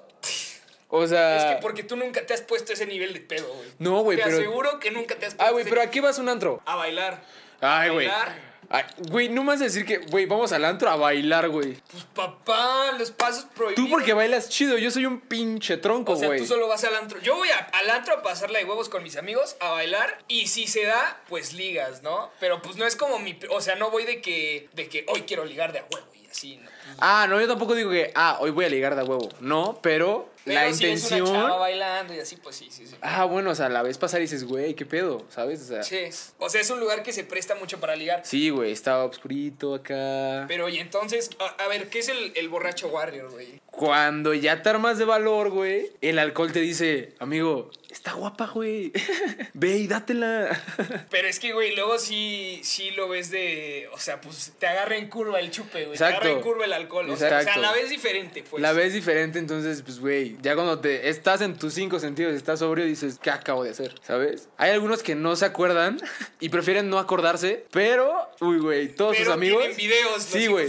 O 0.89 1.07
sea. 1.07 1.37
Es 1.49 1.55
que 1.55 1.61
porque 1.61 1.83
tú 1.83 1.95
nunca 1.95 2.23
te 2.25 2.33
has 2.35 2.41
puesto 2.41 2.71
ese 2.73 2.85
nivel 2.85 3.13
de 3.13 3.19
pedo, 3.21 3.47
güey. 3.51 3.69
No, 3.79 4.01
güey, 4.03 4.17
Te 4.17 4.23
pero- 4.25 4.37
aseguro 4.37 4.79
que 4.79 4.91
nunca 4.91 5.15
te 5.15 5.25
has 5.25 5.33
puesto 5.33 5.43
Ah, 5.43 5.51
güey, 5.51 5.61
ese- 5.63 5.69
pero 5.71 5.81
¿a 5.81 5.89
qué 5.89 6.01
vas 6.01 6.19
a 6.19 6.21
un 6.21 6.29
antro? 6.29 6.61
A 6.65 6.75
bailar. 6.75 7.23
Ay, 7.61 7.89
güey. 7.89 8.07
Bailar. 8.07 8.52
Ay, 8.75 8.83
Güey, 9.09 9.29
no 9.29 9.43
a 9.51 9.55
decir 9.55 9.85
que, 9.85 9.97
güey, 9.99 10.25
vamos 10.25 10.51
al 10.51 10.65
antro 10.65 10.89
a 10.89 10.95
bailar, 10.95 11.47
güey. 11.49 11.77
Pues, 11.91 12.05
papá, 12.05 12.91
los 12.97 13.11
pasos 13.11 13.45
prohibidos. 13.55 13.75
Tú 13.85 13.87
porque 13.87 14.13
bailas 14.13 14.49
chido, 14.49 14.79
yo 14.79 14.89
soy 14.89 15.05
un 15.05 15.19
pinche 15.21 15.77
tronco, 15.77 16.13
O 16.13 16.15
sea, 16.15 16.27
güey. 16.27 16.39
tú 16.39 16.47
solo 16.47 16.67
vas 16.67 16.83
al 16.83 16.95
antro. 16.95 17.19
Yo 17.21 17.35
voy 17.35 17.49
a- 17.49 17.57
al 17.71 17.89
antro 17.91 18.15
a 18.15 18.23
pasarla 18.23 18.57
de 18.57 18.65
huevos 18.65 18.89
con 18.89 19.03
mis 19.03 19.15
amigos, 19.15 19.57
a 19.59 19.69
bailar. 19.69 20.17
Y 20.27 20.47
si 20.47 20.65
se 20.65 20.85
da, 20.85 21.21
pues 21.29 21.53
ligas, 21.53 22.01
¿no? 22.01 22.31
Pero 22.39 22.63
pues 22.63 22.75
no 22.75 22.87
es 22.87 22.95
como 22.95 23.19
mi. 23.19 23.37
O 23.51 23.61
sea, 23.61 23.75
no 23.75 23.91
voy 23.91 24.05
de 24.05 24.21
que, 24.21 24.69
de 24.73 24.89
que 24.89 25.05
hoy 25.07 25.21
quiero 25.21 25.45
ligar 25.45 25.71
de 25.71 25.79
a 25.79 25.85
huevo 25.93 26.07
y 26.15 26.25
así, 26.25 26.57
¿no? 26.57 26.67
Ah, 26.97 27.27
no, 27.29 27.39
yo 27.39 27.47
tampoco 27.47 27.75
digo 27.75 27.91
que, 27.91 28.11
ah, 28.15 28.37
hoy 28.39 28.49
voy 28.49 28.65
a 28.65 28.69
ligar 28.69 28.95
de 28.95 29.03
huevo. 29.03 29.29
No, 29.39 29.77
pero, 29.83 30.32
Pero 30.45 30.59
la 30.59 30.73
si 30.73 30.85
ves 30.85 31.03
intención. 31.03 31.29
una 31.29 31.39
chava 31.47 31.57
bailando 31.57 32.13
y 32.13 32.19
así, 32.19 32.35
pues 32.37 32.55
sí, 32.55 32.67
sí, 32.69 32.85
sí. 32.87 32.95
Ah, 33.01 33.25
bueno, 33.25 33.51
o 33.51 33.55
sea, 33.55 33.69
la 33.69 33.81
ves 33.81 33.97
pasar 33.97 34.19
y 34.21 34.23
dices, 34.23 34.43
güey, 34.43 34.73
¿qué 34.73 34.85
pedo? 34.85 35.25
¿Sabes? 35.29 35.61
O 35.61 35.65
sea, 35.65 35.83
Sí. 35.83 36.09
O 36.39 36.49
sea, 36.49 36.59
es 36.61 36.69
un 36.69 36.79
lugar 36.79 37.01
que 37.03 37.13
se 37.13 37.23
presta 37.23 37.55
mucho 37.55 37.79
para 37.79 37.95
ligar. 37.95 38.21
sí, 38.25 38.49
güey, 38.49 38.71
estaba 38.71 39.05
oscurito 39.05 39.75
acá. 39.75 40.45
Pero 40.47 40.67
y 40.69 40.79
entonces, 40.79 41.29
a, 41.39 41.63
a 41.63 41.67
ver, 41.67 41.89
¿qué 41.89 41.99
es 41.99 42.09
el, 42.09 42.33
el 42.35 42.49
borracho 42.49 42.87
warrior, 42.89 43.31
güey? 43.31 43.61
Cuando 43.73 44.35
ya 44.35 44.61
te 44.61 44.69
armas 44.69 44.99
de 44.99 45.05
valor, 45.05 45.49
güey, 45.49 45.89
el 46.01 46.19
alcohol 46.19 46.51
te 46.51 46.59
dice, 46.59 47.15
amigo, 47.17 47.71
está 47.89 48.13
guapa, 48.13 48.45
güey. 48.45 48.91
Ve 49.55 49.77
y 49.77 49.87
dátela. 49.87 50.61
Pero 51.09 51.27
es 51.27 51.39
que, 51.39 51.53
güey, 51.53 51.75
luego 51.75 51.97
sí, 51.97 52.59
sí 52.63 52.91
lo 52.91 53.09
ves 53.09 53.31
de. 53.31 53.89
O 53.91 53.97
sea, 53.97 54.21
pues 54.21 54.53
te 54.59 54.67
agarra 54.67 54.95
en 54.97 55.09
curva 55.09 55.39
el 55.39 55.49
chupe, 55.49 55.85
güey. 55.85 55.97
Te 55.97 56.05
agarra 56.05 56.29
en 56.29 56.41
curva 56.41 56.65
el 56.65 56.73
alcohol. 56.73 57.09
O 57.09 57.17
sea, 57.17 57.25
o 57.25 57.29
sea, 57.31 57.39
Exacto. 57.41 57.61
la 57.61 57.71
ves 57.71 57.89
diferente, 57.89 58.43
pues. 58.47 58.61
La 58.61 58.73
ves 58.73 58.93
diferente, 58.93 59.39
entonces, 59.39 59.81
pues, 59.81 59.99
güey, 59.99 60.37
ya 60.43 60.53
cuando 60.53 60.79
te 60.79 61.09
estás 61.09 61.41
en 61.41 61.57
tus 61.57 61.73
cinco 61.73 61.99
sentidos, 61.99 62.35
estás 62.35 62.59
sobrio, 62.59 62.85
dices, 62.85 63.17
¿qué 63.19 63.31
acabo 63.31 63.63
de 63.63 63.71
hacer? 63.71 63.95
¿Sabes? 64.05 64.49
Hay 64.57 64.69
algunos 64.69 65.01
que 65.01 65.15
no 65.15 65.35
se 65.35 65.45
acuerdan 65.45 65.97
y 66.39 66.49
prefieren 66.49 66.91
no 66.91 66.99
acordarse, 66.99 67.65
pero, 67.71 68.29
uy, 68.39 68.59
güey, 68.59 68.89
todos 68.89 69.13
Pero 69.13 69.25
tus 69.25 69.33
amigos. 69.33 69.61
tienen 69.61 69.77
videos, 69.77 70.21
Sí, 70.21 70.45
güey. 70.45 70.67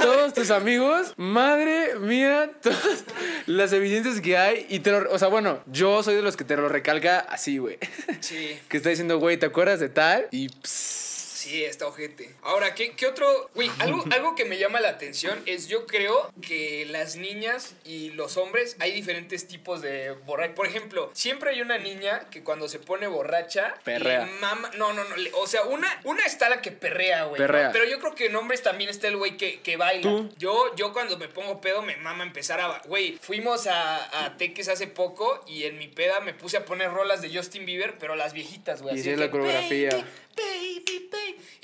Todos 0.00 0.32
tus 0.32 0.50
amigos, 0.50 1.12
madre 1.18 1.96
mía, 1.98 2.21
todas 2.62 3.04
las 3.46 3.72
evidencias 3.72 4.20
que 4.20 4.36
hay. 4.36 4.66
Y 4.68 4.80
te 4.80 4.90
lo, 4.90 5.10
o 5.10 5.18
sea, 5.18 5.28
bueno, 5.28 5.60
yo 5.66 6.02
soy 6.02 6.14
de 6.14 6.22
los 6.22 6.36
que 6.36 6.44
te 6.44 6.56
lo 6.56 6.68
recalca 6.68 7.20
así, 7.20 7.58
güey. 7.58 7.78
Sí. 8.20 8.58
Que 8.68 8.78
está 8.78 8.88
diciendo, 8.90 9.18
güey, 9.18 9.36
¿te 9.36 9.46
acuerdas 9.46 9.80
de 9.80 9.88
tal? 9.88 10.26
Y 10.30 10.48
pss, 10.48 11.01
Sí, 11.42 11.64
está 11.64 11.88
ojete. 11.88 12.30
Ahora, 12.42 12.72
¿qué, 12.74 12.92
qué 12.92 13.06
otro? 13.06 13.50
Güey, 13.54 13.68
algo, 13.80 14.04
algo 14.12 14.34
que 14.36 14.44
me 14.44 14.58
llama 14.58 14.78
la 14.80 14.90
atención 14.90 15.42
es 15.46 15.66
yo 15.66 15.86
creo 15.86 16.32
que 16.40 16.86
las 16.88 17.16
niñas 17.16 17.74
y 17.84 18.10
los 18.10 18.36
hombres 18.36 18.76
hay 18.78 18.92
diferentes 18.92 19.48
tipos 19.48 19.82
de 19.82 20.12
borracha. 20.24 20.54
Por 20.54 20.66
ejemplo, 20.68 21.10
siempre 21.14 21.50
hay 21.50 21.60
una 21.60 21.78
niña 21.78 22.26
que 22.30 22.44
cuando 22.44 22.68
se 22.68 22.78
pone 22.78 23.08
borracha... 23.08 23.74
Perrea. 23.82 24.24
le 24.26 24.32
mama- 24.40 24.70
no, 24.76 24.92
no, 24.92 25.02
no. 25.02 25.16
le- 25.16 25.32
o 25.34 25.46
sea, 25.48 25.64
una, 25.64 25.88
una 26.04 26.24
está 26.24 26.48
la 26.48 26.60
que 26.62 26.70
perrea, 26.70 27.24
güey. 27.24 27.38
Perrea. 27.38 27.66
¿no? 27.66 27.72
Pero 27.72 27.86
yo 27.86 27.98
creo 27.98 28.14
que 28.14 28.26
en 28.26 28.36
hombres 28.36 28.62
también 28.62 28.88
está 28.88 29.08
el 29.08 29.16
güey 29.16 29.36
que, 29.36 29.60
que 29.62 29.76
baila. 29.76 30.02
¿Tú? 30.02 30.30
Yo, 30.38 30.74
yo 30.76 30.92
cuando 30.92 31.18
me 31.18 31.26
pongo 31.28 31.60
pedo 31.60 31.82
me 31.82 31.96
mama 31.96 32.22
empezar 32.22 32.60
a... 32.60 32.80
Güey, 32.86 33.18
fuimos 33.20 33.66
a, 33.66 34.24
a 34.26 34.36
Teques 34.36 34.68
hace 34.68 34.86
poco 34.86 35.42
y 35.48 35.64
en 35.64 35.76
mi 35.78 35.88
peda 35.88 36.20
me 36.20 36.34
puse 36.34 36.56
a 36.56 36.64
poner 36.64 36.90
rolas 36.92 37.20
de 37.20 37.36
Justin 37.36 37.66
Bieber, 37.66 37.98
pero 37.98 38.14
las 38.14 38.32
viejitas, 38.32 38.80
güey. 38.80 38.94
Y 38.94 39.00
así 39.00 39.08
hacías 39.10 39.18
de 39.18 39.24
la 39.26 39.32
que, 39.32 39.38
coreografía. 39.38 40.06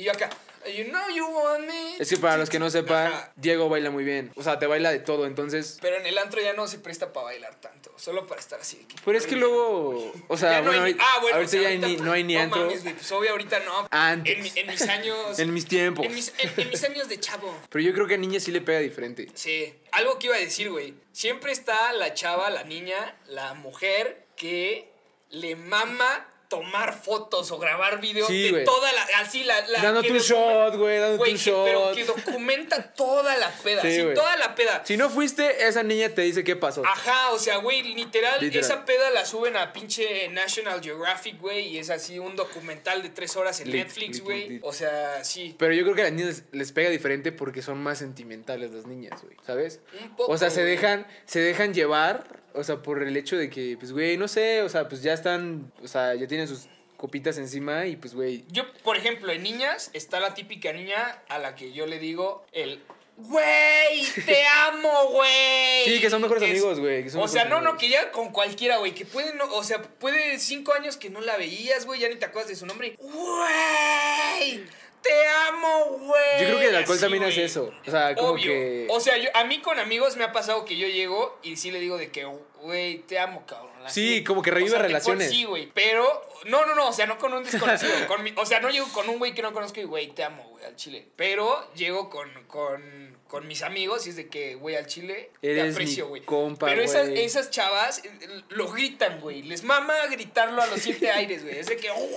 Y 0.01 0.05
yo 0.05 0.12
acá, 0.12 0.30
you 0.76 0.84
know 0.84 1.09
you 1.12 1.26
want 1.26 1.66
me. 1.66 1.96
Es 1.99 2.09
que 2.09 2.18
para 2.18 2.36
los 2.36 2.49
que 2.49 2.61
no 2.61 2.70
sepan, 2.70 3.09
Ajá. 3.12 3.32
Diego 3.34 3.68
baila 3.68 3.90
muy 3.90 4.05
bien. 4.05 4.30
O 4.36 4.44
sea, 4.44 4.57
te 4.61 4.68
baila 4.68 4.92
de 4.92 5.01
todo, 5.01 5.26
entonces. 5.26 5.78
Pero 5.82 5.96
en 5.96 6.07
el 6.07 6.16
antro 6.18 6.40
ya 6.40 6.53
no 6.53 6.68
se 6.68 6.78
presta 6.78 7.12
para 7.12 7.24
bailar 7.24 7.57
tanto, 7.61 7.92
solo 7.96 8.24
para 8.28 8.40
estar 8.40 8.61
así. 8.61 8.76
que- 8.88 8.94
Pero 9.05 9.18
es 9.18 9.26
que 9.26 9.34
luego. 9.34 10.12
O 10.28 10.36
sea, 10.36 10.61
no 10.61 10.66
bueno, 10.68 10.84
hay 10.84 10.94
ni- 10.94 11.01
ahorita, 11.01 11.05
ah, 11.05 11.18
bueno, 11.20 11.36
ahorita 11.38 11.57
o 11.57 11.61
sea, 11.61 11.70
ya 11.74 11.86
ni- 11.88 11.96
no 11.96 12.12
hay 12.12 12.22
ni 12.22 12.34
no 12.36 12.40
antro. 12.42 12.61
mames, 12.66 12.82
pues 12.82 13.11
obvio 13.11 13.30
ahorita 13.32 13.59
no. 13.59 13.88
Antes. 13.90 14.36
En, 14.36 14.42
mi- 14.44 14.53
en 14.55 14.66
mis 14.68 14.82
años. 14.82 15.16
En 15.40 15.53
mis 15.53 15.66
tiempos. 15.66 16.07
En 16.07 16.14
mis, 16.14 16.32
en- 16.38 16.53
en 16.57 16.68
mis 16.70 16.84
años 16.84 17.09
de 17.09 17.18
chavo. 17.18 17.53
Pero 17.68 17.84
yo 17.84 17.92
creo 17.92 18.07
que 18.07 18.14
a 18.14 18.18
niñas 18.18 18.44
sí 18.44 18.53
le 18.53 18.61
pega 18.61 18.78
diferente. 18.78 19.26
Sí. 19.34 19.74
Algo 19.90 20.16
que 20.20 20.28
iba 20.28 20.36
a 20.36 20.38
decir, 20.38 20.70
güey. 20.70 20.94
Siempre 21.11 21.51
está 21.51 21.92
la 21.94 22.14
chava, 22.14 22.51
la 22.51 22.62
niña, 22.62 23.16
la 23.26 23.55
mujer 23.55 24.26
que 24.36 24.92
le 25.30 25.57
mama 25.57 26.28
tomar 26.49 26.94
fotos 26.99 27.51
o 27.51 27.59
grabar 27.59 28.01
videos 28.01 28.26
Sí, 28.28 28.44
de 28.44 28.51
güey. 28.51 28.64
toda 28.64 28.90
la. 28.92 29.03
Así 29.20 29.44
la. 29.44 29.61
la 29.68 29.90
un 29.92 29.96
docu- 30.03 30.18
shot, 30.18 30.76
güey, 30.76 30.99
Güey, 31.16 31.32
un 31.32 31.38
que- 31.38 31.53
pero 31.64 31.86
shot. 31.88 31.94
que 31.94 32.05
documenta 32.05 32.94
toda 32.94 33.36
la 33.36 33.51
peda. 33.51 33.82
Sí, 33.82 33.92
Sí, 33.96 34.03
güey. 34.03 34.14
toda 34.14 34.36
la 34.36 34.55
peda. 34.55 34.82
Si 34.84 34.96
no 34.96 35.11
fuiste, 35.11 35.66
esa 35.68 35.82
niña 35.82 36.09
te 36.11 36.22
dice 36.22 36.44
qué 36.44 36.57
pasó. 36.57 36.82
Ajá, 36.86 37.30
o 37.32 37.38
sea, 37.38 37.57
güey, 37.59 37.82
literal, 37.94 38.40
Literal. 38.40 38.64
esa 38.64 38.84
peda 38.84 39.11
la 39.11 39.26
suben 39.26 39.57
a 39.57 39.72
pinche 39.72 40.28
National 40.30 40.82
Geographic, 40.82 41.38
güey, 41.40 41.68
y 41.68 41.78
es 41.78 41.90
así 41.90 42.18
un 42.18 42.34
documental 42.34 43.03
de 43.03 43.11
tres 43.11 43.36
horas 43.36 43.61
en 43.61 43.70
Lit, 43.70 43.84
Netflix, 43.84 44.20
güey. 44.22 44.61
O 44.62 44.72
sea, 44.72 45.22
sí. 45.24 45.55
Pero 45.59 45.74
yo 45.74 45.82
creo 45.82 45.94
que 45.94 46.01
a 46.03 46.05
las 46.05 46.12
niñas 46.14 46.42
les 46.53 46.72
pega 46.72 46.88
diferente 46.90 47.30
porque 47.32 47.61
son 47.62 47.82
más 47.82 47.99
sentimentales 47.99 48.70
las 48.72 48.86
niñas, 48.86 49.22
güey, 49.22 49.36
¿sabes? 49.46 49.80
Un 50.03 50.16
poco, 50.16 50.32
o 50.32 50.38
sea, 50.38 50.49
se 50.51 50.64
dejan, 50.64 51.07
se 51.26 51.40
dejan 51.40 51.74
llevar, 51.74 52.24
o 52.55 52.64
sea, 52.64 52.76
por 52.82 53.03
el 53.03 53.16
hecho 53.16 53.36
de 53.36 53.51
que, 53.51 53.76
pues, 53.78 53.92
güey, 53.92 54.16
no 54.16 54.28
sé, 54.28 54.62
o 54.62 54.68
sea, 54.68 54.88
pues 54.88 55.03
ya 55.03 55.12
están, 55.12 55.72
o 55.82 55.88
sea, 55.88 56.14
ya 56.14 56.26
tienen 56.26 56.49
sus 56.49 56.68
copitas 56.96 57.38
encima 57.38 57.86
y 57.86 57.96
pues, 57.96 58.14
güey, 58.14 58.44
Yo, 58.51 58.64
por 58.82 58.96
ejemplo, 58.96 59.30
en 59.32 59.42
niñas 59.42 59.90
está 59.92 60.18
la 60.20 60.34
típica 60.34 60.72
niña 60.72 61.22
a 61.28 61.38
la 61.38 61.55
que 61.55 61.72
yo 61.72 61.86
le 61.86 61.99
digo 61.99 62.44
el 62.53 62.82
Güey, 63.20 64.05
te 64.26 64.44
amo, 64.68 65.09
güey. 65.11 65.84
Sí, 65.86 66.01
que 66.01 66.09
son 66.09 66.22
mejores 66.22 66.40
es- 66.44 66.51
amigos, 66.51 66.78
güey, 66.78 67.05
O 67.16 67.26
sea, 67.26 67.46
no, 67.46 67.61
no, 67.61 67.76
que 67.76 67.88
ya 67.88 68.12
con 68.12 68.30
cualquiera, 68.30 68.76
güey. 68.76 68.94
Que 68.94 69.05
puede, 69.07 69.34
no, 69.34 69.46
o 69.57 69.64
sea, 69.64 69.82
puede 69.82 70.38
cinco 70.38 70.72
años 70.72 70.96
que 70.96 71.11
no 71.11 71.20
la 71.20 71.36
veías, 71.36 71.84
güey. 71.84 71.99
Ya 72.01 72.09
ni 72.09 72.14
te 72.14 72.26
acuerdas 72.26 72.49
de 72.49 72.55
su 72.55 72.64
nombre. 72.64 72.94
Güey, 73.01 74.64
te 75.03 75.28
amo, 75.49 75.84
güey. 76.01 76.40
Yo 76.40 76.46
creo 76.46 76.59
que 76.59 76.68
el 76.68 76.76
alcohol 76.76 76.94
Así, 76.96 77.03
también 77.05 77.22
güey. 77.22 77.32
hace 77.32 77.44
eso. 77.44 77.72
O 77.86 77.90
sea, 77.90 78.14
como 78.14 78.30
Obvio. 78.30 78.44
que. 78.44 78.86
O 78.90 79.01
sea, 79.01 79.16
yo, 79.18 79.28
a 79.34 79.44
mí 79.44 79.61
con 79.61 79.78
amigos 79.78 80.16
me 80.16 80.24
ha 80.24 80.32
pasado 80.32 80.64
que 80.64 80.76
yo 80.76 80.86
llego 80.88 81.38
y 81.42 81.57
sí 81.57 81.70
le 81.70 81.80
digo 81.80 81.96
de 81.99 82.11
que, 82.11 82.24
güey, 82.61 82.99
te 82.99 83.18
amo, 83.18 83.44
cabrón. 83.46 83.68
Sí, 83.86 84.22
como 84.24 84.42
que 84.42 84.51
revive 84.51 84.70
de 84.70 84.76
por 84.76 84.86
relaciones. 84.86 85.30
Sí, 85.30 85.44
güey. 85.44 85.70
Pero, 85.74 86.05
no, 86.44 86.66
no, 86.66 86.74
no, 86.74 86.88
o 86.88 86.92
sea, 86.92 87.07
no 87.07 87.16
con 87.18 87.32
un 87.32 87.42
desconocido. 87.44 87.92
con 88.07 88.22
mi- 88.22 88.34
o 88.36 88.44
sea, 88.44 88.61
no 88.61 88.68
llego 88.70 88.86
con 88.92 89.09
un 89.09 89.18
güey 89.18 89.34
que 89.34 89.40
no 89.42 89.53
conozco 89.53 89.80
y, 89.80 89.84
güey, 89.84 90.09
te 90.09 90.24
amo, 90.24 90.42
güey, 90.51 90.64
al 90.66 90.76
chile. 90.76 91.07
Pero 91.16 91.72
llego 91.74 92.11
con, 92.11 92.28
con, 92.46 93.17
con 93.29 93.47
mis 93.47 93.62
amigos 93.62 94.07
y 94.07 94.11
es 94.11 94.16
de 94.16 94.29
que, 94.29 94.55
güey, 94.55 94.74
al 94.76 94.87
chile 94.87 95.31
te 95.41 95.51
Eres 95.53 95.74
aprecio, 95.74 96.09
mi 96.09 96.20
güey. 96.20 96.57
Pero 96.59 96.83
esas, 96.83 97.09
esas 97.09 97.51
chavas 97.51 98.03
eh, 98.05 98.11
lo 98.49 98.68
gritan, 98.72 99.20
güey. 99.20 99.43
Les 99.43 99.62
mama 99.62 99.95
gritarlo 100.11 100.62
a 100.62 100.66
los 100.66 100.81
siete 100.81 101.11
aires, 101.12 101.45
güey. 101.45 101.59
Es 101.59 101.66
de 101.66 101.76
que, 101.76 101.91
güey. 101.91 102.09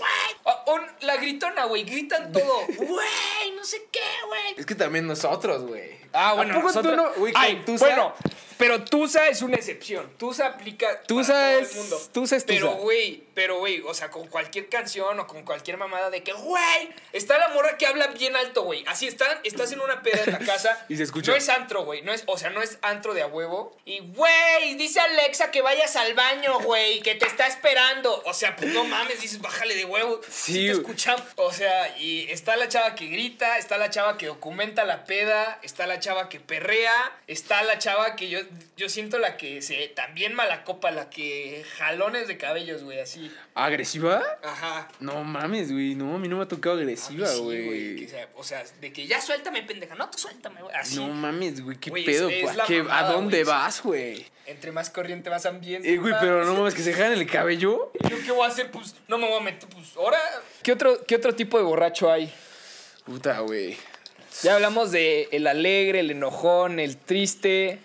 La 1.01 1.17
gritona, 1.17 1.65
güey. 1.65 1.83
Gritan 1.83 2.31
todo. 2.31 2.61
Güey, 2.77 3.51
no 3.55 3.63
sé 3.63 3.83
qué, 3.91 3.99
güey. 4.27 4.55
Es 4.57 4.65
que 4.65 4.75
también 4.75 5.05
nosotros, 5.07 5.63
güey. 5.63 5.91
Ah, 6.13 6.31
¿A 6.31 6.33
bueno, 6.33 6.55
poco 6.55 6.67
nosotros- 6.67 6.95
tú 6.95 7.01
no, 7.01 7.13
güey, 7.13 7.33
Ay, 7.35 7.63
Tusa? 7.65 7.85
bueno, 7.85 8.13
pero 8.57 8.83
Tusa 8.83 9.27
es 9.27 9.41
una 9.41 9.55
excepción. 9.57 10.09
Tusa 10.17 10.47
aplica 10.47 11.01
Tusa 11.03 11.33
para 11.33 11.51
todo 11.53 11.61
es- 11.61 11.71
el 11.71 11.77
mundo. 11.77 12.01
Tusa 12.13 12.35
es 12.35 12.43
Pero, 12.43 12.69
Tusa. 12.69 12.81
güey, 12.81 13.23
pero, 13.41 13.57
güey, 13.57 13.81
o 13.81 13.91
sea, 13.95 14.11
con 14.11 14.27
cualquier 14.27 14.69
canción 14.69 15.19
o 15.19 15.25
con 15.25 15.41
cualquier 15.41 15.75
mamada 15.75 16.11
de 16.11 16.21
que, 16.21 16.31
güey, 16.31 16.89
está 17.11 17.39
la 17.39 17.47
morra 17.47 17.75
que 17.75 17.87
habla 17.87 18.05
bien 18.05 18.35
alto, 18.35 18.61
güey. 18.61 18.83
Así 18.85 19.07
está, 19.07 19.41
estás 19.43 19.71
en 19.71 19.81
una 19.81 20.03
peda 20.03 20.21
en 20.27 20.33
la 20.33 20.37
casa. 20.37 20.85
Y 20.89 20.97
se 20.97 21.01
escucha. 21.01 21.31
No 21.31 21.37
es 21.37 21.49
antro, 21.49 21.83
güey. 21.83 22.03
No 22.03 22.13
es, 22.13 22.23
o 22.27 22.37
sea, 22.37 22.51
no 22.51 22.61
es 22.61 22.77
antro 22.83 23.15
de 23.15 23.23
a 23.23 23.27
huevo. 23.27 23.75
Y, 23.83 23.99
güey, 23.99 24.75
dice 24.75 24.99
Alexa 24.99 25.49
que 25.49 25.63
vayas 25.63 25.95
al 25.95 26.13
baño, 26.13 26.59
güey, 26.59 27.01
que 27.01 27.15
te 27.15 27.25
está 27.25 27.47
esperando. 27.47 28.21
O 28.25 28.33
sea, 28.35 28.55
pues 28.55 28.71
no 28.71 28.83
mames, 28.83 29.19
dices, 29.19 29.41
bájale 29.41 29.73
de 29.75 29.85
huevo. 29.85 30.21
Sí, 30.29 30.67
te 30.67 30.73
escuchamos. 30.73 31.23
O 31.37 31.51
sea, 31.51 31.97
y 31.97 32.29
está 32.29 32.57
la 32.57 32.67
chava 32.67 32.93
que 32.93 33.07
grita, 33.07 33.57
está 33.57 33.79
la 33.79 33.89
chava 33.89 34.19
que 34.19 34.27
documenta 34.27 34.83
la 34.83 35.05
peda, 35.05 35.59
está 35.63 35.87
la 35.87 35.99
chava 35.99 36.29
que 36.29 36.39
perrea, 36.39 37.19
está 37.25 37.63
la 37.63 37.79
chava 37.79 38.15
que 38.15 38.29
yo, 38.29 38.39
yo 38.77 38.87
siento 38.87 39.17
la 39.17 39.37
que 39.37 39.63
se 39.63 39.87
también 39.87 40.35
mala 40.35 40.63
copa, 40.63 40.91
la 40.91 41.09
que 41.09 41.65
jalones 41.77 42.27
de 42.27 42.37
cabellos, 42.37 42.83
güey, 42.83 42.99
así. 42.99 43.30
¿Agresiva? 43.53 44.21
Ajá. 44.43 44.87
No 45.01 45.23
mames, 45.25 45.71
güey. 45.71 45.93
No, 45.95 46.15
a 46.15 46.19
mí 46.19 46.27
no 46.29 46.37
me 46.37 46.43
ha 46.43 46.47
tocado 46.47 46.77
agresiva, 46.77 47.27
sí, 47.27 47.39
güey. 47.41 48.07
o 48.35 48.43
sea, 48.43 48.63
de 48.79 48.93
que 48.93 49.05
ya 49.07 49.19
suéltame, 49.21 49.61
pendeja. 49.63 49.93
No, 49.95 50.09
tú 50.09 50.17
suéltame, 50.17 50.61
güey. 50.61 50.73
Así. 50.75 50.95
No 50.95 51.07
mames, 51.09 51.61
güey. 51.61 51.77
¿Qué 51.77 51.89
Güey, 51.89 52.05
pedo? 52.05 52.29
es- 52.29 52.43
es 52.45 52.49
¿A 52.51 52.53
la 52.53 52.65
qué- 52.65 52.79
¿A 52.79 52.83
mamada, 52.83 53.11
dónde 53.11 53.43
güey, 53.43 53.55
vas, 53.55 53.83
güey? 53.83 54.25
Entre 54.45 54.71
más 54.71 54.89
corriente, 54.89 55.29
más 55.29 55.45
ambiente. 55.45 55.91
Eh, 55.93 55.97
güey, 55.97 56.11
más- 56.13 56.21
pero 56.21 56.45
no 56.45 56.53
mames, 56.55 56.73
que 56.73 56.81
se 56.81 56.91
dejan 56.91 57.11
el 57.11 57.27
cabello. 57.29 57.91
¿Yo 58.09 58.17
qué 58.23 58.31
voy 58.31 58.45
a 58.45 58.47
hacer? 58.49 58.71
Pues 58.71 58.95
no 59.09 59.17
me 59.17 59.27
voy 59.27 59.37
a 59.39 59.43
meter, 59.43 59.67
pues 59.69 59.95
ahora. 59.97 60.17
¿Qué 60.63 60.71
otro, 60.71 61.05
qué 61.05 61.15
otro 61.15 61.35
tipo 61.35 61.57
de 61.57 61.63
borracho 61.65 62.09
hay? 62.11 62.33
Puta, 63.05 63.39
güey. 63.41 63.77
Ya 64.43 64.55
hablamos 64.55 64.91
de 64.91 65.27
el 65.33 65.45
alegre, 65.45 65.99
el 65.99 66.11
enojón, 66.11 66.79
el 66.79 66.95
triste, 66.97 67.79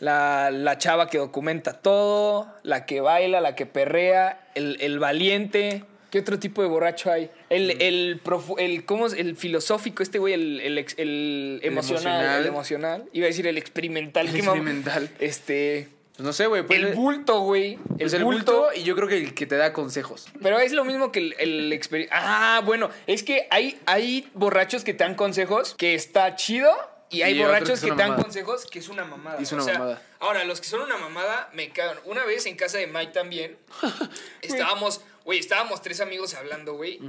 la, 0.00 0.50
la 0.50 0.76
chava 0.78 1.08
que 1.08 1.18
documenta 1.18 1.74
todo, 1.74 2.52
la 2.62 2.84
que 2.86 3.00
baila, 3.00 3.40
la 3.40 3.54
que 3.54 3.66
perrea, 3.66 4.48
el, 4.54 4.76
el 4.80 4.98
valiente. 4.98 5.84
¿Qué 6.10 6.18
otro 6.18 6.40
tipo 6.40 6.60
de 6.60 6.66
borracho 6.68 7.12
hay? 7.12 7.30
El, 7.50 7.80
el, 7.80 8.20
profu- 8.24 8.56
el, 8.58 8.84
¿cómo 8.84 9.06
es? 9.06 9.12
el 9.12 9.36
filosófico, 9.36 10.02
este 10.02 10.18
güey, 10.18 10.34
el, 10.34 10.60
el, 10.60 11.60
emocional, 11.62 11.62
emocional. 11.62 12.40
el 12.40 12.46
emocional. 12.46 13.04
Iba 13.12 13.26
a 13.26 13.28
decir 13.28 13.46
el 13.46 13.56
experimental. 13.58 14.26
El 14.26 14.34
experimental. 14.36 15.08
Este. 15.20 15.86
Pues 16.16 16.26
no 16.26 16.32
sé, 16.32 16.46
güey. 16.48 16.64
Pues, 16.66 16.80
el 16.80 16.94
bulto, 16.94 17.40
güey. 17.42 17.78
pues 17.96 18.12
el 18.12 18.24
bulto 18.24 18.70
y 18.74 18.82
yo 18.82 18.96
creo 18.96 19.06
que 19.06 19.18
el 19.18 19.34
que 19.34 19.46
te 19.46 19.56
da 19.56 19.72
consejos. 19.72 20.26
Pero 20.42 20.58
es 20.58 20.72
lo 20.72 20.84
mismo 20.84 21.12
que 21.12 21.20
el, 21.20 21.34
el 21.38 21.72
exper- 21.72 22.08
Ah, 22.10 22.60
bueno, 22.64 22.90
es 23.06 23.22
que 23.22 23.46
hay, 23.50 23.78
hay 23.86 24.28
borrachos 24.34 24.82
que 24.82 24.92
te 24.92 25.04
dan 25.04 25.14
consejos 25.14 25.76
que 25.76 25.94
está 25.94 26.34
chido. 26.34 26.70
Y 27.10 27.22
hay 27.22 27.32
Y 27.34 27.36
que 27.38 27.42
borrachos 27.44 27.80
que, 27.80 27.86
una 27.86 27.96
te 27.96 28.00
dan 28.02 28.08
mamada. 28.10 28.22
consejos 28.24 28.66
que 28.66 28.78
es 28.78 28.88
una 28.88 29.04
mamada. 29.04 29.38
Es 29.40 29.52
una 29.52 29.62
O 29.62 29.64
sea, 29.64 29.74
mamada. 29.78 30.02
Ahora, 30.20 30.44
los 30.44 30.60
que 30.60 30.68
son 30.68 30.80
una 30.80 30.96
mamada 30.96 31.50
me 31.52 31.70
cagan. 31.70 31.98
Una 32.04 32.24
vez 32.24 32.46
en 32.46 32.56
casa 32.56 32.78
de 32.78 32.86
Mike 32.86 33.12
también, 33.12 33.58
estábamos, 34.42 35.00
güey, 35.24 35.38
estábamos 35.38 35.82
tres 35.82 36.00
amigos 36.00 36.34
hablando, 36.34 36.74
güey. 36.74 37.00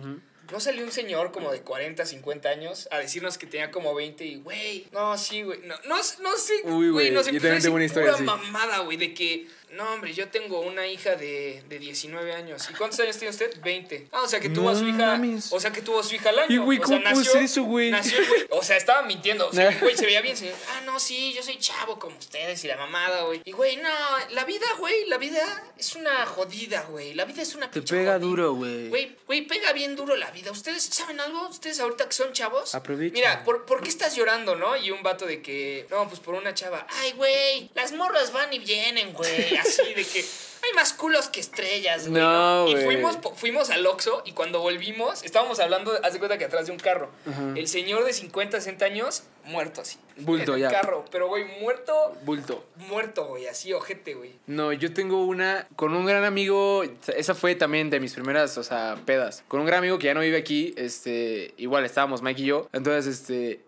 No 0.52 0.60
salió 0.60 0.84
un 0.84 0.92
señor 0.92 1.32
como 1.32 1.50
de 1.52 1.62
40, 1.62 2.06
50 2.06 2.50
años 2.50 2.90
a 2.92 2.98
decirnos 2.98 3.38
que 3.38 3.48
tenía 3.48 3.72
como 3.72 3.96
20 3.96 4.26
y, 4.26 4.36
güey, 4.36 4.86
no, 4.92 5.18
sí, 5.18 5.44
güey. 5.44 5.62
No, 5.62 5.76
no, 5.86 5.96
no 5.96 6.38
sé, 6.38 6.62
güey, 6.64 7.12
nos 7.12 7.28
yo 7.28 7.32
empezó 7.32 7.38
a 7.38 7.40
también 7.40 7.62
tengo 7.62 7.76
una 7.76 7.86
historia 7.86 8.12
pura 8.12 8.16
así. 8.16 8.24
mamada, 8.24 8.80
güey, 8.80 8.98
de 8.98 9.14
que, 9.14 9.48
no, 9.74 9.94
hombre, 9.94 10.14
yo 10.14 10.28
tengo 10.30 10.60
una 10.62 10.88
hija 10.88 11.16
de, 11.16 11.64
de 11.68 11.80
19 11.80 12.34
años. 12.34 12.68
¿Y 12.70 12.74
cuántos 12.74 13.00
años 13.00 13.18
tiene 13.18 13.30
usted? 13.32 13.56
20. 13.62 14.08
Ah, 14.12 14.22
o 14.24 14.28
sea, 14.28 14.40
que 14.40 14.50
tuvo 14.50 14.70
a 14.70 14.76
su 14.76 14.86
hija. 14.88 14.98
mames. 14.98 15.52
O 15.52 15.60
sea, 15.60 15.72
que 15.72 15.82
tuvo 15.82 16.00
a 16.00 16.04
su 16.04 16.16
hija 16.16 16.30
al 16.30 16.40
año. 16.40 16.54
Y, 16.54 16.58
güey, 16.58 16.80
o 16.80 16.86
sea, 16.86 17.02
¿cómo 17.04 17.24
ser 17.24 17.44
eso, 17.44 17.64
güey? 17.64 17.92
Nació, 17.92 18.18
güey. 18.28 18.48
O 18.50 18.64
sea, 18.64 18.78
estaba 18.78 19.02
mintiendo. 19.04 19.48
O 19.48 19.54
sea, 19.54 19.72
güey, 19.82 19.96
se 19.96 20.06
veía 20.06 20.22
bien. 20.22 20.36
Se 20.36 20.46
veía, 20.46 20.58
ah, 20.76 20.82
no, 20.86 21.00
sí, 21.00 21.34
yo 21.34 21.42
soy 21.42 21.58
chavo 21.58 21.98
como 22.00 22.18
ustedes 22.18 22.64
y 22.64 22.68
la 22.68 22.76
mamada, 22.78 23.24
güey. 23.24 23.42
Y, 23.46 23.52
güey, 23.52 23.78
no, 23.78 23.90
la 24.32 24.44
vida, 24.46 24.66
güey, 24.78 25.06
la 25.08 25.18
vida 25.18 25.42
es 25.78 25.96
una 25.96 26.26
jodida, 26.26 26.82
güey. 26.90 27.14
La 27.14 27.26
vida 27.26 27.42
es 27.42 27.56
una 27.56 27.72
Te 27.72 27.82
pega 27.82 28.14
jodida. 28.14 28.20
duro, 28.20 28.54
güey. 28.54 28.90
Güey, 28.90 29.16
güey, 29.26 29.42
pega 29.48 29.72
bien 29.74 29.96
duro 29.96 30.16
la 30.16 30.32
vida. 30.32 30.52
¿Ustedes 30.52 30.84
saben 30.84 31.20
algo? 31.20 31.48
¿Ustedes 31.48 31.80
ahorita 31.80 32.08
que 32.08 32.14
son 32.14 32.34
chavos? 32.34 32.76
Aprovechen. 32.76 33.14
Mira, 33.14 33.44
¿por, 33.44 33.66
¿por 33.66 33.82
qué 33.82 33.90
estás 33.90 34.16
llorando, 34.16 34.56
no? 34.56 34.76
Y 34.76 34.92
un 34.92 35.02
vato 35.02 35.26
de 35.26 35.42
que, 35.42 35.88
no, 35.90 36.08
pues 36.10 36.20
por 36.20 36.36
una 36.36 36.54
chava. 36.54 36.86
Ay, 36.90 37.14
güey, 37.14 37.70
las 37.74 37.94
morras 37.94 38.32
van 38.34 38.52
y 38.54 38.60
vienen, 38.60 39.14
güey. 39.14 39.61
Así 39.62 39.94
de 39.94 40.04
que, 40.04 40.20
ay, 40.20 40.26
hay 40.64 40.74
más 40.76 40.94
culos 40.94 41.28
que 41.30 41.40
estrellas, 41.40 42.08
güey. 42.08 42.22
No, 42.22 42.68
Y 42.68 42.76
fuimos, 42.76 43.18
fuimos 43.36 43.70
al 43.72 43.86
Oxxo 43.88 44.22
y 44.26 44.34
cuando 44.34 44.60
volvimos, 44.60 45.24
estábamos 45.24 45.60
hablando, 45.60 45.92
haz 46.04 46.14
de 46.14 46.20
cuenta 46.20 46.38
que 46.38 46.46
atrás 46.46 46.68
de 46.68 46.72
un 46.72 46.78
carro. 46.80 47.10
El 47.56 47.68
señor 47.68 48.06
de 48.06 48.14
50, 48.14 48.60
60 48.60 48.86
años, 48.86 49.24
muerto 49.46 49.82
así. 49.82 49.98
Bulto, 50.18 50.56
en 50.56 50.64
el 50.64 50.70
ya. 50.70 50.82
carro, 50.82 51.04
pero 51.12 51.28
güey, 51.30 51.46
muerto, 51.62 51.94
Bulto. 52.24 52.64
muerto, 52.76 53.26
güey, 53.26 53.48
así, 53.48 53.74
ojete, 53.74 54.14
güey. 54.14 54.34
No, 54.46 54.72
yo 54.72 54.94
tengo 54.94 55.26
una 55.26 55.68
con 55.76 55.96
un 55.96 56.06
gran 56.06 56.24
amigo. 56.26 56.84
Esa 57.16 57.34
fue 57.34 57.56
también 57.56 57.90
de 57.90 58.00
mis 58.00 58.14
primeras, 58.14 58.56
o 58.60 58.64
sea, 58.64 58.98
pedas. 59.06 59.44
Con 59.48 59.62
un 59.62 59.66
gran 59.66 59.80
amigo 59.80 59.98
que 59.98 60.06
ya 60.08 60.14
no 60.14 60.20
vive 60.20 60.38
aquí. 60.38 60.76
Este, 60.78 61.54
igual 61.58 61.86
estábamos 61.86 62.22
Mike 62.22 62.42
y 62.42 62.46
yo. 62.46 62.70
Entonces, 62.72 63.08
este. 63.22 63.62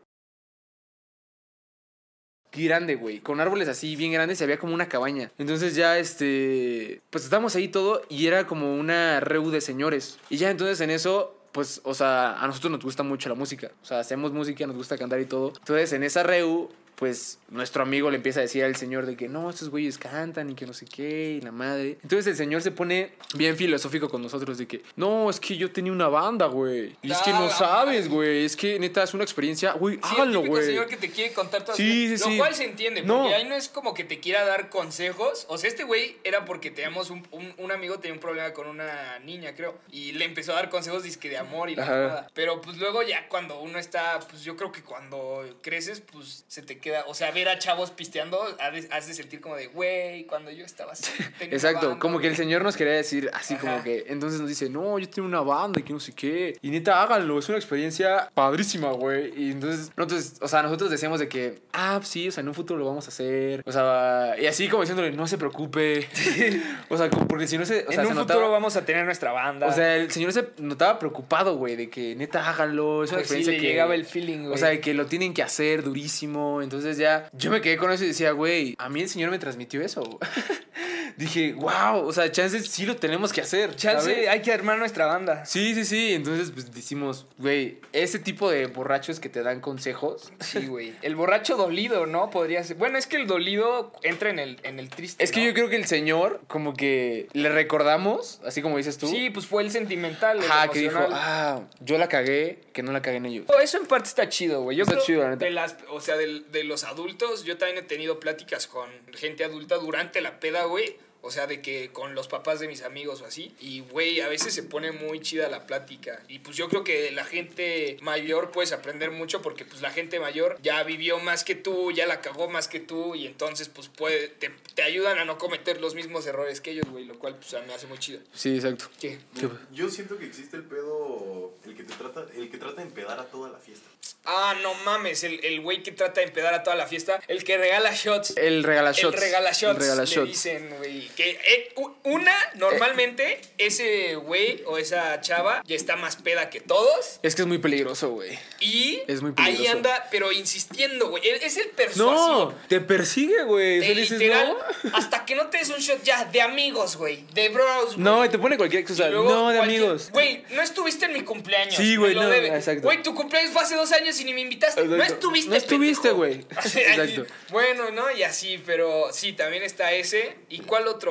Grande, 2.54 2.95
güey. 2.95 3.20
Con 3.20 3.39
árboles 3.39 3.68
así 3.68 3.95
bien 3.95 4.12
grandes 4.12 4.39
y 4.39 4.43
había 4.43 4.60
como 4.60 4.74
una 4.74 4.88
cabaña. 4.88 5.32
Entonces 5.38 5.76
ya, 5.76 5.97
este. 5.97 7.01
Pues 7.10 7.24
estábamos 7.24 7.56
ahí 7.56 7.68
todo 7.68 8.04
y 8.10 8.28
era 8.28 8.45
como 8.45 8.76
una 8.76 9.20
reu 9.20 9.49
de 9.49 9.62
señores. 9.62 10.20
Y 10.30 10.38
ya 10.38 10.49
entonces 10.49 10.80
en 10.82 10.89
eso. 10.89 11.39
Pues, 11.51 11.82
o 11.84 11.93
sea, 11.93 12.41
a 12.41 12.47
nosotros 12.47 12.72
nos 12.72 12.84
gusta 12.84 13.04
mucho 13.04 13.30
la 13.30 13.36
música. 13.36 13.70
O 13.84 13.86
sea, 13.86 13.99
hacemos 13.99 14.34
música, 14.34 14.66
nos 14.66 14.76
gusta 14.76 14.97
cantar 14.97 15.20
y 15.20 15.26
todo. 15.26 15.54
Entonces, 15.60 15.93
en 15.93 16.01
esa 16.01 16.24
reu, 16.24 16.72
pues 17.04 17.38
nuestro 17.49 17.84
amigo 17.84 18.10
le 18.10 18.16
empieza 18.16 18.39
a 18.39 18.43
decir 18.43 18.64
al 18.64 18.78
señor 18.78 19.06
de 19.06 19.18
que 19.18 19.28
no, 19.28 19.49
estos 19.49 19.70
güeyes 19.70 19.97
cantan 19.97 20.49
y 20.49 20.56
que 20.56 20.66
no 20.66 20.72
sé 20.74 20.86
qué, 20.86 21.32
y 21.32 21.41
la 21.41 21.51
madre. 21.51 21.97
Entonces 22.01 22.28
el 22.28 22.38
señor 22.38 22.62
se 22.62 22.72
pone 22.72 23.12
bien 23.36 23.58
filosófico 23.58 24.08
con 24.10 24.22
nosotros 24.22 24.58
de 24.58 24.66
que 24.68 24.84
no, 24.95 25.30
es 25.30 25.41
que 25.41 25.58
yo 25.58 25.70
tenía 25.70 25.91
una 25.91 26.08
banda, 26.08 26.45
güey. 26.45 26.95
Y 27.01 27.12
es 27.12 27.18
que 27.18 27.32
no 27.32 27.49
sabes, 27.49 28.08
güey. 28.08 28.45
Es 28.45 28.56
que 28.56 28.80
neta 28.80 29.04
es 29.04 29.14
una 29.14 29.26
experiencia, 29.26 29.74
güey, 29.74 29.95
Sí, 29.97 30.01
el 30.06 30.22
háganlo, 30.22 30.45
güey. 30.45 30.64
señor 30.66 30.88
que 30.88 30.95
te 30.95 31.10
quiere 31.12 31.34
contar 31.34 31.64
todas 31.66 31.76
Sí, 31.76 32.16
sí, 32.18 32.24
Lo 32.24 32.32
sí. 32.32 32.38
cual 32.38 32.56
se 32.56 32.64
entiende, 32.64 33.01
No. 33.01 33.20
porque 33.24 33.36
ahí 33.36 33.43
no 33.43 33.56
es 33.56 33.68
como 33.68 33.93
que 33.93 34.06
te 34.06 34.22
quiera 34.22 34.45
dar 34.45 34.70
consejos. 34.70 35.45
O 35.49 35.58
sea, 35.58 35.70
este 35.70 35.84
güey 35.84 36.16
era 36.24 36.45
porque 36.45 36.72
teníamos 36.72 37.10
un, 37.10 37.28
un, 37.32 37.54
un 37.58 37.72
amigo 37.74 37.99
tenía 37.99 38.14
un 38.14 38.22
problema 38.22 38.54
con 38.54 38.68
una 38.68 39.20
niña, 39.20 39.56
creo. 39.58 39.78
Y 39.91 40.14
le 40.14 40.24
empezó 40.24 40.54
a 40.54 40.56
dar 40.56 40.70
consejos 40.70 41.04
disque 41.04 41.28
de 41.30 41.38
amor 41.38 41.70
y 41.70 41.76
la 41.76 41.86
mamada. 41.86 42.28
Pero 42.34 42.62
pues 42.62 42.78
luego 42.78 43.04
ya 43.04 43.28
cuando 43.28 43.60
uno 43.60 43.78
está, 43.78 44.22
pues 44.30 44.43
yo 44.43 44.56
creo 44.56 44.72
que 44.72 44.82
cuando 44.84 45.43
creces, 45.62 45.99
pues 45.99 46.45
se 46.47 46.62
te 46.62 46.78
queda. 46.80 46.92
O 47.07 47.13
sea, 47.13 47.31
ver 47.31 47.49
a 47.49 47.59
chavos 47.59 47.91
pisteando, 47.91 48.39
has 48.59 48.73
de, 48.73 48.81
de 49.07 49.13
sentir 49.13 49.41
como 49.41 49.55
de, 49.55 49.67
güey, 49.67 50.25
cuando 50.25 50.51
yo 50.51 50.65
estaba 50.65 50.93
así. 50.93 51.11
Exacto, 51.39 51.87
banda, 51.87 51.99
como 51.99 52.19
que 52.19 52.27
el 52.27 52.33
güey". 52.33 52.37
señor 52.37 52.63
nos 52.63 52.75
quería 52.77 52.93
decir 52.93 53.29
así 53.33 53.53
Ajá. 53.55 53.61
como 53.71 53.83
que, 53.83 54.05
entonces 54.07 54.39
nos 54.39 54.49
dice, 54.49 54.69
no, 54.69 54.97
yo 54.99 55.09
tengo 55.09 55.27
una 55.27 55.41
banda 55.41 55.79
y 55.79 55.83
que 55.83 55.93
no 55.93 55.99
sé 55.99 56.13
qué. 56.13 56.57
Y 56.61 56.69
neta, 56.69 57.01
háganlo, 57.01 57.39
es 57.39 57.49
una 57.49 57.57
experiencia 57.57 58.29
padrísima, 58.33 58.91
güey. 58.91 59.33
Y 59.35 59.51
entonces, 59.51 59.91
nosotros, 59.95 60.33
o 60.41 60.47
sea, 60.47 60.61
nosotros 60.63 60.89
decíamos 60.89 61.19
de 61.19 61.27
que, 61.29 61.61
ah, 61.73 61.95
pues 61.97 62.09
sí, 62.09 62.27
o 62.27 62.31
sea, 62.31 62.41
en 62.41 62.47
un 62.47 62.53
futuro 62.53 62.79
lo 62.79 62.85
vamos 62.85 63.05
a 63.05 63.09
hacer. 63.09 63.61
O 63.65 63.71
sea, 63.71 64.35
y 64.39 64.45
así 64.47 64.67
como 64.67 64.83
diciéndole, 64.83 65.11
no 65.11 65.27
se 65.27 65.37
preocupe. 65.37 66.07
o 66.89 66.97
sea, 66.97 67.09
porque 67.09 67.47
si 67.47 67.57
no 67.57 67.65
se, 67.65 67.85
o 67.87 67.91
sea, 67.91 68.01
en 68.01 68.07
se 68.07 68.11
un 68.11 68.15
notaba- 68.15 68.39
futuro 68.39 68.51
vamos 68.51 68.75
a 68.75 68.85
tener 68.85 69.05
nuestra 69.05 69.31
banda. 69.31 69.67
O 69.67 69.71
sea, 69.73 69.95
el 69.95 70.11
señor 70.11 70.33
se 70.33 70.47
notaba 70.57 70.99
preocupado, 70.99 71.55
güey, 71.57 71.75
de 71.75 71.89
que 71.89 72.15
neta 72.15 72.49
háganlo, 72.49 73.03
es 73.03 73.11
una 73.11 73.19
Pues 73.19 73.29
sí, 73.29 73.35
experiencia 73.35 73.53
le 73.53 73.59
que 73.59 73.67
llegaba 73.67 73.95
el 73.95 74.05
feeling, 74.05 74.39
güey. 74.43 74.53
O 74.53 74.57
sea, 74.57 74.79
que 74.81 74.93
lo 74.93 75.05
tienen 75.05 75.33
que 75.33 75.43
hacer 75.43 75.83
durísimo. 75.83 76.61
Entonces 76.61 76.72
ya 76.97 77.30
yo 77.34 77.51
me 77.51 77.61
quedé 77.61 77.78
con 77.78 77.91
eso 77.91 78.03
y 78.03 78.07
decía, 78.07 78.32
güey, 78.32 78.76
a 78.78 78.89
mí 78.89 79.01
el 79.01 79.09
señor 79.09 79.32
me 79.32 79.39
transmitió 79.39 79.82
eso. 79.82 80.19
Dije, 81.17 81.53
wow, 81.53 82.05
o 82.07 82.11
sea, 82.11 82.32
chances 82.32 82.67
sí 82.67 82.86
lo 82.88 82.95
tenemos 82.95 83.32
que 83.32 83.41
hacer. 83.41 83.76
Chance, 83.76 84.11
¿sabes? 84.11 84.28
hay 84.28 84.41
que 84.41 84.51
armar 84.51 84.80
nuestra 84.80 85.05
banda. 85.05 85.45
Sí, 85.45 85.76
sí, 85.76 85.86
sí. 85.86 86.13
Entonces, 86.13 86.49
pues 86.51 86.74
decimos, 86.74 87.28
güey, 87.38 87.80
ese 87.91 88.17
tipo 88.17 88.49
de 88.49 88.65
borrachos 88.65 89.19
que 89.19 89.30
te 89.30 89.43
dan 89.43 89.59
consejos. 89.61 90.32
Sí, 90.53 90.67
güey. 90.67 90.93
El 91.01 91.15
borracho 91.15 91.55
dolido, 91.55 92.05
¿no? 92.05 92.30
Podría 92.30 92.63
ser. 92.63 92.78
Bueno, 92.78 92.97
es 92.97 93.07
que 93.07 93.15
el 93.17 93.26
dolido 93.28 93.91
entra 94.03 94.30
en 94.30 94.38
el, 94.39 94.59
en 94.63 94.78
el 94.80 94.89
triste. 94.89 95.24
Es 95.24 95.32
que 95.32 95.39
¿no? 95.39 95.47
yo 95.47 95.53
creo 95.53 95.69
que 95.69 95.76
el 95.78 95.86
señor, 95.86 96.41
como 96.47 96.74
que 96.76 97.28
le 97.34 97.49
recordamos, 97.49 98.39
así 98.45 98.61
como 98.61 98.78
dices 98.78 98.97
tú. 98.99 99.07
Sí, 99.07 99.30
pues 99.32 99.45
fue 99.47 99.63
el 99.63 99.71
sentimental. 99.71 100.38
el 100.38 100.43
Ajá, 100.51 100.67
que 100.69 100.80
dijo, 100.80 100.99
ah, 101.11 101.61
yo 101.80 101.97
la 101.97 102.07
cagué, 102.09 102.59
que 102.74 102.84
no 102.84 102.91
la 102.91 103.01
caguen 103.01 103.26
ellos. 103.26 103.45
Oh, 103.47 103.59
Eso 103.59 103.78
en 103.78 103.86
parte 103.88 104.09
está 104.09 104.30
chido, 104.30 104.61
güey. 104.61 104.78
Yo 104.78 104.84
Está 104.84 104.95
creo 104.95 105.05
chido, 105.05 105.24
la 105.24 105.30
neta. 105.32 105.45
de 105.45 105.51
las, 105.51 105.76
o 105.91 105.99
sea, 106.01 106.17
del- 106.17 106.51
de, 106.51 106.62
los 106.64 106.84
adultos, 106.84 107.43
yo 107.43 107.57
también 107.57 107.84
he 107.84 107.88
tenido 107.88 108.20
pláticas 108.20 108.68
con 108.68 108.89
gente 109.14 109.43
adulta 109.43 109.78
durante 109.78 110.22
la 110.22 110.39
peda, 110.39 110.66
güey. 110.66 110.97
O 111.26 111.32
sea, 111.32 111.47
de 111.47 111.61
que 111.61 111.89
con 111.91 112.15
los 112.15 112.28
papás 112.28 112.59
de 112.59 112.67
mis 112.67 112.84
amigos 112.84 113.21
o 113.21 113.26
así. 113.26 113.55
Y, 113.59 113.80
güey, 113.80 114.19
a 114.19 114.28
veces 114.28 114.53
se 114.53 114.61
pone 114.61 114.91
muy 114.91 115.21
chida 115.21 115.47
la 115.47 115.65
plática. 115.65 116.21
Y 116.28 116.39
pues 116.39 116.57
yo 116.57 116.67
creo 116.67 116.84
que 116.84 117.11
la 117.11 117.24
gente 117.24 117.97
mayor 118.01 118.51
puedes 118.51 118.74
aprender 118.74 119.09
mucho 119.09 119.41
porque 119.41 119.63
pues 119.63 119.82
la 119.82 119.89
gente 119.89 120.19
mayor 120.19 120.57
ya 120.61 120.84
vivió 120.84 121.19
más 121.19 121.45
que 121.45 121.55
tú, 121.55 121.93
ya 121.93 122.05
la 122.07 122.19
cagó 122.19 122.49
más 122.49 122.67
que 122.67 122.82
tú. 122.82 123.15
Y 123.15 123.26
entonces 123.26 123.69
pues 123.69 123.88
puede, 123.88 124.28
te, 124.28 124.51
te 124.76 124.84
ayudan 124.84 125.17
a 125.17 125.24
no 125.24 125.38
cometer 125.38 125.80
los 125.80 125.95
mismos 125.95 126.28
errores 126.28 126.59
que 126.59 126.71
ellos, 126.71 126.89
güey. 126.89 127.05
Lo 127.05 127.17
cual 127.17 127.38
pues 127.38 127.53
me 127.65 127.74
hace 127.74 127.88
muy 127.88 127.99
chido. 127.99 128.19
Sí, 128.34 128.55
exacto. 128.55 128.89
¿Qué? 128.99 129.19
¿Qué? 129.39 129.47
Yo 129.71 129.89
siento 129.89 130.17
que 130.17 130.26
existe 130.26 130.57
el 130.57 130.63
pedo, 130.63 131.53
el 131.65 131.76
que 131.76 131.84
te 131.84 131.93
trata, 131.93 132.26
el 132.36 132.49
que 132.49 132.57
trata 132.57 132.82
de 132.82 132.84
empedar 132.84 133.19
a 133.19 133.26
toda 133.28 133.49
la 133.49 133.59
fiesta. 133.59 133.88
Ah, 134.26 134.55
no 134.61 134.74
mames, 134.86 135.24
el 135.24 135.43
el 135.43 135.61
güey 135.61 135.84
que 135.84 135.91
trata 135.91 136.21
de 136.21 136.28
empedar 136.28 136.53
a 136.53 136.63
toda 136.63 136.76
la 136.76 136.88
fiesta, 136.88 137.21
el 137.28 137.43
que 137.43 137.57
regala 137.57 137.93
shots. 137.93 138.36
El 138.38 138.63
regala 138.63 138.91
shots. 138.91 139.15
El 139.15 139.21
regala 139.21 139.51
shots. 139.51 139.76
El 139.76 139.82
regala 139.82 140.03
le 140.03 140.09
shots. 140.09 140.28
dicen, 140.28 140.69
güey. 140.78 141.09
Que 141.16 141.32
eh, 141.32 141.74
una, 142.03 142.36
normalmente, 142.55 143.39
ese 143.57 144.16
güey 144.16 144.64
o 144.66 144.78
esa 144.78 145.22
chava 145.22 145.61
ya 145.66 145.76
está 145.76 145.95
más 145.95 146.16
peda 146.16 146.49
que 146.49 146.59
todos. 146.59 147.20
Es 147.24 147.36
que 147.36 147.43
es 147.43 147.47
muy 147.47 147.57
peligroso, 147.59 148.09
güey. 148.11 148.38
Y 148.59 149.01
Es 149.07 149.22
muy 149.22 149.32
ahí 149.38 149.53
peligroso. 149.53 149.72
anda, 149.78 150.07
pero 150.11 150.32
insistiendo, 150.32 151.09
güey. 151.09 151.28
Él 151.28 151.39
Es 151.43 151.57
el 151.57 151.70
persuasivo. 151.70 152.05
No, 152.51 152.55
te 152.68 152.80
persigue, 152.82 153.43
güey. 153.43 153.80
Dices, 153.80 154.11
literal, 154.11 154.57
no. 154.84 154.91
hasta 154.97 155.26
que 155.26 155.36
no 155.36 155.47
te 155.47 155.57
des 155.59 155.70
un 155.70 155.80
shot 155.80 156.01
ya 156.03 156.26
de 156.26 156.41
amigos, 156.41 156.95
güey. 156.97 157.24
De 157.34 157.49
bros, 157.49 157.93
güey. 157.95 157.97
No, 157.99 158.26
y 158.26 158.30
te 158.30 158.39
pone 158.39 158.57
cualquier 158.57 158.84
cosa. 158.86 159.09
Luego 159.09 159.30
No, 159.30 159.49
de 159.49 159.57
cualquier- 159.57 159.82
amigos. 159.82 160.09
Güey, 160.11 160.43
no 160.51 160.61
estuviste 160.61 161.05
en 161.05 161.14
mi 161.14 161.22
cumpleaños. 161.22 161.76
Sí, 161.76 161.95
güey, 161.95 162.16
no, 162.16 162.28
debe. 162.28 162.47
exacto. 162.55 162.84
Güey, 162.84 163.03
tu 163.03 163.14
cumpleaños 163.14 163.51
fue 163.53 163.61
hace 163.61 163.76
dos 163.76 163.91
años 163.91 164.20
y 164.20 164.24
ni 164.26 164.34
me 164.34 164.41
invitaste. 164.41 164.84
No 164.84 164.95
Exacto. 164.95 165.14
estuviste, 165.16 165.49
No 165.49 165.55
estuviste, 165.55 166.11
güey. 166.11 166.34
Exacto. 166.76 167.26
Bueno, 167.49 167.91
¿no? 167.91 168.09
Y 168.11 168.24
así, 168.24 168.61
pero 168.66 169.09
sí, 169.11 169.34
también 169.34 169.64
está 169.64 169.91
ese. 169.91 170.36
¿Y 170.49 170.59
cuál 170.59 170.88
otro? 170.88 171.03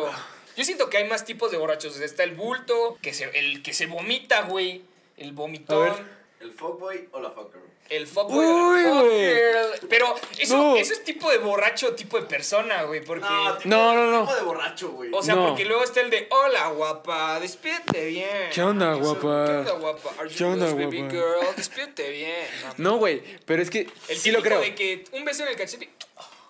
Yo 0.57 0.65
siento 0.65 0.91
que 0.91 0.99
hay 0.99 1.09
más 1.09 1.25
tipos 1.25 1.51
de 1.51 1.57
borrachos. 1.59 1.99
Está 2.01 2.25
el 2.25 2.33
bulto, 2.33 2.99
que 3.03 3.13
se, 3.15 3.25
el 3.39 3.63
que 3.63 3.73
se 3.73 3.87
vomita, 3.87 4.43
güey. 4.43 4.83
El 5.17 5.33
vomitón. 5.33 5.93
¿El 6.41 6.53
fuckboy 6.53 7.09
o 7.13 7.21
la 7.21 7.31
fucker? 7.31 7.61
El 7.89 8.07
fuckboy. 8.07 8.45
Uy, 8.45 8.81
el 8.81 8.85
fuck 8.91 9.01
güey. 9.03 9.35
girl. 9.35 9.89
Pero 9.89 10.15
eso, 10.39 10.57
No. 10.57 10.77
eso 10.77 10.93
es 10.93 11.05
tipo 11.05 11.31
de 11.31 11.39
borracho, 11.39 11.95
tipo 11.95 12.19
de 12.19 12.27
persona, 12.27 12.83
güey. 12.85 13.05
Porque. 13.05 13.27
tipo- 13.27 13.61
No, 13.69 13.95
no, 13.95 14.11
no. 14.11 14.21
Tipo 14.23 14.35
de 14.35 14.43
borracho, 14.43 14.91
güey. 14.93 15.11
O 15.13 15.23
sea, 15.23 15.35
No. 15.35 15.49
porque 15.49 15.65
luego 15.65 15.85
está 15.85 16.01
el 16.01 16.11
de 16.11 16.27
Hola, 16.31 16.69
guapa, 16.69 17.39
despídete 17.41 18.07
bien. 18.07 18.51
¿Qué 18.53 18.63
onda, 18.63 18.95
guapa? 18.95 19.45
¿Qué 19.47 19.53
onda, 19.53 19.73
guapa? 19.73 20.11
Are 20.19 20.29
you 20.29 20.37
¿Qué 20.37 20.45
onda, 20.45 20.67
lost, 20.67 20.79
baby 20.79 20.99
guapa? 21.01 21.13
girl? 21.15 21.57
Despídete 21.57 22.11
bien. 22.11 22.47
No, 22.79 22.97
güey. 22.97 23.23
Pero 23.45 23.63
es 23.63 23.71
que 23.71 23.87
El 24.09 24.17
sí 24.19 24.31
lo 24.33 24.43
creo. 24.43 24.61
de 24.61 24.75
que 24.75 25.05
un 25.13 25.25
beso 25.25 25.43
en 25.45 25.51
el 25.51 25.57
cachete. 25.57 25.91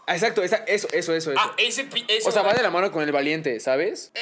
Exacto, 0.08 0.42
esa- 0.42 0.64
eso, 0.66 0.88
eso, 0.92 1.14
eso, 1.14 1.30
eso. 1.30 1.40
Ah, 1.40 1.54
ese. 1.58 1.86
eso 2.08 2.28
o 2.28 2.32
sea, 2.32 2.42
va 2.42 2.54
de 2.54 2.62
la 2.62 2.70
mano 2.70 2.90
con 2.90 3.02
el 3.04 3.12
valiente, 3.12 3.60
¿sabes? 3.60 4.10
Eh, 4.14 4.20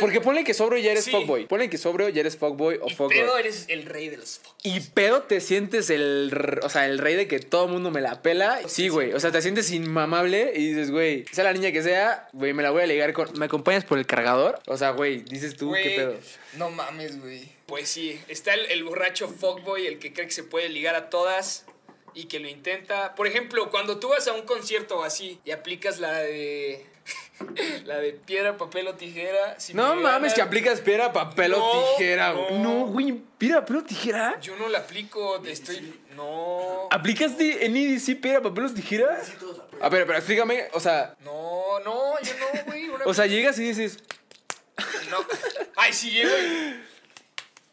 Porque 0.00 0.20
ponle 0.20 0.42
que 0.42 0.54
sobrio 0.54 0.78
ya 0.82 0.92
eres 0.92 1.04
Sí. 1.04 1.10
fuckboy. 1.10 1.46
Ponle 1.46 1.68
que 1.68 1.76
sobrio 1.78 2.08
ya 2.08 2.20
eres 2.20 2.36
fuckboy 2.36 2.76
o 2.80 2.86
y 2.88 2.94
fuckboy. 2.94 3.16
pedo 3.18 3.36
eres 3.38 3.66
el 3.68 3.84
rey 3.84 4.08
de 4.08 4.16
los 4.16 4.38
fuck. 4.38 4.54
Y 4.62 4.80
pedo 4.80 5.22
te 5.22 5.40
sientes 5.40 5.90
el, 5.90 6.32
o 6.62 6.68
sea, 6.70 6.86
el 6.86 6.98
rey 6.98 7.14
de 7.14 7.28
que 7.28 7.38
todo 7.40 7.66
el 7.66 7.72
mundo 7.72 7.90
me 7.90 8.00
la 8.00 8.22
pela. 8.22 8.60
Sí, 8.66 8.88
güey. 8.88 9.12
O 9.12 9.20
sea, 9.20 9.30
te 9.30 9.42
sientes 9.42 9.70
inmamable 9.70 10.52
y 10.56 10.68
dices, 10.68 10.90
güey, 10.90 11.24
sea 11.30 11.44
la 11.44 11.52
niña 11.52 11.72
que 11.72 11.82
sea, 11.82 12.28
güey, 12.32 12.54
me 12.54 12.62
la 12.62 12.70
voy 12.70 12.82
a 12.82 12.86
ligar 12.86 13.12
con. 13.12 13.38
¿Me 13.38 13.44
acompañas 13.46 13.84
por 13.84 13.98
el 13.98 14.06
cargador? 14.06 14.60
O 14.66 14.76
sea, 14.78 14.90
güey, 14.90 15.18
dices 15.24 15.56
tú, 15.56 15.68
Güey, 15.68 15.82
qué 15.82 15.90
pedo. 15.96 16.14
No 16.54 16.70
mames, 16.70 17.20
güey. 17.20 17.48
Pues 17.66 17.88
sí, 17.90 18.18
está 18.28 18.54
el, 18.54 18.64
el 18.70 18.82
borracho 18.82 19.28
fuckboy, 19.28 19.86
el 19.86 19.98
que 19.98 20.14
cree 20.14 20.26
que 20.26 20.32
se 20.32 20.42
puede 20.42 20.70
ligar 20.70 20.94
a 20.94 21.10
todas 21.10 21.66
y 22.14 22.24
que 22.26 22.38
lo 22.40 22.48
intenta. 22.48 23.14
Por 23.14 23.26
ejemplo, 23.26 23.70
cuando 23.70 23.98
tú 23.98 24.08
vas 24.08 24.26
a 24.28 24.32
un 24.32 24.42
concierto 24.42 25.02
así 25.04 25.40
y 25.44 25.50
aplicas 25.50 25.98
la 26.00 26.12
de. 26.18 26.86
la 27.84 27.98
de 27.98 28.12
piedra, 28.12 28.56
papel 28.58 28.86
o 28.88 28.94
tijera. 28.94 29.58
si 29.58 29.72
No 29.72 29.94
me 29.96 30.02
mames, 30.02 30.34
que 30.34 30.42
aplicas 30.42 30.80
piedra, 30.80 31.12
papel 31.12 31.52
No, 31.52 31.64
o 31.64 31.96
tijera. 31.96 32.32
güey. 32.32 32.58
no. 32.58 32.74
No, 32.80 32.86
güey, 32.86 33.22
piedra, 33.38 33.60
papel 33.60 33.76
o 33.78 33.84
tijera. 33.84 34.40
Yo 34.40 34.56
no 34.56 34.68
la 34.68 34.78
aplico, 34.78 35.40
te 35.40 35.52
estoy. 35.52 36.00
No. 36.14 36.88
¿Aplicas 36.90 37.38
de- 37.38 37.64
en 37.64 37.76
EDC 37.76 38.16
piedra, 38.20 38.42
papel 38.42 38.64
o 38.66 38.74
tijera? 38.74 39.24
Sí, 39.24 39.32
todos 39.38 39.62
A 39.80 39.88
ver, 39.88 40.04
pero 40.06 40.18
explícame, 40.18 40.68
o 40.72 40.80
sea, 40.80 41.14
No, 41.24 41.78
no, 41.84 42.20
yo 42.20 42.32
no, 42.38 42.64
güey. 42.66 42.88
o 43.04 43.14
sea, 43.14 43.26
llegas 43.26 43.58
y 43.58 43.62
dices, 43.62 43.98
No. 45.10 45.18
Ay, 45.76 45.92
sí, 45.92 46.10
llego 46.10 46.30
y- 46.36 46.87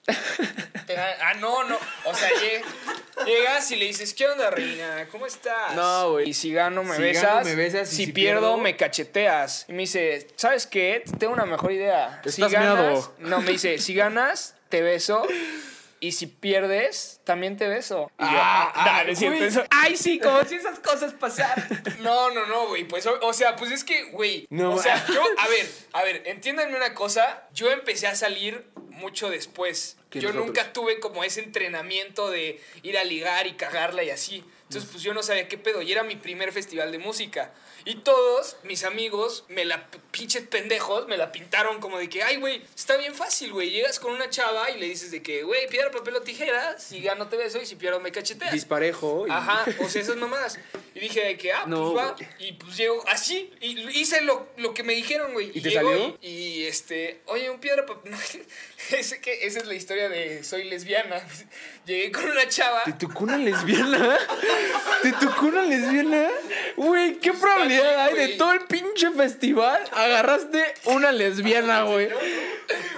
Te 0.05 0.97
Ah, 0.97 1.33
no, 1.39 1.63
no. 1.63 1.77
O 2.05 2.13
sea, 2.13 2.29
lle- 2.29 3.25
llegas 3.25 3.71
y 3.71 3.75
le 3.75 3.85
dices, 3.85 4.13
¿qué 4.13 4.27
onda, 4.27 4.49
reina? 4.51 5.07
¿Cómo 5.11 5.25
estás? 5.25 5.73
No, 5.75 6.11
güey. 6.11 6.29
Y 6.29 6.33
si 6.33 6.53
gano, 6.53 6.83
me 6.83 6.95
Si 6.95 7.01
besas. 7.01 7.23
gano, 7.23 7.45
me 7.45 7.55
besas, 7.55 7.89
Si, 7.89 8.05
si 8.05 8.11
pierdo, 8.11 8.53
pierdo- 8.55 8.57
me 8.61 8.77
cacheteas. 8.77 9.65
Y 9.67 9.73
me 9.73 9.79
dice, 9.79 10.27
¿sabes 10.35 10.67
qué? 10.67 11.03
Tengo 11.19 11.33
una 11.33 11.45
mejor 11.45 11.71
idea. 11.71 12.21
Estás 12.23 12.35
si 12.35 12.41
ganas. 12.55 12.75
meado. 12.79 13.15
No, 13.19 13.41
me 13.41 13.51
dice, 13.51 13.79
si 13.79 13.95
ganas, 13.95 14.55
te 14.69 14.81
beso. 14.81 15.25
y 16.01 16.11
si 16.11 16.27
pierdes, 16.27 17.19
también 17.23 17.57
te 17.57 17.67
beso. 17.67 18.11
Y 18.19 18.23
yo, 18.23 18.29
Ah, 18.29 18.71
ah, 18.75 18.99
ah, 18.99 19.15
cierto, 19.15 19.37
güey. 19.37 19.47
eso- 19.49 19.63
Ay, 19.71 19.97
sí, 19.97 20.19
como 20.19 20.43
si 20.43 20.55
esas 20.55 20.77
cosas 20.79 21.13
pasaran. 21.13 21.67
No, 22.01 22.29
no, 22.29 22.45
no, 22.45 22.67
güey. 22.67 22.83
Pues, 22.83 23.07
o, 23.07 23.17
o 23.21 23.33
sea, 23.33 23.55
pues 23.55 23.71
es 23.71 23.83
que, 23.83 24.03
güey. 24.11 24.45
No, 24.51 24.73
o 24.75 24.81
sea, 24.81 25.03
yo, 25.07 25.23
a 25.39 25.47
ver, 25.47 25.67
a 25.93 26.03
ver, 26.03 26.21
entiéndanme 26.25 26.75
una 26.77 26.93
cosa. 26.93 27.47
Yo 27.53 27.71
empecé 27.71 28.05
a 28.05 28.15
salir 28.15 28.67
mucho 28.95 29.29
después. 29.29 29.97
Yo 30.11 30.21
nosotros. 30.29 30.45
nunca 30.45 30.71
tuve 30.73 30.99
como 31.01 31.23
ese 31.25 31.41
entrenamiento 31.41 32.29
de 32.29 32.61
ir 32.83 32.97
a 32.97 33.03
ligar 33.03 33.47
y 33.47 33.53
cagarla 33.53 34.03
y 34.03 34.09
así. 34.09 34.43
Entonces, 34.63 34.89
pues 34.89 35.03
yo 35.03 35.13
no 35.13 35.21
sabía 35.21 35.47
qué 35.47 35.57
pedo. 35.57 35.81
Y 35.81 35.91
era 35.91 36.03
mi 36.03 36.15
primer 36.15 36.51
festival 36.51 36.91
de 36.91 36.97
música. 36.97 37.53
Y 37.83 37.95
todos 37.97 38.57
mis 38.63 38.83
amigos, 38.83 39.43
me 39.47 39.63
la 39.63 39.87
pinches 40.11 40.47
pendejos, 40.47 41.07
me 41.07 41.17
la 41.17 41.31
pintaron 41.31 41.79
como 41.79 41.99
de 41.99 42.09
que, 42.09 42.23
ay, 42.23 42.37
güey, 42.37 42.63
está 42.75 42.97
bien 42.97 43.13
fácil, 43.13 43.51
güey. 43.53 43.69
Llegas 43.69 43.99
con 43.99 44.11
una 44.13 44.27
chava 44.29 44.71
y 44.71 44.79
le 44.79 44.87
dices 44.87 45.11
de 45.11 45.21
que, 45.21 45.43
güey, 45.43 45.67
piedra, 45.67 45.91
papel 45.91 46.15
o 46.15 46.21
tijera. 46.21 46.79
Si 46.79 46.99
gano 47.01 47.27
te 47.27 47.35
beso 47.37 47.61
y 47.61 47.65
si 47.67 47.75
pierdo 47.75 47.99
me 47.99 48.11
cacheteas. 48.11 48.53
Disparejo. 48.53 49.27
y- 49.27 49.31
Ajá, 49.31 49.65
o 49.81 49.89
sea, 49.89 50.01
esas 50.01 50.15
mamadas. 50.15 50.57
Y 50.95 50.99
dije 51.01 51.23
de 51.25 51.37
que, 51.37 51.51
ah, 51.53 51.65
No, 51.67 51.91
pues 51.93 52.05
va. 52.05 52.15
Y 52.39 52.53
pues 52.53 52.75
llego 52.77 53.03
así. 53.07 53.51
Y 53.61 53.79
hice 53.99 54.21
lo, 54.21 54.47
lo 54.57 54.73
que 54.73 54.81
me 54.81 54.93
dijeron, 54.95 55.33
güey. 55.33 55.51
¿Y 55.53 55.61
te 55.61 55.69
llego 55.69 55.89
salió? 55.91 56.17
Y, 56.21 56.27
y, 56.29 56.65
este, 56.65 57.21
oye, 57.25 57.49
un 57.51 57.59
piedra, 57.59 57.85
papel. 57.85 58.13
Ese 58.91 59.19
que, 59.19 59.45
esa 59.45 59.59
es 59.59 59.65
la 59.65 59.73
historia 59.73 60.09
de 60.09 60.43
soy 60.43 60.65
lesbiana. 60.65 61.21
Llegué 61.85 62.11
con 62.11 62.25
una 62.29 62.47
chava. 62.47 62.83
¿Te 62.83 62.93
tocó 62.93 63.23
una 63.25 63.37
lesbiana? 63.37 64.17
¿Te 65.03 65.11
tocó 65.13 65.45
una 65.47 65.61
lesbiana? 65.63 66.29
Güey, 66.77 67.19
¿qué 67.19 67.31
probabilidad 67.33 67.99
hay 68.05 68.15
de 68.15 68.27
todo 68.29 68.53
el 68.53 68.61
pinche 68.61 69.11
festival? 69.11 69.83
Agarraste 69.93 70.73
una 70.85 71.11
lesbiana, 71.11 71.83
güey. 71.83 72.09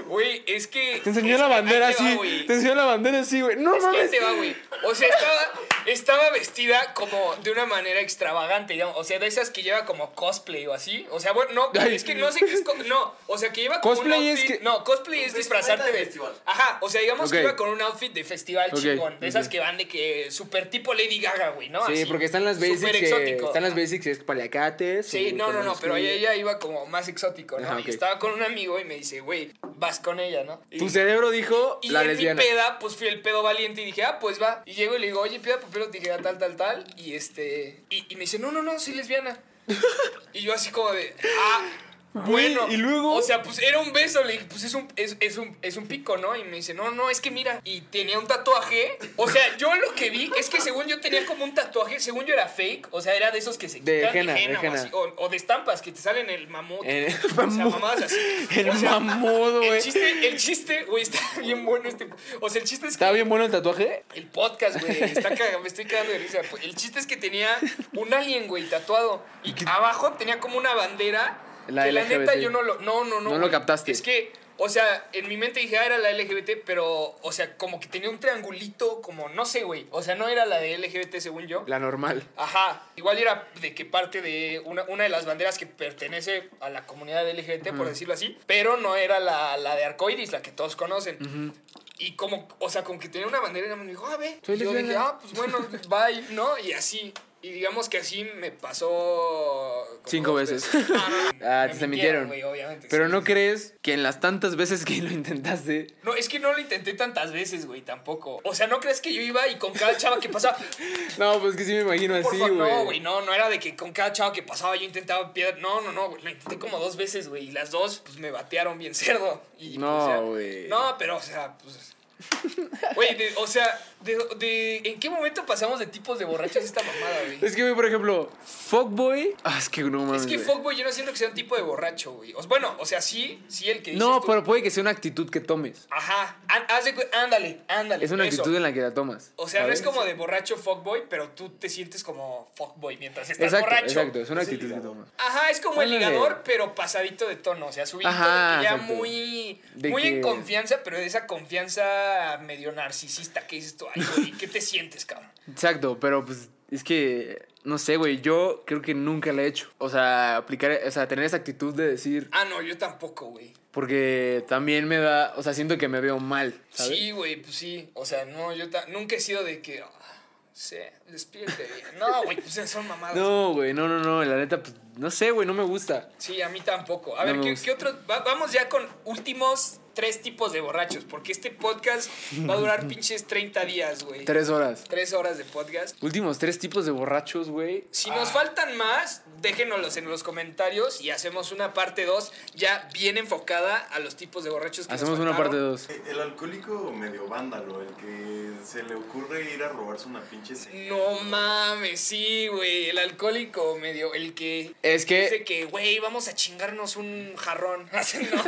Güey, 0.06 0.44
es 0.48 0.68
que. 0.68 1.02
Te 1.04 1.10
enseñó 1.10 1.36
es 1.36 1.42
la 1.42 1.48
que 1.48 1.54
bandera 1.54 1.86
va, 1.88 1.92
así. 1.92 2.44
Te 2.48 2.54
enseñó 2.54 2.76
la 2.76 2.86
bandera 2.86 3.20
así, 3.20 3.42
güey. 3.42 3.58
No 3.58 3.76
Es 3.76 3.84
que 3.84 3.88
mames. 3.92 4.12
te 4.12 4.20
va, 4.22 4.32
güey. 4.32 4.56
O 4.84 4.96
sea, 4.96 5.10
estaba, 5.10 5.42
estaba 5.86 6.30
vestida 6.30 6.94
como 6.94 7.36
de 7.44 7.52
una 7.52 7.66
manera 7.66 8.00
extravagante, 8.00 8.74
digamos. 8.74 8.96
O 8.98 9.04
sea, 9.04 9.20
de 9.20 9.28
esas 9.28 9.50
que 9.50 9.64
lleva 9.64 9.84
como 9.86 10.14
cosplay 10.14 10.66
o 10.68 10.74
así. 10.74 11.06
O 11.12 11.20
sea, 11.20 11.34
bueno, 11.34 11.52
no, 11.54 11.72
Ay. 11.82 11.96
es 11.96 12.06
que 12.06 12.16
no 12.16 12.32
sé 12.32 12.40
qué 12.40 12.54
es. 12.54 12.64
No, 12.86 13.14
o 13.28 13.38
sea, 13.38 13.52
que 13.52 13.62
lleva 13.62 13.82
como 13.82 13.96
Cosplay 13.96 14.32
un 14.32 14.38
es 14.38 14.44
que- 14.46 14.60
No, 14.60 14.84
cosplay 14.86 15.24
es 15.24 15.34
disfrazarte 15.34 15.77
de 15.86 15.92
de. 15.92 15.98
festival. 16.00 16.34
Ajá, 16.46 16.78
o 16.82 16.90
sea, 16.90 17.02
digamos 17.02 17.32
que 17.32 17.42
iba 17.42 17.56
con 17.56 17.70
un 17.70 17.82
outfit 17.82 18.14
de 18.14 18.24
festival 18.24 18.72
chingón. 18.74 19.20
De 19.20 19.28
esas 19.28 19.48
que 19.50 19.60
van 19.60 19.78
de 19.78 19.88
que 19.88 20.32
super 20.32 20.70
tipo 20.70 20.94
Lady 20.94 21.20
Gaga, 21.20 21.50
güey, 21.50 21.70
¿no? 21.70 21.86
Sí, 21.88 21.94
Así, 21.94 22.06
porque 22.06 22.26
están 22.26 22.46
las 22.46 22.60
basics 22.60 22.80
súper 22.80 22.96
que, 23.00 23.06
exótico. 23.10 23.48
están 23.48 23.64
las 23.64 23.76
basics 23.76 24.08
es 24.08 24.20
paliacates. 24.20 25.08
Sí, 25.08 25.34
no, 25.34 25.52
no, 25.54 25.64
no, 25.64 25.76
pero 25.80 25.96
ella, 25.96 26.12
ella 26.12 26.36
iba 26.36 26.60
como 26.60 26.86
más 26.88 27.08
exótico, 27.08 27.60
¿no? 27.60 27.68
Ajá, 27.68 27.82
Y 27.86 27.90
estaba 27.90 28.20
con 28.20 28.34
un 28.34 28.44
amigo 28.44 28.80
y 28.80 28.86
me 28.86 28.96
dice, 28.96 29.20
güey, 29.22 29.52
vas 29.76 30.00
con 30.00 30.20
ella, 30.20 30.44
¿no? 30.44 30.62
Y- 30.72 30.80
Tu 30.80 30.90
cerebro 30.90 31.30
dijo 31.32 31.80
y 31.82 31.90
la 31.90 32.02
en 32.02 32.08
lesbiana. 32.08 32.42
mi 32.42 32.48
peda, 32.48 32.80
pues 32.80 32.96
fui 32.96 33.08
el 33.08 33.22
pedo 33.22 33.44
valiente 33.44 33.82
y 33.82 33.86
dije, 33.86 34.04
ah, 34.04 34.20
pues 34.20 34.42
va. 34.42 34.64
Y 34.66 34.74
llego 34.74 34.96
y 34.96 35.00
le 35.00 35.08
digo, 35.08 35.22
oye, 35.22 35.40
piedra, 35.40 35.60
papel 35.62 35.82
o 35.84 35.88
tijera, 35.90 36.18
tal, 36.20 36.38
tal, 36.38 36.56
tal. 36.56 36.86
Y 36.98 37.14
este. 37.16 37.82
Y, 37.90 38.06
y 38.10 38.16
me 38.16 38.22
dice, 38.22 38.40
no, 38.40 38.52
no, 38.52 38.62
no, 38.64 38.80
soy 38.80 38.94
lesbiana. 38.96 39.40
y 40.34 40.42
yo 40.42 40.54
así 40.54 40.72
como 40.72 40.92
de, 40.92 41.14
ah. 41.40 41.70
Bueno, 42.14 42.68
¿y 42.70 42.78
luego? 42.78 43.14
O 43.14 43.22
sea, 43.22 43.44
pues 43.44 43.60
era 43.60 43.80
un 43.80 43.94
beso. 43.94 44.24
Le 44.24 44.34
dije, 44.34 44.46
pues 44.50 44.64
es 44.64 44.74
un, 44.74 44.88
es, 44.96 45.18
es 45.20 45.38
un, 45.38 45.56
es 45.62 45.78
un 45.78 45.88
pico, 45.88 46.18
¿no? 46.18 46.36
Y 46.36 46.44
me 46.46 46.56
dice, 46.58 46.74
no, 46.74 46.90
no, 46.92 47.10
es 47.12 47.22
que 47.22 47.30
mira. 47.30 47.62
Y 47.64 47.82
tenía 47.82 48.18
un 48.18 48.26
tatuaje. 48.26 48.98
O 49.18 49.30
sea, 49.30 49.56
yo 49.58 49.76
lo 49.76 49.94
que 49.94 50.10
vi 50.10 50.32
es 50.38 50.50
que 50.50 50.60
según 50.60 50.88
yo 50.88 51.00
tenía 51.00 51.26
como 51.28 51.44
un 51.44 51.54
tatuaje, 51.54 52.00
según 52.00 52.26
yo 52.26 52.34
era 52.34 52.48
fake. 52.48 52.88
O 52.92 53.02
sea, 53.02 53.14
era 53.16 53.30
de 53.30 53.38
esos 53.38 53.58
que 53.60 53.70
se 53.70 53.82
De 53.82 54.00
quitan 54.02 54.18
henna, 54.18 54.34
de 54.34 54.44
henna 54.44 54.60
o, 54.60 54.64
henna. 54.64 54.82
así, 54.82 54.90
o, 54.94 55.14
o 55.18 55.30
de 55.30 55.38
estampas 55.38 55.82
que 55.84 55.92
te 55.92 56.00
salen 56.02 56.30
el 56.32 56.48
mamut. 56.48 56.80
El 56.84 57.14
o 57.14 57.52
sea, 57.52 57.66
mamadas 57.70 58.04
así. 58.04 58.16
El 58.56 58.70
O 58.70 58.76
sea, 58.76 59.00
mamudo, 59.00 59.62
el 59.62 59.68
güey. 59.70 59.82
chiste, 59.82 60.28
el 60.28 60.38
chiste, 60.38 60.84
güey, 60.86 61.04
está 61.04 61.20
bien 61.42 61.66
bueno 61.66 61.88
este. 61.88 62.08
O 62.42 62.50
sea, 62.50 62.62
el 62.62 62.68
chiste 62.68 62.88
es 62.88 62.98
que 62.98 63.04
¿Está 63.04 63.12
bien 63.12 63.30
bueno 63.30 63.46
el 63.46 63.52
tatuaje? 63.52 64.04
el 64.16 64.26
podcast, 64.28 64.82
güey, 64.82 65.00
me 65.00 65.68
estoy 65.68 65.86
cagando 65.86 66.14
de 66.14 66.20
risa. 66.20 66.40
El 66.64 66.76
chiste 66.76 67.00
es 67.00 67.06
que 67.06 67.18
tenía 67.18 67.50
un 67.94 68.12
alien, 68.14 68.48
güey, 68.48 68.64
tatuado. 68.68 69.24
Y 69.44 69.54
abajo 69.68 70.14
tenía 70.14 70.40
como 70.40 70.58
una 70.58 70.74
bandera. 70.74 71.44
La 71.68 71.86
que 71.86 71.92
la 71.92 72.02
LGBT. 72.04 72.20
neta 72.20 72.36
yo 72.36 72.50
no 72.50 72.62
lo. 72.62 72.80
No, 72.80 73.04
no, 73.04 73.22
no. 73.22 73.32
No 73.32 73.38
lo 73.38 73.50
captaste. 73.50 73.92
Es 73.92 74.02
que, 74.02 74.32
o 74.58 74.70
sea, 74.70 75.08
en 75.14 75.28
mi 75.28 75.38
mente 75.38 75.60
dije, 75.60 75.78
ah, 75.78 75.86
era 75.86 75.98
la 75.98 76.12
LGBT, 76.12 76.64
pero, 76.66 77.16
o 77.22 77.32
sea, 77.32 77.58
como 77.58 77.80
que 77.80 77.88
tenía 77.88 78.10
un 78.10 78.20
triangulito, 78.20 79.02
como, 79.02 79.30
no 79.30 79.46
sé, 79.46 79.64
güey. 79.64 79.88
O 79.92 80.02
sea, 80.02 80.16
no 80.16 80.28
era 80.28 80.46
la 80.46 80.60
de 80.60 80.78
LGBT 80.78 81.18
según 81.18 81.48
yo. 81.48 81.64
La 81.68 81.80
normal. 81.80 82.24
Ajá, 82.38 82.84
igual 82.96 83.18
era 83.20 83.48
de 83.62 83.76
que 83.76 83.86
parte 83.86 84.22
de 84.22 84.62
una, 84.66 84.84
una 84.84 85.04
de 85.04 85.10
las 85.10 85.26
banderas 85.26 85.58
que 85.58 85.68
pertenece 85.68 86.50
a 86.60 86.70
la 86.70 86.86
comunidad 86.86 87.30
LGBT, 87.30 87.76
por 87.76 87.88
decirlo 87.88 88.14
así, 88.16 88.38
pero 88.48 88.78
no 88.78 88.96
era 88.96 89.20
la, 89.20 89.58
la 89.58 89.76
de 89.76 89.86
arcoiris, 89.86 90.32
la 90.32 90.42
que 90.42 90.52
todos 90.52 90.76
conocen. 90.76 91.54
Y 92.00 92.16
como, 92.16 92.48
o 92.60 92.70
sea, 92.70 92.84
como 92.84 93.00
que 93.00 93.10
tenía 93.10 93.28
una 93.28 93.40
bandera 93.40 93.74
y 93.74 93.76
me 93.76 93.86
dijo, 93.86 94.06
ah, 94.08 94.18
ve. 94.18 94.40
Soy 94.44 94.56
Y 94.56 94.60
yo 94.60 94.74
dije, 94.74 94.96
ah, 94.96 95.18
pues 95.20 95.34
bueno, 95.34 95.60
bye, 95.90 96.22
¿no? 96.32 96.58
Y 96.60 96.74
así. 96.74 97.14
Y 97.42 97.52
digamos 97.52 97.88
que 97.88 98.00
así 98.00 98.24
me 98.40 98.52
pasó. 98.52 99.86
Cinco 100.06 100.34
veces. 100.34 100.68
No, 100.74 100.80
no, 100.90 101.34
no. 101.34 101.40
Ah, 101.44 101.68
te 101.70 101.88
mintieron. 101.88 102.30
obviamente. 102.30 102.88
Pero 102.90 103.06
sí. 103.06 103.12
no 103.12 103.24
crees 103.24 103.76
que 103.84 103.94
en 103.94 104.02
las 104.02 104.20
tantas 104.20 104.56
veces 104.56 104.84
que 104.86 105.02
lo 105.02 105.12
intentaste. 105.12 105.88
No, 106.04 106.16
es 106.16 106.30
que 106.30 106.40
no 106.40 106.52
lo 106.52 106.60
intenté 106.60 106.94
tantas 106.94 107.32
veces, 107.32 107.68
güey, 107.68 107.82
tampoco. 107.82 108.42
O 108.44 108.56
sea, 108.56 108.66
¿no 108.68 108.80
crees 108.80 109.02
que 109.02 109.14
yo 109.14 109.22
iba 109.22 109.48
y 109.48 109.58
con 109.58 109.72
cada 109.74 109.96
chava 109.98 110.20
que 110.20 110.30
pasaba, 110.30 110.58
No, 111.20 111.40
pues 111.40 111.56
que 111.56 111.64
sí 111.64 111.74
me 111.74 111.82
imagino 111.82 112.20
Por 112.22 112.34
así, 112.34 112.40
güey. 112.42 112.56
no, 112.56 112.84
güey, 112.86 113.00
no, 113.02 113.22
no 113.22 113.34
era 113.34 113.50
de 113.50 113.60
que 113.60 113.76
con 113.76 113.92
cada 113.94 114.12
chavo 114.12 114.34
que 114.34 114.42
pasaba 114.42 114.76
yo 114.76 114.84
intentaba 114.84 115.32
piedra. 115.34 115.58
No, 115.60 115.82
no, 115.82 115.92
no, 115.92 116.10
güey, 116.10 116.24
lo 116.24 116.30
intenté 116.32 116.58
como 116.58 116.80
dos 116.80 116.96
veces, 116.96 117.30
güey. 117.30 117.50
Y 117.50 117.52
las 117.52 117.70
dos, 117.70 118.02
pues 118.04 118.18
me 118.18 118.32
batearon 118.32 118.80
bien 118.80 118.96
cerdo. 118.96 119.44
Y, 119.60 119.78
No, 119.78 120.04
o 120.04 120.08
sea, 120.08 120.18
güey. 120.18 120.68
No, 120.70 120.96
pero, 120.98 121.18
o 121.18 121.22
sea, 121.22 121.56
pues. 121.60 121.94
Güey, 122.96 123.16
o 123.38 123.46
sea, 123.46 123.80
de, 124.02 124.18
de- 124.38 124.82
¿en 124.86 125.00
qué 125.00 125.10
momento 125.10 125.46
pasamos 125.46 125.80
de 125.80 125.88
tipos 125.88 126.20
de 126.20 126.26
borrachos 126.26 126.58
a 126.58 126.66
esta 126.66 126.82
mamada, 126.84 127.24
güey? 127.26 127.40
Es 127.44 127.56
que, 127.56 127.62
güey, 127.64 127.74
por 127.76 127.86
ejemplo, 127.86 128.30
Fuckboy. 128.46 129.36
Ah, 129.44 129.56
es 129.58 129.70
que 129.70 129.82
no 129.84 130.04
mames. 130.04 130.22
Es 130.22 130.28
que 130.28 130.36
güey. 130.38 130.46
fuckboy 130.46 130.76
yo 130.76 130.84
no 130.84 130.92
siento 130.92 131.12
que 131.12 131.18
sea 131.18 131.30
un 131.30 131.34
tipo 131.34 131.56
de 131.56 131.62
borracho, 131.62 132.12
güey. 132.14 132.34
O- 132.34 132.44
bueno, 132.48 132.76
o 132.80 132.86
sea, 132.86 133.02
sí, 133.02 133.42
sí 133.48 133.70
el 133.70 133.78
que 133.82 133.92
dices 133.92 134.06
No, 134.06 134.20
tú. 134.22 134.28
pero 134.28 134.44
puede 134.44 134.62
que 134.62 134.70
sea 134.72 134.82
una 134.82 134.92
actitud 134.92 135.30
que 135.30 135.40
tomes. 135.40 135.88
Ajá, 135.90 136.38
Á- 136.48 136.66
haz 136.76 136.86
de 136.86 136.94
cu- 136.94 137.02
ándale, 137.14 137.62
ándale. 137.68 138.04
Es 138.06 138.12
una 138.12 138.26
eso. 138.28 138.42
actitud 138.42 138.56
en 138.58 138.64
la 138.64 138.74
que 138.74 138.82
la 138.82 138.94
tomas. 138.94 139.32
O 139.38 139.48
sea, 139.48 139.66
no 139.66 139.72
es 139.74 139.80
¿sabes? 139.80 139.94
como 139.94 140.06
de 140.06 140.14
borracho 140.14 140.58
fuckboy, 140.58 141.04
pero 141.10 141.30
tú 141.30 141.50
te 141.50 141.70
sientes 141.70 142.04
como 142.04 142.50
fuckboy 142.56 142.98
mientras 142.98 143.30
estás 143.30 143.46
Exacto, 143.54 143.66
borracho. 143.66 143.86
exacto. 143.86 144.20
Es 144.20 144.30
una 144.30 144.42
Es 144.42 144.48
el 144.50 144.54
actitud 144.56 144.70
que 144.74 144.76
ligador. 144.80 144.96
tomas. 144.96 145.10
Ajá, 145.18 145.50
es 145.50 145.60
como 145.62 145.82
el 145.82 145.92
Ándale. 145.94 146.06
ligador, 146.12 146.42
pero 146.44 146.76
pasadito 146.76 147.28
de 147.28 147.36
tono. 147.38 147.68
O 147.68 147.72
sea, 147.72 147.86
subidito 147.86 148.10
Ajá, 148.10 148.52
de 148.52 148.58
que 148.58 148.64
ya 148.64 148.72
exacto. 148.76 148.94
muy, 148.94 149.62
De 149.76 149.90
muy 149.90 150.02
que- 150.02 150.08
en 150.10 150.22
confianza, 150.22 150.82
pero 150.84 150.98
de 150.98 151.06
esa 151.06 151.26
confianza 151.26 152.38
medio 152.44 152.72
narcisista 152.72 153.48
que 153.48 153.56
dices 153.58 153.78
tú, 153.78 153.87
ay, 153.96 154.04
güey, 154.16 154.32
¿qué 154.34 154.48
te 154.48 154.62
sientes, 154.62 155.06
cabrón? 155.06 155.30
Exacto, 155.50 156.00
pero 156.00 156.26
pues 156.26 156.50
es 156.72 156.84
que. 156.84 157.46
No 157.64 157.78
sé, 157.78 157.98
güey. 157.98 158.22
Yo 158.22 158.64
creo 158.66 158.82
que 158.82 158.94
nunca 158.94 159.34
la 159.34 159.42
he 159.44 159.48
hecho. 159.48 159.70
O 159.78 159.90
sea, 159.90 160.38
aplicar. 160.38 160.80
O 160.88 160.92
sea, 160.92 161.08
tener 161.08 161.26
esa 161.26 161.38
actitud 161.38 161.74
de 161.74 161.88
decir. 161.88 162.30
Ah, 162.32 162.46
no, 162.46 162.62
yo 162.62 162.78
tampoco, 162.78 163.26
güey. 163.28 163.54
Porque 163.72 164.46
también 164.48 164.88
me 164.88 164.98
da. 164.98 165.34
O 165.36 165.44
sea, 165.44 165.54
siento 165.54 165.78
que 165.78 165.88
me 165.90 166.00
veo 166.00 166.20
mal. 166.20 166.54
¿sabes? 166.70 166.98
Sí, 166.98 167.12
güey, 167.12 167.42
pues 167.42 167.56
sí. 167.56 167.90
O 167.94 168.06
sea, 168.06 168.24
no, 168.26 168.54
yo 168.54 168.66
nunca 168.90 169.16
he 169.18 169.20
sido 169.20 169.44
de 169.44 169.62
que, 169.62 169.82
ah, 169.82 170.24
sí, 170.54 170.78
despídete 171.10 171.64
bien. 171.76 172.00
No, 172.00 172.24
güey, 172.24 172.38
pues 172.38 172.54
son 172.70 172.88
mamadas. 172.88 173.16
No, 173.18 173.52
güey, 173.54 173.74
no, 173.74 173.88
no, 173.90 174.00
no. 174.00 174.24
La 174.24 174.38
neta, 174.38 174.62
pues. 174.62 174.74
No 174.96 175.12
sé, 175.12 175.32
güey, 175.32 175.46
no 175.46 175.54
me 175.54 175.64
gusta. 175.64 176.10
Sí, 176.18 176.42
a 176.42 176.50
mí 176.50 176.62
tampoco. 176.62 177.18
A 177.20 177.26
No 177.26 177.34
ver, 177.34 177.42
¿qué, 177.56 177.62
qué 177.62 177.72
otro? 177.72 177.92
Va- 178.10 178.20
vamos 178.20 178.52
ya 178.54 178.68
con 178.70 178.84
últimos 179.04 179.80
tres 179.98 180.22
tipos 180.22 180.54
de 180.54 180.62
borrachos, 180.62 181.06
porque 181.06 181.32
este 181.32 181.50
podcast 181.50 182.08
va 182.48 182.54
a 182.54 182.58
durar 182.58 182.88
pinches 182.88 183.26
30 183.26 183.66
días, 183.66 184.04
güey. 184.04 184.26
Tres 184.26 184.48
horas. 184.50 184.84
Tres 184.88 185.12
horas 185.12 185.40
de 185.40 185.44
podcast. 185.44 185.98
Últimos 186.04 186.38
tres 186.38 186.60
tipos 186.60 186.86
de 186.86 186.92
borrachos, 186.92 187.50
güey. 187.50 187.86
Si 187.90 188.12
nos 188.12 188.30
faltan 188.30 188.78
más, 188.78 189.24
déjenoslos 189.42 189.98
en 189.98 190.08
los 190.08 190.22
comentarios 190.22 191.02
y 191.02 191.10
hacemos 191.10 191.52
una 191.52 191.74
parte 191.74 192.06
2 192.06 192.32
ya 192.54 192.88
bien 192.94 193.18
enfocada 193.18 193.76
a 193.76 193.98
los 193.98 194.16
tipos 194.16 194.44
de 194.44 194.52
borrachos 194.52 194.86
que 194.86 194.94
nos 194.94 195.02
Hacemos 195.02 195.20
una 195.20 195.36
parte 195.36 195.58
dos. 195.58 195.90
Eh, 195.90 196.00
El 196.10 196.20
alcohólico 196.20 196.92
medio 196.92 197.28
vándalo, 197.28 197.82
el 197.82 197.90
que 197.96 198.52
se 198.64 198.84
le 198.84 198.94
ocurre 198.94 199.52
ir 199.52 199.64
a 199.64 199.70
robarse 199.70 200.08
una 200.08 200.22
pinche 200.22 200.56
señal. 200.56 200.90
No 200.90 201.22
mames, 201.22 202.00
sí, 202.00 202.48
güey. 202.50 202.90
El 202.90 203.00
alcohólico 203.00 203.80
medio, 203.80 204.14
el 204.14 204.36
que 204.36 204.76
Es 204.84 205.08
que. 205.08 205.24
dice 205.24 205.44
que, 205.44 205.66
güey, 205.66 205.98
vamos 206.00 206.28
a 206.28 206.36
chingarnos 206.36 206.98
un 206.98 207.36
jarrón. 207.36 207.90
¿no? 208.34 208.44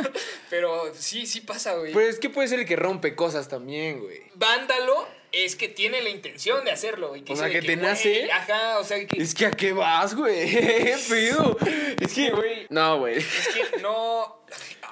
Pero 0.48 0.92
sí, 0.94 1.26
sí 1.26 1.39
pasa, 1.40 1.74
güey. 1.74 1.92
Pues 1.92 2.08
es 2.14 2.18
que 2.20 2.30
puede 2.30 2.48
ser 2.48 2.60
el 2.60 2.66
que 2.66 2.76
rompe 2.76 3.14
cosas 3.14 3.48
también, 3.48 4.00
güey. 4.00 4.22
Vándalo 4.34 5.06
es 5.32 5.56
que 5.56 5.68
tiene 5.68 6.02
la 6.02 6.10
intención 6.10 6.64
de 6.64 6.72
hacerlo, 6.72 7.08
güey. 7.08 7.24
O 7.28 7.36
sea, 7.36 7.48
que 7.48 7.60
te 7.60 7.76
güey, 7.76 7.86
nace. 7.86 8.30
Ajá, 8.32 8.78
o 8.78 8.84
sea, 8.84 9.06
que. 9.06 9.22
Es 9.22 9.34
que 9.34 9.46
a 9.46 9.50
qué 9.50 9.72
vas, 9.72 10.14
güey. 10.14 10.56
Es 12.00 12.14
que, 12.14 12.30
güey. 12.30 12.66
No, 12.70 12.98
güey. 12.98 13.18
Es 13.18 13.48
que 13.48 13.78
no. 13.80 14.42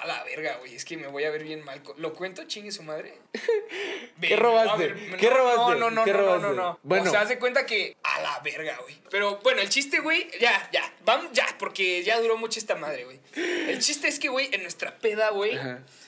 A 0.01 0.07
la 0.07 0.23
verga, 0.23 0.57
güey. 0.57 0.75
Es 0.75 0.85
que 0.85 0.95
me 0.95 1.07
voy 1.07 1.25
a 1.25 1.29
ver 1.29 1.43
bien 1.43 1.63
mal. 1.63 1.81
¿Lo 1.97 2.13
cuento, 2.13 2.45
chingue 2.45 2.71
su 2.71 2.83
madre? 2.83 3.17
¿Qué 4.21 4.35
robaste? 4.35 4.87
Ver, 4.87 5.17
¿Qué 5.17 5.29
no, 5.29 5.37
robaste? 5.37 5.79
No, 5.79 5.91
no, 5.91 6.05
¿Qué 6.05 6.13
no, 6.13 6.17
no, 6.17 6.23
robaste? 6.23 6.47
no, 6.47 6.53
no. 6.53 6.79
Bueno. 6.83 7.09
O 7.09 7.11
sea, 7.11 7.21
haz 7.21 7.29
de 7.29 7.39
cuenta 7.39 7.65
que. 7.65 7.97
A 8.03 8.21
la 8.21 8.39
verga, 8.39 8.77
güey. 8.81 8.97
Pero 9.09 9.39
bueno, 9.43 9.61
el 9.61 9.69
chiste, 9.69 9.99
güey. 9.99 10.29
Ya, 10.39 10.69
ya. 10.71 10.93
Vamos, 11.03 11.31
ya, 11.33 11.45
porque 11.57 12.03
ya 12.03 12.19
duró 12.21 12.37
mucho 12.37 12.59
esta 12.59 12.75
madre, 12.75 13.05
güey. 13.05 13.19
El 13.35 13.79
chiste 13.79 14.07
es 14.07 14.19
que, 14.19 14.29
güey, 14.29 14.49
en 14.53 14.61
nuestra 14.61 14.97
peda, 14.99 15.31
güey, 15.31 15.59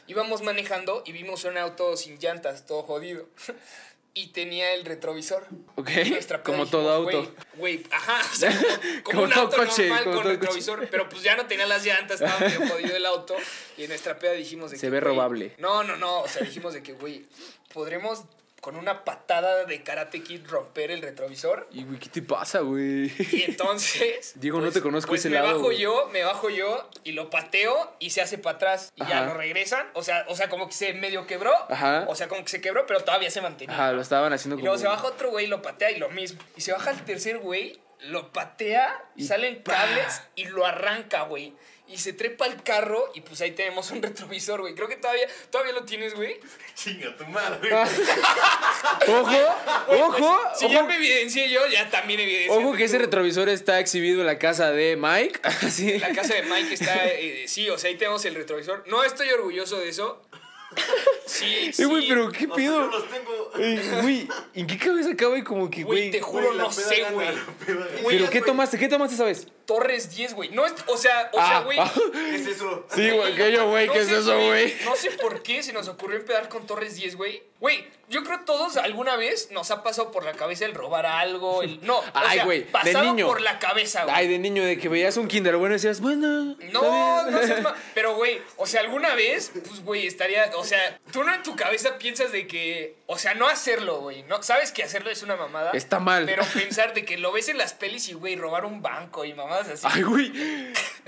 íbamos 0.08 0.42
manejando 0.42 1.04
y 1.06 1.12
vimos 1.12 1.44
un 1.44 1.58
auto 1.58 1.98
sin 1.98 2.18
llantas, 2.18 2.66
todo 2.66 2.84
jodido. 2.84 3.28
Y 4.14 4.28
tenía 4.28 4.74
el 4.74 4.84
retrovisor. 4.84 5.48
Ok, 5.76 5.90
como 6.44 6.66
todo 6.66 6.92
auto. 6.92 7.34
Güey, 7.56 7.82
ajá, 7.92 8.20
o 8.30 8.36
sea, 8.36 8.52
como, 9.04 9.04
como 9.04 9.04
Como 9.04 9.24
un 9.24 9.30
todo 9.30 9.44
auto 9.44 9.58
coche, 9.58 9.88
normal 9.88 10.04
como 10.04 10.16
con 10.16 10.24
coche. 10.24 10.38
retrovisor, 10.38 10.88
pero 10.90 11.08
pues 11.08 11.24
ya 11.24 11.38
no 11.38 11.46
tenía 11.46 11.66
las 11.66 11.86
llantas, 11.86 12.20
estaba 12.20 12.40
medio 12.40 12.68
jodido 12.68 12.96
el 12.98 13.06
auto. 13.06 13.36
Y 13.78 13.84
en 13.84 13.90
nuestra 13.90 14.20
peda 14.20 14.34
dijimos 14.34 14.72
de 14.72 14.78
Se 14.78 14.88
que, 14.88 14.90
ve 14.92 15.00
güey, 15.00 15.12
robable. 15.14 15.56
No, 15.60 15.84
no, 15.84 15.96
no, 15.96 16.22
o 16.22 16.28
sea, 16.28 16.42
dijimos 16.44 16.74
de 16.74 16.84
que, 16.84 16.92
güey, 16.94 17.26
podremos 17.74 18.24
con 18.62 18.76
una 18.76 19.04
patada 19.04 19.66
de 19.66 19.82
Karate 19.82 20.22
Kid 20.22 20.46
romper 20.48 20.92
el 20.92 21.02
retrovisor. 21.02 21.68
Y, 21.72 21.84
güey, 21.84 21.98
¿qué 21.98 22.10
te 22.10 22.22
pasa, 22.22 22.60
güey? 22.60 23.12
Y 23.32 23.44
entonces. 23.48 24.34
Diego, 24.40 24.62
no 24.62 24.72
te 24.72 24.82
conozco 24.82 25.10
pues 25.10 25.22
ese 25.22 25.30
me 25.30 25.36
lado, 25.36 25.48
bajo 25.48 25.62
güey. 25.62 25.80
yo, 25.80 26.10
me 26.14 26.24
bajo 26.24 26.50
yo 26.52 26.88
y 27.04 27.14
lo 27.14 27.32
pateo 27.32 27.96
y 27.98 28.12
se 28.12 28.22
hace 28.22 28.38
para 28.38 28.58
atrás. 28.58 28.94
Y 28.96 29.06
ya 29.08 29.26
lo 29.26 29.34
regresan. 29.34 29.88
O 29.96 30.04
sea, 30.04 30.26
o 30.30 30.36
sea, 30.36 30.48
como 30.48 30.68
que 30.68 30.74
se 30.74 30.94
medio 30.94 31.26
quebró. 31.26 31.52
Ajá. 31.70 32.06
O 32.08 32.16
sea, 32.16 32.28
como 32.28 32.44
que 32.44 32.50
se 32.50 32.62
quebró, 32.62 32.86
pero 32.86 33.04
todavía 33.04 33.32
se 33.32 33.42
mantenía. 33.42 33.74
Ajá, 33.76 33.94
lo 33.94 34.02
estaban 34.02 34.32
haciendo 34.32 34.56
Y 34.56 34.60
como... 34.60 34.68
luego 34.68 34.80
se 34.80 34.88
baja 34.88 35.08
otro 35.08 35.32
güey, 35.32 35.48
lo 35.48 35.64
patea 35.64 35.90
y 35.90 35.98
lo 35.98 36.10
mismo. 36.10 36.40
Y 36.56 36.62
se 36.62 36.72
baja 36.72 36.92
el 36.92 37.04
tercer 37.04 37.40
güey, 37.40 37.82
lo 38.02 38.32
patea, 38.32 39.06
Y 39.16 39.24
salen 39.24 39.64
cables 39.64 40.22
y 40.36 40.46
lo 40.46 40.68
arranca, 40.68 41.24
güey. 41.24 41.56
Y 41.92 41.98
se 41.98 42.14
trepa 42.14 42.46
al 42.46 42.64
carro 42.64 43.12
y 43.14 43.22
pues 43.22 43.42
ahí 43.42 43.52
tenemos 43.52 43.92
un 43.92 44.02
retrovisor, 44.02 44.62
güey. 44.62 44.74
Creo 44.76 44.88
que 44.88 44.96
todavía, 44.96 45.28
todavía 45.50 45.74
lo 45.74 45.84
tienes, 45.84 46.14
güey. 46.16 46.40
Chinga 46.76 47.16
tu 47.18 47.26
madre. 47.26 47.70
¡Ojo! 49.08 49.38
¡Ojo! 49.90 50.40
Si 50.56 50.70
ya 50.70 50.80
¡Ojo! 50.80 50.88
me 50.88 50.96
evidencié 50.96 51.50
yo, 51.50 51.68
ya 51.68 51.90
también 51.90 52.20
evidencié. 52.20 52.50
Ojo 52.52 52.74
que 52.74 52.86
ese 52.86 52.98
retrovisor 52.98 53.50
está 53.50 53.80
exhibido 53.80 54.22
en 54.22 54.28
la 54.28 54.40
casa 54.40 54.72
de 54.72 54.96
Mike. 54.96 55.40
Así. 55.44 56.00
La 56.00 56.14
casa 56.14 56.34
de 56.36 56.44
Mike 56.44 56.74
está. 56.74 57.06
eh, 57.08 57.46
sí, 57.48 57.70
o 57.70 57.78
sea, 57.78 57.90
ahí 57.90 57.98
tenemos 57.98 58.24
el 58.26 58.36
retrovisor. 58.36 58.84
No 58.88 59.04
estoy 59.04 59.30
orgulloso 59.30 59.78
de 59.78 59.90
eso. 59.90 60.22
Sí, 61.26 61.74
sí. 61.74 61.82
Eh, 61.84 61.86
güey, 61.86 62.08
pero 62.08 62.32
¿qué 62.32 62.46
O 62.46 62.48
sea, 62.48 62.56
pido? 62.56 62.80
yo 62.80 62.88
los 63.00 63.10
tengo. 63.10 63.52
Eh, 63.60 64.00
Güey, 64.02 64.28
¿en 64.54 64.68
qué 64.68 64.78
cabeza 64.78 65.10
cabe 65.18 65.44
como 65.44 65.70
que, 65.70 65.84
Güey, 65.84 66.00
güey? 66.00 66.12
te 66.12 66.22
juro, 66.22 66.54
no 66.54 66.72
sé, 66.72 67.04
güey. 67.12 67.28
¿Pero 68.08 68.30
qué 68.30 68.42
tomaste? 68.42 68.78
¿Qué 68.78 68.88
tomaste 68.88 69.16
esa 69.16 69.26
vez? 69.26 69.48
Torres 69.74 70.10
10, 70.16 70.34
güey. 70.34 70.50
No 70.50 70.66
es. 70.66 70.74
O 70.88 70.98
sea, 70.98 71.30
o 71.34 71.38
sea, 71.38 71.58
Ah, 71.58 71.62
güey. 71.62 71.80
ah. 71.80 71.92
¿Qué 72.14 72.36
es 72.36 72.48
eso? 72.48 72.86
Sí, 72.94 73.10
güey, 73.12 73.36
que 73.36 73.52
yo, 73.52 73.70
güey, 73.70 73.88
No 73.88 73.94
¿qué 73.94 74.00
es 74.00 74.08
sé, 74.08 74.18
eso, 74.20 74.36
güey? 74.36 74.76
No 74.86 74.96
sé 74.96 75.12
por 75.12 75.42
qué 75.44 75.64
se 75.64 75.72
nos 75.74 75.88
ocurrió 75.88 76.18
empezar 76.18 76.50
con 76.50 76.66
Torres 76.68 76.96
10, 76.96 77.16
güey. 77.16 77.44
Güey, 77.62 77.88
yo 78.10 78.24
creo 78.24 78.40
todos 78.44 78.76
alguna 78.78 79.16
vez 79.18 79.50
nos 79.52 79.70
ha 79.70 79.84
pasado 79.84 80.10
por 80.12 80.26
la 80.26 80.34
cabeza 80.34 80.66
el 80.66 80.74
robar 80.74 81.06
algo. 81.06 81.62
El... 81.62 81.80
No, 81.86 82.00
o 82.00 82.04
Ay, 82.16 82.38
sea, 82.38 82.46
güey, 82.46 82.60
de 82.62 82.66
pasado 82.66 83.04
niño. 83.06 83.28
por 83.28 83.40
la 83.40 83.60
cabeza, 83.60 84.04
güey. 84.04 84.16
Ay, 84.18 84.28
de 84.28 84.40
niño, 84.40 84.66
de 84.66 84.80
que 84.80 84.90
veías 84.90 85.16
un 85.18 85.28
kinder 85.28 85.56
bueno 85.58 85.76
y 85.76 85.78
decías, 85.78 86.02
bueno. 86.02 86.56
No, 86.72 87.30
no 87.30 87.40
seas 87.44 87.62
ma- 87.62 87.76
Pero, 87.94 88.16
güey, 88.16 88.42
o 88.58 88.66
sea, 88.66 88.82
alguna 88.82 89.14
vez, 89.14 89.52
pues, 89.68 89.84
güey, 89.84 90.08
estaría. 90.08 90.50
O 90.58 90.64
sea, 90.66 91.00
tú 91.12 91.24
no 91.24 91.34
en 91.34 91.44
tu 91.44 91.56
cabeza 91.56 91.98
piensas 92.00 92.32
de 92.32 92.48
que. 92.48 92.96
O 93.06 93.20
sea, 93.20 93.36
no 93.36 93.48
hacerlo, 93.48 94.00
güey. 94.00 94.24
No, 94.24 94.42
sabes 94.42 94.72
que 94.72 94.84
hacerlo 94.84 95.12
es 95.12 95.22
una 95.22 95.36
mamada. 95.36 95.70
Está 95.74 96.00
mal. 96.00 96.26
Pero 96.26 96.44
pensar 96.56 96.96
de 96.96 97.06
que 97.06 97.18
lo 97.20 97.32
ves 97.32 97.48
en 97.50 97.60
las 97.60 97.74
pelis 97.74 98.10
y, 98.10 98.14
güey, 98.14 98.36
robar 98.36 98.66
un 98.66 98.82
banco 98.82 99.24
y 99.24 99.34
mamadas 99.36 99.61
así. 99.68 99.88
Ay, 99.90 100.04
güey. 100.04 100.32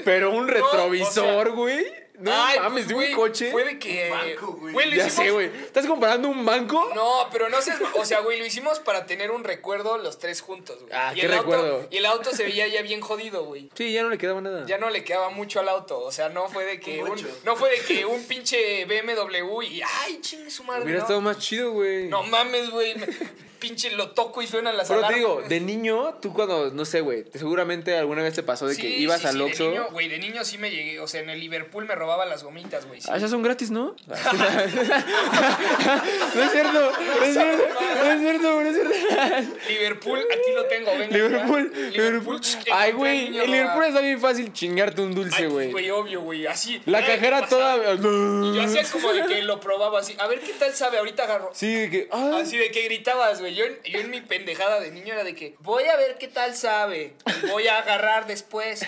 Pero 0.03 0.31
un 0.31 0.47
retrovisor, 0.47 1.51
güey. 1.51 1.85
No 2.19 2.31
Ay, 2.31 2.60
mames, 2.60 2.88
de 2.88 2.94
güey, 2.94 3.10
un 3.10 3.15
coche. 3.15 3.52
Fue 3.52 3.64
de 3.65 3.80
que. 3.80 4.11
Un 4.11 4.18
banco, 4.19 4.53
güey. 4.53 4.73
Güey, 4.73 4.90
lo 4.91 4.95
Ya 4.98 5.07
hicimos- 5.07 5.26
sé, 5.26 5.31
güey. 5.31 5.45
¿Estás 5.48 5.85
comparando 5.88 6.30
un 6.30 6.45
banco? 6.45 6.91
No, 6.94 7.27
pero 7.31 7.49
no 7.49 7.60
seas. 7.61 7.80
O 7.95 8.06
sea, 8.06 8.19
güey, 8.19 8.38
lo 8.40 8.45
hicimos 8.45 8.80
para 8.80 9.06
tener 9.07 9.31
un 9.31 9.44
recuerdo 9.44 9.98
los 9.98 10.19
tres 10.19 10.41
juntos, 10.41 10.77
güey. 10.81 10.91
Ah, 10.94 11.11
y 11.15 11.19
qué 11.22 11.26
el 11.26 11.34
auto- 11.34 11.52
recuerdo. 11.52 11.88
y 11.90 11.98
el 11.98 12.06
auto 12.06 12.31
se 12.31 12.44
veía 12.44 12.68
ya 12.68 12.81
bien 12.84 13.02
jodido, 13.02 13.45
güey. 13.45 13.69
Sí, 13.76 13.91
ya 13.91 14.03
no 14.03 14.10
le 14.10 14.18
quedaba 14.19 14.41
nada. 14.41 14.65
Ya 14.68 14.77
no 14.77 14.90
le 14.91 15.03
quedaba 15.03 15.30
mucho 15.30 15.60
al 15.60 15.69
auto. 15.69 15.99
O 15.99 16.11
sea, 16.11 16.30
no 16.30 16.48
fue 16.49 16.65
de 16.65 16.80
que 16.80 17.02
un, 17.03 17.10
Mucho. 17.10 17.27
no 17.45 17.56
fue 17.56 17.72
de 17.72 17.80
que 17.80 18.06
un 18.06 18.23
pinche 18.26 18.85
BMW 18.85 19.61
y 19.64 19.81
ay, 19.81 20.19
chingue 20.22 20.52
su 20.52 20.64
madre. 20.64 20.84
Hubiera 20.84 20.99
no. 20.99 21.03
estado 21.06 21.22
más 21.22 21.40
chido, 21.40 21.72
güey. 21.72 22.07
No 22.10 22.22
mames, 22.23 22.69
güey. 22.69 22.95
me- 22.95 23.07
Pinche 23.64 23.91
lo 23.91 24.11
toco 24.11 24.41
y 24.41 24.48
suenan 24.48 24.76
las 24.76 24.90
Pero 24.90 24.99
te 24.99 25.06
alarmas. 25.06 25.19
digo, 25.38 25.41
de 25.48 25.60
niño, 25.61 26.15
tú 26.22 26.34
cuando, 26.34 26.69
no 26.72 26.84
sé, 26.84 26.99
güey, 26.99 27.23
seguramente 27.34 27.95
alguna 27.98 28.22
vez 28.22 28.34
te 28.34 28.44
pasó 28.44 28.68
de 28.68 28.76
que 28.76 28.81
Sí, 28.81 28.95
ibas 28.95 29.22
sí, 29.22 29.27
al 29.27 29.34
sí, 29.35 29.40
de 29.40 29.45
Oxxo. 29.45 29.69
niño, 29.69 29.88
Güey, 29.94 30.10
de 30.10 30.19
niño 30.19 30.44
sí 30.44 30.57
me 30.57 30.69
llegué. 30.69 30.99
O 30.99 31.07
sea, 31.07 31.22
en 31.22 31.30
el 31.30 31.40
Liverpool 31.40 31.85
me 31.85 31.95
robaba 32.03 32.25
las 32.25 32.43
gomitas, 32.43 32.85
güey. 32.85 32.99
sí. 32.99 33.07
Ah, 33.09 33.15
esas 33.17 33.31
son 33.31 33.41
gratis, 33.43 33.71
¿no? 33.71 33.95
no 34.07 34.13
es 36.43 36.51
cierto, 36.51 36.91
no 36.91 37.23
es 37.25 37.34
cierto, 37.34 37.63
no 38.03 38.11
es 38.11 38.19
cierto, 38.19 38.61
no 38.61 38.69
es 38.69 38.75
cierto. 38.75 38.93
Liverpool, 39.69 40.19
aquí 40.19 40.51
lo 40.53 40.65
tengo, 40.65 40.91
venga. 40.97 41.15
Liverpool, 41.15 41.71
ya. 41.73 41.89
Liverpool. 42.01 42.39
ch- 42.41 42.67
Ay, 42.71 42.91
güey, 42.91 43.27
en 43.38 43.51
Liverpool 43.51 43.85
está 43.85 44.01
bien 44.01 44.19
fácil 44.19 44.51
chingarte 44.53 45.01
un 45.01 45.15
dulce, 45.15 45.47
güey. 45.47 45.71
güey, 45.71 45.89
obvio, 45.91 46.21
güey. 46.21 46.45
Así. 46.47 46.81
La 46.85 47.05
cajera 47.05 47.47
toda. 47.47 47.77
Y 47.95 48.55
yo 48.55 48.61
hacía 48.63 48.84
como 48.91 49.13
de 49.13 49.25
que 49.25 49.41
lo 49.43 49.59
probaba 49.59 49.99
así. 49.99 50.15
A 50.19 50.27
ver 50.27 50.39
qué 50.41 50.53
tal 50.53 50.73
sabe, 50.73 50.97
ahorita 50.97 51.23
agarro. 51.23 51.51
Sí, 51.53 51.73
de 51.73 51.89
que. 51.89 52.07
ah, 52.11 52.39
Así 52.41 52.57
de 52.57 52.71
que 52.71 52.81
gritabas, 52.84 53.39
güey. 53.39 53.55
Yo, 53.55 53.65
en- 53.65 53.80
yo 53.84 53.99
en 53.99 54.09
mi 54.09 54.21
pendejada 54.21 54.80
de 54.80 54.91
niño 54.91 55.13
era 55.13 55.23
de 55.23 55.35
que 55.35 55.55
voy 55.59 55.85
a 55.85 55.95
ver 55.95 56.17
qué 56.19 56.27
tal 56.27 56.55
sabe. 56.55 57.13
Voy 57.49 57.67
a 57.67 57.80
agarrar 57.80 58.27
después. 58.27 58.85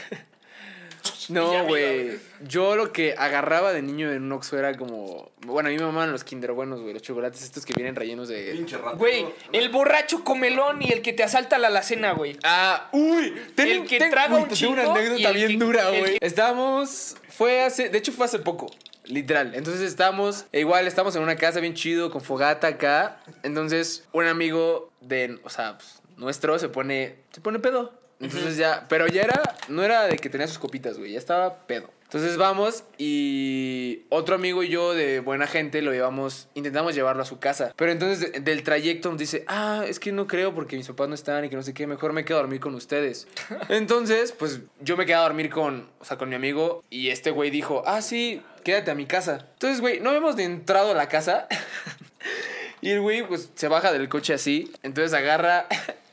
No, 1.29 1.65
güey. 1.65 2.19
Yo 2.47 2.75
lo 2.75 2.91
que 2.91 3.15
agarraba 3.17 3.73
de 3.73 3.81
niño 3.81 4.11
en 4.11 4.23
un 4.23 4.31
Oxxo 4.33 4.57
era 4.59 4.75
como. 4.77 5.31
Bueno, 5.45 5.69
a 5.69 5.71
mí 5.71 5.77
me 5.77 5.85
mamaban 5.85 6.11
los 6.11 6.23
Kinder 6.23 6.51
buenos, 6.51 6.81
güey. 6.81 6.93
Los 6.93 7.01
chocolates 7.01 7.41
estos 7.43 7.65
que 7.65 7.73
vienen 7.73 7.95
rellenos 7.95 8.27
de. 8.27 8.51
Pinche 8.53 8.77
rato. 8.77 8.97
Güey, 8.97 9.25
el 9.51 9.69
borracho 9.69 10.23
comelón 10.23 10.81
y 10.81 10.91
el 10.91 11.01
que 11.01 11.13
te 11.13 11.23
asalta 11.23 11.57
la 11.57 11.67
alacena, 11.67 12.11
güey. 12.13 12.37
Ah, 12.43 12.89
uy, 12.91 13.33
El 13.57 13.85
que 13.85 13.97
traga 14.09 14.35
un 14.35 14.47
una 14.71 14.83
anécdota 14.83 15.31
bien 15.31 15.47
que- 15.47 15.57
dura, 15.65 15.89
güey. 15.89 16.19
que- 16.19 16.25
Estábamos, 16.25 17.15
fue 17.29 17.61
hace, 17.63 17.89
de 17.89 17.97
hecho 17.97 18.11
fue 18.11 18.25
hace 18.25 18.39
poco, 18.39 18.69
literal. 19.05 19.53
Entonces 19.55 19.81
estábamos, 19.81 20.45
e 20.51 20.59
igual 20.59 20.87
estamos 20.87 21.15
en 21.15 21.21
una 21.23 21.35
casa 21.35 21.59
bien 21.59 21.73
chido, 21.73 22.11
con 22.11 22.21
fogata 22.21 22.67
acá. 22.67 23.19
Entonces 23.43 24.03
un 24.11 24.25
amigo 24.25 24.91
de, 25.01 25.39
o 25.43 25.49
sea, 25.49 25.77
pues, 25.77 26.01
nuestro 26.17 26.57
se 26.59 26.69
pone, 26.69 27.15
se 27.31 27.41
pone 27.41 27.59
pedo. 27.59 27.93
Entonces 28.25 28.57
ya, 28.57 28.85
pero 28.89 29.07
ya 29.07 29.23
era, 29.23 29.41
no 29.67 29.83
era 29.83 30.03
de 30.07 30.17
que 30.17 30.29
tenía 30.29 30.47
sus 30.47 30.59
copitas, 30.59 30.97
güey, 30.97 31.13
ya 31.13 31.19
estaba 31.19 31.59
pedo. 31.67 31.89
Entonces 32.05 32.37
vamos 32.37 32.83
y 32.99 34.03
otro 34.09 34.35
amigo 34.35 34.63
y 34.63 34.69
yo 34.69 34.93
de 34.93 35.19
buena 35.19 35.47
gente 35.47 35.81
lo 35.81 35.91
llevamos, 35.91 36.47
intentamos 36.53 36.93
llevarlo 36.95 37.23
a 37.23 37.25
su 37.25 37.39
casa. 37.39 37.73
Pero 37.75 37.91
entonces 37.91 38.31
de- 38.31 38.39
del 38.39 38.63
trayecto 38.63 39.09
nos 39.09 39.17
dice, 39.17 39.43
ah, 39.47 39.83
es 39.87 39.99
que 39.99 40.11
no 40.11 40.27
creo 40.27 40.53
porque 40.53 40.77
mis 40.77 40.87
papás 40.87 41.09
no 41.09 41.15
están 41.15 41.43
y 41.45 41.49
que 41.49 41.55
no 41.55 41.63
sé 41.63 41.73
qué, 41.73 41.87
mejor 41.87 42.13
me 42.13 42.23
quedo 42.23 42.37
a 42.37 42.41
dormir 42.41 42.59
con 42.59 42.75
ustedes. 42.75 43.27
Entonces, 43.69 44.31
pues 44.31 44.61
yo 44.81 44.95
me 44.97 45.05
quedé 45.05 45.15
a 45.15 45.21
dormir 45.21 45.49
con, 45.49 45.89
o 45.99 46.05
sea, 46.05 46.17
con 46.17 46.29
mi 46.29 46.35
amigo 46.35 46.83
y 46.89 47.09
este 47.09 47.31
güey 47.31 47.49
dijo, 47.49 47.83
ah, 47.87 48.01
sí, 48.01 48.41
quédate 48.63 48.91
a 48.91 48.95
mi 48.95 49.07
casa. 49.07 49.47
Entonces, 49.53 49.81
güey, 49.81 49.99
no 49.99 50.13
ni 50.35 50.43
entrado 50.43 50.91
a 50.91 50.95
la 50.95 51.09
casa. 51.09 51.47
y 52.81 52.91
el 52.91 53.01
güey, 53.01 53.27
pues 53.27 53.49
se 53.55 53.67
baja 53.67 53.91
del 53.91 54.07
coche 54.09 54.33
así. 54.33 54.71
Entonces 54.83 55.13
agarra... 55.13 55.65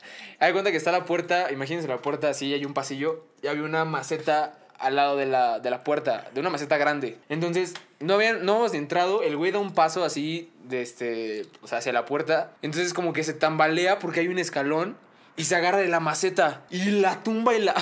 Hay 0.43 0.51
cuenta 0.51 0.71
que 0.71 0.77
está 0.77 0.91
la 0.91 1.05
puerta, 1.05 1.53
imagínense 1.53 1.87
la 1.87 2.01
puerta 2.01 2.27
así, 2.27 2.53
hay 2.53 2.65
un 2.65 2.73
pasillo 2.73 3.23
y 3.41 3.47
había 3.47 3.63
una 3.63 3.85
maceta 3.85 4.59
al 4.77 4.97
lado 4.97 5.15
de 5.15 5.25
la, 5.25 5.59
de 5.59 5.69
la 5.69 5.85
puerta, 5.85 6.29
de 6.33 6.41
una 6.41 6.49
maceta 6.49 6.75
grande. 6.75 7.17
Entonces, 7.29 7.75
no 8.01 8.15
habían, 8.15 8.43
no 8.43 8.55
habíamos 8.55 8.73
entrado, 8.73 9.23
el 9.23 9.37
güey 9.37 9.53
da 9.53 9.59
un 9.59 9.73
paso 9.73 10.03
así, 10.03 10.51
de 10.65 10.81
este, 10.81 11.45
o 11.61 11.67
sea, 11.67 11.77
hacia 11.77 11.93
la 11.93 12.03
puerta. 12.03 12.51
Entonces 12.61 12.93
como 12.93 13.13
que 13.13 13.23
se 13.23 13.33
tambalea 13.33 13.99
porque 13.99 14.19
hay 14.19 14.27
un 14.27 14.37
escalón 14.37 14.97
y 15.37 15.45
se 15.45 15.55
agarra 15.55 15.77
de 15.77 15.87
la 15.87 16.01
maceta 16.01 16.65
y 16.69 16.91
la 16.91 17.23
tumba 17.23 17.55
y 17.55 17.61
la... 17.61 17.73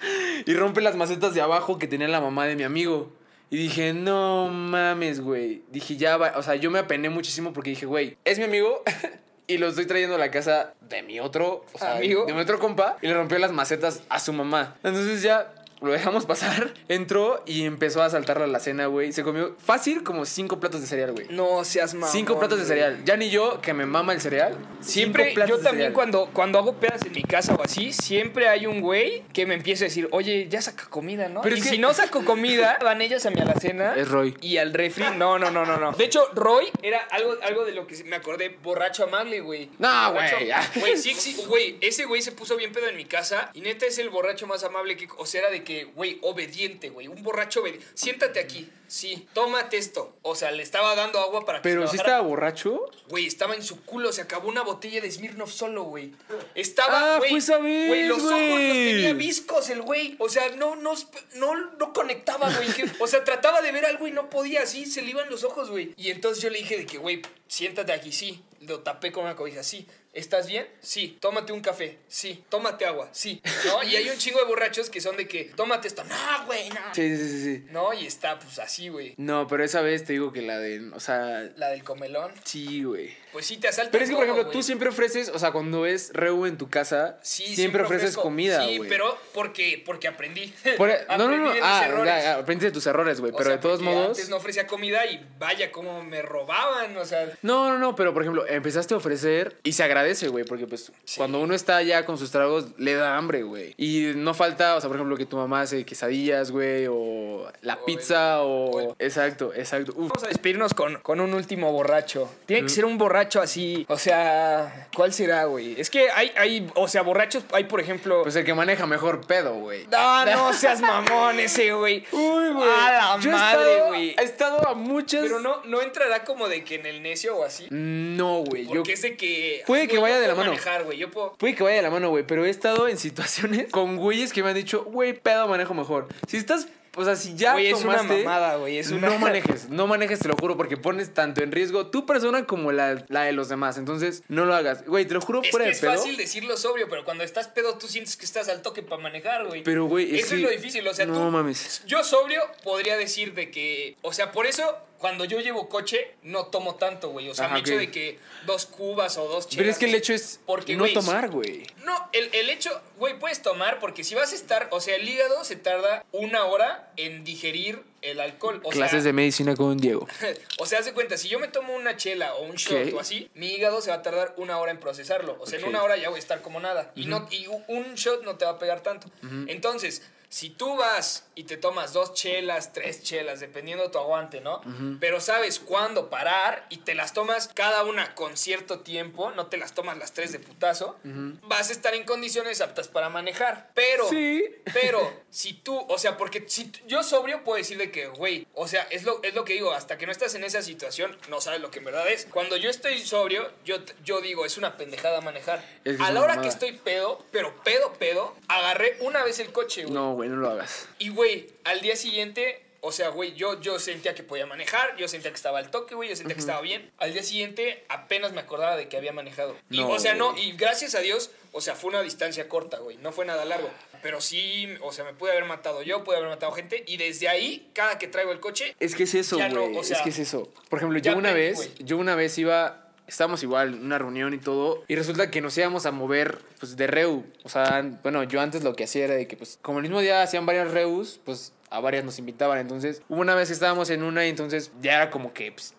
y 0.44 0.54
rompe 0.54 0.80
las 0.80 0.96
macetas 0.96 1.34
de 1.34 1.40
abajo 1.40 1.78
que 1.78 1.86
tenía 1.86 2.08
la 2.08 2.20
mamá 2.20 2.46
de 2.46 2.56
mi 2.56 2.64
amigo. 2.64 3.12
Y 3.48 3.58
dije, 3.58 3.92
no 3.92 4.48
mames, 4.48 5.20
güey. 5.20 5.62
Dije, 5.70 5.96
ya 5.96 6.16
va. 6.16 6.32
O 6.36 6.42
sea, 6.42 6.56
yo 6.56 6.72
me 6.72 6.80
apené 6.80 7.10
muchísimo 7.10 7.52
porque 7.52 7.70
dije, 7.70 7.86
güey, 7.86 8.18
es 8.24 8.38
mi 8.38 8.44
amigo 8.44 8.82
y 9.48 9.56
lo 9.56 9.68
estoy 9.68 9.86
trayendo 9.86 10.14
a 10.14 10.18
la 10.18 10.30
casa 10.30 10.74
de 10.82 11.02
mi 11.02 11.18
otro 11.18 11.64
o 11.72 11.78
sea, 11.78 11.96
Amigo. 11.96 12.26
De 12.26 12.34
mi 12.34 12.40
otro 12.40 12.58
compa 12.60 12.98
y 13.02 13.08
le 13.08 13.14
rompió 13.14 13.38
las 13.38 13.50
macetas 13.50 14.02
a 14.10 14.20
su 14.20 14.32
mamá. 14.32 14.76
Entonces 14.84 15.22
ya 15.22 15.52
lo 15.80 15.92
dejamos 15.92 16.26
pasar. 16.26 16.72
Entró 16.88 17.42
y 17.46 17.64
empezó 17.64 18.02
a 18.02 18.10
saltar 18.10 18.40
la 18.46 18.58
cena, 18.60 18.86
güey. 18.86 19.12
Se 19.12 19.22
comió 19.22 19.54
fácil 19.58 20.02
como 20.02 20.24
cinco 20.24 20.60
platos 20.60 20.80
de 20.80 20.86
cereal, 20.86 21.12
güey. 21.12 21.26
No 21.30 21.64
seas 21.64 21.94
mamón. 21.94 22.10
Cinco 22.10 22.38
platos 22.38 22.58
de 22.58 22.64
cereal. 22.64 23.02
Ya 23.04 23.16
ni 23.16 23.30
yo, 23.30 23.60
que 23.60 23.72
me 23.74 23.86
mama 23.86 24.12
el 24.12 24.20
cereal. 24.20 24.56
Siempre, 24.80 25.24
cinco 25.24 25.34
platos 25.34 25.50
yo 25.50 25.56
de 25.58 25.62
también 25.64 25.78
cereal. 25.88 25.92
cuando, 25.94 26.30
cuando 26.32 26.58
hago 26.58 26.74
pedas 26.74 27.02
en 27.04 27.12
mi 27.12 27.22
casa 27.22 27.54
o 27.54 27.62
así, 27.62 27.92
siempre 27.92 28.48
hay 28.48 28.66
un 28.66 28.80
güey 28.80 29.22
que 29.32 29.46
me 29.46 29.54
empieza 29.54 29.84
a 29.84 29.88
decir, 29.88 30.08
oye, 30.12 30.48
ya 30.48 30.62
saca 30.62 30.86
comida, 30.88 31.28
¿no? 31.28 31.42
Pero 31.42 31.56
y 31.56 31.58
es 31.58 31.64
que- 31.64 31.70
si 31.70 31.78
no 31.78 31.92
saco 31.94 32.24
comida, 32.24 32.78
van 32.82 33.00
ellos 33.00 33.24
a 33.26 33.30
mi 33.30 33.40
alacena. 33.40 33.94
Es 33.96 34.08
Roy. 34.08 34.36
Y 34.40 34.56
al 34.58 34.72
refri. 34.74 35.04
No, 35.16 35.38
no, 35.38 35.50
no, 35.50 35.64
no, 35.64 35.76
no. 35.78 35.92
De 35.92 36.04
hecho, 36.04 36.24
Roy 36.34 36.66
era 36.82 36.98
algo, 37.10 37.36
algo 37.42 37.64
de 37.64 37.72
lo 37.72 37.86
que 37.86 38.02
me 38.04 38.16
acordé, 38.16 38.56
borracho 38.62 39.04
amable, 39.04 39.40
güey. 39.40 39.70
No, 39.78 40.12
güey. 40.12 40.28
Güey, 40.76 40.96
sí, 40.96 41.14
sí, 41.14 41.36
güey, 41.46 41.76
ese 41.80 42.04
güey 42.04 42.22
se 42.22 42.32
puso 42.32 42.56
bien 42.56 42.72
pedo 42.72 42.88
en 42.88 42.96
mi 42.96 43.04
casa 43.04 43.50
y 43.54 43.60
neta 43.60 43.86
es 43.86 43.98
el 43.98 44.10
borracho 44.10 44.46
más 44.46 44.64
amable 44.64 44.96
que. 44.96 45.08
O 45.16 45.26
sea, 45.26 45.42
era 45.42 45.50
de 45.50 45.64
que, 45.68 45.84
güey, 45.84 46.18
obediente, 46.22 46.88
güey. 46.88 47.08
Un 47.08 47.22
borracho 47.22 47.60
obediente. 47.60 47.84
Siéntate 47.92 48.40
aquí. 48.40 48.70
Sí, 48.86 49.28
tómate 49.34 49.76
esto. 49.76 50.16
O 50.22 50.34
sea, 50.34 50.50
le 50.50 50.62
estaba 50.62 50.94
dando 50.94 51.18
agua 51.18 51.44
para 51.44 51.58
que 51.58 51.68
Pero 51.68 51.82
si 51.82 51.98
bajara. 51.98 52.12
estaba 52.14 52.26
borracho. 52.26 52.90
Güey, 53.10 53.26
estaba 53.26 53.54
en 53.54 53.62
su 53.62 53.82
culo, 53.84 54.10
se 54.12 54.22
acabó 54.22 54.48
una 54.48 54.62
botella 54.62 55.02
de 55.02 55.10
Smirnoff 55.10 55.52
solo, 55.52 55.82
güey. 55.82 56.14
Estaba, 56.54 57.16
Ah, 57.16 57.18
güey. 57.18 57.32
Güey, 57.38 58.06
los 58.06 58.18
ojos 58.22 58.30
los 58.30 58.72
tenía 58.72 59.12
viscos 59.12 59.68
el 59.68 59.82
güey. 59.82 60.16
O 60.18 60.30
sea, 60.30 60.48
no, 60.56 60.74
no, 60.76 60.94
no, 61.34 61.54
no 61.78 61.92
conectaba, 61.92 62.50
güey. 62.50 62.68
O 63.00 63.06
sea, 63.06 63.24
trataba 63.24 63.60
de 63.60 63.72
ver 63.72 63.84
algo 63.84 64.08
y 64.08 64.10
no 64.10 64.30
podía, 64.30 64.62
así 64.62 64.86
se 64.86 65.02
le 65.02 65.10
iban 65.10 65.28
los 65.28 65.44
ojos, 65.44 65.70
güey. 65.70 65.92
Y 65.98 66.10
entonces 66.10 66.42
yo 66.42 66.48
le 66.48 66.58
dije 66.58 66.78
de 66.78 66.86
que, 66.86 66.96
güey, 66.96 67.20
siéntate 67.46 67.92
aquí, 67.92 68.10
sí. 68.10 68.42
Lo 68.62 68.80
tapé 68.80 69.12
con 69.12 69.24
una 69.24 69.36
cobija, 69.36 69.62
sí. 69.62 69.86
¿Estás 70.12 70.46
bien? 70.48 70.66
Sí. 70.80 71.18
Tómate 71.20 71.52
un 71.52 71.60
café. 71.60 71.98
Sí. 72.08 72.42
Tómate 72.48 72.86
agua. 72.86 73.08
Sí. 73.12 73.40
¿No? 73.66 73.82
Y 73.82 73.94
hay 73.96 74.08
un 74.08 74.16
chingo 74.16 74.38
de 74.40 74.46
borrachos 74.46 74.90
que 74.90 75.00
son 75.00 75.16
de 75.16 75.28
que, 75.28 75.44
tómate 75.44 75.88
esto. 75.88 76.02
No, 76.04 76.46
güey, 76.46 76.68
no. 76.70 76.80
Sí, 76.92 77.16
sí, 77.16 77.28
sí, 77.28 77.44
sí. 77.44 77.66
No, 77.70 77.92
y 77.92 78.06
está 78.06 78.38
pues 78.38 78.58
así, 78.58 78.88
güey. 78.88 79.14
No, 79.16 79.46
pero 79.46 79.64
esa 79.64 79.80
vez 79.80 80.04
te 80.04 80.14
digo 80.14 80.32
que 80.32 80.42
la 80.42 80.58
de. 80.58 80.90
O 80.92 81.00
sea. 81.00 81.48
La 81.56 81.68
del 81.68 81.84
comelón. 81.84 82.32
Sí, 82.44 82.82
güey. 82.84 83.14
Pues 83.32 83.46
sí 83.46 83.56
te 83.58 83.68
asalta 83.68 83.90
Pero 83.92 84.04
es 84.04 84.10
que, 84.10 84.16
por 84.16 84.24
ejemplo, 84.24 84.46
tú 84.50 84.62
siempre 84.62 84.88
ofreces, 84.88 85.28
o 85.28 85.38
sea, 85.38 85.50
cuando 85.52 85.82
ves 85.82 86.10
Reu 86.14 86.46
en 86.46 86.56
tu 86.56 86.68
casa, 86.70 87.18
Sí, 87.22 87.54
siempre, 87.54 87.82
ofreces 87.82 88.04
ofrezco. 88.10 88.22
comida, 88.22 88.64
Sí, 88.64 88.80
pero 88.88 89.16
porque, 89.34 89.82
porque 89.84 90.08
aprendí. 90.08 90.52
Por- 90.76 90.90
e, 90.90 90.98
no, 91.10 91.28
no, 91.28 91.36
no. 91.36 91.48
de 91.48 91.54
mis 91.54 91.62
Ah, 91.62 91.86
errores. 91.86 92.12
ya, 92.24 92.42
de 92.42 92.70
tus 92.72 92.86
errores, 92.86 93.20
güey. 93.20 93.32
Pero 93.32 93.44
sea, 93.44 93.52
de 93.56 93.58
todos 93.58 93.80
modos. 93.80 94.08
Antes 94.08 94.28
no 94.28 94.36
ofrecía 94.36 94.66
comida 94.66 95.04
y 95.06 95.24
vaya 95.38 95.70
cómo 95.70 96.02
me 96.02 96.22
robaban, 96.22 96.96
o 96.96 97.04
sea. 97.04 97.30
No, 97.42 97.68
no, 97.70 97.78
no, 97.78 97.94
pero 97.94 98.12
por 98.12 98.22
ejemplo, 98.22 98.46
empezaste 98.48 98.94
a 98.94 98.96
ofrecer 98.96 99.56
y 99.62 99.72
se 99.72 99.82
agradece, 99.82 100.28
güey, 100.28 100.44
porque 100.44 100.66
pues 100.66 100.90
cuando 101.16 101.40
uno 101.40 101.54
está 101.54 101.82
ya 101.82 102.04
con 102.06 102.16
sus 102.18 102.30
tragos, 102.30 102.66
le 102.78 102.94
da 102.94 103.16
hambre, 103.16 103.42
güey. 103.42 103.74
Y 103.76 104.12
no 104.16 104.34
falta, 104.34 104.76
o 104.76 104.80
sea, 104.80 104.88
por 104.88 104.96
ejemplo, 104.96 105.16
que 105.16 105.26
tu 105.26 105.36
mamá 105.36 105.62
hace 105.62 105.84
quesadillas, 105.84 106.50
güey, 106.50 106.86
o 106.88 107.50
la 107.62 107.74
O 107.74 107.84
pizza, 107.84 108.34
el- 108.36 108.40
o... 108.40 108.46
o 108.70 108.80
el- 108.80 108.94
Exacto, 108.98 109.52
exacto. 109.54 109.92
Uf. 109.96 110.08
Vamos 110.08 110.24
a 110.24 110.28
despedirnos 110.28 110.74
con, 110.74 110.96
con 111.00 111.20
un 111.20 111.34
último 111.34 111.70
borracho. 111.72 112.30
Tiene 112.46 112.62
que 112.62 112.68
ser 112.70 112.84
un 112.84 112.96
borracho 112.98 113.17
así. 113.40 113.86
O 113.88 113.98
sea, 113.98 114.88
¿cuál 114.94 115.12
será, 115.12 115.44
güey? 115.44 115.80
Es 115.80 115.90
que 115.90 116.10
hay, 116.10 116.32
hay, 116.36 116.70
o 116.74 116.88
sea, 116.88 117.02
borrachos, 117.02 117.44
hay, 117.52 117.64
por 117.64 117.80
ejemplo. 117.80 118.22
Pues 118.22 118.36
el 118.36 118.44
que 118.44 118.54
maneja 118.54 118.86
mejor 118.86 119.26
pedo, 119.26 119.54
güey. 119.54 119.86
no, 119.90 120.26
no 120.26 120.52
seas 120.52 120.80
mamón 120.80 121.38
ese, 121.40 121.72
güey. 121.72 122.04
Uy, 122.12 122.48
güey. 122.52 122.68
A 122.68 122.92
la 122.92 123.18
Yo 123.20 123.30
madre, 123.30 123.82
güey. 123.88 124.14
He 124.18 124.22
estado 124.22 124.66
a 124.68 124.74
muchas... 124.74 125.22
Pero 125.22 125.40
no, 125.40 125.62
no 125.64 125.82
entrará 125.82 126.24
como 126.24 126.48
de 126.48 126.64
que 126.64 126.76
en 126.76 126.86
el 126.86 127.02
necio 127.02 127.36
o 127.36 127.44
así. 127.44 127.66
No, 127.70 128.38
güey. 128.38 128.66
Yo... 128.66 128.74
Porque 128.74 128.92
es 128.92 129.02
de 129.02 129.16
que. 129.16 129.62
Puede 129.66 129.88
que 129.88 129.98
vaya 129.98 130.16
yo 130.16 130.22
de 130.22 130.28
la 130.28 130.34
mano. 130.34 130.50
manejar, 130.50 130.84
güey. 130.84 130.98
Yo 130.98 131.10
puedo. 131.10 131.34
Puede 131.34 131.54
que 131.54 131.62
vaya 131.62 131.76
de 131.76 131.82
la 131.82 131.90
mano, 131.90 132.10
güey, 132.10 132.24
pero 132.26 132.44
he 132.44 132.50
estado 132.50 132.88
en 132.88 132.98
situaciones 132.98 133.70
con 133.70 133.96
güeyes 133.96 134.32
que 134.32 134.42
me 134.42 134.50
han 134.50 134.54
dicho, 134.54 134.84
güey, 134.84 135.12
pedo 135.12 135.48
manejo 135.48 135.74
mejor. 135.74 136.08
Si 136.26 136.36
estás, 136.36 136.68
o 136.98 137.04
sea, 137.04 137.16
si 137.16 137.34
ya 137.36 137.52
Güey, 137.54 137.68
es 137.68 137.82
una 137.84 137.98
tomaste, 137.98 138.24
mamada, 138.24 138.56
güey, 138.56 138.78
es 138.78 138.90
una- 138.90 139.08
No 139.08 139.18
manejes, 139.18 139.68
no 139.68 139.86
manejes, 139.86 140.18
te 140.18 140.28
lo 140.28 140.36
juro, 140.36 140.56
porque 140.56 140.76
pones 140.76 141.14
tanto 141.14 141.42
en 141.42 141.52
riesgo 141.52 141.86
tu 141.86 142.04
persona 142.06 142.44
como 142.46 142.72
la, 142.72 143.04
la 143.08 143.22
de 143.24 143.32
los 143.32 143.48
demás. 143.48 143.78
Entonces, 143.78 144.22
no 144.28 144.44
lo 144.44 144.54
hagas. 144.54 144.84
Güey, 144.86 145.06
te 145.06 145.14
lo 145.14 145.20
juro, 145.20 145.42
Es 145.42 145.50
fuera 145.50 145.64
que 145.64 145.70
de 145.70 145.74
es 145.74 145.80
pedo. 145.80 145.92
fácil 145.94 146.16
decirlo 146.16 146.56
sobrio, 146.56 146.88
pero 146.88 147.04
cuando 147.04 147.24
estás 147.24 147.48
pedo 147.48 147.78
tú 147.78 147.86
sientes 147.88 148.16
que 148.16 148.24
estás 148.24 148.48
al 148.48 148.62
toque 148.62 148.82
para 148.82 149.00
manejar, 149.02 149.46
güey. 149.46 149.62
Pero, 149.62 149.86
güey, 149.86 150.14
es 150.14 150.20
Eso 150.24 150.30
que- 150.30 150.36
es 150.36 150.42
lo 150.42 150.50
difícil, 150.50 150.86
o 150.88 150.92
sea, 150.94 151.06
no 151.06 151.14
tú... 151.14 151.20
mames. 151.30 151.82
Yo 151.86 152.02
sobrio 152.04 152.42
podría 152.64 152.96
decir 152.96 153.34
de 153.34 153.50
que... 153.50 153.96
O 154.02 154.12
sea, 154.12 154.32
por 154.32 154.46
eso 154.46 154.64
cuando 154.98 155.24
yo 155.24 155.40
llevo 155.40 155.68
coche 155.68 156.14
no 156.22 156.46
tomo 156.46 156.74
tanto, 156.74 157.10
güey. 157.10 157.28
O 157.28 157.34
sea, 157.34 157.46
Ajá, 157.46 157.54
me 157.54 157.60
echo 157.60 157.74
ok. 157.74 157.78
de 157.78 157.90
que 157.90 158.18
dos 158.46 158.66
cubas 158.66 159.16
o 159.16 159.28
dos 159.28 159.48
chelas. 159.48 159.56
Pero 159.56 159.70
es 159.70 159.78
que 159.78 159.84
el 159.86 159.94
hecho 159.94 160.12
es 160.12 160.40
Porque, 160.44 160.74
no 160.74 160.80
güey, 160.80 160.94
tomar, 160.94 161.30
güey. 161.30 161.66
No, 161.84 162.08
el, 162.12 162.28
el 162.34 162.50
hecho, 162.50 162.70
güey, 162.98 163.18
puedes 163.18 163.40
tomar 163.40 163.78
porque 163.78 164.04
si 164.04 164.14
vas 164.14 164.32
a 164.32 164.34
estar... 164.34 164.68
O 164.72 164.80
sea, 164.80 164.96
el 164.96 165.08
hígado 165.08 165.44
se 165.44 165.56
tarda 165.56 166.04
una 166.12 166.44
hora 166.44 166.90
en 166.96 167.24
digerir 167.24 167.82
el 168.02 168.20
alcohol. 168.20 168.60
O 168.64 168.70
Clases 168.70 169.02
sea, 169.02 169.06
de 169.08 169.12
medicina 169.12 169.54
con 169.54 169.76
Diego. 169.78 170.06
o 170.58 170.66
sea, 170.66 170.80
haz 170.80 170.84
de 170.86 170.92
cuenta, 170.92 171.16
si 171.16 171.28
yo 171.28 171.38
me 171.38 171.48
tomo 171.48 171.74
una 171.74 171.96
chela 171.96 172.34
o 172.34 172.42
un 172.42 172.56
shot 172.56 172.92
o 172.92 173.00
así, 173.00 173.30
mi 173.34 173.48
hígado 173.48 173.80
se 173.80 173.90
va 173.90 173.96
a 173.96 174.02
tardar 174.02 174.34
una 174.36 174.58
hora 174.58 174.72
en 174.72 174.78
procesarlo. 174.78 175.36
O 175.40 175.46
sea, 175.46 175.58
en 175.58 175.64
una 175.66 175.82
hora 175.82 175.96
ya 175.96 176.08
voy 176.08 176.16
a 176.16 176.20
estar 176.20 176.42
como 176.42 176.60
nada. 176.60 176.92
Y, 176.94 177.06
no, 177.06 177.28
y 177.30 177.46
un 177.46 177.94
shot 177.94 178.24
no 178.24 178.36
te 178.36 178.44
va 178.44 178.52
a 178.52 178.58
pegar 178.58 178.82
tanto. 178.82 179.08
Entonces, 179.46 180.02
si 180.28 180.50
tú 180.50 180.76
vas 180.76 181.26
y 181.34 181.44
te 181.44 181.56
tomas 181.56 181.92
dos 181.92 182.12
chelas, 182.14 182.72
tres 182.72 183.02
chelas, 183.02 183.40
dependiendo 183.40 183.84
de 183.84 183.90
tu 183.90 183.98
aguante, 183.98 184.40
¿no? 184.40 184.60
Pero 185.00 185.20
sabes 185.20 185.58
cuándo 185.58 186.10
parar 186.10 186.66
y 186.68 186.78
te 186.78 186.94
las 186.94 187.12
tomas 187.12 187.48
cada 187.54 187.84
una 187.84 188.14
con 188.14 188.36
cierto 188.36 188.80
tiempo, 188.80 189.30
no 189.30 189.46
te 189.46 189.56
las 189.56 189.72
tomas 189.74 189.96
las 189.96 190.12
tres 190.12 190.32
de 190.32 190.38
putazo, 190.38 190.96
vas 191.42 191.70
a 191.70 191.72
estar 191.72 191.94
en 191.94 192.04
condiciones 192.04 192.60
aptas 192.60 192.88
para 192.88 193.08
manejar. 193.08 193.70
Pero, 193.74 194.08
Sí. 194.08 194.44
pero, 194.72 195.12
si 195.30 195.52
tú, 195.54 195.78
o 195.88 195.98
sea, 195.98 196.16
porque 196.16 196.44
si 196.48 196.70
yo 196.86 197.02
sobrio 197.02 197.44
puedo 197.44 197.56
decir 197.56 197.78
de 197.78 197.90
que, 197.90 198.08
güey, 198.08 198.46
o 198.54 198.68
sea, 198.68 198.82
es 198.90 199.04
lo, 199.04 199.22
es 199.22 199.34
lo 199.34 199.44
que 199.44 199.54
digo, 199.54 199.72
hasta 199.72 199.96
que 199.98 200.06
no 200.06 200.12
estás 200.12 200.34
en 200.34 200.44
esa 200.44 200.62
situación, 200.62 201.16
no 201.28 201.40
sabes 201.40 201.60
lo 201.60 201.70
que 201.70 201.78
en 201.78 201.86
verdad 201.86 202.08
es. 202.08 202.26
Cuando 202.26 202.56
yo 202.56 202.68
estoy 202.70 202.98
sobrio, 203.00 203.50
yo, 203.64 203.76
yo 204.04 204.20
digo, 204.20 204.44
es 204.44 204.58
una 204.58 204.76
pendejada 204.76 205.20
manejar. 205.20 205.64
Es 205.84 205.96
que 205.96 206.02
es 206.02 206.08
a 206.08 206.10
la 206.10 206.20
hora 206.20 206.34
mamada. 206.34 206.42
que 206.42 206.48
estoy 206.48 206.72
pedo, 206.72 207.24
pero 207.30 207.54
pedo, 207.62 207.92
pedo, 207.94 208.34
agarré 208.48 208.96
una 209.00 209.22
vez 209.24 209.38
el 209.38 209.52
coche, 209.52 209.82
güey. 209.82 209.94
No, 209.94 210.17
güey, 210.18 210.28
no 210.28 210.36
lo 210.36 210.50
hagas. 210.50 210.88
Y, 210.98 211.10
güey, 211.10 211.46
al 211.62 211.80
día 211.80 211.94
siguiente, 211.94 212.60
o 212.80 212.90
sea, 212.90 213.08
güey, 213.08 213.34
yo, 213.34 213.60
yo 213.60 213.78
sentía 213.78 214.14
que 214.16 214.24
podía 214.24 214.46
manejar, 214.46 214.96
yo 214.96 215.06
sentía 215.06 215.30
que 215.30 215.36
estaba 215.36 215.58
al 215.60 215.70
toque, 215.70 215.94
güey, 215.94 216.08
yo 216.08 216.16
sentía 216.16 216.34
que 216.34 216.40
estaba 216.40 216.60
bien. 216.60 216.90
Al 216.98 217.12
día 217.12 217.22
siguiente 217.22 217.84
apenas 217.88 218.32
me 218.32 218.40
acordaba 218.40 218.76
de 218.76 218.88
que 218.88 218.96
había 218.96 219.12
manejado. 219.12 219.56
Y, 219.70 219.78
No, 219.78 219.90
o 219.90 219.98
sea, 220.00 220.14
no, 220.14 220.36
y 220.36 220.52
gracias 220.52 220.96
a 220.96 221.00
Dios, 221.00 221.30
o 221.52 221.60
sea, 221.60 221.76
fue 221.76 221.90
una 221.90 222.02
distancia 222.02 222.48
corta, 222.48 222.78
güey, 222.78 222.96
no 222.96 223.12
fue 223.12 223.24
nada 223.24 223.44
largo. 223.44 223.70
Pero 224.02 224.20
sí, 224.20 224.68
o 224.80 224.92
sea, 224.92 225.04
me 225.04 225.12
pude 225.12 225.30
haber 225.30 225.44
matado 225.44 225.82
yo, 225.82 226.02
pude 226.02 226.16
haber 226.16 226.28
matado 226.28 226.52
gente. 226.52 226.82
Y 226.86 226.96
desde 226.96 227.28
ahí, 227.28 227.70
cada 227.74 227.98
que 227.98 228.08
traigo 228.08 228.32
el 228.32 228.40
coche, 228.40 228.74
Es 228.80 228.94
que 228.94 229.04
es 229.04 229.14
eso, 229.14 229.38
no, 229.48 229.62
güey. 229.62 229.76
o 229.76 229.84
sea, 229.84 229.98
es 229.98 230.02
que 230.02 230.10
es 230.10 230.18
eso. 230.18 230.52
Por 230.68 230.78
ejemplo, 230.78 230.98
yo 230.98 231.16
una 231.16 231.32
vez, 231.32 231.56
güey. 231.56 231.70
yo 231.78 231.96
una 231.96 232.14
vez 232.16 232.36
iba, 232.38 232.87
estábamos 233.08 233.42
igual 233.42 233.74
en 233.74 233.84
una 233.86 233.98
reunión 233.98 234.34
y 234.34 234.38
todo, 234.38 234.84
y 234.86 234.94
resulta 234.94 235.30
que 235.30 235.40
nos 235.40 235.56
íbamos 235.58 235.86
a 235.86 235.90
mover, 235.90 236.38
pues, 236.60 236.76
de 236.76 236.86
reu. 236.86 237.24
O 237.42 237.48
sea, 237.48 237.84
bueno, 238.02 238.22
yo 238.22 238.40
antes 238.40 238.62
lo 238.62 238.76
que 238.76 238.84
hacía 238.84 239.06
era 239.06 239.14
de 239.14 239.26
que, 239.26 239.36
pues, 239.36 239.58
como 239.62 239.78
el 239.78 239.82
mismo 239.82 240.00
día 240.00 240.22
hacían 240.22 240.46
varias 240.46 240.70
reus, 240.70 241.20
pues, 241.24 241.52
a 241.70 241.80
varias 241.80 242.04
nos 242.04 242.18
invitaban. 242.18 242.58
Entonces, 242.58 243.02
una 243.08 243.34
vez 243.34 243.48
que 243.48 243.54
estábamos 243.54 243.90
en 243.90 244.02
una 244.02 244.26
y 244.26 244.30
entonces 244.30 244.70
ya 244.80 244.96
era 244.96 245.10
como 245.10 245.32
que, 245.32 245.50
pues, 245.52 245.74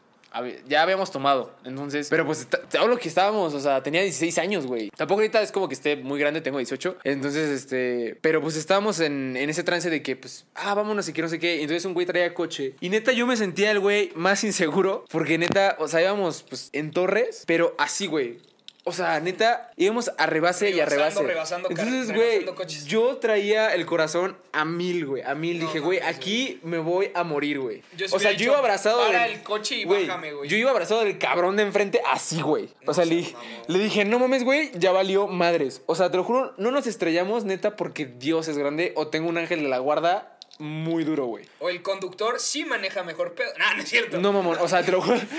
ya 0.68 0.82
habíamos 0.82 1.12
tomado, 1.12 1.54
entonces, 1.66 2.08
pero 2.10 2.26
pues 2.26 2.48
te 2.48 2.78
hablo 2.78 2.98
que 2.98 3.08
estábamos, 3.08 3.54
o 3.54 3.60
sea, 3.60 3.82
tenía 3.84 4.02
16 4.02 4.38
años, 4.38 4.66
güey. 4.66 4.90
Tampoco 4.96 5.22
ahorita 5.22 5.42
es 5.42 5.52
como 5.52 5.68
que 5.68 5.74
esté 5.74 5.96
muy 5.96 6.20
grande, 6.20 6.42
tengo 6.42 6.58
18. 6.58 6.98
Entonces, 7.04 7.50
este, 7.50 8.18
pero 8.22 8.42
pues 8.42 8.56
estábamos 8.56 9.00
en, 9.00 9.36
en 9.38 9.50
ese 9.50 9.64
trance 9.64 9.90
de 9.90 10.02
que, 10.02 10.16
pues, 10.16 10.46
ah, 10.56 10.74
vámonos 10.74 11.08
y 11.10 11.14
que 11.14 11.22
no 11.22 11.30
sé 11.30 11.40
qué. 11.40 11.62
Entonces 11.62 11.86
un 11.86 11.94
güey 11.94 12.06
traía 12.06 12.34
coche. 12.34 12.76
Y 12.80 12.90
neta, 12.90 13.12
yo 13.12 13.26
me 13.28 13.38
sentía 13.38 13.72
el 13.72 13.80
güey 13.80 14.12
más 14.16 14.44
inseguro, 14.44 15.06
porque 15.10 15.38
neta, 15.38 15.76
o 15.80 15.88
sea, 15.88 16.02
íbamos, 16.02 16.44
pues, 16.44 16.70
en 16.74 16.92
Torres, 16.92 17.44
pero 17.48 17.76
así, 17.78 18.08
güey. 18.08 18.38
O 18.86 18.94
sea, 18.94 19.20
neta, 19.20 19.72
íbamos 19.76 20.10
a 20.18 20.26
rebase 20.26 20.72
y 20.72 20.80
a 20.80 20.86
rebase. 20.86 21.22
rebasando 21.22 21.70
Entonces, 21.70 22.12
güey, 22.14 22.46
yo 22.86 23.18
traía 23.18 23.74
el 23.76 23.86
corazón 23.86 24.38
a 24.54 24.66
mil, 24.66 25.06
güey. 25.06 25.22
A 25.22 25.36
mil. 25.36 25.60
No 25.60 25.66
Dije, 25.66 25.80
güey, 25.80 26.00
aquí 26.00 26.60
me 26.64 26.78
voy 26.80 27.12
a 27.14 27.24
morir, 27.24 27.60
güey. 27.60 27.84
O 28.12 28.20
sea, 28.20 28.32
yo 28.32 28.46
iba 28.46 28.58
abrazado 28.58 29.06
"Para 29.06 29.24
del- 29.24 29.34
el 29.34 29.44
coche 29.44 29.76
y 29.76 29.86
bájame, 29.86 30.32
güey". 30.34 30.50
Yo 30.50 30.58
iba 30.58 30.72
abrazado 30.72 31.02
del 31.02 31.20
cabrón 31.20 31.56
de 31.58 31.64
enfrente 31.64 32.02
así, 32.10 32.42
güey. 32.42 32.70
O 32.88 32.94
sea, 32.94 33.06
le, 33.06 33.26
le 33.68 33.80
dije, 33.80 34.06
no 34.06 34.18
mames, 34.18 34.44
güey, 34.44 34.72
ya 34.76 34.92
valió 34.92 35.28
madres. 35.28 35.82
O 35.86 35.94
sea, 35.94 36.10
te 36.10 36.18
lo 36.18 36.24
juro, 36.24 36.54
no 36.58 36.72
nos 36.72 36.88
estrellamos, 36.88 37.44
neta, 37.44 37.76
porque 37.76 38.06
Dios 38.06 38.48
es 38.48 38.58
grande 38.58 38.94
o 38.96 39.08
tengo 39.10 39.30
un 39.30 39.38
ángel 39.38 39.62
de 39.62 39.70
la 39.70 39.78
guarda 39.80 40.39
muy 40.60 41.04
duro, 41.04 41.26
güey. 41.26 41.46
o 41.60 41.70
el 41.70 41.82
conductor 41.82 42.40
sí 42.40 42.66
maneja 42.66 43.02
mejor 43.04 43.34
pedo. 43.34 43.50
No, 43.58 43.74
no 43.76 43.82
es 43.82 43.90
cierto. 43.90 44.20
No, 44.20 44.32
mamón, 44.34 44.58
o 44.60 44.68
sea, 44.68 44.84
te 44.84 44.92
lo 44.92 45.02
juro. 45.02 45.20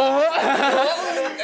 Oh, 0.00 0.22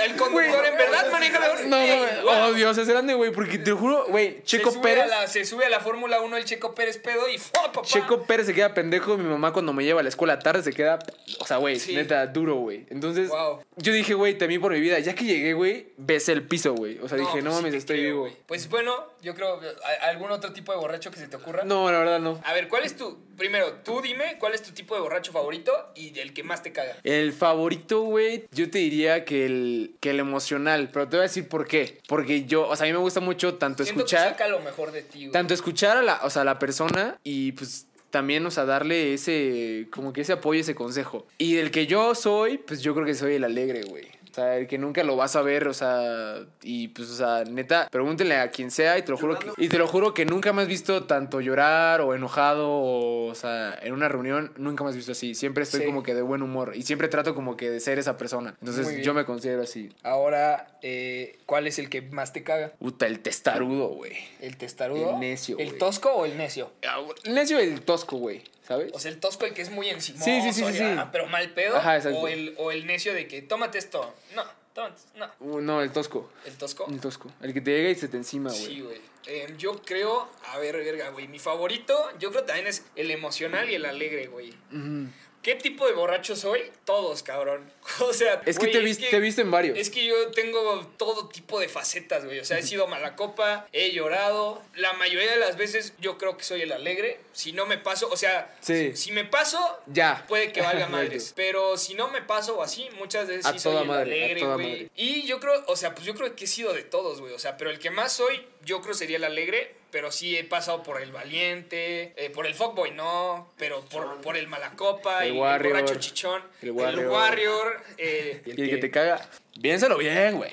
el 0.05 0.17
conductor 0.17 0.65
en 0.67 0.77
verdad 0.77 1.11
maneja 1.11 1.41
mejor. 1.41 1.65
no, 1.67 1.77
Ey, 1.77 1.99
mames. 1.99 2.23
wow. 2.23 2.33
oh, 2.45 2.53
Dios 2.53 2.79
es 2.79 2.89
grande, 2.89 3.15
güey, 3.15 3.33
porque 3.33 3.59
te 3.59 3.71
lo 3.71 3.77
juro, 3.77 4.07
güey, 4.09 4.43
Checo 4.45 4.71
se 4.71 4.79
Pérez. 4.79 5.09
La, 5.09 5.27
se 5.27 5.45
sube 5.45 5.65
a 5.65 5.69
la 5.71 5.81
Fórmula 5.81 6.21
1 6.21 6.37
el 6.37 6.45
Checo 6.45 6.75
Pérez 6.75 6.99
pedo 6.99 7.29
y 7.29 7.39
¡fua, 7.39 7.73
papá! 7.73 7.83
Checo 7.87 8.23
Pérez 8.23 8.47
se 8.47 8.55
queda 8.55 8.75
pendejo. 8.75 9.17
Mi 9.17 9.25
mamá 9.29 9.53
cuando 9.53 9.73
me 9.73 9.83
lleva 9.85 10.01
a 10.01 10.03
la 10.03 10.09
escuela 10.09 10.39
tarde 10.39 10.63
se 10.63 10.73
queda. 10.73 10.99
O 11.41 11.47
sea, 11.47 11.57
güey, 11.57 11.79
Sí. 11.81 11.95
neta, 11.95 12.27
duro, 12.27 12.57
güey. 12.57 12.87
Entonces, 12.91 13.29
Wow. 13.29 13.63
yo 13.77 13.93
dije, 13.93 14.15
güey, 14.15 14.37
temí 14.39 14.59
por 14.59 14.73
mi 14.73 14.81
vida. 14.81 14.99
Ya 15.01 15.15
que 15.15 15.25
llegué, 15.25 15.53
güey, 15.55 15.89
besé 15.97 16.33
el 16.33 16.47
piso, 16.47 16.75
güey. 16.75 16.99
O 16.99 17.09
sea, 17.09 17.19
dije, 17.19 17.31
pues 17.33 17.45
no 17.45 17.51
sí 17.51 17.57
mames, 17.57 17.75
estoy 17.75 17.97
creo, 17.99 18.09
vivo. 18.11 18.21
güey. 18.23 18.37
Pues 18.47 18.69
bueno, 18.69 18.95
yo 19.23 19.35
creo. 19.35 19.61
¿a- 20.03 20.07
¿Algún 20.09 20.31
otro 20.31 20.53
tipo 20.53 20.73
de 20.73 20.79
borracho 20.79 21.11
que 21.11 21.19
se 21.19 21.27
te 21.29 21.37
ocurra? 21.37 21.65
No, 21.65 21.91
la 21.91 21.99
verdad 21.99 22.21
no. 22.21 22.41
A 22.45 22.53
ver, 22.53 22.64
¿cuál 22.69 22.85
es 22.85 22.97
tu. 22.97 23.19
Primero, 23.37 23.81
tú 23.85 24.01
dime 24.01 24.37
cuál 24.39 24.55
es 24.55 24.63
tu 24.63 24.73
tipo 24.73 24.95
de 24.95 25.01
borracho 25.01 25.33
favorito 25.33 25.73
y 25.97 26.17
el 26.19 26.33
que 26.33 26.45
más 26.45 26.63
te 26.63 26.73
caga. 26.73 26.97
El 27.03 27.33
favorito, 27.33 28.03
güey, 28.03 28.45
yo 28.53 28.71
te 28.71 28.79
diría 28.79 29.25
que 29.25 29.45
el, 29.47 29.97
que 30.01 30.11
el 30.11 30.21
emocional. 30.21 30.91
Pero 30.93 31.09
te 31.09 31.17
voy 31.17 31.25
a 31.25 31.29
decir 31.29 31.49
por 31.49 31.67
qué. 31.67 31.99
Porque 32.07 32.45
yo, 32.45 32.69
o 32.69 32.77
sea, 32.77 32.85
a 32.85 32.87
mí 32.87 32.93
me 32.93 32.99
gusta 33.01 33.21
mucho 33.21 33.55
tanto 33.55 33.83
Siento 33.85 34.05
que 34.05 34.15
escuchar. 34.15 34.31
saca 34.31 34.49
lo 34.49 34.61
mejor 34.61 34.93
de 34.93 35.03
ti, 35.03 35.21
güey. 35.21 35.33
Tanto 35.33 35.53
escuchar 35.55 35.97
a 35.97 36.03
la, 36.03 36.21
o 36.23 36.31
sea, 36.31 36.43
a 36.43 36.45
la 36.45 36.59
persona 36.59 37.19
y 37.25 37.53
pues 37.53 37.87
también, 38.11 38.47
o 38.47 38.51
sea, 38.53 38.65
darle 38.65 39.15
ese, 39.15 39.89
como 39.91 40.13
que 40.13 40.21
ese 40.21 40.35
apoyo, 40.35 40.61
ese 40.61 40.77
consejo. 40.77 41.27
Y 41.37 41.55
del 41.55 41.73
que 41.73 41.89
yo 41.89 42.15
soy, 42.15 42.59
pues 42.59 42.81
yo 42.81 42.95
creo 42.95 43.05
que 43.05 43.15
soy 43.15 43.35
el 43.35 43.43
alegre, 43.43 43.83
güey. 43.83 44.07
O 44.35 44.37
sea, 44.37 44.57
el 44.57 44.67
que 44.67 44.79
nunca 44.79 45.05
lo 45.05 45.15
vas 45.15 45.37
a 45.37 45.43
ver, 45.43 45.69
o 45.69 45.73
sea, 45.73 46.39
y 46.61 46.89
pues, 46.89 47.09
o 47.09 47.15
sea, 47.15 47.45
neta, 47.45 47.87
pregúntenle 47.89 48.35
a 48.35 48.51
quien 48.51 48.73
sea 48.73 48.99
y 48.99 49.03
te 49.03 49.13
lo 49.13 49.17
juro 49.17 49.39
que, 49.39 49.53
y 49.59 49.69
te 49.69 49.79
lo 49.79 49.87
juro 49.87 50.13
que 50.13 50.25
nunca 50.25 50.53
me 50.53 50.63
has 50.63 50.67
visto 50.67 51.05
tanto 51.05 51.41
llorar 51.41 52.01
o 52.01 52.17
enojado 52.17 52.69
o, 52.69 53.27
o 53.29 53.35
sea, 53.37 53.79
en 53.81 53.93
una 53.93 54.09
reunión, 54.09 54.53
nunca 54.57 54.83
me 54.83 54.91
has 54.91 54.97
visto 54.97 55.13
así. 55.13 55.37
Siempre 55.37 55.63
estoy 55.63 55.83
Sí. 55.83 55.87
como 55.87 56.03
que 56.03 56.15
de 56.15 56.23
buen 56.23 56.43
humor 56.43 56.73
y 56.75 56.83
siempre 56.83 57.07
trato 57.07 57.37
como 57.37 57.57
que 57.57 57.71
de 57.71 57.79
ser 57.79 58.01
esa 58.01 58.17
persona. 58.17 58.57
Entonces 58.61 59.05
yo 59.05 59.15
me 59.15 59.25
considero 59.25 59.63
así. 59.63 59.91
Ahora, 60.03 60.67
eh, 60.83 61.39
¿cuál 61.47 61.69
es 61.69 61.79
el 61.79 61.89
que 61.89 62.03
más 62.03 62.33
te 62.33 62.43
caga? 62.43 62.73
Puta, 62.81 63.07
el 63.07 63.21
testarudo, 63.21 63.87
güey. 63.91 64.15
¿El 64.41 64.57
testarudo? 64.57 65.11
El 65.11 65.21
necio, 65.21 65.59
¿El 65.61 65.79
tosco 65.79 66.11
o 66.11 66.25
el 66.25 66.37
necio? 66.37 66.73
Ah, 66.85 66.99
El 67.23 67.37
necio 67.37 67.63
y 67.63 67.69
el 67.69 67.83
tosco, 67.83 68.17
güey, 68.17 68.43
¿sabes? 68.67 68.91
O 68.95 68.99
sea, 68.99 69.11
el 69.11 69.21
tosco, 69.21 69.45
el 69.47 69.55
que 69.55 69.63
es 69.63 69.71
muy 69.71 69.89
encimoso, 69.89 70.25
Sí, 70.25 70.41
sí, 70.43 70.53
sí, 70.53 70.65
sí, 70.65 70.73
sí. 70.79 70.83
ah, 70.85 71.11
pero 71.13 71.27
mal 71.27 71.49
pedo. 71.51 71.77
Ajá, 71.77 71.97
exacto. 71.97 72.19
o, 72.19 72.29
el, 72.29 72.55
o 72.59 72.71
el 72.73 72.87
necio 72.87 73.15
de 73.15 73.29
que 73.29 73.43
tómate 73.43 73.79
esto. 73.79 74.15
No, 74.35 74.45
tómate, 74.73 75.01
no. 75.17 75.31
Uh, 75.41 75.61
no, 75.61 75.83
el 75.83 75.91
tosco. 75.93 76.31
¿El 76.45 76.55
tosco? 76.57 76.87
El 76.89 77.01
tosco. 77.01 77.31
El 77.43 77.53
que 77.55 77.61
te 77.61 77.71
llega 77.71 77.91
y 77.91 77.95
se 77.95 78.09
te 78.09 78.17
encima, 78.17 78.51
güey. 78.51 78.65
Sí, 78.65 78.81
güey. 78.81 79.01
Em, 79.27 79.57
yo 79.57 79.81
creo, 79.83 80.29
a 80.53 80.59
ver, 80.59 80.77
verga, 80.77 81.09
güey. 81.11 81.29
Mi 81.29 81.39
favorito, 81.39 82.11
yo 82.19 82.31
creo 82.31 82.45
también 82.45 82.67
es 82.67 82.85
el 82.97 83.11
emocional 83.11 83.71
y 83.71 83.75
el 83.75 83.85
alegre, 83.87 84.27
güey. 84.27 84.51
Ujú. 84.71 85.09
¿Qué 85.45 85.55
tipo 85.57 85.87
de 85.87 85.93
borracho 85.93 86.35
soy? 86.35 86.63
Todos, 86.87 87.23
cabrón. 87.23 87.71
O 88.01 88.15
sea, 88.15 88.41
Es 88.47 88.59
que 88.59 88.69
te, 88.69 88.81
te 89.11 89.21
viste 89.21 89.43
en 89.43 89.51
varios. 89.51 89.77
Es 89.79 89.91
que 89.91 90.07
yo 90.07 90.31
tengo 90.31 90.87
todo 90.97 91.29
tipo 91.29 91.61
de 91.61 91.69
facetas, 91.69 92.25
güey. 92.25 92.39
O 92.41 92.45
sea, 92.45 92.59
he 92.59 92.63
sido 92.63 92.87
mala 92.89 93.15
copa, 93.15 93.69
he 93.73 93.93
llorado. 93.93 94.63
La 94.75 94.95
mayoría 94.95 95.31
de 95.31 95.37
las 95.37 95.59
veces 95.59 95.93
yo 96.01 96.17
creo 96.17 96.39
que 96.39 96.45
soy 96.45 96.63
el 96.63 96.73
alegre. 96.73 97.21
Si 97.35 97.53
no 97.53 97.67
me 97.67 97.77
paso, 97.77 98.09
o 98.11 98.17
sea, 98.17 98.57
Sí. 98.61 98.93
si, 98.93 98.97
si 98.97 99.13
me 99.13 99.25
paso, 99.27 99.59
Ya. 99.87 100.25
puede 100.27 100.51
que 100.51 100.63
valga 100.63 100.89
madres. 100.89 101.35
Pero 101.37 101.77
si 101.77 101.93
no 101.93 102.09
me 102.09 102.23
paso 102.23 102.57
o 102.57 102.63
así, 102.63 102.89
muchas 102.99 103.29
veces 103.29 103.45
A 103.45 103.53
sí 103.53 103.59
soy 103.59 103.77
el 103.77 103.85
madre, 103.87 104.25
alegre, 104.25 104.47
güey. 104.47 104.91
Y 104.97 105.25
yo 105.25 105.39
creo, 105.41 105.63
o 105.67 105.77
sea, 105.77 105.95
pues 105.95 106.07
yo 106.07 106.15
creo 106.15 106.35
que 106.35 106.47
he 106.47 106.49
sido 106.49 106.73
de 106.73 106.83
todos, 106.85 107.21
güey. 107.21 107.35
O 107.35 107.39
sea, 107.39 107.59
pero 107.59 107.69
el 107.71 107.79
que 107.79 107.91
más 107.91 108.15
soy, 108.15 108.43
yo 108.65 108.81
creo 108.81 108.95
sería 108.95 109.19
el 109.19 109.25
alegre. 109.25 109.75
Pero 109.95 110.11
sí 110.11 110.37
he 110.37 110.43
pasado 110.43 110.83
por 110.83 111.01
el 111.01 111.13
valiente, 111.13 112.13
eh, 112.17 112.29
por 112.31 112.47
el 112.49 112.55
fuckboy, 112.57 112.91
no. 112.91 113.49
Pero 113.57 113.81
por, 113.85 114.21
por 114.23 114.37
el 114.37 114.49
malacopa, 114.49 115.21
El 115.23 115.29
el, 115.29 115.35
el 115.37 115.41
warrior, 115.41 115.73
borracho 115.75 115.95
chichón, 116.01 116.43
el 116.63 116.69
el 116.81 117.07
warrior. 117.07 117.81
eh, 117.97 118.43
Y 118.47 118.61
el 118.63 118.71
que 118.71 118.77
te 118.79 118.91
caga, 118.91 119.21
piénsalo 119.63 119.97
bien, 119.97 120.37
güey. 120.37 120.51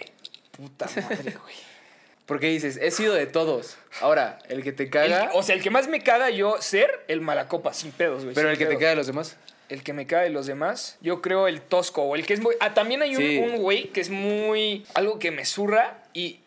Puta 0.51 0.85
madre, 0.95 1.31
güey. 1.41 1.55
Porque 2.27 2.47
dices, 2.49 2.77
he 2.79 2.91
sido 2.91 3.15
de 3.15 3.25
todos. 3.25 3.77
Ahora, 3.99 4.37
el 4.47 4.61
que 4.61 4.71
te 4.73 4.83
El- 4.83 4.89
caga, 4.91 5.31
o 5.33 5.41
sea, 5.41 5.55
el 5.55 5.63
que 5.63 5.71
más 5.71 5.87
me 5.87 6.03
caga 6.03 6.29
yo 6.29 6.61
ser, 6.61 7.03
el 7.07 7.19
malacopa, 7.21 7.73
sin 7.73 7.91
pedos, 7.91 8.23
güey. 8.23 8.35
pero 8.35 8.51
el 8.51 8.59
que 8.59 8.67
te 8.67 8.75
caga 8.75 8.89
de 8.91 8.95
los 8.97 9.07
demás. 9.07 9.37
El 9.69 9.81
que 9.83 9.93
me 9.93 10.05
cae 10.05 10.25
de 10.25 10.29
los 10.29 10.45
demás, 10.45 10.97
yo 11.01 11.19
creo 11.21 11.47
el 11.47 11.61
tosco 11.61 12.03
o 12.03 12.15
el 12.15 12.25
que 12.27 12.33
es 12.33 12.41
muy... 12.41 12.55
Ah, 12.59 12.73
también 12.75 13.01
hay 13.01 13.15
un, 13.15 13.21
Sí. 13.21 13.37
un 13.39 13.57
güey 13.57 13.87
que 13.87 14.01
es 14.01 14.09
muy... 14.11 14.85
Algo 14.93 15.17
que 15.17 15.31
me 15.31 15.45
zurra 15.45 16.03
y, 16.13 16.41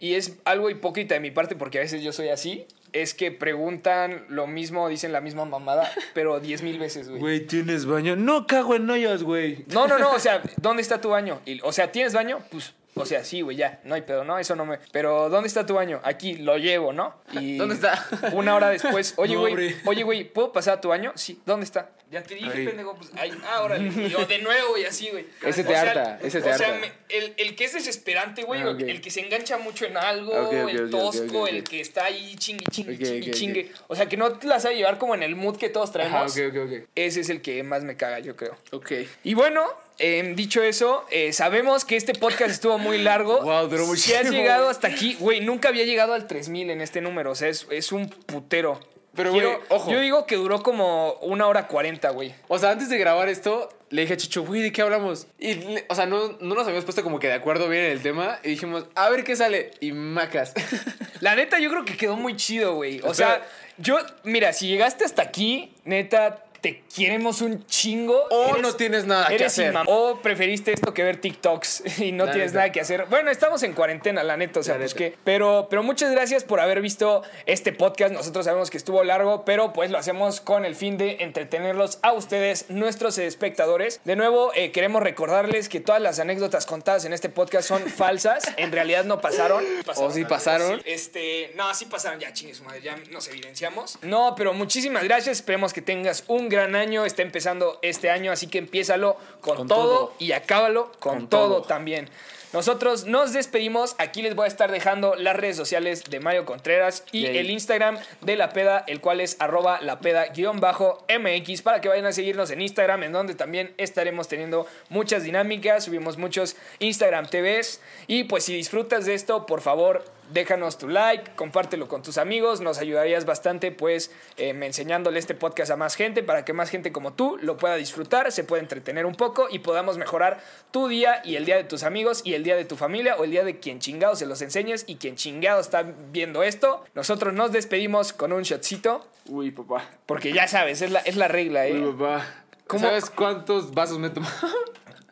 y 0.00 0.14
es 0.14 0.38
algo 0.44 0.70
hipócrita 0.70 1.14
de 1.14 1.20
mi 1.20 1.30
parte 1.30 1.54
porque 1.54 1.78
a 1.78 1.82
veces 1.82 2.02
yo 2.02 2.12
soy 2.12 2.30
así. 2.30 2.66
Es 2.92 3.14
que 3.14 3.30
preguntan 3.30 4.24
lo 4.28 4.48
mismo, 4.48 4.88
dicen 4.88 5.12
la 5.12 5.20
misma 5.20 5.44
mamada, 5.44 5.88
pero 6.14 6.40
diez 6.40 6.62
mil 6.62 6.78
veces, 6.78 7.08
güey. 7.08 7.20
Güey, 7.20 7.46
¿tienes 7.46 7.86
baño? 7.86 8.16
No 8.16 8.48
cago 8.48 8.74
en 8.74 8.90
ollas, 8.90 9.22
güey. 9.22 9.64
No, 9.68 9.86
no, 9.86 9.98
no, 9.98 10.10
o 10.10 10.18
sea, 10.18 10.42
¿dónde 10.60 10.82
está 10.82 11.00
tu 11.00 11.10
baño? 11.10 11.40
Y, 11.44 11.60
o 11.60 11.70
sea, 11.70 11.92
¿tienes 11.92 12.14
baño? 12.14 12.40
Pues, 12.50 12.72
o 12.94 13.06
sea, 13.06 13.24
sí, 13.24 13.40
güey, 13.40 13.56
ya, 13.56 13.80
no 13.84 13.94
hay 13.94 14.02
pedo, 14.02 14.24
¿no? 14.24 14.38
Eso 14.38 14.56
no 14.56 14.66
me... 14.66 14.78
Pero, 14.92 15.28
¿dónde 15.30 15.46
está 15.48 15.64
tu 15.64 15.74
baño? 15.74 16.00
Aquí, 16.04 16.34
lo 16.36 16.58
llevo, 16.58 16.92
¿no? 16.92 17.14
Y 17.32 17.56
¿Dónde 17.56 17.74
está? 17.76 18.06
Una 18.32 18.54
hora 18.54 18.68
después, 18.70 19.14
oye, 19.16 19.36
güey, 19.36 19.76
oye, 19.86 20.02
güey, 20.02 20.24
¿puedo 20.24 20.52
pasar 20.52 20.78
a 20.78 20.80
tu 20.80 20.88
baño? 20.88 21.12
Sí, 21.14 21.40
¿dónde 21.46 21.64
está? 21.64 21.90
Ya 22.10 22.24
te 22.24 22.34
dije, 22.34 22.50
Ahí. 22.50 22.66
pendejo, 22.66 22.96
pues 22.96 23.08
ah, 23.48 23.62
órale. 23.62 23.86
Y 23.88 24.08
yo 24.08 24.24
de 24.26 24.40
nuevo 24.40 24.76
y 24.76 24.84
así, 24.84 25.10
güey. 25.10 25.26
Ese 25.46 25.62
te 25.62 25.76
harta, 25.76 26.18
ese 26.20 26.40
te 26.42 26.50
o 26.50 26.58
sea, 26.58 26.66
harta. 26.70 26.80
me- 26.80 26.92
el, 27.08 27.34
el 27.36 27.54
que 27.54 27.64
es 27.66 27.72
desesperante, 27.72 28.42
güey, 28.42 28.62
Ah, 28.62 28.74
el 28.80 29.00
que 29.00 29.12
se 29.12 29.20
engancha 29.20 29.58
mucho 29.58 29.86
en 29.86 29.96
algo, 29.96 30.50
el 30.68 30.90
tosco, 30.90 31.46
el 31.46 31.62
que 31.62 31.80
está 31.80 32.06
ahí 32.06 32.34
chingue, 32.34 32.64
chingue, 32.68 32.98
chingue, 32.98 33.30
chingue. 33.30 33.72
O 33.86 33.94
sea, 33.94 34.06
que 34.06 34.16
no 34.16 34.32
te 34.32 34.48
la 34.48 34.58
sabe 34.58 34.74
llevar 34.74 34.98
como 34.98 35.14
en 35.14 35.22
el 35.22 35.36
mood 35.36 35.56
que 35.56 35.68
todos 35.68 35.90
Ajá, 35.90 36.08
traemos. 36.10 36.32
ok, 36.36 36.42
ok, 36.48 36.56
ok. 36.82 36.88
Ese 36.96 37.20
es 37.20 37.30
el 37.30 37.42
que 37.42 37.62
más 37.62 37.84
me 37.84 37.96
caga, 37.96 38.18
yo 38.18 38.34
creo. 38.34 38.56
Ok. 38.72 38.90
Y 39.22 39.34
bueno, 39.34 39.64
eh, 40.00 40.32
dicho 40.34 40.62
eso, 40.62 41.04
eh, 41.10 41.32
sabemos 41.32 41.84
que 41.84 41.94
este 41.96 42.14
podcast 42.14 42.50
estuvo 42.50 42.78
muy 42.78 42.98
largo. 42.98 43.40
Wow, 43.42 43.68
duró 43.68 43.84
Si 43.96 44.12
has 44.12 44.22
muchísimo, 44.24 44.32
llegado 44.32 44.68
hasta 44.68 44.88
aquí, 44.88 45.16
güey, 45.20 45.40
nunca 45.40 45.68
había 45.68 45.84
llegado 45.84 46.14
al 46.14 46.26
3000 46.26 46.70
en 46.70 46.80
este 46.80 47.00
número. 47.00 47.30
O 47.30 47.34
sea, 47.34 47.48
es, 47.48 47.66
es 47.70 47.92
un 47.92 48.08
putero. 48.08 48.80
Pero, 49.14 49.32
güey, 49.32 49.44
ojo. 49.68 49.90
Yo 49.90 49.98
digo 50.00 50.24
que 50.26 50.36
duró 50.36 50.62
como 50.62 51.14
una 51.14 51.46
hora 51.48 51.66
cuarenta, 51.66 52.10
güey. 52.10 52.32
O 52.48 52.58
sea, 52.58 52.70
antes 52.70 52.88
de 52.88 52.96
grabar 52.96 53.28
esto, 53.28 53.68
le 53.90 54.02
dije 54.02 54.14
a 54.14 54.16
Chicho, 54.16 54.44
güey, 54.44 54.62
¿de 54.62 54.70
qué 54.70 54.82
hablamos? 54.82 55.26
Y, 55.38 55.54
le- 55.54 55.84
o 55.88 55.94
sea, 55.96 56.06
no, 56.06 56.36
no 56.40 56.54
nos 56.54 56.62
habíamos 56.64 56.84
puesto 56.84 57.02
como 57.02 57.18
que 57.18 57.26
de 57.26 57.32
acuerdo 57.34 57.68
bien 57.68 57.84
en 57.86 57.90
el 57.90 58.02
tema. 58.02 58.38
Y 58.44 58.50
dijimos, 58.50 58.86
a 58.94 59.10
ver 59.10 59.24
qué 59.24 59.34
sale. 59.34 59.72
Y 59.80 59.90
macas. 59.92 60.54
La 61.20 61.34
neta, 61.34 61.58
yo 61.58 61.70
creo 61.70 61.84
que 61.84 61.96
quedó 61.96 62.16
muy 62.16 62.36
chido, 62.36 62.76
güey. 62.76 63.00
O 63.02 63.10
Espera. 63.10 63.14
sea, 63.14 63.46
yo, 63.78 63.98
mira, 64.22 64.52
si 64.52 64.68
llegaste 64.68 65.04
hasta 65.04 65.22
aquí, 65.22 65.74
neta, 65.84 66.44
te 66.60 66.82
queremos 66.94 67.40
un 67.40 67.64
chingo. 67.66 68.16
O 68.30 68.50
Eres- 68.50 68.62
no 68.62 68.74
tienes 68.74 69.06
nada 69.06 69.28
que 69.28 69.44
hacer. 69.44 69.74
O 69.86 70.20
preferiste 70.22 70.72
esto 70.72 70.92
que 70.92 71.02
ver 71.02 71.20
TikToks 71.20 71.98
y 72.00 72.12
no 72.12 72.26
La 72.26 72.32
tienes 72.32 72.52
neta. 72.52 72.60
nada 72.60 72.72
que 72.72 72.80
hacer. 72.80 73.06
Bueno, 73.06 73.30
estamos 73.30 73.62
en 73.62 73.72
cuarentena, 73.72 74.22
la 74.22 74.36
neta, 74.36 74.60
o 74.60 74.62
sea, 74.62 74.76
pues 74.76 74.94
que. 74.94 75.16
Pero, 75.24 75.68
pero 75.70 75.82
muchas 75.82 76.10
gracias 76.12 76.44
por 76.44 76.60
haber 76.60 76.80
visto 76.80 77.22
este 77.46 77.72
podcast. 77.72 78.12
Nosotros 78.12 78.44
sabemos 78.44 78.70
que 78.70 78.76
estuvo 78.76 79.02
largo, 79.04 79.44
pero 79.44 79.72
pues 79.72 79.90
lo 79.90 79.98
hacemos 79.98 80.40
con 80.40 80.64
el 80.64 80.74
fin 80.76 80.98
de 80.98 81.16
entretenerlos 81.20 81.98
a 82.02 82.12
ustedes, 82.12 82.66
nuestros 82.68 83.16
espectadores. 83.18 84.00
De 84.04 84.16
nuevo, 84.16 84.52
eh, 84.54 84.72
queremos 84.72 85.02
recordarles 85.02 85.68
que 85.68 85.80
todas 85.80 86.02
las 86.02 86.18
anécdotas 86.18 86.66
contadas 86.66 87.04
en 87.06 87.12
este 87.14 87.28
podcast 87.30 87.66
son 87.68 87.82
falsas. 87.88 88.44
En 88.58 88.70
realidad 88.72 89.04
no 89.04 89.20
pasaron. 89.20 89.64
O 89.96 90.10
sí 90.10 90.24
pasaron. 90.24 90.82
Este, 90.84 91.52
no, 91.56 91.72
sí 91.74 91.86
pasaron, 91.86 92.20
ya 92.20 92.32
chingue 92.32 92.54
su 92.54 92.64
madre, 92.64 92.82
ya 92.82 92.96
nos 93.10 93.28
evidenciamos. 93.28 93.98
No, 94.02 94.34
pero 94.36 94.52
muchísimas 94.52 95.04
gracias, 95.04 95.38
esperemos 95.38 95.72
que 95.72 95.80
tengas 95.80 96.24
un 96.28 96.49
gran 96.50 96.74
año, 96.74 97.06
está 97.06 97.22
empezando 97.22 97.78
este 97.80 98.10
año, 98.10 98.30
así 98.32 98.46
que 98.48 98.58
empiézalo 98.58 99.16
con, 99.40 99.56
Con 99.56 99.68
todo, 99.68 99.84
todo. 99.84 100.12
y 100.18 100.32
acábalo 100.32 100.92
con, 100.98 101.20
Con 101.20 101.28
todo, 101.28 101.48
todo. 101.56 101.62
también. 101.62 102.10
Nosotros 102.52 103.04
nos 103.06 103.32
despedimos, 103.32 103.94
aquí 103.98 104.22
les 104.22 104.34
voy 104.34 104.44
a 104.46 104.48
estar 104.48 104.72
dejando 104.72 105.14
las 105.14 105.36
redes 105.36 105.56
sociales 105.56 106.02
de 106.10 106.18
Mario 106.18 106.44
Contreras 106.44 107.04
y 107.12 107.22
Yay. 107.22 107.38
el 107.38 107.50
Instagram 107.50 107.96
de 108.22 108.34
La 108.34 108.48
Peda, 108.48 108.82
el 108.88 109.00
cual 109.00 109.20
es 109.20 109.36
arroba 109.38 109.80
la 109.80 110.00
peda-mx, 110.00 111.62
para 111.62 111.80
que 111.80 111.88
vayan 111.88 112.06
a 112.06 112.12
seguirnos 112.12 112.50
en 112.50 112.60
Instagram, 112.60 113.04
en 113.04 113.12
donde 113.12 113.36
también 113.36 113.72
estaremos 113.78 114.26
teniendo 114.26 114.66
muchas 114.88 115.22
dinámicas, 115.22 115.84
subimos 115.84 116.18
muchos 116.18 116.56
Instagram 116.80 117.28
TVs 117.28 117.80
y 118.08 118.24
pues 118.24 118.44
si 118.44 118.56
disfrutas 118.56 119.06
de 119.06 119.14
esto, 119.14 119.46
por 119.46 119.60
favor, 119.60 120.04
déjanos 120.32 120.78
tu 120.78 120.88
like, 120.88 121.32
compártelo 121.36 121.88
con 121.88 122.02
tus 122.02 122.18
amigos, 122.18 122.60
nos 122.60 122.78
ayudarías 122.78 123.24
bastante 123.24 123.72
pues 123.72 124.10
eh, 124.36 124.50
enseñándole 124.50 125.18
este 125.18 125.34
podcast 125.34 125.70
a 125.70 125.76
más 125.76 125.94
gente 125.94 126.22
para 126.22 126.44
que 126.44 126.52
más 126.52 126.70
gente 126.70 126.92
como 126.92 127.12
tú 127.12 127.38
lo 127.42 127.56
pueda 127.56 127.76
disfrutar, 127.76 128.32
se 128.32 128.44
pueda 128.44 128.62
entretener 128.62 129.06
un 129.06 129.14
poco 129.14 129.48
y 129.50 129.60
podamos 129.60 129.98
mejorar 129.98 130.40
tu 130.70 130.88
día 130.88 131.20
y 131.24 131.36
el 131.36 131.44
día 131.44 131.56
de 131.56 131.64
tus 131.64 131.82
amigos 131.82 132.22
y 132.24 132.34
el 132.34 132.44
día 132.44 132.56
de 132.56 132.64
tu 132.64 132.76
familia 132.76 133.16
o 133.16 133.24
el 133.24 133.30
día 133.30 133.44
de 133.44 133.58
quien 133.58 133.80
chingado 133.80 134.16
se 134.16 134.26
los 134.26 134.42
enseñes 134.42 134.84
y 134.86 134.96
quien 134.96 135.16
chingado 135.16 135.60
está 135.60 135.84
viendo 136.12 136.42
esto. 136.42 136.84
Nosotros 136.94 137.34
nos 137.34 137.52
despedimos 137.52 138.12
con 138.12 138.32
un 138.32 138.42
shotcito 138.42 139.06
Uy, 139.26 139.50
papá. 139.50 139.88
porque 140.06 140.32
ya 140.32 140.48
sabes, 140.48 140.82
es 140.82 140.90
la, 140.90 141.00
es 141.00 141.16
la 141.16 141.28
regla, 141.28 141.66
¿eh? 141.66 141.80
Uy, 141.80 141.92
papá. 141.92 142.26
¿Cómo? 142.66 142.84
¿Sabes 142.86 143.10
cuántos 143.10 143.74
vasos 143.74 143.98
me 143.98 144.06
he 144.06 144.10
tomado? 144.10 144.32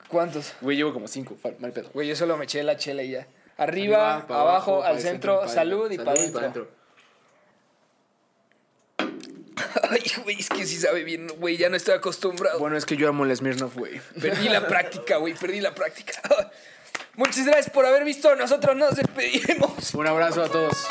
¿Cuántos? 0.08 0.54
Güey, 0.60 0.76
llevo 0.76 0.92
como 0.92 1.06
cinco. 1.06 1.36
Mal 1.58 1.72
pedo. 1.72 1.90
Güey, 1.92 2.08
yo 2.08 2.16
solo 2.16 2.36
me 2.36 2.44
eché 2.44 2.62
la 2.62 2.76
chela 2.76 3.02
y 3.02 3.10
ya. 3.10 3.26
Arriba, 3.58 4.24
abajo, 4.28 4.84
al 4.84 5.00
centro, 5.00 5.48
salud 5.48 5.90
y 5.90 5.98
para 5.98 6.14
pa' 6.14 6.38
adentro. 6.38 6.68
Ay, 9.90 10.02
güey, 10.22 10.38
es 10.38 10.48
que 10.48 10.64
sí 10.64 10.76
sabe 10.76 11.02
bien, 11.02 11.26
güey, 11.38 11.56
ya 11.56 11.68
no 11.68 11.76
estoy 11.76 11.94
acostumbrado. 11.94 12.60
Bueno, 12.60 12.76
es 12.76 12.86
que 12.86 12.96
yo 12.96 13.08
amo 13.08 13.24
el 13.24 13.36
Smirnoff, 13.36 13.74
güey. 13.76 14.00
Perdí 14.20 14.48
la 14.48 14.66
práctica, 14.68 15.16
güey, 15.16 15.34
perdí 15.34 15.60
la 15.60 15.74
práctica. 15.74 16.20
Muchas 17.16 17.44
gracias 17.44 17.70
por 17.70 17.84
haber 17.84 18.04
visto, 18.04 18.36
nosotros 18.36 18.76
nos 18.76 18.94
despedimos. 18.94 19.92
Un 19.92 20.06
abrazo 20.06 20.44
a 20.44 20.48
todos. 20.48 20.86